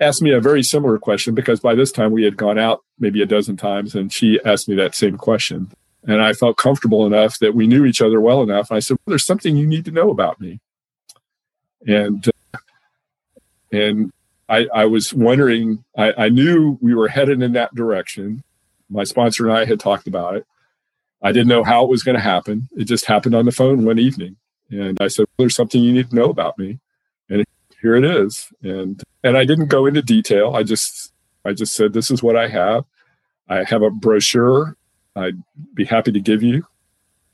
asked 0.00 0.22
me 0.22 0.32
a 0.32 0.40
very 0.40 0.62
similar 0.62 0.98
question 0.98 1.34
because 1.34 1.60
by 1.60 1.74
this 1.74 1.92
time 1.92 2.12
we 2.12 2.24
had 2.24 2.36
gone 2.36 2.58
out 2.58 2.82
maybe 2.98 3.22
a 3.22 3.26
dozen 3.26 3.56
times, 3.56 3.94
and 3.94 4.12
she 4.12 4.40
asked 4.44 4.68
me 4.68 4.74
that 4.76 4.94
same 4.94 5.16
question. 5.16 5.72
And 6.04 6.22
I 6.22 6.34
felt 6.34 6.56
comfortable 6.56 7.04
enough 7.06 7.38
that 7.40 7.54
we 7.54 7.66
knew 7.66 7.84
each 7.84 8.00
other 8.00 8.20
well 8.20 8.42
enough. 8.42 8.70
And 8.70 8.76
I 8.76 8.80
said, 8.80 8.96
well, 8.98 9.12
"There's 9.12 9.26
something 9.26 9.56
you 9.56 9.66
need 9.66 9.84
to 9.86 9.90
know 9.90 10.10
about 10.10 10.40
me." 10.40 10.60
and 11.86 12.28
uh, 12.54 12.58
and 13.72 14.12
I, 14.48 14.66
I 14.72 14.84
was 14.86 15.12
wondering. 15.12 15.84
I, 15.96 16.12
I 16.16 16.28
knew 16.28 16.78
we 16.80 16.94
were 16.94 17.08
headed 17.08 17.42
in 17.42 17.52
that 17.52 17.74
direction. 17.74 18.42
My 18.88 19.04
sponsor 19.04 19.48
and 19.48 19.56
I 19.56 19.64
had 19.64 19.80
talked 19.80 20.06
about 20.06 20.36
it. 20.36 20.46
I 21.22 21.32
didn't 21.32 21.48
know 21.48 21.64
how 21.64 21.82
it 21.82 21.90
was 21.90 22.02
going 22.02 22.14
to 22.14 22.22
happen. 22.22 22.68
It 22.76 22.84
just 22.84 23.06
happened 23.06 23.34
on 23.34 23.44
the 23.44 23.52
phone 23.52 23.84
one 23.84 23.98
evening, 23.98 24.36
and 24.70 24.96
I 25.00 25.08
said, 25.08 25.26
well, 25.26 25.44
"There's 25.44 25.56
something 25.56 25.82
you 25.82 25.92
need 25.92 26.10
to 26.10 26.16
know 26.16 26.30
about 26.30 26.58
me," 26.58 26.78
here 27.86 27.96
it 27.96 28.04
is. 28.04 28.48
And 28.62 29.02
and 29.22 29.36
I 29.36 29.44
didn't 29.44 29.68
go 29.68 29.86
into 29.86 30.02
detail. 30.02 30.54
I 30.54 30.62
just 30.62 31.12
I 31.44 31.52
just 31.52 31.74
said, 31.74 31.92
"This 31.92 32.10
is 32.10 32.22
what 32.22 32.36
I 32.36 32.48
have. 32.48 32.84
I 33.48 33.64
have 33.64 33.82
a 33.82 33.90
brochure. 33.90 34.76
I'd 35.14 35.40
be 35.74 35.84
happy 35.84 36.12
to 36.12 36.20
give 36.20 36.42
you." 36.42 36.66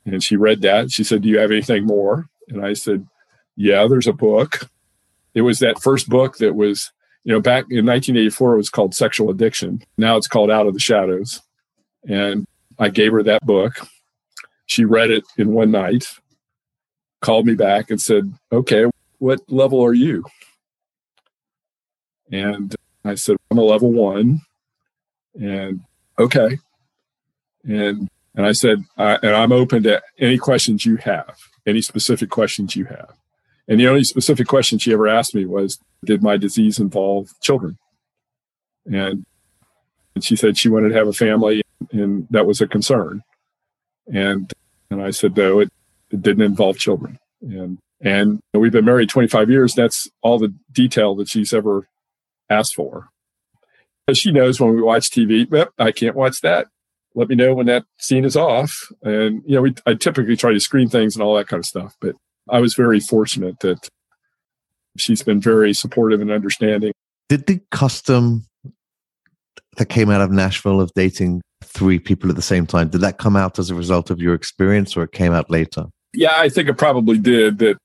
And 0.05 0.23
she 0.23 0.35
read 0.35 0.61
that. 0.61 0.91
She 0.91 1.03
said, 1.03 1.21
"Do 1.21 1.29
you 1.29 1.39
have 1.39 1.51
anything 1.51 1.85
more?" 1.85 2.27
And 2.49 2.65
I 2.65 2.73
said, 2.73 3.07
yeah, 3.55 3.87
there's 3.87 4.07
a 4.07 4.13
book. 4.13 4.69
It 5.33 5.41
was 5.41 5.59
that 5.59 5.81
first 5.81 6.09
book 6.09 6.37
that 6.37 6.55
was, 6.55 6.91
you 7.23 7.33
know, 7.33 7.39
back 7.39 7.65
in 7.69 7.85
1984, 7.85 8.53
it 8.53 8.57
was 8.57 8.69
called 8.69 8.93
Sexual 8.93 9.29
Addiction. 9.29 9.81
Now 9.97 10.17
it's 10.17 10.27
called 10.27 10.51
Out 10.51 10.67
of 10.67 10.73
the 10.73 10.79
Shadows. 10.79 11.41
And 12.07 12.45
I 12.79 12.89
gave 12.89 13.11
her 13.11 13.23
that 13.23 13.45
book. 13.45 13.73
She 14.65 14.85
read 14.85 15.11
it 15.11 15.23
in 15.37 15.53
one 15.53 15.71
night, 15.71 16.05
called 17.21 17.45
me 17.45 17.55
back 17.55 17.89
and 17.89 18.01
said, 18.01 18.33
okay, 18.51 18.85
what 19.19 19.39
level 19.47 19.83
are 19.83 19.93
you? 19.93 20.25
And 22.33 22.75
I 23.05 23.13
said, 23.13 23.37
I'm 23.51 23.59
a 23.59 23.63
level 23.63 23.91
one. 23.91 24.41
And 25.39 25.81
okay. 26.17 26.57
And 27.63 28.09
and 28.35 28.45
I 28.47 28.51
said, 28.51 28.83
and 28.97 29.35
I'm 29.35 29.51
open 29.51 29.83
to 29.83 30.01
any 30.17 30.39
questions 30.39 30.83
you 30.83 30.95
have, 30.97 31.37
any 31.67 31.81
specific 31.81 32.31
questions 32.31 32.75
you 32.75 32.85
have. 32.85 33.13
And 33.67 33.79
the 33.79 33.87
only 33.87 34.03
specific 34.03 34.47
question 34.47 34.79
she 34.79 34.91
ever 34.91 35.07
asked 35.07 35.35
me 35.35 35.45
was, 35.45 35.77
Did 36.03 36.23
my 36.23 36.37
disease 36.37 36.79
involve 36.79 37.29
children? 37.39 37.77
And 38.85 39.23
And 40.15 40.23
she 40.23 40.35
said 40.35 40.57
she 40.57 40.69
wanted 40.69 40.89
to 40.89 40.95
have 40.95 41.07
a 41.07 41.13
family, 41.13 41.61
and 41.91 42.27
that 42.31 42.47
was 42.47 42.61
a 42.61 42.67
concern. 42.67 43.21
And 44.11 44.51
and 44.89 45.03
I 45.03 45.11
said 45.11 45.37
no, 45.37 45.59
it, 45.59 45.69
it 46.09 46.23
didn't 46.23 46.43
involve 46.43 46.79
children. 46.79 47.19
And 47.41 47.77
and 48.01 48.41
we've 48.55 48.71
been 48.71 48.85
married 48.85 49.09
25 49.09 49.51
years. 49.51 49.75
That's 49.75 50.09
all 50.23 50.39
the 50.39 50.53
detail 50.71 51.13
that 51.15 51.29
she's 51.29 51.53
ever 51.53 51.87
asked 52.49 52.75
for. 52.75 53.09
She 54.13 54.31
knows 54.31 54.59
when 54.59 54.75
we 54.75 54.81
watch 54.81 55.09
TV, 55.09 55.47
yep, 55.51 55.69
I 55.77 55.91
can't 55.91 56.15
watch 56.15 56.41
that. 56.41 56.67
Let 57.15 57.29
me 57.29 57.35
know 57.35 57.53
when 57.53 57.67
that 57.67 57.85
scene 57.99 58.25
is 58.25 58.35
off. 58.35 58.91
And 59.01 59.41
you 59.45 59.55
know, 59.55 59.61
we 59.61 59.75
I 59.85 59.93
typically 59.93 60.35
try 60.35 60.51
to 60.51 60.59
screen 60.59 60.89
things 60.89 61.15
and 61.15 61.23
all 61.23 61.35
that 61.35 61.47
kind 61.47 61.59
of 61.59 61.65
stuff. 61.65 61.95
But 62.01 62.15
I 62.49 62.59
was 62.59 62.73
very 62.73 62.99
fortunate 62.99 63.59
that 63.61 63.87
she's 64.97 65.23
been 65.23 65.39
very 65.39 65.73
supportive 65.73 66.21
and 66.21 66.31
understanding. 66.31 66.91
Did 67.29 67.45
the 67.45 67.61
custom 67.71 68.45
that 69.77 69.85
came 69.85 70.09
out 70.09 70.21
of 70.21 70.31
Nashville 70.31 70.81
of 70.81 70.91
dating 70.95 71.41
three 71.63 71.99
people 71.99 72.29
at 72.29 72.35
the 72.35 72.41
same 72.41 72.65
time, 72.65 72.89
did 72.89 73.01
that 73.01 73.17
come 73.17 73.35
out 73.35 73.57
as 73.57 73.69
a 73.69 73.75
result 73.75 74.09
of 74.09 74.19
your 74.19 74.33
experience 74.33 74.95
or 74.95 75.03
it 75.03 75.11
came 75.11 75.33
out 75.33 75.49
later? 75.49 75.85
Yeah, 76.13 76.33
I 76.35 76.49
think 76.49 76.69
it 76.69 76.77
probably 76.77 77.17
did 77.17 77.57
that 77.59 77.77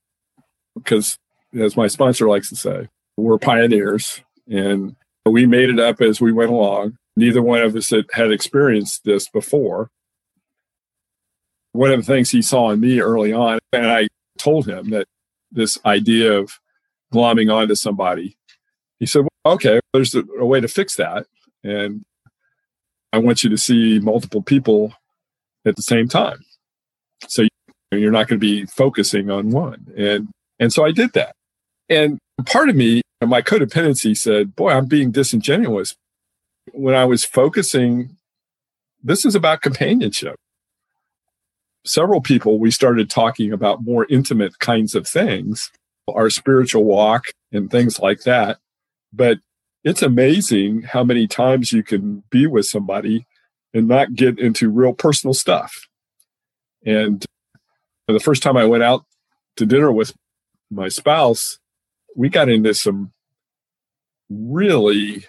because 0.75 1.17
as 1.59 1.77
my 1.77 1.87
sponsor 1.87 2.29
likes 2.29 2.51
to 2.51 2.57
say, 2.57 2.89
we're 3.17 3.39
pioneers 3.39 4.21
and 4.49 4.97
we 5.25 5.47
made 5.47 5.71
it 5.71 5.79
up 5.79 6.01
as 6.01 6.21
we 6.21 6.33
went 6.33 6.51
along. 6.51 6.97
Neither 7.17 7.43
one 7.43 7.61
of 7.61 7.75
us 7.75 7.91
had, 7.91 8.07
had 8.13 8.31
experienced 8.31 9.05
this 9.05 9.29
before. 9.29 9.91
One 11.73 11.91
of 11.91 12.01
the 12.01 12.07
things 12.07 12.31
he 12.31 12.43
saw 12.43 12.71
in 12.71 12.81
me 12.81 13.01
early 13.01 13.33
on, 13.33 13.59
and 13.73 13.87
I 13.87 14.09
told 14.39 14.69
him 14.69 14.91
that 14.91 15.07
this 15.51 15.79
idea 15.85 16.33
of 16.33 16.59
glomming 17.13 17.53
onto 17.53 17.75
somebody. 17.75 18.37
He 19.01 19.07
said, 19.07 19.27
well, 19.45 19.55
okay, 19.55 19.81
there's 19.93 20.15
a, 20.15 20.25
a 20.39 20.47
way 20.47 20.61
to 20.61 20.69
fix 20.69 20.97
that. 20.97 21.27
And 21.65 22.05
I 23.13 23.19
want 23.19 23.43
you 23.43 23.51
to 23.51 23.59
see 23.59 23.99
multiple 23.99 24.43
people 24.43 24.93
at 25.67 25.77
the 25.77 25.83
same 25.83 26.09
time. 26.09 26.39
So 27.27 27.47
you're 27.93 28.13
not 28.13 28.29
going 28.29 28.41
to 28.41 28.47
be 28.47 28.67
focusing 28.67 29.31
on 29.31 29.51
one. 29.51 29.87
And, 29.97 30.29
and 30.59 30.73
so 30.73 30.85
I 30.85 30.93
did 30.93 31.13
that. 31.15 31.35
And 31.89 32.19
part 32.47 32.69
of 32.69 32.77
me, 32.77 33.03
my 33.27 33.43
codependency 33.43 34.17
said, 34.17 34.55
boy, 34.55 34.71
I'm 34.71 34.87
being 34.87 35.11
disingenuous. 35.11 35.97
When 36.73 36.95
I 36.95 37.05
was 37.05 37.25
focusing, 37.25 38.17
this 39.03 39.25
is 39.25 39.35
about 39.35 39.63
companionship. 39.63 40.37
Several 41.85 42.21
people, 42.21 42.59
we 42.59 42.71
started 42.71 43.11
talking 43.11 43.53
about 43.53 43.83
more 43.83 44.07
intimate 44.09 44.59
kinds 44.59 44.95
of 44.95 45.07
things 45.07 45.71
our 46.15 46.31
spiritual 46.31 46.85
walk 46.85 47.25
and 47.53 47.71
things 47.71 47.99
like 48.01 48.23
that. 48.23 48.59
But 49.13 49.39
it's 49.85 50.03
amazing 50.03 50.83
how 50.83 51.05
many 51.05 51.27
times 51.27 51.73
you 51.73 51.83
can 51.83 52.23
be 52.31 52.47
with 52.47 52.67
somebody 52.67 53.27
and 53.75 53.89
not 53.89 54.15
get 54.15 54.39
into 54.39 54.71
real 54.71 54.93
personal 54.93 55.35
stuff. 55.35 55.87
And 56.85 57.25
the 58.07 58.21
first 58.21 58.43
time 58.43 58.57
I 58.57 58.65
went 58.65 58.83
out 58.83 59.05
to 59.57 59.67
dinner 59.67 59.93
with 59.93 60.15
my 60.71 60.89
spouse, 60.89 61.59
we 62.19 62.29
got 62.29 62.49
into 62.49 62.75
some 62.75 63.13
really 64.29 65.25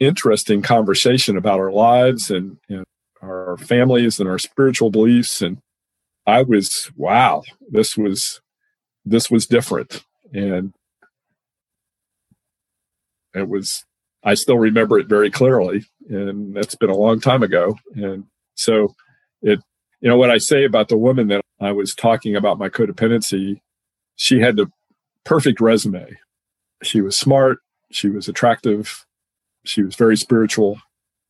interesting 0.00 0.62
conversation 0.62 1.36
about 1.36 1.60
our 1.60 1.70
lives 1.70 2.30
and, 2.30 2.56
and 2.70 2.82
our 3.22 3.58
families 3.58 4.18
and 4.18 4.26
our 4.26 4.38
spiritual 4.38 4.90
beliefs. 4.90 5.42
And 5.42 5.58
I 6.26 6.44
was, 6.44 6.90
wow, 6.96 7.42
this 7.68 7.94
was 7.94 8.40
this 9.04 9.30
was 9.30 9.46
different. 9.46 10.02
And 10.32 10.72
it 13.34 13.46
was, 13.46 13.84
I 14.24 14.34
still 14.34 14.58
remember 14.58 14.98
it 14.98 15.08
very 15.08 15.30
clearly. 15.30 15.84
And 16.08 16.56
that's 16.56 16.74
been 16.74 16.88
a 16.88 16.96
long 16.96 17.20
time 17.20 17.42
ago. 17.42 17.76
And 17.94 18.24
so 18.54 18.94
it, 19.42 19.60
you 20.00 20.08
know, 20.08 20.16
what 20.16 20.30
I 20.30 20.38
say 20.38 20.64
about 20.64 20.88
the 20.88 20.96
woman 20.96 21.28
that 21.28 21.42
I 21.60 21.72
was 21.72 21.94
talking 21.94 22.34
about 22.34 22.58
my 22.58 22.70
codependency, 22.70 23.60
she 24.16 24.40
had 24.40 24.56
the 24.56 24.70
perfect 25.24 25.60
resume. 25.60 26.18
She 26.82 27.00
was 27.00 27.16
smart. 27.16 27.58
She 27.90 28.08
was 28.08 28.28
attractive. 28.28 29.04
She 29.64 29.82
was 29.82 29.96
very 29.96 30.16
spiritual. 30.16 30.80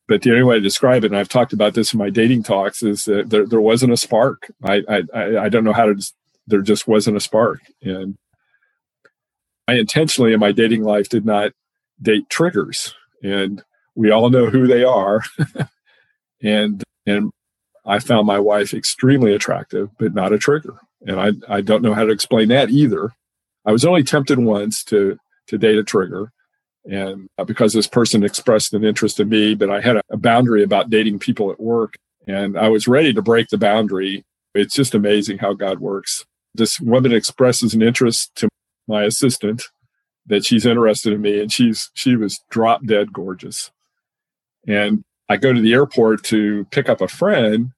But 0.06 0.22
the 0.22 0.30
only 0.30 0.42
way 0.42 0.56
to 0.56 0.60
describe 0.60 1.04
it, 1.04 1.08
and 1.08 1.16
I've 1.16 1.28
talked 1.28 1.52
about 1.52 1.74
this 1.74 1.92
in 1.92 1.98
my 1.98 2.10
dating 2.10 2.42
talks, 2.42 2.82
is 2.82 3.04
that 3.04 3.30
there, 3.30 3.46
there 3.46 3.60
wasn't 3.60 3.92
a 3.92 3.96
spark. 3.96 4.50
I, 4.64 4.82
I, 4.88 5.02
I 5.38 5.48
don't 5.48 5.64
know 5.64 5.72
how 5.72 5.86
to 5.86 5.94
there 6.50 6.62
just 6.62 6.86
wasn't 6.86 7.16
a 7.16 7.20
spark. 7.20 7.60
And 7.82 8.18
I 9.66 9.74
intentionally 9.74 10.32
in 10.32 10.40
my 10.40 10.52
dating 10.52 10.82
life 10.82 11.08
did 11.08 11.24
not 11.24 11.52
date 12.02 12.28
triggers. 12.28 12.94
And 13.22 13.62
we 13.94 14.10
all 14.10 14.30
know 14.30 14.50
who 14.50 14.66
they 14.66 14.84
are. 14.84 15.22
and 16.42 16.82
and 17.06 17.30
I 17.86 17.98
found 17.98 18.26
my 18.26 18.38
wife 18.38 18.74
extremely 18.74 19.34
attractive, 19.34 19.90
but 19.98 20.14
not 20.14 20.32
a 20.32 20.38
trigger. 20.38 20.78
And 21.06 21.18
I, 21.18 21.30
I 21.48 21.60
don't 21.62 21.82
know 21.82 21.94
how 21.94 22.04
to 22.04 22.12
explain 22.12 22.48
that 22.48 22.70
either. 22.70 23.12
I 23.66 23.72
was 23.72 23.84
only 23.84 24.02
tempted 24.02 24.38
once 24.38 24.84
to 24.84 25.18
to 25.48 25.58
date 25.58 25.78
a 25.78 25.84
trigger. 25.84 26.32
And 26.90 27.28
uh, 27.36 27.44
because 27.44 27.72
this 27.72 27.86
person 27.86 28.24
expressed 28.24 28.72
an 28.72 28.84
interest 28.84 29.20
in 29.20 29.28
me, 29.28 29.54
but 29.54 29.70
I 29.70 29.80
had 29.80 29.96
a, 29.96 30.02
a 30.10 30.16
boundary 30.16 30.62
about 30.62 30.88
dating 30.88 31.18
people 31.18 31.50
at 31.50 31.60
work. 31.60 31.94
And 32.26 32.58
I 32.58 32.68
was 32.68 32.88
ready 32.88 33.12
to 33.12 33.20
break 33.20 33.48
the 33.48 33.58
boundary. 33.58 34.24
It's 34.54 34.74
just 34.74 34.94
amazing 34.94 35.38
how 35.38 35.52
God 35.52 35.80
works 35.80 36.24
this 36.54 36.80
woman 36.80 37.12
expresses 37.12 37.74
an 37.74 37.82
interest 37.82 38.34
to 38.36 38.48
my 38.88 39.04
assistant 39.04 39.64
that 40.26 40.44
she's 40.44 40.66
interested 40.66 41.12
in 41.12 41.20
me 41.20 41.40
and 41.40 41.52
she's 41.52 41.90
she 41.94 42.16
was 42.16 42.40
drop 42.50 42.84
dead 42.84 43.12
gorgeous 43.12 43.70
and 44.66 45.02
i 45.28 45.36
go 45.36 45.52
to 45.52 45.60
the 45.60 45.72
airport 45.72 46.22
to 46.22 46.66
pick 46.70 46.88
up 46.88 47.00
a 47.00 47.08
friend 47.08 47.70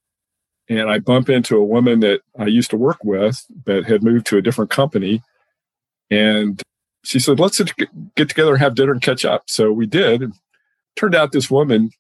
and 0.68 0.90
i 0.90 0.98
bump 0.98 1.28
into 1.28 1.56
a 1.56 1.64
woman 1.64 2.00
that 2.00 2.20
i 2.38 2.46
used 2.46 2.70
to 2.70 2.76
work 2.76 2.98
with 3.04 3.44
but 3.64 3.84
had 3.84 4.02
moved 4.02 4.26
to 4.26 4.38
a 4.38 4.42
different 4.42 4.70
company 4.70 5.22
and 6.12 6.62
she 7.04 7.18
said 7.18 7.40
let's 7.40 7.60
get 8.16 8.28
together 8.28 8.52
and 8.52 8.60
have 8.60 8.74
dinner 8.74 8.92
and 8.92 9.02
catch 9.02 9.24
up 9.24 9.42
so 9.46 9.72
we 9.72 9.86
did 9.86 10.22
and 10.22 10.34
turned 10.96 11.14
out 11.14 11.32
this 11.32 11.50
woman 11.50 11.90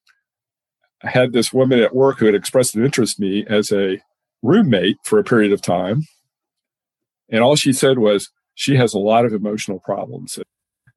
had 1.00 1.32
this 1.32 1.52
woman 1.52 1.80
at 1.80 1.94
work 1.94 2.18
who 2.18 2.26
had 2.26 2.34
expressed 2.34 2.76
an 2.76 2.84
interest 2.84 3.18
in 3.18 3.28
me 3.28 3.46
as 3.48 3.72
a 3.72 4.00
roommate 4.42 4.96
for 5.02 5.18
a 5.18 5.24
period 5.24 5.52
of 5.52 5.60
time 5.60 6.04
and 7.32 7.42
all 7.42 7.56
she 7.56 7.72
said 7.72 7.98
was, 7.98 8.30
she 8.54 8.76
has 8.76 8.92
a 8.92 8.98
lot 8.98 9.24
of 9.24 9.32
emotional 9.32 9.80
problems. 9.80 10.38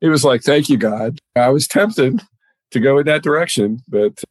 It 0.02 0.10
was 0.10 0.26
like, 0.26 0.44
thank 0.44 0.70
you, 0.70 0.78
God. 0.78 1.18
I 1.36 1.50
was 1.50 1.68
tempted 1.68 2.22
to 2.72 2.80
go 2.80 3.00
in 3.00 3.06
that 3.06 3.24
direction, 3.24 3.80
but 3.88 4.22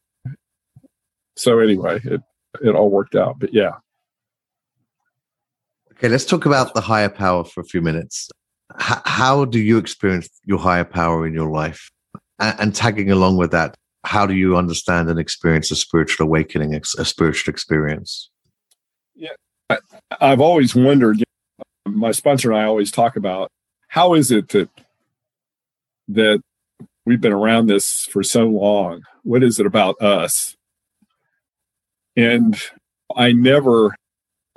so 1.37 1.59
anyway, 1.59 2.01
it, 2.05 2.21
it 2.63 2.75
all 2.77 2.91
worked 2.91 3.17
out. 3.17 3.39
But 3.39 3.55
yeah. 3.55 3.73
Okay, 5.93 6.09
let's 6.09 6.27
talk 6.27 6.45
about 6.45 6.75
the 6.75 6.83
higher 6.83 7.09
power 7.09 7.45
for 7.45 7.61
a 7.61 7.65
few 7.65 7.81
minutes. 7.81 8.29
H- 8.81 8.99
how 9.05 9.45
do 9.45 9.59
you 9.59 9.79
experience 9.79 10.29
your 10.45 10.59
higher 10.59 10.85
power 10.85 11.27
in 11.27 11.35
your 11.35 11.51
life? 11.51 11.91
And, 12.39 12.61
and 12.61 12.75
tagging 12.75 13.11
along 13.11 13.37
with 13.37 13.51
that, 13.53 13.77
how 14.05 14.27
do 14.27 14.35
you 14.35 14.57
understand 14.57 15.09
and 15.09 15.19
experience 15.19 15.71
a 15.71 15.77
spiritual 15.77 16.27
awakening, 16.27 16.75
a 16.75 17.05
spiritual 17.05 17.53
experience? 17.53 18.31
Yeah, 19.15 19.31
I, 19.71 19.79
have 20.21 20.41
always 20.41 20.75
wondered 20.75 21.23
my 21.87 22.13
sponsor 22.13 22.53
and 22.53 22.61
I 22.61 22.65
always 22.65 22.91
talk 22.91 23.17
about 23.17 23.51
how 23.89 24.15
is 24.15 24.31
it 24.31 24.49
that 24.51 24.69
that 26.09 26.41
we've 27.07 27.21
been 27.21 27.33
around 27.33 27.67
this 27.67 28.09
for 28.11 28.23
so 28.23 28.45
long? 28.47 29.03
What 29.23 29.43
is 29.43 29.59
it 29.59 29.67
about 29.67 30.01
us? 30.03 30.57
And 32.17 32.61
I 33.17 33.33
never 33.33 33.95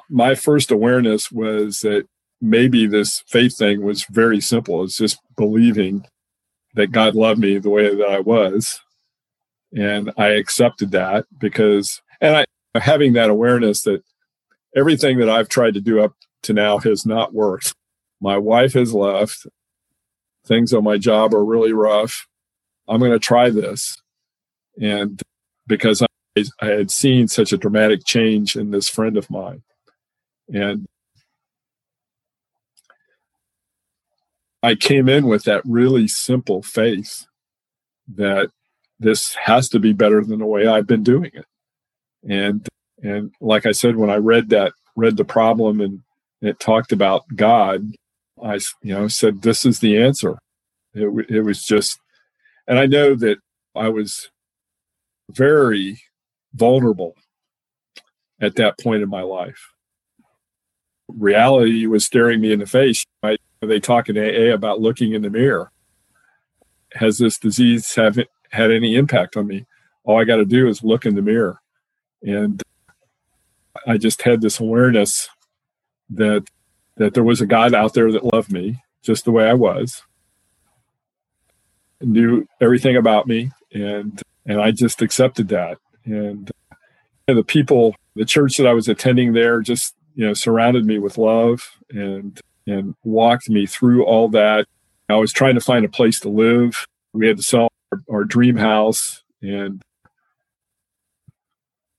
my 0.09 0.35
first 0.35 0.71
awareness 0.71 1.31
was 1.31 1.81
that 1.81 2.05
maybe 2.41 2.87
this 2.87 3.23
faith 3.27 3.57
thing 3.57 3.81
was 3.81 4.05
very 4.05 4.41
simple. 4.41 4.83
It's 4.83 4.97
just 4.97 5.19
believing 5.35 6.05
that 6.75 6.91
God 6.91 7.15
loved 7.15 7.39
me 7.39 7.57
the 7.57 7.69
way 7.69 7.93
that 7.93 8.07
I 8.07 8.19
was. 8.19 8.79
And 9.75 10.11
I 10.17 10.29
accepted 10.29 10.91
that 10.91 11.25
because, 11.37 12.01
and 12.21 12.37
I, 12.37 12.79
having 12.79 13.13
that 13.13 13.29
awareness 13.29 13.81
that 13.83 14.03
everything 14.75 15.17
that 15.17 15.29
I've 15.29 15.49
tried 15.49 15.73
to 15.73 15.81
do 15.81 16.01
up 16.01 16.13
to 16.43 16.53
now 16.53 16.77
has 16.79 17.05
not 17.05 17.33
worked. 17.33 17.73
My 18.21 18.37
wife 18.37 18.73
has 18.73 18.93
left. 18.93 19.47
Things 20.45 20.73
on 20.73 20.83
my 20.83 20.97
job 20.97 21.33
are 21.33 21.43
really 21.43 21.73
rough. 21.73 22.27
I'm 22.87 22.99
going 22.99 23.11
to 23.11 23.19
try 23.19 23.49
this. 23.49 23.97
And 24.81 25.21
because 25.65 26.01
I, 26.01 26.43
I 26.61 26.67
had 26.67 26.91
seen 26.91 27.27
such 27.27 27.51
a 27.51 27.57
dramatic 27.57 28.05
change 28.05 28.55
in 28.55 28.71
this 28.71 28.87
friend 28.87 29.17
of 29.17 29.29
mine. 29.29 29.63
And 30.53 30.87
I 34.67 34.75
came 34.75 35.07
in 35.07 35.27
with 35.27 35.45
that 35.45 35.61
really 35.63 36.09
simple 36.09 36.61
faith 36.61 37.25
that 38.15 38.49
this 38.99 39.33
has 39.35 39.69
to 39.69 39.79
be 39.79 39.93
better 39.93 40.21
than 40.25 40.39
the 40.39 40.45
way 40.45 40.67
I've 40.67 40.85
been 40.85 41.03
doing 41.03 41.31
it. 41.33 41.45
And 42.29 42.67
and 43.01 43.31
like 43.39 43.65
I 43.65 43.71
said, 43.71 43.95
when 43.95 44.09
I 44.09 44.17
read 44.17 44.49
that, 44.49 44.73
read 44.97 45.15
the 45.15 45.23
problem 45.23 45.79
and 45.79 46.01
it 46.41 46.59
talked 46.59 46.91
about 46.91 47.23
God, 47.33 47.93
I 48.43 48.55
you 48.81 48.93
know 48.93 49.07
said 49.07 49.41
this 49.41 49.65
is 49.65 49.79
the 49.79 50.03
answer. 50.03 50.37
It, 50.93 51.27
it 51.29 51.41
was 51.43 51.63
just, 51.63 51.97
and 52.67 52.77
I 52.77 52.87
know 52.87 53.15
that 53.15 53.37
I 53.73 53.87
was 53.87 54.29
very 55.29 56.01
vulnerable 56.53 57.15
at 58.41 58.55
that 58.55 58.77
point 58.79 59.01
in 59.01 59.07
my 59.07 59.21
life. 59.21 59.71
Reality 61.07 61.85
was 61.85 62.03
staring 62.03 62.41
me 62.41 62.51
in 62.51 62.59
the 62.59 62.65
face. 62.65 63.05
I, 63.23 63.37
they 63.61 63.79
talk 63.79 64.09
in 64.09 64.17
AA 64.17 64.53
about 64.53 64.81
looking 64.81 65.13
in 65.13 65.21
the 65.21 65.29
mirror. 65.29 65.71
Has 66.93 67.17
this 67.17 67.37
disease 67.37 67.95
have 67.95 68.17
had 68.51 68.71
any 68.71 68.95
impact 68.95 69.35
on 69.35 69.47
me? 69.47 69.65
All 70.03 70.19
I 70.19 70.23
got 70.23 70.37
to 70.37 70.45
do 70.45 70.67
is 70.67 70.83
look 70.83 71.05
in 71.05 71.15
the 71.15 71.21
mirror. 71.21 71.59
And 72.21 72.61
I 73.85 73.97
just 73.97 74.21
had 74.21 74.41
this 74.41 74.59
awareness 74.59 75.29
that 76.09 76.47
that 76.95 77.13
there 77.13 77.23
was 77.23 77.41
a 77.41 77.45
God 77.45 77.73
out 77.73 77.93
there 77.93 78.11
that 78.11 78.33
loved 78.33 78.51
me 78.51 78.81
just 79.03 79.25
the 79.25 79.31
way 79.31 79.47
I 79.47 79.53
was, 79.53 80.01
knew 82.01 82.47
everything 82.59 82.95
about 82.95 83.27
me, 83.27 83.51
and 83.73 84.21
and 84.45 84.61
I 84.61 84.71
just 84.71 85.01
accepted 85.01 85.49
that. 85.49 85.77
And, 86.05 86.49
and 87.27 87.37
the 87.37 87.43
people, 87.43 87.95
the 88.15 88.25
church 88.25 88.57
that 88.57 88.67
I 88.67 88.73
was 88.73 88.87
attending 88.87 89.33
there, 89.33 89.61
just 89.61 89.95
you 90.15 90.25
know 90.25 90.33
surrounded 90.33 90.85
me 90.85 90.99
with 90.99 91.17
love 91.17 91.69
and 91.89 92.39
and 92.67 92.93
walked 93.03 93.49
me 93.49 93.65
through 93.65 94.05
all 94.05 94.29
that. 94.29 94.67
I 95.09 95.15
was 95.15 95.31
trying 95.31 95.55
to 95.55 95.61
find 95.61 95.85
a 95.85 95.89
place 95.89 96.19
to 96.19 96.29
live. 96.29 96.85
We 97.13 97.27
had 97.27 97.37
to 97.37 97.43
sell 97.43 97.69
our, 97.91 97.99
our 98.11 98.23
dream 98.25 98.57
house, 98.57 99.23
and 99.41 99.81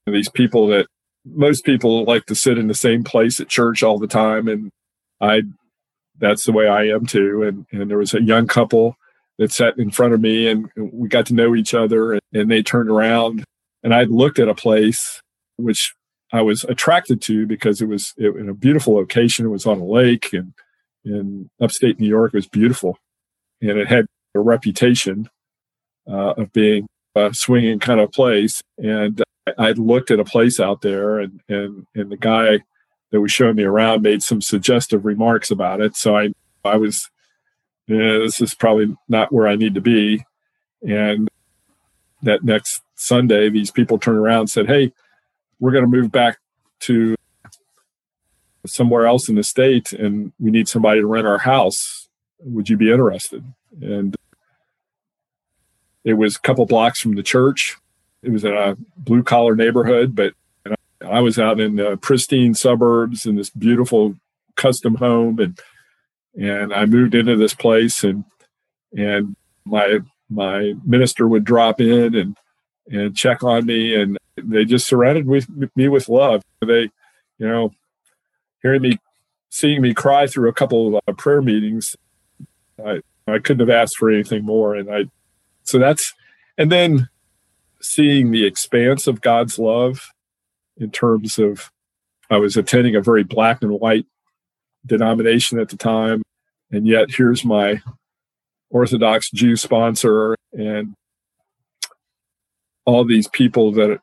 these 0.06 0.28
people 0.28 0.68
that 0.68 0.86
most 1.24 1.64
people 1.64 2.04
like 2.04 2.26
to 2.26 2.34
sit 2.34 2.58
in 2.58 2.68
the 2.68 2.74
same 2.74 3.04
place 3.04 3.40
at 3.40 3.48
church 3.48 3.82
all 3.82 3.98
the 3.98 4.06
time 4.06 4.48
and 4.48 4.70
i 5.20 5.42
that's 6.18 6.44
the 6.44 6.52
way 6.52 6.66
i 6.66 6.84
am 6.84 7.06
too 7.06 7.42
and 7.42 7.66
and 7.72 7.90
there 7.90 7.98
was 7.98 8.14
a 8.14 8.22
young 8.22 8.46
couple 8.46 8.96
that 9.38 9.52
sat 9.52 9.78
in 9.78 9.90
front 9.90 10.14
of 10.14 10.20
me 10.20 10.48
and 10.48 10.70
we 10.76 11.08
got 11.08 11.26
to 11.26 11.34
know 11.34 11.54
each 11.54 11.74
other 11.74 12.12
and, 12.12 12.22
and 12.32 12.50
they 12.50 12.62
turned 12.62 12.88
around 12.88 13.44
and 13.82 13.94
i 13.94 14.04
looked 14.04 14.38
at 14.38 14.48
a 14.48 14.54
place 14.54 15.20
which 15.56 15.94
i 16.32 16.42
was 16.42 16.64
attracted 16.64 17.20
to 17.20 17.46
because 17.46 17.80
it 17.80 17.86
was 17.86 18.14
it, 18.16 18.34
in 18.36 18.48
a 18.48 18.54
beautiful 18.54 18.94
location 18.94 19.46
it 19.46 19.50
was 19.50 19.66
on 19.66 19.80
a 19.80 19.84
lake 19.84 20.32
and 20.32 20.52
in 21.04 21.48
upstate 21.60 21.98
new 21.98 22.08
york 22.08 22.32
it 22.34 22.38
was 22.38 22.48
beautiful 22.48 22.98
and 23.60 23.78
it 23.78 23.86
had 23.86 24.06
a 24.34 24.40
reputation 24.40 25.28
uh, 26.08 26.32
of 26.36 26.52
being 26.52 26.86
a 27.14 27.32
swinging 27.34 27.78
kind 27.78 28.00
of 28.00 28.12
place 28.12 28.62
and 28.78 29.22
I 29.56 29.72
looked 29.72 30.10
at 30.10 30.20
a 30.20 30.24
place 30.24 30.60
out 30.60 30.82
there, 30.82 31.20
and 31.20 31.40
and 31.48 31.86
and 31.94 32.10
the 32.10 32.16
guy 32.16 32.60
that 33.10 33.20
was 33.20 33.32
showing 33.32 33.56
me 33.56 33.62
around 33.62 34.02
made 34.02 34.22
some 34.22 34.42
suggestive 34.42 35.04
remarks 35.04 35.50
about 35.50 35.80
it. 35.80 35.96
So 35.96 36.16
I 36.16 36.32
I 36.64 36.76
was, 36.76 37.08
this 37.86 38.40
is 38.40 38.54
probably 38.54 38.96
not 39.08 39.32
where 39.32 39.48
I 39.48 39.56
need 39.56 39.74
to 39.74 39.80
be. 39.80 40.24
And 40.86 41.28
that 42.22 42.44
next 42.44 42.82
Sunday, 42.96 43.48
these 43.48 43.70
people 43.70 43.98
turned 43.98 44.18
around 44.18 44.40
and 44.40 44.50
said, 44.50 44.66
"Hey, 44.66 44.92
we're 45.60 45.72
going 45.72 45.84
to 45.84 45.90
move 45.90 46.10
back 46.12 46.38
to 46.80 47.16
somewhere 48.66 49.06
else 49.06 49.28
in 49.28 49.34
the 49.34 49.42
state, 49.42 49.92
and 49.92 50.32
we 50.38 50.50
need 50.50 50.68
somebody 50.68 51.00
to 51.00 51.06
rent 51.06 51.26
our 51.26 51.38
house. 51.38 52.08
Would 52.40 52.68
you 52.68 52.76
be 52.76 52.90
interested?" 52.90 53.44
And 53.80 54.16
it 56.04 56.14
was 56.14 56.36
a 56.36 56.40
couple 56.40 56.66
blocks 56.66 57.00
from 57.00 57.14
the 57.14 57.22
church 57.22 57.76
it 58.22 58.30
was 58.30 58.44
in 58.44 58.52
a 58.52 58.76
blue 58.96 59.22
collar 59.22 59.54
neighborhood, 59.54 60.14
but 60.14 60.34
I 61.00 61.20
was 61.20 61.38
out 61.38 61.60
in 61.60 61.76
the 61.76 61.96
pristine 61.96 62.54
suburbs 62.54 63.26
in 63.26 63.36
this 63.36 63.50
beautiful 63.50 64.16
custom 64.56 64.96
home, 64.96 65.38
and 65.38 65.60
and 66.34 66.72
I 66.72 66.84
moved 66.86 67.14
into 67.14 67.36
this 67.36 67.54
place, 67.54 68.02
and 68.02 68.24
and 68.96 69.36
my 69.64 70.00
my 70.28 70.74
minister 70.84 71.28
would 71.28 71.44
drop 71.44 71.80
in 71.80 72.14
and 72.14 72.36
and 72.90 73.16
check 73.16 73.42
on 73.42 73.66
me, 73.66 73.94
and 73.94 74.18
they 74.36 74.64
just 74.64 74.86
surrounded 74.86 75.26
with 75.26 75.48
me 75.76 75.88
with 75.88 76.08
love. 76.08 76.42
They, 76.60 76.90
you 77.38 77.48
know, 77.48 77.72
hearing 78.62 78.82
me, 78.82 78.98
seeing 79.50 79.82
me 79.82 79.94
cry 79.94 80.26
through 80.26 80.48
a 80.48 80.54
couple 80.54 80.88
of 80.96 81.02
uh, 81.06 81.12
prayer 81.12 81.42
meetings, 81.42 81.96
I 82.84 83.00
I 83.26 83.38
couldn't 83.38 83.66
have 83.66 83.70
asked 83.70 83.96
for 83.96 84.10
anything 84.10 84.44
more, 84.44 84.74
and 84.74 84.90
I, 84.92 85.04
so 85.64 85.78
that's, 85.78 86.14
and 86.56 86.72
then 86.72 87.08
seeing 87.80 88.30
the 88.30 88.44
expanse 88.44 89.06
of 89.06 89.20
God's 89.20 89.58
love 89.58 90.10
in 90.78 90.90
terms 90.90 91.38
of 91.38 91.70
I 92.30 92.38
was 92.38 92.56
attending 92.56 92.96
a 92.96 93.00
very 93.00 93.22
black 93.22 93.62
and 93.62 93.72
white 93.72 94.06
denomination 94.86 95.58
at 95.58 95.68
the 95.68 95.76
time, 95.76 96.22
and 96.70 96.86
yet 96.86 97.10
here's 97.10 97.44
my 97.44 97.80
Orthodox 98.70 99.30
Jew 99.30 99.56
sponsor 99.56 100.36
and 100.52 100.94
all 102.88 103.04
these 103.04 103.28
people 103.28 103.72
that 103.72 104.00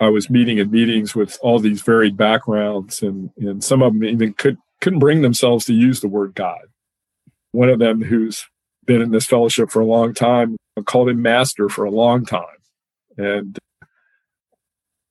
I 0.00 0.08
was 0.08 0.30
meeting 0.30 0.58
in 0.58 0.70
meetings 0.70 1.14
with 1.14 1.38
all 1.42 1.58
these 1.58 1.82
varied 1.82 2.16
backgrounds, 2.16 3.02
and 3.02 3.30
and 3.38 3.62
some 3.62 3.82
of 3.82 3.92
them 3.92 4.04
even 4.04 4.32
could 4.34 4.58
couldn't 4.80 5.00
bring 5.00 5.22
themselves 5.22 5.64
to 5.66 5.74
use 5.74 6.00
the 6.00 6.08
word 6.08 6.34
God. 6.34 6.66
One 7.52 7.68
of 7.68 7.78
them, 7.78 8.02
who's 8.02 8.46
been 8.84 9.02
in 9.02 9.10
this 9.10 9.26
fellowship 9.26 9.70
for 9.70 9.80
a 9.80 9.86
long 9.86 10.14
time, 10.14 10.56
called 10.84 11.08
him 11.08 11.22
Master 11.22 11.68
for 11.68 11.84
a 11.84 11.90
long 11.90 12.24
time 12.24 12.44
and 13.16 13.58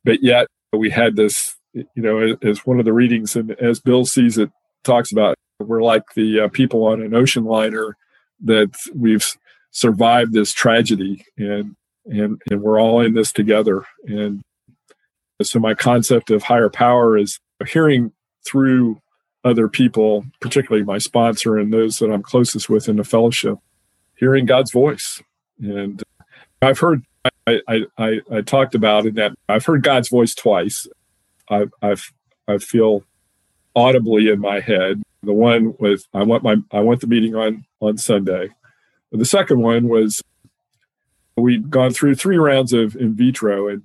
but 0.04 0.24
yet 0.24 0.48
we 0.72 0.90
had 0.90 1.16
this 1.16 1.56
you 1.74 1.86
know 1.96 2.38
as 2.42 2.66
one 2.66 2.80
of 2.80 2.86
the 2.86 2.94
readings 2.94 3.36
and 3.36 3.52
as 3.52 3.80
bill 3.80 4.06
sees 4.06 4.38
it 4.38 4.50
talks 4.84 5.12
about 5.12 5.36
we're 5.60 5.84
like 5.84 6.04
the 6.16 6.42
uh, 6.42 6.48
people 6.50 6.86
on 6.86 7.02
an 7.02 7.14
ocean 7.16 7.46
liner 7.46 7.96
that 8.44 8.76
we've 8.94 9.26
survived 9.72 10.34
this 10.34 10.52
tragedy 10.52 11.26
and 11.38 11.76
and 12.06 12.42
and 12.50 12.62
we're 12.62 12.80
all 12.80 13.00
in 13.02 13.14
this 13.14 13.32
together 13.32 13.86
and 14.06 14.42
so 15.42 15.60
my 15.60 15.74
concept 15.74 16.32
of 16.32 16.44
higher 16.44 16.70
power 16.70 17.18
is 17.18 17.40
hearing 17.68 18.12
through 18.46 19.00
other 19.44 19.68
people 19.68 20.26
particularly 20.40 20.84
my 20.84 20.98
sponsor 20.98 21.58
and 21.58 21.74
those 21.74 22.00
that 22.00 22.12
i'm 22.12 22.24
closest 22.24 22.70
with 22.70 22.88
in 22.88 22.98
the 22.98 23.04
fellowship 23.04 23.58
hearing 24.16 24.46
god's 24.46 24.72
voice 24.72 25.22
and 25.60 26.04
i've 26.62 26.80
heard 26.80 27.04
I, 27.48 27.82
I, 27.98 28.22
I 28.32 28.42
talked 28.42 28.76
about 28.76 29.06
in 29.06 29.16
that 29.16 29.34
I've 29.48 29.66
heard 29.66 29.84
God's 29.84 30.10
voice 30.10 30.36
twice. 30.36 30.88
I, 31.50 31.68
I've, 31.82 32.12
I 32.48 32.58
feel 32.58 33.04
audibly 33.76 34.30
in 34.30 34.40
my 34.40 34.60
head. 34.60 35.02
The 35.24 35.34
one 35.34 35.74
was 35.80 36.08
I 36.14 36.24
want 36.24 36.44
my 36.44 36.58
I 36.72 36.82
want 36.82 37.00
the 37.02 37.08
meeting 37.08 37.36
on 37.36 37.66
on 37.80 37.98
Sunday. 37.98 38.50
The 39.12 39.26
second 39.26 39.62
one 39.62 39.88
was 39.88 40.22
we'd 41.36 41.70
gone 41.70 41.92
through 41.92 42.16
three 42.16 42.38
rounds 42.38 42.74
of 42.74 42.96
in 42.96 43.16
vitro 43.16 43.68
and 43.68 43.84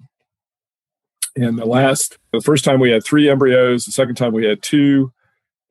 and 1.36 1.58
the 1.58 1.64
last 1.64 2.18
the 2.32 2.40
first 2.40 2.64
time 2.64 2.80
we 2.80 2.90
had 2.90 3.04
three 3.04 3.28
embryos, 3.28 3.84
the 3.84 3.92
second 3.92 4.16
time 4.16 4.32
we 4.32 4.44
had 4.44 4.62
two, 4.62 5.12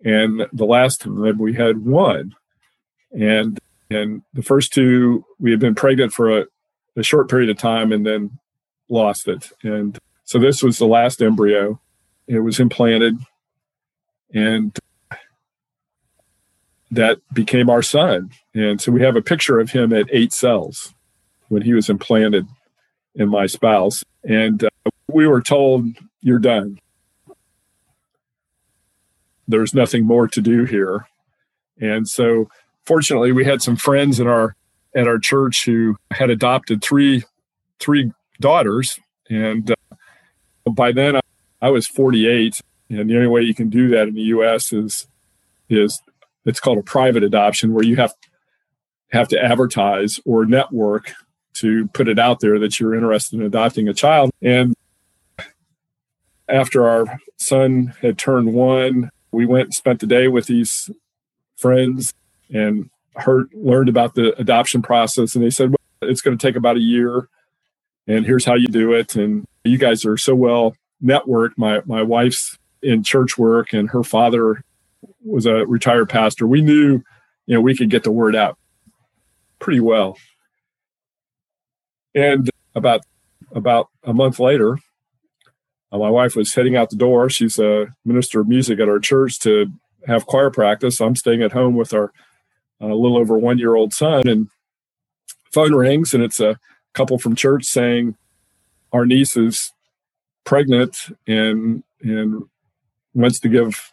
and 0.04 0.48
the 0.54 0.66
last 0.66 1.02
time 1.02 1.38
we 1.38 1.54
had 1.54 1.86
one. 1.86 2.34
And 3.12 3.60
and 3.90 4.22
the 4.34 4.44
first 4.44 4.74
two 4.74 5.26
we 5.40 5.52
had 5.52 5.60
been 5.60 5.76
pregnant 5.76 6.14
for 6.14 6.40
a, 6.40 6.46
a 6.96 7.04
short 7.04 7.30
period 7.30 7.50
of 7.50 7.58
time 7.58 7.92
and 7.92 8.06
then 8.06 8.40
lost 8.90 9.28
it. 9.28 9.52
And 9.64 9.98
so 10.24 10.40
this 10.40 10.64
was 10.64 10.78
the 10.78 10.88
last 10.88 11.22
embryo. 11.22 11.80
It 12.28 12.40
was 12.40 12.60
implanted 12.60 13.18
and 14.34 14.78
that 16.92 17.20
became 17.34 17.70
our 17.70 17.82
son. 17.82 18.32
And 18.54 18.80
so 18.80 18.92
we 18.92 19.02
have 19.02 19.16
a 19.16 19.22
picture 19.22 19.60
of 19.60 19.72
him 19.72 19.94
at 19.94 20.08
eight 20.12 20.34
cells 20.34 20.94
when 21.50 21.62
he 21.62 21.74
was 21.74 21.90
implanted 21.90 22.48
in 23.16 23.30
my 23.30 23.46
spouse. 23.46 24.04
And 24.24 24.64
uh, 24.64 24.90
we 25.08 25.28
were 25.28 25.42
told, 25.42 25.86
You're 26.22 26.40
done. 26.40 26.80
There's 29.48 29.74
nothing 29.74 30.06
more 30.06 30.28
to 30.28 30.42
do 30.42 30.66
here. 30.66 31.08
And 31.80 32.08
so, 32.08 32.50
fortunately, 32.86 33.32
we 33.32 33.46
had 33.46 33.62
some 33.62 33.76
friends 33.76 34.20
in 34.20 34.28
our 34.28 34.56
at 34.96 35.08
our 35.08 35.20
church 35.20 35.66
who 35.66 35.96
had 36.12 36.30
adopted 36.30 36.84
three 36.84 37.24
three 37.80 38.12
daughters, 38.40 39.00
and 39.30 39.72
uh, 39.72 40.70
by 40.72 40.92
then 40.92 41.16
I, 41.16 41.22
I 41.62 41.70
was 41.70 41.88
48, 41.88 42.60
and 42.90 43.10
the 43.10 43.16
only 43.16 43.28
way 43.28 43.42
you 43.42 43.54
can 43.54 43.70
do 43.70 43.90
that 43.90 44.08
in 44.08 44.16
the 44.16 44.22
U.S. 44.22 44.74
is 44.74 45.08
is 45.70 46.02
it's 46.46 46.60
called 46.60 46.78
a 46.78 46.84
private 46.84 47.24
adoption, 47.24 47.74
where 47.74 47.86
you 47.86 47.96
have 47.98 48.14
have 49.12 49.28
to 49.30 49.42
advertise 49.42 50.20
or 50.26 50.46
network 50.46 51.14
to 51.60 51.88
put 51.90 52.08
it 52.08 52.20
out 52.20 52.40
there 52.42 52.60
that 52.60 52.80
you're 52.80 52.96
interested 52.96 53.40
in 53.40 53.46
adopting 53.46 53.88
a 53.90 53.94
child. 53.94 54.32
And 54.42 54.76
after 56.50 56.88
our 56.88 57.20
son 57.38 57.94
had 58.02 58.18
turned 58.18 58.54
one, 58.54 59.10
we 59.32 59.46
went 59.46 59.66
and 59.66 59.74
spent 59.74 60.00
the 60.00 60.08
day 60.08 60.28
with 60.28 60.48
these 60.48 60.90
friends 61.58 62.14
and 62.54 62.90
heard 63.16 63.50
learned 63.54 63.90
about 63.90 64.16
the 64.16 64.40
adoption 64.40 64.82
process. 64.82 65.36
And 65.36 65.44
they 65.44 65.50
said 65.50 65.72
well, 65.72 66.10
it's 66.12 66.22
going 66.22 66.38
to 66.38 66.48
take 66.48 66.56
about 66.56 66.78
a 66.78 66.82
year 66.82 67.30
and 68.08 68.26
here's 68.26 68.46
how 68.46 68.56
you 68.56 68.68
do 68.68 68.94
it. 68.94 69.16
And 69.16 69.46
you 69.64 69.78
guys 69.78 70.06
are 70.06 70.18
so 70.18 70.36
well 70.36 70.76
networked. 71.04 71.58
My 71.58 71.82
my 71.86 72.04
wife's 72.04 72.58
in 72.82 73.04
church 73.04 73.38
work 73.38 73.74
and 73.74 73.90
her 73.92 74.04
father 74.04 74.64
was 75.24 75.46
a 75.46 75.66
retired 75.66 76.10
pastor. 76.10 76.48
We 76.48 76.62
knew 76.62 77.04
you 77.46 77.56
know 77.56 77.62
we 77.62 77.76
could 77.76 77.90
get 77.90 78.04
the 78.04 78.12
word 78.12 78.36
out 78.36 78.58
pretty 79.60 79.80
well 79.80 80.18
and 82.16 82.50
about 82.76 83.02
about 83.54 83.90
a 84.04 84.14
month 84.14 84.40
later, 84.40 84.78
uh, 85.92 85.98
my 85.98 86.10
wife 86.10 86.36
was 86.36 86.54
heading 86.54 86.76
out 86.76 86.90
the 86.90 86.96
door. 86.96 87.30
She's 87.30 87.60
a 87.60 87.88
minister 88.06 88.42
of 88.42 88.48
music 88.48 88.80
at 88.80 88.90
our 88.90 89.00
church 89.00 89.40
to 89.40 89.68
have 90.06 90.26
choir 90.26 90.50
practice. 90.50 91.02
I'm 91.02 91.16
staying 91.16 91.42
at 91.42 91.52
home 91.52 91.76
with 91.76 91.94
our 91.94 92.12
uh, 92.82 92.88
little 92.88 93.18
over 93.18 93.38
one 93.38 93.58
year 93.58 93.76
old 93.76 93.94
son, 93.94 94.28
and 94.28 94.50
phone 95.52 95.74
rings, 95.74 96.14
and 96.14 96.24
it's 96.24 96.40
a 96.40 96.60
couple 96.94 97.18
from 97.18 97.36
church 97.36 97.66
saying 97.66 98.16
our 98.92 99.06
niece 99.06 99.38
is 99.38 99.72
pregnant 100.44 100.98
and 101.28 101.84
and 102.02 102.44
wants 103.14 103.40
to 103.40 103.50
give 103.50 103.92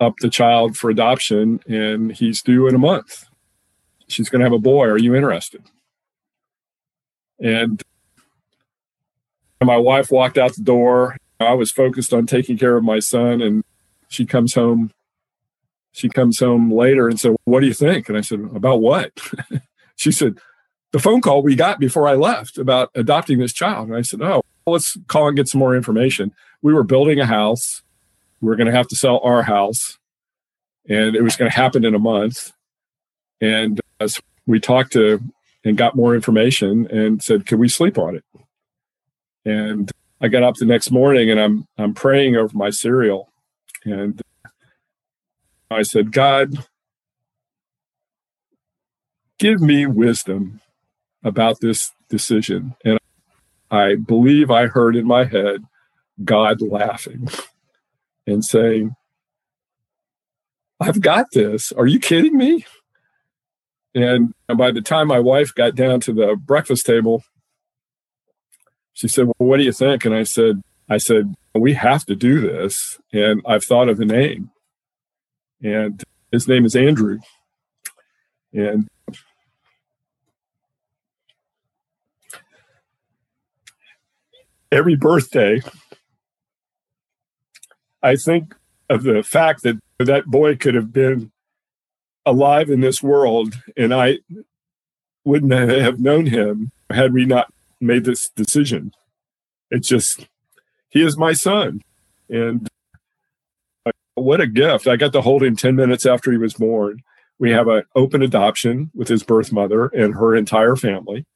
up 0.00 0.14
the 0.20 0.30
child 0.30 0.76
for 0.76 0.90
adoption, 0.90 1.60
and 1.68 2.12
he's 2.12 2.42
due 2.42 2.66
in 2.66 2.74
a 2.74 2.78
month. 2.78 3.26
She's 4.08 4.28
going 4.28 4.40
to 4.40 4.46
have 4.46 4.52
a 4.52 4.58
boy. 4.58 4.86
Are 4.86 4.98
you 4.98 5.14
interested? 5.14 5.62
And 7.40 7.82
my 9.62 9.76
wife 9.76 10.10
walked 10.10 10.38
out 10.38 10.54
the 10.54 10.62
door. 10.62 11.16
I 11.40 11.54
was 11.54 11.70
focused 11.70 12.12
on 12.12 12.26
taking 12.26 12.58
care 12.58 12.76
of 12.76 12.84
my 12.84 12.98
son, 12.98 13.40
and 13.40 13.64
she 14.08 14.26
comes 14.26 14.54
home. 14.54 14.90
She 15.92 16.08
comes 16.08 16.38
home 16.38 16.72
later 16.72 17.08
and 17.08 17.18
said, 17.18 17.36
"What 17.44 17.60
do 17.60 17.66
you 17.66 17.74
think?" 17.74 18.08
And 18.08 18.18
I 18.18 18.20
said, 18.20 18.40
"About 18.54 18.80
what?" 18.80 19.12
she 19.96 20.12
said, 20.12 20.38
"The 20.92 20.98
phone 20.98 21.20
call 21.20 21.42
we 21.42 21.54
got 21.54 21.78
before 21.78 22.08
I 22.08 22.14
left 22.14 22.58
about 22.58 22.90
adopting 22.94 23.38
this 23.38 23.52
child." 23.52 23.88
And 23.88 23.96
I 23.96 24.02
said, 24.02 24.22
"Oh, 24.22 24.42
let's 24.66 24.96
call 25.06 25.28
and 25.28 25.36
get 25.36 25.48
some 25.48 25.60
more 25.60 25.76
information." 25.76 26.32
We 26.62 26.74
were 26.74 26.84
building 26.84 27.20
a 27.20 27.26
house. 27.26 27.82
We 28.40 28.48
were 28.48 28.56
going 28.56 28.66
to 28.66 28.76
have 28.76 28.88
to 28.88 28.96
sell 28.96 29.20
our 29.20 29.42
house, 29.42 29.98
and 30.88 31.14
it 31.16 31.22
was 31.22 31.36
going 31.36 31.50
to 31.50 31.56
happen 31.56 31.84
in 31.84 31.94
a 31.94 32.00
month. 32.00 32.52
And 33.40 33.80
as 34.00 34.20
we 34.46 34.58
talked 34.58 34.92
to 34.92 35.20
and 35.64 35.76
got 35.76 35.96
more 35.96 36.14
information 36.14 36.86
and 36.88 37.22
said, 37.22 37.46
"Can 37.46 37.58
we 37.58 37.68
sleep 37.68 37.98
on 37.98 38.16
it?" 38.16 38.24
And 39.44 39.90
I 40.20 40.28
got 40.28 40.42
up 40.42 40.56
the 40.56 40.66
next 40.66 40.90
morning 40.90 41.30
and 41.30 41.40
I'm 41.40 41.66
I'm 41.76 41.94
praying 41.94 42.36
over 42.36 42.56
my 42.56 42.70
cereal, 42.70 43.30
and 43.84 44.20
I 45.70 45.82
said, 45.82 46.12
God, 46.12 46.54
give 49.38 49.60
me 49.60 49.86
wisdom 49.86 50.60
about 51.22 51.60
this 51.60 51.92
decision. 52.08 52.74
And 52.84 52.98
I 53.70 53.96
believe 53.96 54.50
I 54.50 54.66
heard 54.66 54.96
in 54.96 55.06
my 55.06 55.24
head 55.24 55.62
God 56.24 56.62
laughing 56.62 57.28
and 58.26 58.44
saying, 58.44 58.94
I've 60.80 61.00
got 61.00 61.26
this. 61.32 61.70
Are 61.72 61.86
you 61.86 62.00
kidding 62.00 62.36
me? 62.36 62.64
And 63.98 64.32
by 64.46 64.70
the 64.70 64.80
time 64.80 65.08
my 65.08 65.18
wife 65.18 65.54
got 65.54 65.74
down 65.74 66.00
to 66.00 66.12
the 66.12 66.36
breakfast 66.36 66.86
table, 66.86 67.24
she 68.92 69.08
said, 69.08 69.26
Well, 69.26 69.48
what 69.48 69.56
do 69.58 69.64
you 69.64 69.72
think? 69.72 70.04
And 70.04 70.14
I 70.14 70.22
said, 70.22 70.62
I 70.88 70.98
said, 70.98 71.34
we 71.54 71.74
have 71.74 72.04
to 72.06 72.14
do 72.14 72.40
this. 72.40 72.98
And 73.12 73.42
I've 73.46 73.64
thought 73.64 73.88
of 73.88 74.00
a 74.00 74.04
name. 74.04 74.50
And 75.62 76.02
his 76.32 76.48
name 76.48 76.64
is 76.64 76.76
Andrew. 76.76 77.18
And 78.52 78.88
every 84.70 84.96
birthday, 84.96 85.60
I 88.02 88.16
think 88.16 88.54
of 88.88 89.02
the 89.02 89.22
fact 89.22 89.62
that 89.64 89.78
that 89.98 90.26
boy 90.26 90.56
could 90.56 90.74
have 90.74 90.92
been 90.92 91.32
alive 92.28 92.70
in 92.70 92.80
this 92.80 93.02
world 93.02 93.54
and 93.76 93.92
I 93.94 94.18
wouldn't 95.24 95.52
have 95.52 96.00
known 96.00 96.26
him 96.26 96.72
had 96.90 97.12
we 97.12 97.24
not 97.24 97.52
made 97.80 98.04
this 98.04 98.30
decision. 98.30 98.92
It's 99.70 99.88
just, 99.88 100.26
he 100.88 101.02
is 101.02 101.16
my 101.18 101.32
son. 101.32 101.82
And 102.28 102.68
uh, 103.84 103.92
what 104.14 104.40
a 104.40 104.46
gift. 104.46 104.86
I 104.86 104.96
got 104.96 105.12
to 105.12 105.20
hold 105.20 105.42
him 105.42 105.56
10 105.56 105.76
minutes 105.76 106.06
after 106.06 106.32
he 106.32 106.38
was 106.38 106.54
born. 106.54 107.02
We 107.38 107.50
have 107.50 107.68
an 107.68 107.84
open 107.94 108.22
adoption 108.22 108.90
with 108.94 109.08
his 109.08 109.22
birth 109.22 109.52
mother 109.52 109.86
and 109.86 110.14
her 110.14 110.34
entire 110.34 110.76
family. 110.76 111.26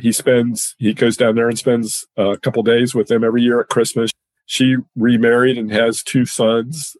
He 0.00 0.12
spends, 0.12 0.74
he 0.78 0.94
goes 0.94 1.16
down 1.16 1.34
there 1.34 1.48
and 1.48 1.58
spends 1.58 2.06
uh, 2.18 2.30
a 2.30 2.38
couple 2.38 2.62
days 2.62 2.94
with 2.94 3.08
them 3.08 3.24
every 3.24 3.42
year 3.42 3.60
at 3.60 3.68
Christmas. 3.68 4.10
She 4.46 4.76
remarried 4.96 5.58
and 5.58 5.70
has 5.70 6.02
two 6.02 6.24
sons. 6.24 6.96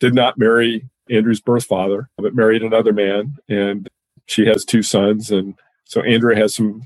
Did 0.00 0.14
not 0.14 0.38
marry 0.38 0.88
Andrew's 1.12 1.40
birth 1.40 1.64
father, 1.64 2.08
but 2.16 2.34
married 2.34 2.62
another 2.62 2.92
man. 2.92 3.36
And 3.48 3.88
she 4.26 4.46
has 4.46 4.64
two 4.64 4.82
sons. 4.82 5.30
And 5.30 5.54
so 5.84 6.02
Andrew 6.02 6.34
has 6.34 6.54
some 6.54 6.84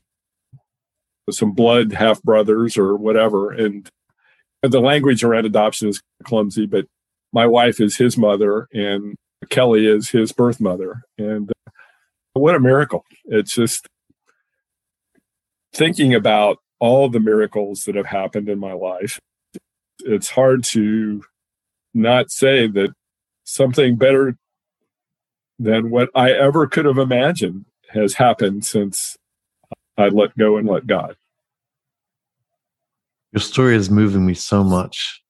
some 1.31 1.53
blood 1.53 1.93
half 1.93 2.23
brothers 2.23 2.77
or 2.77 2.97
whatever. 2.97 3.51
And 3.51 3.89
the 4.63 4.81
language 4.81 5.25
around 5.25 5.45
adoption 5.45 5.89
is 5.89 6.01
clumsy, 6.25 6.67
but 6.67 6.87
my 7.33 7.47
wife 7.47 7.81
is 7.81 7.97
his 7.97 8.17
mother 8.17 8.69
and 8.73 9.17
Kelly 9.51 9.87
is 9.87 10.11
his 10.11 10.33
birth 10.33 10.61
mother. 10.61 11.03
And 11.19 11.51
uh, 11.67 11.71
what 12.35 12.55
a 12.55 12.61
miracle. 12.61 13.05
It's 13.25 13.55
just 13.55 13.87
thinking 15.73 16.15
about 16.15 16.59
all 16.79 17.09
the 17.09 17.21
miracles 17.21 17.85
that 17.85 17.95
have 17.95 18.07
happened 18.07 18.49
in 18.49 18.59
my 18.59 18.73
life. 18.73 19.19
It's 20.01 20.31
hard 20.31 20.65
to 20.65 21.25
not 21.95 22.31
say 22.31 22.67
that 22.69 22.93
something 23.47 23.97
better 23.97 24.37
than 25.59 25.89
what 25.89 26.11
I 26.15 26.33
ever 26.33 26.67
could 26.67 26.85
have 26.85 26.99
imagined 26.99 27.65
has 27.89 28.15
happened 28.15 28.67
since 28.67 29.17
I 29.97 30.09
let 30.09 30.37
go 30.37 30.59
and 30.59 30.69
let 30.69 30.87
God. 30.87 31.17
Your 33.33 33.41
story 33.41 33.77
is 33.77 33.89
moving 33.89 34.27
me 34.27 34.35
so 34.35 34.63
much. 34.63 35.23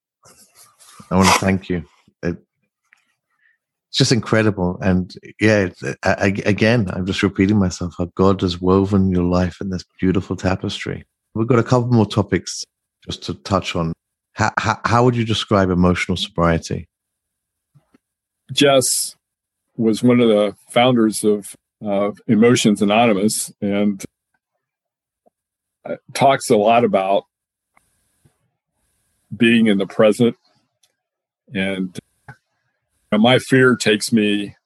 I 1.10 1.16
want 1.16 1.28
to 1.28 1.38
thank 1.38 1.68
you. 1.68 1.84
It, 2.22 2.36
it's 3.88 3.98
just 3.98 4.12
incredible. 4.12 4.78
And 4.80 5.14
yeah, 5.40 5.68
I, 6.02 6.34
again, 6.44 6.88
I'm 6.92 7.06
just 7.06 7.22
repeating 7.22 7.58
myself 7.58 7.94
how 7.98 8.10
God 8.16 8.40
has 8.40 8.60
woven 8.60 9.10
your 9.10 9.24
life 9.24 9.60
in 9.60 9.70
this 9.70 9.84
beautiful 10.00 10.34
tapestry. 10.34 11.04
We've 11.34 11.46
got 11.46 11.58
a 11.58 11.64
couple 11.64 11.88
more 11.88 12.06
topics 12.06 12.64
just 13.04 13.22
to 13.24 13.34
touch 13.34 13.76
on. 13.76 13.92
How, 14.32 14.52
how, 14.58 14.80
how 14.84 15.04
would 15.04 15.16
you 15.16 15.24
describe 15.24 15.70
emotional 15.70 16.16
sobriety? 16.16 16.88
Jess 18.52 19.16
was 19.76 20.02
one 20.02 20.20
of 20.20 20.28
the 20.28 20.56
founders 20.70 21.24
of 21.24 21.54
uh, 21.84 22.12
Emotions 22.26 22.80
Anonymous 22.80 23.52
and 23.60 24.04
talks 26.14 26.50
a 26.50 26.56
lot 26.56 26.84
about 26.84 27.24
being 29.36 29.66
in 29.66 29.78
the 29.78 29.86
present. 29.86 30.36
And 31.54 31.98
my 33.12 33.38
fear 33.38 33.76
takes 33.76 34.12
me 34.12 34.56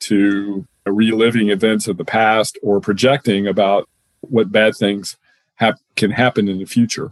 to 0.00 0.66
reliving 0.86 1.48
events 1.48 1.88
of 1.88 1.96
the 1.96 2.04
past 2.04 2.58
or 2.62 2.80
projecting 2.80 3.46
about 3.46 3.88
what 4.20 4.52
bad 4.52 4.74
things 4.76 5.16
have, 5.56 5.78
can 5.96 6.10
happen 6.10 6.48
in 6.48 6.58
the 6.58 6.64
future. 6.66 7.10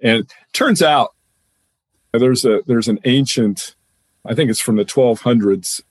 And 0.00 0.30
turns 0.52 0.82
out 0.82 1.14
there's 2.12 2.44
a 2.44 2.60
there's 2.66 2.88
an 2.88 2.98
ancient, 3.04 3.74
I 4.24 4.34
think 4.34 4.50
it's 4.50 4.60
from 4.60 4.76
the 4.76 4.84
1200s. 4.84 5.82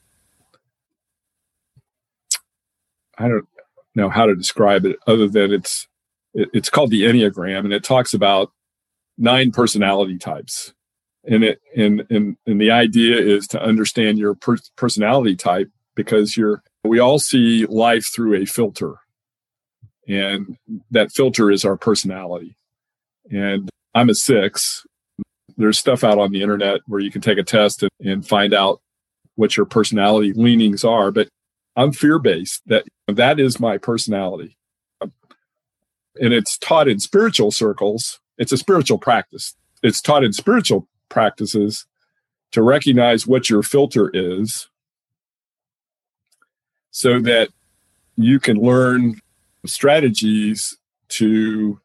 I 3.17 3.27
don't 3.27 3.47
know 3.95 4.09
how 4.09 4.25
to 4.25 4.35
describe 4.35 4.85
it 4.85 4.97
other 5.05 5.27
than 5.27 5.51
it's 5.51 5.87
it, 6.33 6.49
it's 6.53 6.69
called 6.69 6.91
the 6.91 7.03
Enneagram, 7.03 7.59
and 7.59 7.73
it 7.73 7.83
talks 7.83 8.13
about 8.13 8.51
nine 9.17 9.51
personality 9.51 10.17
types. 10.17 10.73
And 11.23 11.43
it 11.43 11.61
and 11.75 12.03
and 12.09 12.37
and 12.47 12.59
the 12.59 12.71
idea 12.71 13.17
is 13.17 13.47
to 13.49 13.61
understand 13.61 14.17
your 14.17 14.33
per- 14.33 14.57
personality 14.75 15.35
type 15.35 15.69
because 15.93 16.35
you're 16.35 16.63
we 16.83 16.99
all 16.99 17.19
see 17.19 17.65
life 17.67 18.05
through 18.11 18.41
a 18.41 18.45
filter, 18.45 18.95
and 20.07 20.57
that 20.89 21.11
filter 21.11 21.51
is 21.51 21.63
our 21.63 21.77
personality. 21.77 22.55
And 23.29 23.69
I'm 23.93 24.09
a 24.09 24.15
six. 24.15 24.85
There's 25.61 25.79
stuff 25.79 26.03
out 26.03 26.17
on 26.17 26.31
the 26.31 26.41
internet 26.41 26.81
where 26.87 26.99
you 26.99 27.11
can 27.11 27.21
take 27.21 27.37
a 27.37 27.43
test 27.43 27.83
and, 27.83 27.91
and 28.03 28.27
find 28.27 28.53
out 28.53 28.81
what 29.35 29.55
your 29.55 29.65
personality 29.65 30.33
leanings 30.33 30.83
are, 30.83 31.11
but 31.11 31.29
I'm 31.75 31.93
fear 31.93 32.19
based. 32.19 32.61
That 32.67 32.85
that 33.07 33.39
is 33.39 33.59
my 33.59 33.77
personality 33.77 34.57
and 36.19 36.33
it's 36.33 36.57
taught 36.57 36.87
in 36.87 36.99
spiritual 36.99 37.51
circles. 37.51 38.19
It's 38.37 38.51
a 38.51 38.57
spiritual 38.57 38.97
practice. 38.97 39.55
It's 39.83 40.01
taught 40.01 40.23
in 40.23 40.33
spiritual 40.33 40.87
practices 41.09 41.85
to 42.51 42.61
recognize 42.61 43.25
what 43.25 43.49
your 43.49 43.63
filter 43.63 44.09
is 44.13 44.69
so 46.91 47.19
that 47.21 47.49
you 48.17 48.39
can 48.39 48.57
learn 48.57 49.19
strategies 49.65 50.77
to 51.07 51.79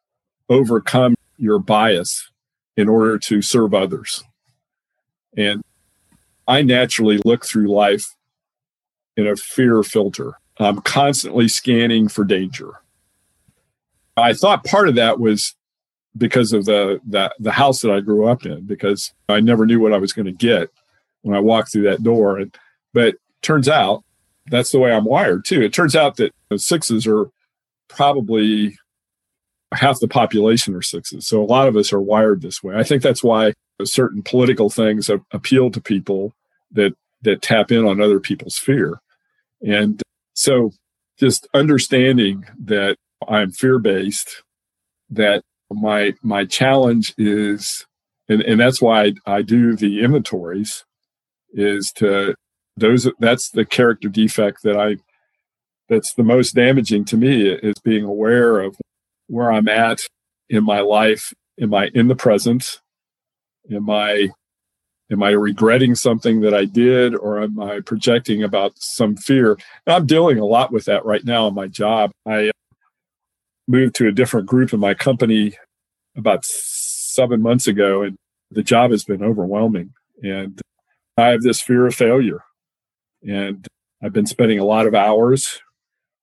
overcome 0.48 1.14
your 1.38 1.58
bias 1.58 2.30
in 2.76 2.88
order 2.88 3.18
to 3.18 3.42
serve 3.42 3.74
others. 3.74 4.22
And 5.36 5.62
I 6.46 6.62
naturally 6.62 7.18
look 7.24 7.44
through 7.44 7.68
life 7.68 8.14
in 9.16 9.26
a 9.26 9.36
fear 9.36 9.82
filter. 9.82 10.34
I'm 10.58 10.80
constantly 10.80 11.48
scanning 11.48 12.08
for 12.08 12.24
danger 12.24 12.80
I 14.16 14.32
thought 14.32 14.64
part 14.64 14.88
of 14.88 14.94
that 14.94 15.20
was 15.20 15.54
because 16.16 16.52
of 16.52 16.64
the, 16.64 17.00
the 17.06 17.32
the 17.38 17.52
house 17.52 17.82
that 17.82 17.92
I 17.92 18.00
grew 18.00 18.26
up 18.26 18.46
in, 18.46 18.64
because 18.64 19.12
I 19.28 19.40
never 19.40 19.66
knew 19.66 19.80
what 19.80 19.92
I 19.92 19.98
was 19.98 20.12
going 20.12 20.26
to 20.26 20.32
get 20.32 20.70
when 21.22 21.36
I 21.36 21.40
walked 21.40 21.72
through 21.72 21.82
that 21.82 22.02
door. 22.02 22.38
And 22.38 22.54
but 22.94 23.16
turns 23.42 23.68
out 23.68 24.02
that's 24.46 24.72
the 24.72 24.78
way 24.78 24.92
I'm 24.92 25.04
wired 25.04 25.44
too. 25.44 25.60
It 25.62 25.74
turns 25.74 25.94
out 25.94 26.16
that 26.16 26.32
sixes 26.56 27.06
are 27.06 27.30
probably 27.88 28.78
half 29.74 30.01
the 30.01 30.09
population 30.09 30.74
are 30.74 30.82
sixes. 30.82 31.26
So 31.26 31.43
a 31.43 31.44
lot 31.44 31.68
of 31.68 31.76
us 31.76 31.93
are 31.93 32.01
wired 32.01 32.43
this 32.43 32.62
way. 32.62 32.76
I 32.76 32.82
think 32.82 33.02
that's 33.02 33.24
why 33.24 33.52
certain 33.84 34.22
political 34.22 34.70
things 34.70 35.10
appeal 35.32 35.70
to 35.70 35.80
people 35.80 36.32
that 36.72 36.94
that 37.22 37.43
tap 37.43 37.72
in 37.72 37.84
on 37.84 38.01
other 38.01 38.20
people's 38.20 38.56
fear. 38.56 39.01
And 39.66 40.02
so 40.34 40.70
just 41.18 41.48
understanding 41.55 42.44
that 42.59 42.97
I'm 43.26 43.51
fear 43.51 43.78
based, 43.78 44.43
that 45.10 45.43
my 45.70 46.14
my 46.22 46.44
challenge 46.44 47.14
is 47.18 47.84
and, 48.28 48.43
and 48.43 48.60
that's 48.60 48.82
why 48.82 49.12
I 49.26 49.43
do 49.43 49.76
the 49.76 50.02
inventories 50.02 50.84
is 51.52 51.93
to 51.97 52.34
those 52.76 53.09
that's 53.18 53.51
the 53.51 53.64
character 53.64 54.09
defect 54.09 54.62
that 54.62 54.76
I 54.76 54.97
that's 55.88 56.14
the 56.14 56.24
most 56.24 56.55
damaging 56.55 57.05
to 57.06 57.16
me 57.16 57.48
is 57.48 57.76
being 57.82 58.05
aware 58.05 58.60
of 58.60 58.76
where 59.28 59.52
I'm 59.52 59.68
at 59.68 60.00
in 60.48 60.64
my 60.64 60.80
life. 60.80 61.32
Am 61.60 61.74
I 61.74 61.90
in 61.94 62.08
the 62.08 62.16
present? 62.16 62.80
Am 63.70 63.90
I 63.90 64.30
am 65.10 65.22
I 65.22 65.30
regretting 65.30 65.94
something 65.94 66.40
that 66.40 66.54
I 66.54 66.64
did 66.64 67.14
or 67.14 67.42
am 67.42 67.60
I 67.60 67.80
projecting 67.80 68.42
about 68.42 68.72
some 68.76 69.16
fear? 69.16 69.52
And 69.86 69.94
I'm 69.94 70.06
dealing 70.06 70.38
a 70.38 70.44
lot 70.44 70.72
with 70.72 70.84
that 70.86 71.04
right 71.04 71.24
now 71.24 71.46
in 71.46 71.54
my 71.54 71.68
job. 71.68 72.10
I 72.26 72.48
uh, 72.48 72.52
moved 73.68 73.94
to 73.96 74.08
a 74.08 74.12
different 74.12 74.46
group 74.46 74.72
in 74.72 74.80
my 74.80 74.94
company 74.94 75.56
about 76.16 76.44
seven 76.44 77.40
months 77.40 77.66
ago 77.66 78.02
and 78.02 78.16
the 78.50 78.62
job 78.62 78.90
has 78.90 79.04
been 79.04 79.22
overwhelming 79.22 79.92
and 80.22 80.60
I 81.16 81.28
have 81.28 81.42
this 81.42 81.60
fear 81.60 81.86
of 81.86 81.94
failure 81.94 82.42
and 83.22 83.66
I've 84.02 84.12
been 84.12 84.26
spending 84.26 84.58
a 84.58 84.64
lot 84.64 84.86
of 84.86 84.94
hours. 84.94 85.60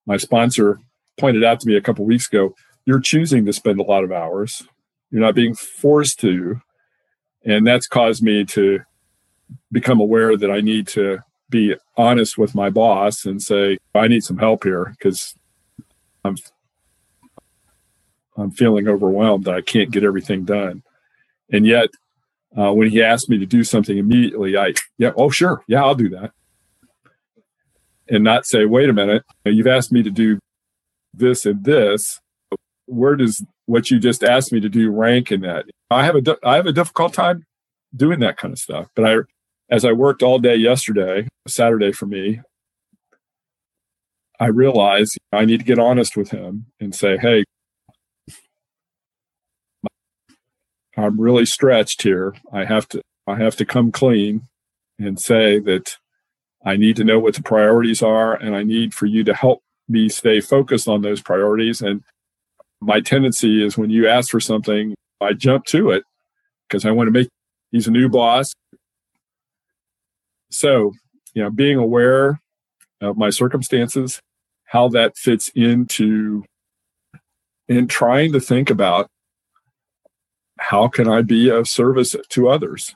My 0.06 0.16
sponsor 0.16 0.78
pointed 1.18 1.44
out 1.44 1.60
to 1.60 1.68
me 1.68 1.76
a 1.76 1.80
couple 1.80 2.04
weeks 2.04 2.28
ago, 2.28 2.54
you're 2.86 3.00
choosing 3.00 3.44
to 3.46 3.52
spend 3.52 3.80
a 3.80 3.84
lot 3.84 4.04
of 4.04 4.12
hours. 4.12 4.66
You're 5.10 5.22
not 5.22 5.34
being 5.34 5.54
forced 5.54 6.20
to. 6.20 6.60
And 7.44 7.66
that's 7.66 7.86
caused 7.86 8.22
me 8.22 8.44
to 8.46 8.80
become 9.70 10.00
aware 10.00 10.36
that 10.36 10.50
I 10.50 10.60
need 10.60 10.88
to 10.88 11.18
be 11.50 11.76
honest 11.96 12.38
with 12.38 12.54
my 12.54 12.70
boss 12.70 13.24
and 13.24 13.42
say, 13.42 13.78
I 13.94 14.08
need 14.08 14.24
some 14.24 14.38
help 14.38 14.64
here 14.64 14.94
because 14.98 15.34
I'm 16.24 16.36
I'm 18.36 18.50
feeling 18.50 18.88
overwhelmed 18.88 19.46
I 19.46 19.60
can't 19.60 19.92
get 19.92 20.02
everything 20.02 20.44
done. 20.44 20.82
And 21.52 21.64
yet, 21.64 21.90
uh, 22.58 22.72
when 22.72 22.90
he 22.90 23.00
asked 23.00 23.28
me 23.28 23.38
to 23.38 23.46
do 23.46 23.62
something 23.62 23.96
immediately, 23.96 24.56
I, 24.56 24.74
yeah, 24.98 25.12
oh, 25.16 25.30
sure. 25.30 25.62
Yeah, 25.68 25.84
I'll 25.84 25.94
do 25.94 26.08
that 26.08 26.32
and 28.08 28.24
not 28.24 28.46
say, 28.46 28.64
wait 28.64 28.88
a 28.88 28.92
minute, 28.92 29.24
you've 29.44 29.66
asked 29.66 29.92
me 29.92 30.02
to 30.02 30.10
do 30.10 30.38
this 31.12 31.46
and 31.46 31.64
this. 31.64 32.20
Where 32.86 33.16
does 33.16 33.44
what 33.66 33.90
you 33.90 33.98
just 33.98 34.22
asked 34.22 34.52
me 34.52 34.60
to 34.60 34.68
do 34.68 34.90
rank 34.90 35.32
in 35.32 35.40
that? 35.42 35.66
I 35.90 36.04
have 36.04 36.16
a 36.16 36.36
I 36.44 36.56
have 36.56 36.66
a 36.66 36.72
difficult 36.72 37.14
time 37.14 37.44
doing 37.94 38.20
that 38.20 38.36
kind 38.36 38.52
of 38.52 38.58
stuff. 38.58 38.88
But 38.94 39.06
I, 39.06 39.16
as 39.70 39.84
I 39.84 39.92
worked 39.92 40.22
all 40.22 40.38
day 40.38 40.56
yesterday, 40.56 41.28
Saturday 41.46 41.92
for 41.92 42.06
me, 42.06 42.40
I 44.40 44.46
realized 44.46 45.18
I 45.32 45.44
need 45.44 45.58
to 45.60 45.64
get 45.64 45.78
honest 45.78 46.16
with 46.16 46.30
him 46.30 46.66
and 46.80 46.94
say, 46.94 47.16
hey, 47.16 47.44
I'm 50.96 51.20
really 51.20 51.46
stretched 51.46 52.02
here. 52.02 52.34
I 52.52 52.64
have 52.64 52.88
to 52.90 53.00
I 53.26 53.36
have 53.36 53.56
to 53.56 53.64
come 53.64 53.90
clean 53.90 54.48
and 54.98 55.20
say 55.20 55.58
that 55.60 55.96
I 56.64 56.76
need 56.76 56.96
to 56.96 57.04
know 57.04 57.18
what 57.18 57.34
the 57.34 57.42
priorities 57.42 58.02
are, 58.02 58.34
and 58.34 58.54
I 58.54 58.62
need 58.62 58.94
for 58.94 59.06
you 59.06 59.24
to 59.24 59.34
help 59.34 59.62
me 59.88 60.08
stay 60.08 60.40
focused 60.40 60.88
on 60.88 61.02
those 61.02 61.20
priorities. 61.20 61.82
And 61.82 62.02
my 62.84 63.00
tendency 63.00 63.64
is 63.64 63.76
when 63.76 63.90
you 63.90 64.08
ask 64.08 64.30
for 64.30 64.40
something, 64.40 64.94
I 65.20 65.32
jump 65.32 65.64
to 65.66 65.90
it 65.90 66.04
because 66.68 66.84
I 66.84 66.90
want 66.90 67.08
to 67.08 67.12
make, 67.12 67.28
he's 67.70 67.86
a 67.86 67.90
new 67.90 68.08
boss. 68.08 68.52
So, 70.50 70.92
you 71.34 71.42
know, 71.42 71.50
being 71.50 71.78
aware 71.78 72.40
of 73.00 73.16
my 73.16 73.30
circumstances, 73.30 74.20
how 74.64 74.88
that 74.88 75.16
fits 75.16 75.50
into, 75.54 76.44
and 77.68 77.88
trying 77.88 78.32
to 78.32 78.40
think 78.40 78.70
about 78.70 79.08
how 80.58 80.88
can 80.88 81.08
I 81.08 81.22
be 81.22 81.50
of 81.50 81.68
service 81.68 82.14
to 82.28 82.48
others 82.48 82.94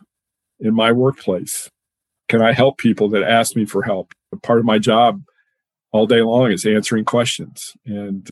in 0.61 0.75
my 0.75 0.93
workplace? 0.93 1.69
can 2.29 2.43
I 2.43 2.53
help 2.53 2.79
people 2.79 3.09
that 3.11 3.23
ask 3.23 3.57
me 3.57 3.65
for 3.65 3.83
help? 3.83 4.13
Part 4.43 4.61
of 4.61 4.65
my 4.65 4.79
job 4.79 5.23
all 5.93 6.07
day 6.07 6.21
long 6.21 6.53
is 6.53 6.67
answering 6.67 7.05
questions 7.05 7.75
and 7.87 8.29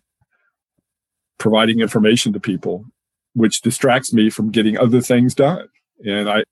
providing 1.39 1.81
information 1.81 2.33
to 2.33 2.41
people, 2.41 2.85
which 3.35 3.61
distracts 3.61 4.13
me 4.13 4.31
from 4.31 4.51
getting 4.51 4.79
other 4.79 5.01
things 5.01 5.35
done. 5.35 5.69
And 6.05 6.29
I 6.29 6.45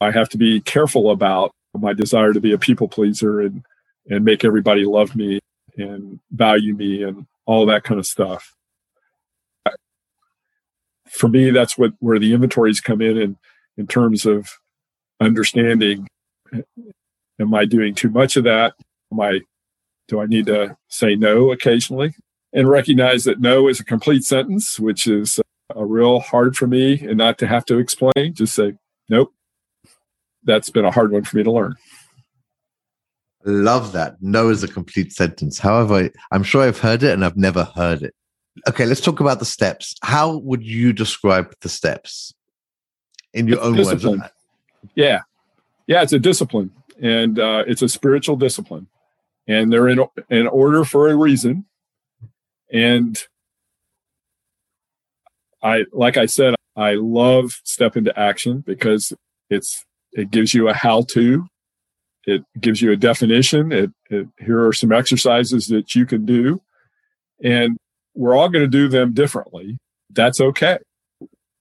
I 0.00 0.10
have 0.10 0.28
to 0.30 0.38
be 0.38 0.60
careful 0.60 1.10
about 1.10 1.52
my 1.74 1.92
desire 1.92 2.32
to 2.32 2.40
be 2.40 2.52
a 2.52 2.58
people 2.58 2.88
pleaser 2.88 3.40
and 3.40 3.62
and 4.08 4.24
make 4.24 4.44
everybody 4.44 4.84
love 4.84 5.14
me 5.14 5.40
and 5.76 6.18
value 6.30 6.74
me 6.74 7.02
and 7.02 7.26
all 7.46 7.66
that 7.66 7.84
kind 7.84 8.00
of 8.00 8.06
stuff. 8.06 8.54
For 11.08 11.28
me, 11.28 11.50
that's 11.50 11.76
what 11.76 11.92
where 11.98 12.18
the 12.18 12.32
inventories 12.32 12.80
come 12.80 13.00
in 13.00 13.18
and 13.18 13.36
in 13.76 13.86
terms 13.86 14.26
of 14.26 14.48
understanding 15.20 16.06
am 17.40 17.54
I 17.54 17.64
doing 17.64 17.94
too 17.94 18.10
much 18.10 18.36
of 18.36 18.44
that? 18.44 18.74
Am 19.12 19.20
I 19.20 19.40
do 20.08 20.20
I 20.20 20.26
need 20.26 20.46
to 20.46 20.76
say 20.88 21.14
no 21.14 21.52
occasionally? 21.52 22.14
And 22.52 22.68
recognize 22.68 23.24
that 23.24 23.40
no 23.40 23.68
is 23.68 23.78
a 23.78 23.84
complete 23.84 24.24
sentence, 24.24 24.80
which 24.80 25.06
is 25.06 25.38
a 25.74 25.84
real 25.84 26.18
hard 26.18 26.56
for 26.56 26.66
me 26.66 27.00
and 27.00 27.16
not 27.16 27.38
to 27.38 27.46
have 27.46 27.64
to 27.66 27.78
explain. 27.78 28.32
Just 28.32 28.54
say, 28.54 28.74
nope. 29.08 29.32
That's 30.42 30.70
been 30.70 30.84
a 30.84 30.90
hard 30.90 31.12
one 31.12 31.22
for 31.22 31.36
me 31.36 31.44
to 31.44 31.52
learn. 31.52 31.76
Love 33.44 33.92
that. 33.92 34.16
No 34.20 34.48
is 34.48 34.62
a 34.62 34.68
complete 34.68 35.12
sentence. 35.12 35.58
However, 35.58 36.10
I'm 36.32 36.42
sure 36.42 36.62
I've 36.62 36.78
heard 36.78 37.02
it 37.02 37.12
and 37.12 37.24
I've 37.24 37.36
never 37.36 37.64
heard 37.64 38.02
it. 38.02 38.14
Okay, 38.68 38.84
let's 38.84 39.00
talk 39.00 39.20
about 39.20 39.38
the 39.38 39.44
steps. 39.44 39.94
How 40.02 40.38
would 40.38 40.62
you 40.62 40.92
describe 40.92 41.54
the 41.60 41.68
steps 41.68 42.34
in 43.32 43.46
your 43.46 43.60
own 43.60 43.76
Discipline. 43.76 44.20
words? 44.20 44.32
Yeah, 44.94 45.20
yeah, 45.86 46.02
it's 46.02 46.12
a 46.12 46.18
discipline, 46.18 46.70
and 47.00 47.38
uh, 47.38 47.64
it's 47.66 47.82
a 47.82 47.88
spiritual 47.88 48.36
discipline, 48.36 48.88
and 49.46 49.72
they're 49.72 49.88
in 49.88 50.04
in 50.30 50.46
order 50.46 50.84
for 50.84 51.08
a 51.08 51.16
reason. 51.16 51.64
And 52.72 53.18
I, 55.62 55.84
like 55.92 56.16
I 56.16 56.26
said, 56.26 56.54
I 56.76 56.94
love 56.94 57.52
step 57.64 57.96
into 57.96 58.18
action 58.18 58.62
because 58.66 59.12
it's 59.50 59.84
it 60.12 60.30
gives 60.30 60.54
you 60.54 60.68
a 60.68 60.74
how 60.74 61.04
to, 61.12 61.46
it 62.24 62.42
gives 62.60 62.80
you 62.80 62.92
a 62.92 62.96
definition. 62.96 63.72
It, 63.72 63.90
it 64.08 64.28
here 64.38 64.66
are 64.66 64.72
some 64.72 64.92
exercises 64.92 65.66
that 65.68 65.94
you 65.94 66.06
can 66.06 66.24
do, 66.24 66.62
and 67.42 67.76
we're 68.14 68.36
all 68.36 68.48
going 68.48 68.64
to 68.64 68.68
do 68.68 68.88
them 68.88 69.12
differently. 69.12 69.78
That's 70.10 70.40
okay. 70.40 70.78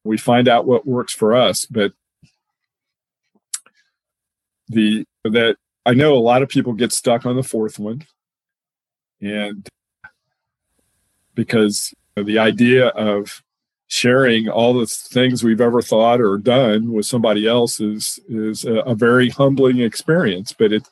We 0.03 0.17
find 0.17 0.47
out 0.47 0.65
what 0.65 0.87
works 0.87 1.13
for 1.13 1.35
us, 1.35 1.65
but 1.65 1.91
the 4.67 5.03
that 5.23 5.57
I 5.85 5.93
know 5.93 6.15
a 6.15 6.19
lot 6.19 6.43
of 6.43 6.49
people 6.49 6.73
get 6.73 6.93
stuck 6.93 7.25
on 7.25 7.35
the 7.35 7.43
fourth 7.43 7.79
one, 7.79 8.05
and 9.21 9.67
because 11.35 11.93
the 12.15 12.39
idea 12.39 12.87
of 12.87 13.43
sharing 13.87 14.47
all 14.47 14.73
the 14.73 14.85
things 14.85 15.43
we've 15.43 15.61
ever 15.61 15.81
thought 15.81 16.21
or 16.21 16.37
done 16.37 16.91
with 16.91 17.05
somebody 17.05 17.47
else 17.47 17.79
is 17.79 18.19
is 18.27 18.65
a, 18.65 18.75
a 18.79 18.95
very 18.95 19.29
humbling 19.29 19.79
experience, 19.79 20.53
but 20.53 20.71
it 20.71 20.87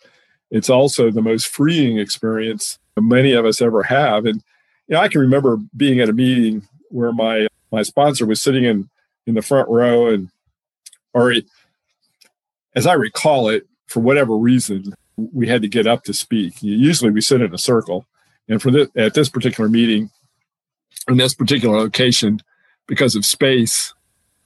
it's 0.49 0.69
also 0.69 1.11
the 1.11 1.21
most 1.21 1.47
freeing 1.47 1.97
experience 1.97 2.79
many 2.99 3.33
of 3.33 3.45
us 3.45 3.61
ever 3.61 3.83
have. 3.83 4.25
And 4.25 4.41
you 4.87 4.95
know, 4.95 5.01
I 5.01 5.07
can 5.07 5.21
remember 5.21 5.57
being 5.75 5.99
at 5.99 6.09
a 6.09 6.13
meeting 6.13 6.67
where 6.89 7.13
my 7.13 7.47
my 7.71 7.83
sponsor 7.83 8.25
was 8.25 8.41
sitting 8.41 8.63
in 8.63 8.89
in 9.25 9.35
the 9.35 9.41
front 9.41 9.69
row 9.69 10.07
and 10.07 10.29
or 11.13 11.33
as 12.75 12.85
I 12.85 12.93
recall 12.93 13.49
it, 13.49 13.67
for 13.87 14.01
whatever 14.01 14.37
reason, 14.37 14.93
we 15.15 15.47
had 15.47 15.63
to 15.63 15.67
get 15.67 15.87
up 15.87 16.03
to 16.03 16.13
speak. 16.13 16.61
Usually 16.61 17.09
we 17.09 17.21
sit 17.21 17.41
in 17.41 17.53
a 17.53 17.57
circle. 17.57 18.05
And 18.47 18.61
for 18.61 18.69
this, 18.69 18.87
at 18.95 19.13
this 19.15 19.29
particular 19.29 19.67
meeting, 19.69 20.11
in 21.07 21.17
this 21.17 21.33
particular 21.33 21.77
location, 21.77 22.41
because 22.87 23.15
of 23.15 23.25
space, 23.25 23.93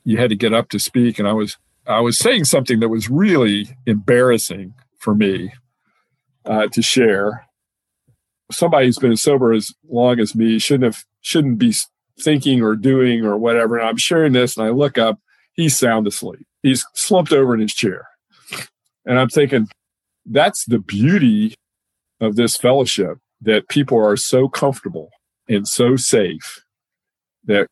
you 0.04 0.18
had 0.18 0.30
to 0.30 0.36
get 0.36 0.54
up 0.54 0.70
to 0.70 0.80
speak. 0.80 1.20
And 1.20 1.28
I 1.28 1.34
was 1.34 1.58
I 1.88 2.00
was 2.00 2.18
saying 2.18 2.46
something 2.46 2.80
that 2.80 2.90
was 2.90 3.10
really 3.10 3.76
embarrassing 3.86 4.74
for 5.00 5.16
me 5.16 5.52
uh, 6.46 6.68
to 6.68 6.82
share. 6.82 7.48
Somebody 8.52 8.86
who's 8.86 9.00
been 9.00 9.16
sober 9.18 9.54
as 9.54 9.74
long 9.90 10.20
as 10.20 10.36
me 10.36 10.60
shouldn't 10.60 10.84
have 10.84 11.06
shouldn't 11.22 11.58
be 11.58 11.74
thinking 12.20 12.62
or 12.62 12.76
doing 12.76 13.26
or 13.26 13.38
whatever. 13.38 13.78
And 13.78 13.88
I'm 13.88 13.98
sharing 13.98 14.34
this 14.34 14.58
and 14.58 14.66
I 14.66 14.70
look 14.70 14.98
up, 14.98 15.20
he's 15.54 15.78
sound 15.78 16.08
asleep. 16.08 16.46
He's 16.62 16.86
slumped 16.94 17.32
over 17.32 17.54
in 17.54 17.62
his 17.62 17.74
chair. 17.74 18.08
And 19.06 19.20
I'm 19.20 19.30
thinking, 19.30 19.68
that's 20.26 20.66
the 20.66 20.80
beauty 20.80 21.56
of 22.20 22.36
this 22.36 22.56
fellowship 22.56 23.18
that 23.42 23.70
people 23.70 23.98
are 23.98 24.18
so 24.18 24.48
comfortable 24.48 25.10
and 25.52 25.68
so 25.68 25.95
safe 25.95 26.64
that 27.45 27.68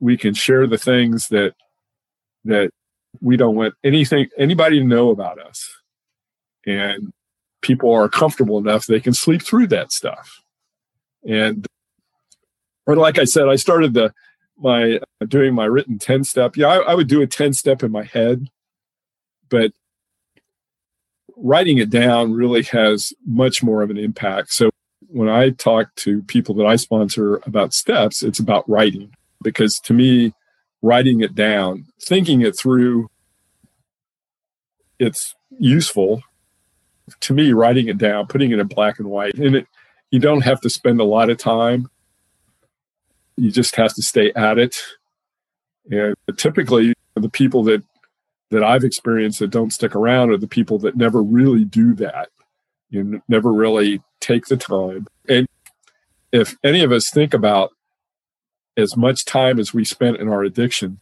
we 0.00 0.16
can 0.16 0.34
share 0.34 0.66
the 0.66 0.78
things 0.78 1.28
that 1.28 1.54
that 2.44 2.70
we 3.20 3.36
don't 3.36 3.56
want 3.56 3.74
anything 3.84 4.28
anybody 4.38 4.78
to 4.78 4.84
know 4.84 5.10
about 5.10 5.38
us. 5.38 5.68
And 6.66 7.12
people 7.62 7.92
are 7.92 8.08
comfortable 8.08 8.58
enough 8.58 8.86
they 8.86 9.00
can 9.00 9.14
sleep 9.14 9.42
through 9.42 9.68
that 9.68 9.92
stuff. 9.92 10.42
And 11.26 11.66
or 12.86 12.96
like 12.96 13.18
i 13.18 13.24
said 13.24 13.48
i 13.48 13.56
started 13.56 13.94
the 13.94 14.12
my 14.58 14.96
uh, 14.96 15.26
doing 15.26 15.54
my 15.54 15.64
written 15.64 15.98
10 15.98 16.24
step. 16.24 16.56
Yeah 16.56 16.68
I, 16.68 16.92
I 16.92 16.94
would 16.94 17.08
do 17.08 17.22
a 17.22 17.26
10 17.26 17.52
step 17.54 17.82
in 17.82 17.90
my 17.90 18.04
head 18.04 18.48
but 19.48 19.72
writing 21.36 21.78
it 21.78 21.90
down 21.90 22.32
really 22.32 22.62
has 22.62 23.12
much 23.26 23.62
more 23.62 23.82
of 23.82 23.90
an 23.90 23.98
impact. 23.98 24.52
So 24.52 24.70
when 25.14 25.28
i 25.28 25.50
talk 25.50 25.94
to 25.94 26.22
people 26.24 26.54
that 26.56 26.66
i 26.66 26.76
sponsor 26.76 27.36
about 27.46 27.72
steps 27.72 28.22
it's 28.22 28.40
about 28.40 28.68
writing. 28.68 29.12
Because 29.42 29.78
to 29.80 29.94
me 29.94 30.32
writing 30.82 31.20
it 31.20 31.34
down 31.34 31.86
thinking 32.02 32.40
it 32.42 32.58
through 32.58 33.08
it's 34.98 35.34
useful. 35.58 36.22
To 37.20 37.34
me 37.34 37.52
writing 37.52 37.88
it 37.88 37.98
down 37.98 38.26
putting 38.26 38.50
it 38.50 38.58
in 38.58 38.66
black 38.66 38.98
and 38.98 39.08
white 39.08 39.34
and 39.34 39.56
it 39.56 39.68
you 40.10 40.18
don't 40.18 40.42
have 40.42 40.60
to 40.62 40.70
spend 40.70 41.00
a 41.00 41.04
lot 41.04 41.30
of 41.30 41.38
time. 41.38 41.88
You 43.36 43.50
just 43.50 43.76
have 43.76 43.94
to 43.94 44.02
stay 44.02 44.32
at 44.36 44.58
it. 44.58 44.76
And 45.90 46.14
typically 46.36 46.94
the 47.14 47.28
people 47.28 47.62
that 47.64 47.82
that 48.50 48.64
i've 48.64 48.84
experienced 48.84 49.38
that 49.38 49.50
don't 49.50 49.72
stick 49.72 49.94
around 49.94 50.30
are 50.30 50.36
the 50.36 50.48
people 50.48 50.78
that 50.80 50.96
never 50.96 51.22
really 51.22 51.64
do 51.64 51.94
that 51.94 52.28
you 52.94 53.22
never 53.28 53.52
really 53.52 54.00
take 54.20 54.46
the 54.46 54.56
time 54.56 55.06
and 55.28 55.46
if 56.32 56.56
any 56.64 56.82
of 56.82 56.90
us 56.90 57.10
think 57.10 57.34
about 57.34 57.70
as 58.76 58.96
much 58.96 59.24
time 59.24 59.58
as 59.58 59.74
we 59.74 59.84
spent 59.84 60.16
in 60.16 60.28
our 60.28 60.42
addiction 60.42 61.00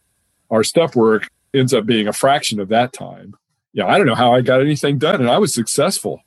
our 0.49 0.63
step 0.63 0.95
work 0.95 1.29
ends 1.53 1.73
up 1.73 1.85
being 1.85 2.07
a 2.07 2.13
fraction 2.13 2.59
of 2.59 2.69
that 2.69 2.91
time 2.91 3.35
yeah, 3.73 3.87
I 3.87 3.97
don't 3.97 4.07
know 4.07 4.15
how 4.15 4.33
I 4.33 4.41
got 4.41 4.61
anything 4.61 4.99
done. 4.99 5.19
And 5.19 5.29
I 5.29 5.39
was 5.39 5.53
successful. 5.53 6.21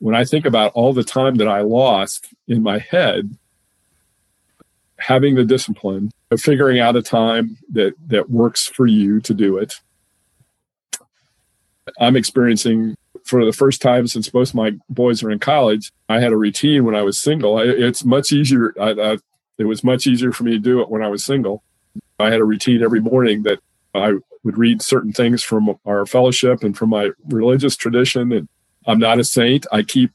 When 0.00 0.14
I 0.14 0.24
think 0.24 0.44
about 0.44 0.72
all 0.72 0.92
the 0.92 1.04
time 1.04 1.36
that 1.36 1.48
I 1.48 1.60
lost 1.60 2.26
in 2.48 2.62
my 2.62 2.78
head, 2.78 3.36
having 4.98 5.34
the 5.34 5.44
discipline 5.44 6.10
of 6.30 6.40
figuring 6.40 6.80
out 6.80 6.96
a 6.96 7.02
time 7.02 7.56
that, 7.72 7.94
that 8.08 8.28
works 8.28 8.66
for 8.66 8.86
you 8.86 9.20
to 9.20 9.32
do 9.32 9.56
it. 9.56 9.74
I'm 11.98 12.16
experiencing 12.16 12.96
for 13.30 13.44
the 13.44 13.52
first 13.52 13.80
time 13.80 14.08
since 14.08 14.28
both 14.28 14.54
my 14.54 14.72
boys 14.88 15.22
are 15.22 15.30
in 15.30 15.38
college. 15.38 15.92
I 16.08 16.18
had 16.18 16.32
a 16.32 16.36
routine 16.36 16.84
when 16.84 16.96
I 16.96 17.02
was 17.02 17.18
single. 17.18 17.60
It's 17.60 18.04
much 18.04 18.32
easier. 18.32 18.74
I, 18.78 18.90
I, 18.90 19.18
it 19.56 19.64
was 19.66 19.84
much 19.84 20.08
easier 20.08 20.32
for 20.32 20.42
me 20.42 20.50
to 20.50 20.58
do 20.58 20.80
it 20.80 20.90
when 20.90 21.00
I 21.00 21.08
was 21.08 21.24
single. 21.24 21.62
I 22.18 22.30
had 22.30 22.40
a 22.40 22.44
routine 22.44 22.82
every 22.82 23.00
morning 23.00 23.44
that 23.44 23.60
I 23.94 24.14
would 24.42 24.58
read 24.58 24.82
certain 24.82 25.12
things 25.12 25.44
from 25.44 25.78
our 25.86 26.06
fellowship 26.06 26.64
and 26.64 26.76
from 26.76 26.90
my 26.90 27.10
religious 27.28 27.76
tradition. 27.76 28.32
And 28.32 28.48
I'm 28.84 28.98
not 28.98 29.20
a 29.20 29.24
saint. 29.24 29.64
I 29.70 29.82
keep 29.84 30.10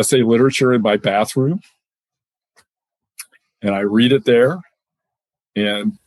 SA 0.00 0.18
literature 0.18 0.72
in 0.72 0.80
my 0.80 0.96
bathroom 0.96 1.60
and 3.62 3.74
I 3.74 3.80
read 3.80 4.12
it 4.12 4.24
there. 4.24 4.60
And 5.56 5.98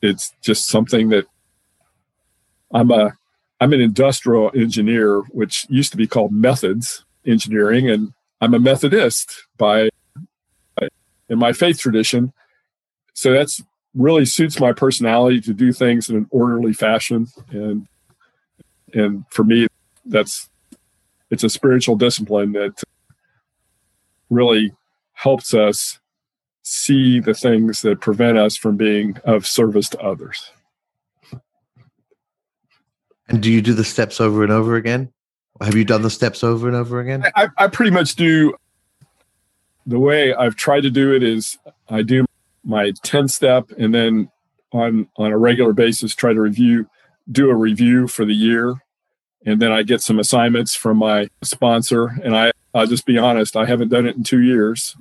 it's 0.00 0.32
just 0.42 0.66
something 0.66 1.10
that 1.10 1.26
I'm 2.74 2.90
a 2.90 3.12
I'm 3.62 3.72
an 3.72 3.80
industrial 3.80 4.50
engineer, 4.56 5.20
which 5.30 5.66
used 5.68 5.92
to 5.92 5.96
be 5.96 6.08
called 6.08 6.32
methods 6.32 7.04
engineering, 7.24 7.88
and 7.88 8.12
I'm 8.40 8.54
a 8.54 8.58
Methodist 8.58 9.46
by 9.56 9.88
in 11.28 11.38
my 11.38 11.52
faith 11.52 11.78
tradition. 11.78 12.32
So 13.14 13.30
that's 13.30 13.62
really 13.94 14.24
suits 14.24 14.58
my 14.58 14.72
personality 14.72 15.40
to 15.42 15.54
do 15.54 15.72
things 15.72 16.10
in 16.10 16.16
an 16.16 16.26
orderly 16.30 16.72
fashion 16.72 17.28
and 17.50 17.86
and 18.94 19.24
for 19.30 19.44
me 19.44 19.68
that's 20.06 20.48
it's 21.30 21.44
a 21.44 21.48
spiritual 21.48 21.94
discipline 21.94 22.50
that 22.52 22.82
really 24.28 24.72
helps 25.12 25.54
us 25.54 26.00
see 26.62 27.20
the 27.20 27.34
things 27.34 27.82
that 27.82 28.00
prevent 28.00 28.38
us 28.38 28.56
from 28.56 28.76
being 28.76 29.16
of 29.24 29.46
service 29.46 29.88
to 29.90 30.00
others 30.00 30.50
and 33.28 33.42
do 33.42 33.50
you 33.50 33.62
do 33.62 33.72
the 33.74 33.84
steps 33.84 34.20
over 34.20 34.42
and 34.42 34.52
over 34.52 34.76
again? 34.76 35.12
Have 35.60 35.74
you 35.74 35.84
done 35.84 36.02
the 36.02 36.10
steps 36.10 36.42
over 36.42 36.66
and 36.66 36.76
over 36.76 37.00
again? 37.00 37.24
I, 37.36 37.48
I 37.58 37.68
pretty 37.68 37.90
much 37.90 38.16
do 38.16 38.54
the 39.84 39.98
way 39.98 40.32
i've 40.34 40.54
tried 40.54 40.82
to 40.82 40.90
do 40.90 41.12
it 41.12 41.24
is 41.24 41.58
i 41.88 42.02
do 42.02 42.24
my 42.64 42.92
10 43.02 43.26
step 43.26 43.68
and 43.76 43.92
then 43.92 44.30
on 44.72 45.08
on 45.16 45.32
a 45.32 45.38
regular 45.38 45.72
basis 45.72 46.14
try 46.14 46.32
to 46.32 46.40
review 46.40 46.88
do 47.30 47.50
a 47.50 47.54
review 47.54 48.08
for 48.08 48.24
the 48.24 48.34
year. 48.34 48.74
And 49.44 49.60
then 49.60 49.72
I 49.72 49.82
get 49.82 50.00
some 50.00 50.18
assignments 50.18 50.74
from 50.74 50.98
my 50.98 51.28
sponsor. 51.42 52.06
And 52.22 52.36
I 52.36 52.52
I'll 52.74 52.86
just 52.86 53.06
be 53.06 53.18
honest 53.18 53.56
I 53.56 53.66
haven't 53.66 53.88
done 53.88 54.06
it 54.06 54.16
in 54.16 54.24
2 54.24 54.40
years. 54.40 54.96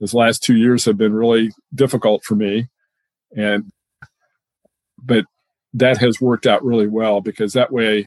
This 0.00 0.14
last 0.14 0.42
2 0.42 0.54
years 0.54 0.84
have 0.84 0.96
been 0.96 1.12
really 1.12 1.50
difficult 1.74 2.24
for 2.24 2.34
me. 2.34 2.68
And 3.36 3.70
but 5.02 5.24
that 5.74 5.98
has 5.98 6.20
worked 6.20 6.46
out 6.46 6.64
really 6.64 6.86
well 6.86 7.20
because 7.20 7.52
that 7.52 7.72
way 7.72 8.06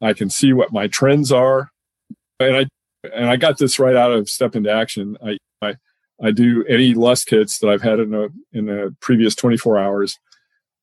I 0.00 0.12
can 0.12 0.30
see 0.30 0.52
what 0.52 0.72
my 0.72 0.86
trends 0.86 1.32
are. 1.32 1.70
And 2.40 2.56
I 2.56 2.66
and 3.14 3.28
I 3.28 3.36
got 3.36 3.58
this 3.58 3.78
right 3.78 3.96
out 3.96 4.12
of 4.12 4.28
step 4.28 4.54
into 4.54 4.70
action. 4.70 5.16
I 5.24 5.38
I 5.62 5.76
I 6.22 6.30
do 6.30 6.64
any 6.66 6.94
lust 6.94 7.30
hits 7.30 7.58
that 7.58 7.68
I've 7.68 7.82
had 7.82 8.00
in 8.00 8.14
a 8.14 8.28
in 8.52 8.66
the 8.66 8.94
previous 9.00 9.34
24 9.34 9.78
hours. 9.78 10.18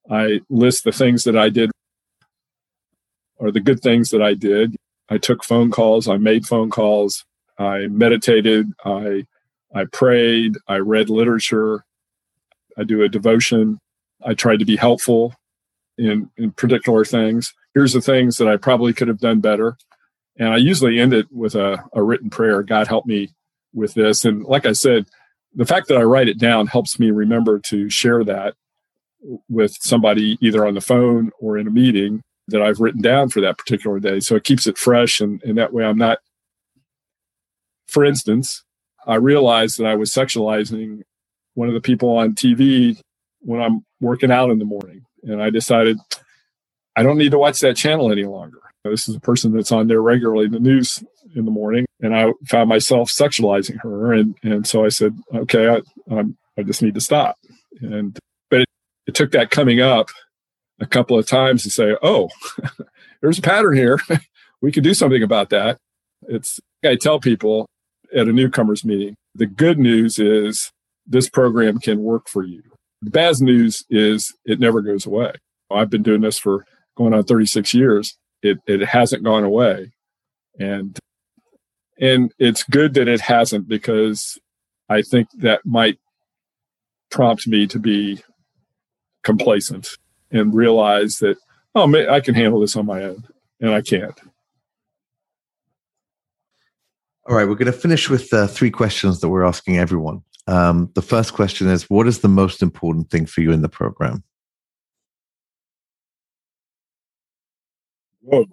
I 0.09 0.41
list 0.49 0.83
the 0.83 0.91
things 0.91 1.23
that 1.23 1.37
I 1.37 1.49
did 1.49 1.71
or 3.37 3.51
the 3.51 3.59
good 3.59 3.81
things 3.81 4.09
that 4.09 4.21
I 4.21 4.33
did. 4.33 4.75
I 5.09 5.17
took 5.17 5.43
phone 5.43 5.71
calls, 5.71 6.07
I 6.07 6.17
made 6.17 6.47
phone 6.47 6.69
calls, 6.69 7.25
I 7.59 7.87
meditated, 7.87 8.71
I 8.83 9.25
I 9.73 9.85
prayed, 9.85 10.55
I 10.67 10.77
read 10.77 11.09
literature, 11.09 11.85
I 12.77 12.83
do 12.83 13.01
a 13.03 13.09
devotion, 13.09 13.77
I 14.23 14.33
tried 14.33 14.59
to 14.59 14.65
be 14.65 14.77
helpful 14.77 15.33
in 15.97 16.29
in 16.37 16.51
particular 16.51 17.05
things. 17.05 17.53
Here's 17.73 17.93
the 17.93 18.01
things 18.01 18.37
that 18.37 18.47
I 18.47 18.57
probably 18.57 18.93
could 18.93 19.07
have 19.07 19.19
done 19.19 19.41
better. 19.41 19.77
And 20.37 20.49
I 20.49 20.57
usually 20.57 20.99
end 20.99 21.13
it 21.13 21.27
with 21.31 21.55
a, 21.55 21.83
a 21.93 22.03
written 22.03 22.29
prayer. 22.29 22.63
God 22.63 22.87
help 22.87 23.05
me 23.05 23.29
with 23.73 23.93
this. 23.93 24.25
And 24.25 24.43
like 24.45 24.65
I 24.65 24.73
said, 24.73 25.07
the 25.53 25.65
fact 25.65 25.87
that 25.89 25.97
I 25.97 26.03
write 26.03 26.27
it 26.29 26.39
down 26.39 26.67
helps 26.67 26.99
me 26.99 27.11
remember 27.11 27.59
to 27.59 27.89
share 27.89 28.23
that 28.25 28.55
with 29.49 29.75
somebody 29.81 30.37
either 30.41 30.65
on 30.67 30.75
the 30.75 30.81
phone 30.81 31.31
or 31.39 31.57
in 31.57 31.67
a 31.67 31.71
meeting 31.71 32.21
that 32.49 32.61
I've 32.61 32.79
written 32.79 33.01
down 33.01 33.29
for 33.29 33.41
that 33.41 33.57
particular 33.57 33.99
day. 33.99 34.19
So 34.19 34.35
it 34.35 34.43
keeps 34.43 34.67
it 34.67 34.77
fresh 34.77 35.21
and, 35.21 35.41
and 35.43 35.57
that 35.57 35.73
way 35.73 35.85
I'm 35.85 35.97
not 35.97 36.19
for 37.87 38.05
instance, 38.05 38.63
I 39.05 39.15
realized 39.15 39.79
that 39.79 39.85
I 39.87 39.95
was 39.95 40.11
sexualizing 40.11 41.01
one 41.53 41.67
of 41.67 41.73
the 41.73 41.81
people 41.81 42.17
on 42.17 42.33
TV 42.33 42.99
when 43.41 43.61
I'm 43.61 43.85
working 44.01 44.31
out 44.31 44.49
in 44.49 44.59
the 44.59 44.65
morning. 44.65 45.05
And 45.25 45.41
I 45.41 45.49
decided 45.49 45.97
I 46.95 47.03
don't 47.03 47.17
need 47.17 47.31
to 47.31 47.37
watch 47.37 47.59
that 47.59 47.75
channel 47.75 48.11
any 48.11 48.23
longer. 48.23 48.59
This 48.83 49.09
is 49.09 49.15
a 49.15 49.19
person 49.19 49.51
that's 49.51 49.71
on 49.71 49.87
there 49.87 50.01
regularly, 50.01 50.47
the 50.47 50.59
news 50.59 51.03
in 51.35 51.45
the 51.45 51.51
morning, 51.51 51.85
and 52.01 52.15
I 52.15 52.31
found 52.47 52.69
myself 52.69 53.09
sexualizing 53.09 53.81
her, 53.81 54.13
and 54.13 54.35
and 54.43 54.67
so 54.67 54.85
I 54.85 54.89
said, 54.89 55.17
okay, 55.33 55.67
I 55.67 55.81
I'm, 56.15 56.37
I 56.57 56.63
just 56.63 56.81
need 56.81 56.93
to 56.93 57.01
stop. 57.01 57.37
And 57.81 58.17
but 58.49 58.61
it, 58.61 58.69
it 59.07 59.15
took 59.15 59.31
that 59.31 59.49
coming 59.49 59.81
up 59.81 60.09
a 60.79 60.85
couple 60.85 61.17
of 61.17 61.27
times 61.27 61.63
to 61.63 61.69
say, 61.69 61.95
oh, 62.03 62.29
there's 63.21 63.39
a 63.39 63.41
pattern 63.41 63.75
here. 63.75 63.99
we 64.61 64.71
could 64.71 64.83
do 64.83 64.93
something 64.93 65.23
about 65.23 65.49
that. 65.49 65.77
It's 66.27 66.59
I 66.83 66.95
tell 66.95 67.19
people 67.19 67.67
at 68.15 68.27
a 68.27 68.33
newcomers 68.33 68.85
meeting, 68.85 69.15
the 69.33 69.47
good 69.47 69.79
news 69.79 70.19
is 70.19 70.71
this 71.07 71.29
program 71.29 71.79
can 71.79 72.01
work 72.01 72.29
for 72.29 72.43
you. 72.43 72.61
The 73.01 73.11
bad 73.11 73.39
news 73.41 73.83
is 73.89 74.33
it 74.45 74.59
never 74.59 74.81
goes 74.81 75.05
away. 75.05 75.33
I've 75.71 75.89
been 75.89 76.03
doing 76.03 76.21
this 76.21 76.37
for 76.37 76.65
going 76.95 77.13
on 77.13 77.23
36 77.23 77.73
years. 77.73 78.17
It 78.41 78.59
it 78.67 78.81
hasn't 78.81 79.23
gone 79.23 79.43
away. 79.43 79.91
And 80.59 80.97
and 81.99 82.33
it's 82.39 82.63
good 82.63 82.93
that 82.95 83.07
it 83.07 83.21
hasn't 83.21 83.67
because 83.67 84.37
I 84.89 85.01
think 85.01 85.27
that 85.39 85.65
might 85.65 85.97
prompt 87.09 87.47
me 87.47 87.67
to 87.67 87.79
be 87.79 88.21
complacent 89.23 89.89
and 90.31 90.53
realize 90.53 91.17
that 91.17 91.37
oh 91.73 91.93
I 92.09 92.19
can 92.19 92.35
handle 92.35 92.59
this 92.59 92.75
on 92.75 92.85
my 92.85 93.03
own 93.03 93.23
and 93.59 93.71
I 93.71 93.81
can't. 93.81 94.19
All 97.27 97.35
right, 97.35 97.47
we're 97.47 97.55
going 97.55 97.71
to 97.71 97.71
finish 97.71 98.07
with 98.07 98.31
uh, 98.33 98.45
three 98.45 98.69
questions 98.69 99.19
that 99.19 99.29
we're 99.29 99.45
asking 99.45 99.79
everyone. 99.79 100.21
Um, 100.47 100.91
the 100.93 101.01
first 101.01 101.33
question 101.33 101.67
is 101.67 101.89
What 101.89 102.07
is 102.07 102.19
the 102.19 102.27
most 102.27 102.61
important 102.61 103.09
thing 103.09 103.25
for 103.25 103.41
you 103.41 103.51
in 103.51 103.61
the 103.61 103.69
program? 103.69 104.23
Whoa. 108.21 108.45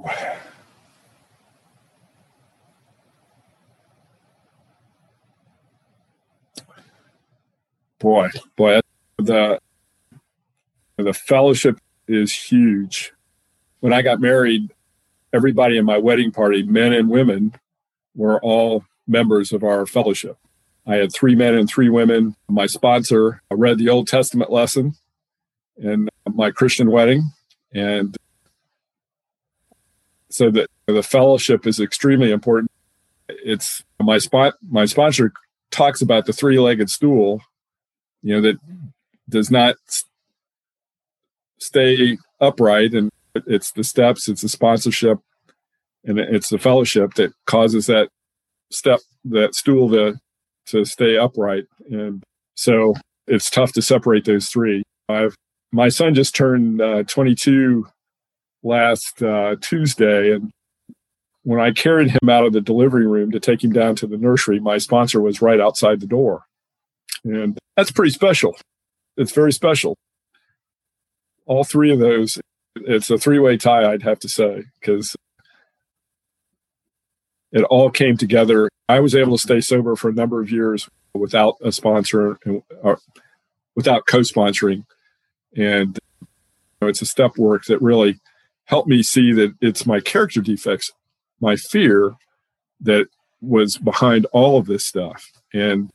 Boy, 7.99 8.29
boy, 8.57 8.81
the 9.17 9.61
the 10.97 11.15
fellowship 11.15 11.79
is 12.09 12.33
huge. 12.33 13.13
When 13.81 13.93
I 13.93 14.03
got 14.03 14.21
married, 14.21 14.73
everybody 15.33 15.79
in 15.79 15.85
my 15.85 15.99
wedding 15.99 16.33
party, 16.33 16.63
men 16.65 16.93
and 16.93 17.09
women, 17.09 17.55
were 18.15 18.41
all 18.41 18.85
members 19.07 19.53
of 19.53 19.63
our 19.63 19.87
fellowship. 19.87 20.37
I 20.87 20.97
had 20.97 21.13
three 21.13 21.35
men 21.35 21.55
and 21.55 21.69
three 21.69 21.89
women. 21.89 22.35
My 22.49 22.67
sponsor 22.67 23.43
read 23.51 23.79
the 23.79 23.89
Old 23.89 24.09
Testament 24.09 24.51
lesson 24.51 24.95
in 25.77 26.09
my 26.35 26.51
Christian 26.51 26.91
wedding. 26.91 27.31
And 27.73 28.17
so 30.29 30.51
the, 30.51 30.67
the 30.87 31.03
fellowship 31.03 31.67
is 31.67 31.79
extremely 31.79 32.33
important. 32.33 32.71
It's 33.29 33.85
my 34.01 34.19
spot, 34.19 34.55
my 34.69 34.85
sponsor 34.85 35.33
talks 35.71 36.03
about 36.03 36.27
the 36.27 36.33
three 36.33 36.59
legged 36.59 36.91
stool, 36.91 37.41
you 38.23 38.35
know, 38.35 38.41
that 38.41 38.57
does 39.29 39.51
not 39.51 39.77
stay 41.59 42.19
upright. 42.41 42.93
And 42.93 43.11
it's 43.47 43.73
the 43.73 43.85
steps, 43.85 44.29
it's 44.29 44.43
the 44.43 44.49
sponsorship, 44.49 45.19
and 46.05 46.19
it's 46.19 46.49
the 46.49 46.59
fellowship 46.59 47.15
that 47.15 47.33
causes 47.47 47.87
that 47.87 48.09
step, 48.71 49.01
that 49.25 49.55
stool 49.55 49.89
to 49.91 50.19
to 50.67 50.85
stay 50.85 51.17
upright. 51.17 51.65
And 51.91 52.23
so 52.55 52.95
it's 53.27 53.51
tough 53.51 53.73
to 53.73 53.83
separate 53.83 54.25
those 54.25 54.49
three. 54.49 54.83
I've 55.09 55.35
my 55.73 55.89
son 55.89 56.15
just 56.15 56.35
turned 56.35 56.81
uh, 56.83 57.03
22 57.05 57.87
last 58.63 59.23
uh, 59.23 59.57
Tuesday, 59.61 60.33
and 60.33 60.51
when 61.45 61.61
I 61.61 61.73
carried 61.73 62.11
him 62.11 62.29
out 62.29 62.45
of 62.45 62.53
the 62.53 62.61
delivery 62.61 63.07
room 63.07 63.33
to 63.33 63.41
take 63.41 63.65
him 63.65 63.73
down 63.73 63.97
to 63.97 64.07
the 64.07 64.19
nursery, 64.19 64.61
my 64.61 64.79
sponsor 64.79 65.21
was 65.21 65.43
right 65.43 65.61
outside 65.61 66.01
the 66.01 66.07
door, 66.07 66.45
and 67.25 67.59
that's 67.77 67.91
pretty 67.91 68.13
special. 68.13 68.55
It's 69.17 69.33
very 69.33 69.53
special. 69.53 69.97
All 71.47 71.65
three 71.65 71.91
of 71.91 71.99
those, 71.99 72.39
it's 72.77 73.11
a 73.11 73.19
three-way 73.19 73.57
tie, 73.57 73.91
I'd 73.91 74.03
have 74.03 74.21
to 74.21 74.29
say, 74.29 74.65
because 74.81 75.17
it 77.53 77.63
all 77.65 77.91
came 77.91 78.17
together. 78.17 78.69
I 78.89 79.01
was 79.01 79.15
able 79.15 79.37
to 79.37 79.43
stay 79.43 79.61
sober 79.61 79.95
for 79.95 80.09
a 80.09 80.15
number 80.15 80.41
of 80.41 80.51
years 80.51 80.89
without 81.15 81.57
a 81.63 81.71
sponsor, 81.71 82.39
or 82.83 82.99
without 83.77 84.07
co-sponsoring, 84.07 84.85
and 85.57 85.99
you 86.21 86.29
know, 86.81 86.89
it's 86.89 87.03
a 87.03 87.07
step 87.07 87.37
work 87.37 87.65
that 87.67 87.81
really 87.83 88.19
helped 88.65 88.89
me 88.89 89.03
see 89.03 89.33
that 89.33 89.55
it's 89.61 89.87
my 89.87 90.01
character 90.01 90.41
defects, 90.41 90.91
my 91.41 91.57
fear, 91.57 92.15
that 92.81 93.07
was 93.41 93.77
behind 93.77 94.27
all 94.33 94.57
of 94.57 94.67
this 94.67 94.85
stuff, 94.85 95.31
and 95.53 95.91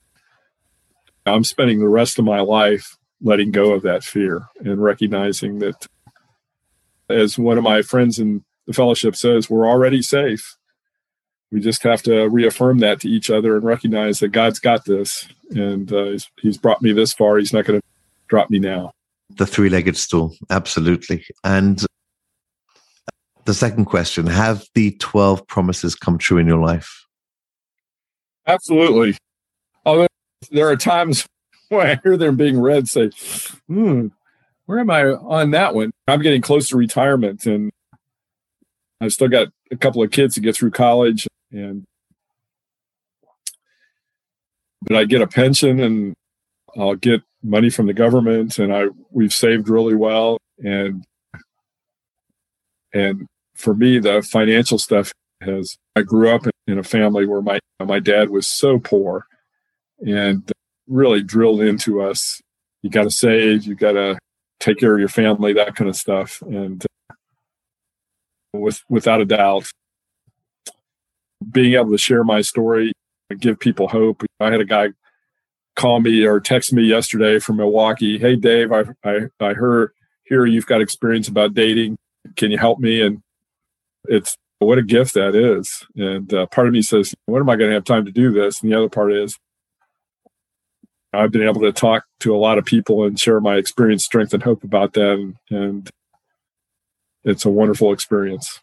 I'm 1.26 1.44
spending 1.44 1.80
the 1.80 1.90
rest 1.90 2.20
of 2.20 2.26
my 2.26 2.40
life 2.40 2.96
letting 3.22 3.52
go 3.52 3.74
of 3.74 3.82
that 3.82 4.04
fear 4.04 4.48
and 4.60 4.82
recognizing 4.82 5.60
that, 5.60 5.88
as 7.10 7.38
one 7.38 7.58
of 7.58 7.64
my 7.64 7.82
friends 7.82 8.20
in 8.20 8.44
the 8.68 8.74
fellowship 8.74 9.16
says, 9.16 9.50
we're 9.50 9.68
already 9.68 10.02
safe 10.02 10.56
we 11.52 11.60
just 11.60 11.84
have 11.84 12.02
to 12.03 12.28
reaffirm 12.28 12.80
that 12.80 13.02
to 13.02 13.10
each 13.10 13.30
other 13.30 13.56
and 13.56 13.65
recognize 13.65 14.19
that 14.19 14.30
God's 14.30 14.60
got 14.60 14.86
this 14.86 15.28
and 15.52 15.91
uh, 15.91 16.06
he's, 16.06 16.30
he's 16.41 16.57
brought 16.57 16.82
me 16.82 16.91
this 16.91 17.14
far. 17.14 17.38
He's 17.38 17.53
not 17.53 17.65
going 17.65 17.80
to 17.80 17.86
drop 18.28 18.49
me 18.49 18.60
now. 18.60 18.91
The 19.38 19.45
three 19.45 19.69
legged 19.69 19.95
stool, 19.98 20.36
absolutely. 20.49 21.26
And 21.44 21.86
the 23.45 23.53
second 23.53 23.86
question 23.86 24.28
Have 24.28 24.65
the 24.74 24.91
12 24.99 25.48
promises 25.48 25.95
come 25.95 26.18
true 26.18 26.38
in 26.38 26.48
your 26.48 26.60
life? 26.60 27.06
Absolutely. 28.45 29.18
Although 29.86 30.07
there 30.52 30.69
are 30.69 30.76
times 30.76 31.26
when 31.69 31.88
I 31.88 31.99
hear 32.03 32.18
them 32.18 32.36
being 32.36 32.60
read, 32.60 32.90
say, 32.90 33.11
hmm, 33.68 34.07
where 34.65 34.80
am 34.80 34.90
I 34.90 35.06
on 35.06 35.52
that 35.52 35.76
one? 35.76 35.91
I'm 36.07 36.22
getting 36.22 36.41
close 36.41 36.68
to 36.69 36.78
retirement 36.78 37.45
and 37.45 37.72
I've 38.99 39.14
still 39.14 39.28
got 39.28 39.48
a 39.72 39.78
couple 39.78 40.02
of 40.02 40.11
kids 40.11 40.36
to 40.36 40.41
get 40.41 40.56
through 40.56 40.72
college 40.72 41.28
and 41.52 41.86
but 44.82 44.98
I 44.98 45.06
get 45.06 45.22
a 45.22 45.28
pension 45.28 45.80
and 45.80 46.14
I'll 46.78 46.95
get 46.95 47.22
money 47.44 47.69
from 47.69 47.88
the 47.88 47.94
government 47.94 48.60
and 48.60 48.74
I 48.74 48.88
we've 49.11 49.34
saved 49.34 49.69
really 49.69 49.95
well. 49.95 50.38
And 50.60 51.03
and 52.94 53.28
for 53.56 53.74
me 53.74 53.99
the 53.99 54.22
financial 54.22 54.78
stuff 54.78 55.11
has 55.41 55.78
I 55.95 56.02
grew 56.02 56.30
up 56.30 56.45
in 56.68 56.80
a 56.80 56.84
family 56.84 57.26
where 57.26 57.41
my 57.41 57.60
my 57.84 57.99
dad 57.99 58.30
was 58.30 58.48
so 58.48 58.80
poor 58.80 59.26
and 59.99 60.49
really 60.88 61.22
drilled 61.22 61.61
into 61.61 62.02
us. 62.02 62.41
You 62.82 62.90
got 62.90 63.03
to 63.03 63.11
save 63.11 63.65
you 63.65 63.76
got 63.76 63.94
to 63.94 64.18
take 64.60 64.80
care 64.80 64.94
of 64.94 64.99
your 64.99 65.10
family 65.10 65.53
that 65.53 65.76
kind 65.76 65.90
of 65.90 65.95
stuff. 65.95 66.41
And 66.41 66.84
uh, 67.10 68.60
with 68.60 68.82
without 68.90 69.22
a 69.22 69.26
doubt 69.26 69.68
being 71.52 71.74
able 71.74 71.92
to 71.92 71.98
share 71.98 72.24
my 72.24 72.42
story 72.42 72.92
and 73.30 73.40
give 73.40 73.60
people 73.60 73.88
hope. 73.88 74.24
I 74.40 74.52
had 74.52 74.62
a 74.62 74.66
guy 74.66 74.90
call 75.76 76.00
me 76.00 76.26
or 76.26 76.40
text 76.40 76.74
me 76.74 76.84
yesterday 76.84 77.40
from 77.40 77.58
Milwaukee. 77.58 78.18
Hey, 78.18 78.36
Dave, 78.36 78.72
I, 78.72 78.86
I, 79.04 79.28
I 79.40 79.54
heard 79.54 79.92
here 80.26 80.46
you've 80.46 80.66
got 80.66 80.82
experience 80.82 81.28
about 81.28 81.54
dating. 81.54 81.98
Can 82.36 82.52
you 82.52 82.58
help 82.58 82.80
me? 82.80 83.02
And 83.02 83.22
it's 84.06 84.36
what 84.60 84.78
a 84.78 84.84
gift 84.84 85.14
that 85.14 85.36
is. 85.36 85.86
And 85.96 86.34
uh, 86.34 86.48
part 86.48 86.68
of 86.68 86.74
me 86.74 86.82
says, 86.82 87.14
when 87.26 87.42
am 87.42 87.50
I 87.50 87.56
going 87.56 87.70
to 87.70 87.76
have 87.76 87.84
time 87.84 88.06
to 88.06 88.12
do 88.12 88.32
this? 88.32 88.62
And 88.62 88.72
the 88.72 88.78
other 88.78 88.90
part 88.90 89.14
is, 89.14 89.38
I've 91.14 91.32
been 91.32 91.48
able 91.48 91.62
to 91.62 91.72
talk 91.72 92.04
to 92.22 92.36
a 92.36 92.38
lot 92.38 92.58
of 92.58 92.66
people 92.66 93.04
and 93.04 93.20
share 93.20 93.40
my 93.40 93.56
experience, 93.56 94.04
strength, 94.04 94.34
and 94.34 94.44
hope 94.44 94.64
about 94.64 94.94
them. 94.94 95.38
And 95.50 95.90
it's 97.24 97.46
a 97.46 97.50
wonderful 97.50 97.94
experience. 97.94 98.60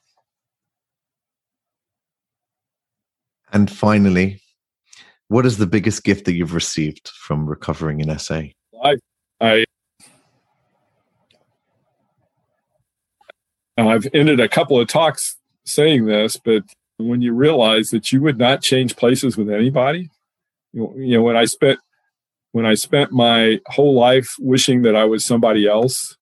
And 3.54 3.70
finally, 3.70 4.40
what 5.28 5.46
is 5.46 5.58
the 5.58 5.66
biggest 5.66 6.02
gift 6.02 6.24
that 6.24 6.34
you've 6.34 6.54
received 6.54 7.08
from 7.08 7.46
recovering 7.46 8.00
in 8.00 8.18
SA? 8.18 8.42
I, 8.82 8.96
I, 9.40 9.64
I've 13.78 14.08
ended 14.12 14.40
a 14.40 14.48
couple 14.48 14.80
of 14.80 14.88
talks 14.88 15.36
saying 15.64 16.06
this, 16.06 16.36
but 16.36 16.64
when 16.96 17.22
you 17.22 17.32
realize 17.32 17.90
that 17.90 18.10
you 18.10 18.20
would 18.22 18.38
not 18.38 18.60
change 18.60 18.96
places 18.96 19.36
with 19.36 19.48
anybody, 19.48 20.10
you 20.72 20.92
know, 20.96 21.22
when 21.22 21.36
I 21.36 21.44
spent 21.44 21.78
when 22.50 22.66
I 22.66 22.74
spent 22.74 23.12
my 23.12 23.60
whole 23.66 23.94
life 23.94 24.34
wishing 24.40 24.82
that 24.82 24.96
I 24.96 25.04
was 25.04 25.24
somebody 25.24 25.68
else, 25.68 26.16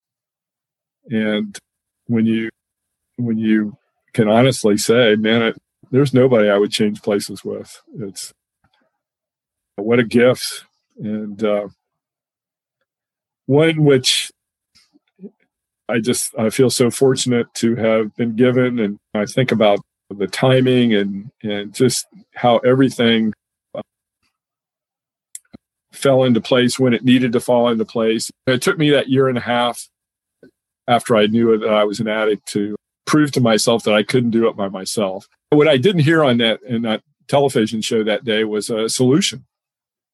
and 1.11 1.59
when 2.09 2.27
you 2.27 2.51
when 3.17 3.39
you 3.39 3.79
can 4.13 4.29
honestly 4.29 4.77
say, 4.77 5.17
man, 5.17 5.43
it, 5.43 5.63
there's 5.93 6.15
nobody 6.15 6.49
I 6.49 6.59
would 6.59 6.73
change 6.73 7.03
places 7.03 7.45
with. 7.45 7.81
It's 8.01 8.33
what 9.77 9.99
a 9.99 10.05
gift, 10.05 10.65
and 10.99 11.43
uh, 11.45 11.69
one 13.47 13.85
which 13.85 14.33
I 15.89 16.01
just 16.01 16.37
I 16.39 16.51
feel 16.51 16.71
so 16.71 16.91
fortunate 16.91 17.53
to 17.57 17.77
have 17.77 18.17
been 18.17 18.35
given, 18.35 18.79
and 18.81 18.99
I 19.15 19.27
think 19.27 19.53
about 19.53 19.81
the 20.11 20.27
timing 20.27 20.95
and 20.95 21.31
and 21.43 21.75
just 21.75 22.07
how 22.35 22.59
everything 22.59 23.35
uh, 23.75 23.83
fell 25.93 26.25
into 26.25 26.41
place 26.41 26.79
when 26.79 26.95
it 26.95 27.05
needed 27.05 27.33
to 27.33 27.41
fall 27.41 27.69
into 27.69 27.85
place. 27.85 28.31
It 28.47 28.63
took 28.63 28.79
me 28.79 28.91
that 28.91 29.11
year 29.11 29.29
and 29.29 29.37
a 29.37 29.43
half 29.43 29.89
after 30.89 31.17
I 31.17 31.27
knew 31.27 31.59
that 31.59 31.69
I 31.69 31.85
was 31.85 32.01
an 32.01 32.09
addict 32.09 32.47
to 32.49 32.77
prove 33.05 33.31
to 33.33 33.41
myself 33.43 33.85
that 33.85 33.95
I 33.95 34.03
couldn't 34.03 34.31
do 34.31 34.49
it 34.49 34.57
by 34.57 34.69
myself. 34.69 35.29
What 35.53 35.69
I 35.69 35.77
didn't 35.77 36.03
hear 36.03 36.25
on 36.25 36.39
that 36.39 36.63
in 36.63 36.81
that 36.83 37.03
television 37.29 37.83
show 37.83 38.03
that 38.03 38.25
day 38.25 38.43
was 38.45 38.71
a 38.71 38.89
solution. 38.89 39.45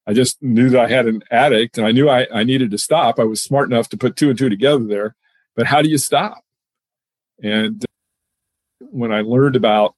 I 0.04 0.12
just 0.12 0.42
knew 0.42 0.68
that 0.70 0.80
I 0.80 0.88
had 0.88 1.06
an 1.06 1.22
addict 1.30 1.78
and 1.78 1.86
I 1.86 1.92
knew 1.92 2.08
I, 2.08 2.26
I 2.34 2.42
needed 2.42 2.72
to 2.72 2.78
stop. 2.78 3.20
I 3.20 3.24
was 3.24 3.40
smart 3.40 3.70
enough 3.70 3.88
to 3.90 3.96
put 3.96 4.16
two 4.16 4.30
and 4.30 4.38
two 4.38 4.48
together 4.48 4.84
there. 4.84 5.14
But 5.54 5.66
how 5.66 5.80
do 5.80 5.88
you 5.88 5.98
stop? 5.98 6.42
And 7.40 7.84
uh, 7.84 8.86
when 8.90 9.12
I 9.12 9.20
learned 9.20 9.54
about 9.54 9.94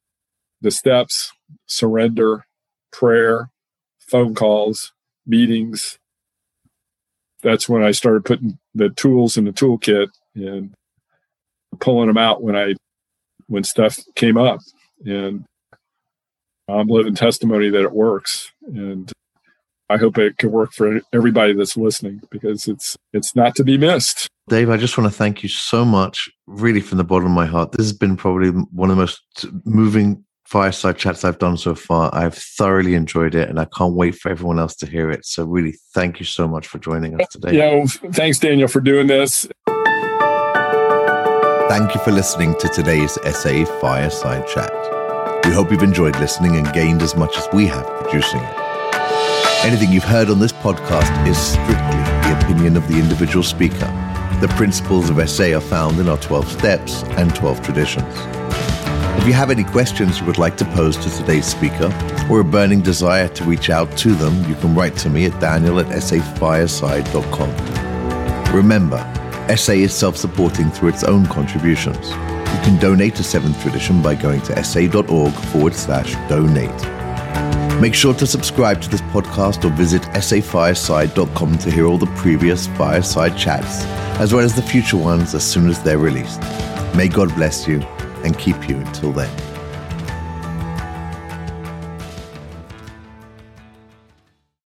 the 0.61 0.71
steps, 0.71 1.33
surrender, 1.67 2.45
prayer, 2.93 3.51
phone 3.99 4.35
calls, 4.35 4.93
meetings, 5.27 5.99
that's 7.43 7.67
when 7.67 7.83
I 7.83 7.93
started 7.93 8.27
putting 8.27 8.59
the 8.75 8.91
tools 8.91 9.39
in 9.39 9.47
the 9.47 9.53
toolkit 9.53 10.09
and 10.35 10.75
pulling 11.79 12.09
them 12.09 12.19
out 12.19 12.43
when 12.43 12.57
I 12.57 12.75
when 13.47 13.65
stuff 13.65 13.99
came 14.15 14.37
up 14.37 14.61
and 15.05 15.45
I'm 16.69 16.89
living 16.89 17.15
testimony 17.15 17.69
that 17.71 17.83
it 17.83 17.93
works. 17.93 18.53
And 18.67 19.11
I 19.89 19.97
hope 19.97 20.19
it 20.19 20.39
can 20.39 20.53
work 20.53 20.73
for 20.73 21.01
everybody 21.13 21.53
that's 21.53 21.77
listening 21.77 22.23
because 22.31 22.69
it's 22.69 22.97
it's 23.13 23.35
not 23.35 23.57
to 23.57 23.65
be 23.65 23.77
missed. 23.77 24.29
Dave, 24.49 24.71
I 24.71 24.77
just 24.77 24.97
want 24.97 25.11
to 25.11 25.17
thank 25.17 25.43
you 25.43 25.49
so 25.49 25.85
much, 25.85 26.29
really 26.47 26.81
from 26.81 26.99
the 26.99 27.05
bottom 27.05 27.27
of 27.27 27.33
my 27.33 27.47
heart. 27.47 27.73
This 27.73 27.87
has 27.87 27.93
been 27.93 28.17
probably 28.17 28.51
one 28.51 28.91
of 28.91 28.97
the 28.97 29.03
most 29.03 29.21
moving 29.65 30.25
fireside 30.45 30.99
chats 30.99 31.25
I've 31.25 31.39
done 31.39 31.57
so 31.57 31.77
far. 31.77 32.13
I've 32.13 32.35
thoroughly 32.35 32.95
enjoyed 32.95 33.37
it 33.37 33.49
and 33.49 33.61
I 33.61 33.67
can't 33.67 33.95
wait 33.95 34.17
for 34.17 34.29
everyone 34.29 34.59
else 34.59 34.75
to 34.77 34.87
hear 34.87 35.11
it. 35.11 35.25
So, 35.25 35.45
really, 35.45 35.77
thank 35.95 36.19
you 36.19 36.27
so 36.27 36.49
much 36.49 36.67
for 36.67 36.79
joining 36.79 37.21
us 37.21 37.29
today. 37.29 37.57
Yeah, 37.57 37.75
well, 37.75 38.13
thanks, 38.13 38.39
Daniel, 38.39 38.69
for 38.69 38.81
doing 38.81 39.07
this. 39.07 39.49
Thank 41.71 41.95
you 41.95 42.01
for 42.01 42.11
listening 42.11 42.57
to 42.59 42.69
today's 42.69 43.13
SA 43.13 43.65
Fireside 43.81 44.45
Chat. 44.49 44.73
We 45.45 45.53
hope 45.53 45.71
you've 45.71 45.85
enjoyed 45.85 46.19
listening 46.19 46.57
and 46.57 46.67
gained 46.73 47.01
as 47.01 47.15
much 47.15 47.39
as 47.39 47.47
we 47.53 47.69
have 47.69 47.87
producing 47.87 48.41
it. 48.41 48.55
Anything 49.65 49.93
you've 49.93 50.03
heard 50.03 50.31
on 50.31 50.41
this 50.41 50.51
podcast 50.51 51.29
is 51.29 51.39
strictly 51.39 52.01
the 52.27 52.37
opinion 52.43 52.77
of 52.77 52.89
the 52.89 52.99
individual 52.99 53.45
speaker. 53.45 53.87
The 54.41 54.53
principles 54.57 55.11
of 55.11 55.31
SA 55.31 55.57
are 55.57 55.61
found 55.61 56.01
in 56.01 56.09
our 56.09 56.19
12 56.19 56.51
steps 56.51 57.05
and 57.05 57.33
12 57.37 57.63
traditions. 57.63 58.15
If 59.21 59.29
you 59.29 59.33
have 59.33 59.53
any 59.53 59.63
questions 59.63 60.19
you 60.19 60.27
would 60.27 60.39
like 60.39 60.57
to 60.57 60.65
pose 60.65 60.97
to 60.97 61.09
today's 61.09 61.47
speaker 61.47 61.93
or 62.29 62.41
a 62.41 62.45
burning 62.45 62.81
desire 62.81 63.29
to 63.29 63.45
reach 63.45 63.71
out 63.71 63.97
to 63.99 64.13
them, 64.17 64.45
you 64.49 64.57
can 64.57 64.75
write 64.75 64.97
to 64.97 65.09
me 65.09 65.27
at 65.27 65.39
daniel 65.41 65.79
at 65.79 65.87
safireside.com. 65.87 67.55
Remember, 68.53 69.07
SA 69.57 69.73
is 69.73 69.95
self 69.95 70.17
supporting 70.17 70.71
through 70.71 70.91
its 70.91 71.05
own 71.05 71.27
contributions. 71.27 72.11
You 72.11 72.61
can 72.65 72.79
donate 72.79 73.15
to 73.17 73.25
Seventh 73.25 73.61
Tradition 73.63 74.03
by 74.03 74.15
going 74.15 74.41
to 74.43 74.65
sa.org 74.65 75.33
forward 75.33 75.75
slash 75.75 76.15
donate. 76.29 77.01
Make 77.81 77.95
sure 77.95 78.13
to 78.15 78.27
subscribe 78.27 78.83
to 78.83 78.91
this 78.91 79.01
podcast 79.03 79.65
or 79.65 79.71
visit 79.71 80.03
safireside.com 80.03 81.59
to 81.59 81.71
hear 81.71 81.87
all 81.87 81.99
the 81.99 82.13
previous 82.17 82.67
fireside 82.67 83.39
chats, 83.39 83.85
as 84.21 84.35
well 84.35 84.45
as 84.45 84.55
the 84.55 84.63
future 84.63 84.99
ones 84.99 85.35
as 85.35 85.45
soon 85.45 85.69
as 85.69 85.83
they're 85.83 85.99
released. 85.99 86.41
May 86.95 87.09
God 87.09 87.35
bless 87.35 87.67
you 87.67 87.81
and 88.25 88.39
keep 88.39 88.69
you 88.69 88.77
until 88.77 89.13
then. 89.13 89.50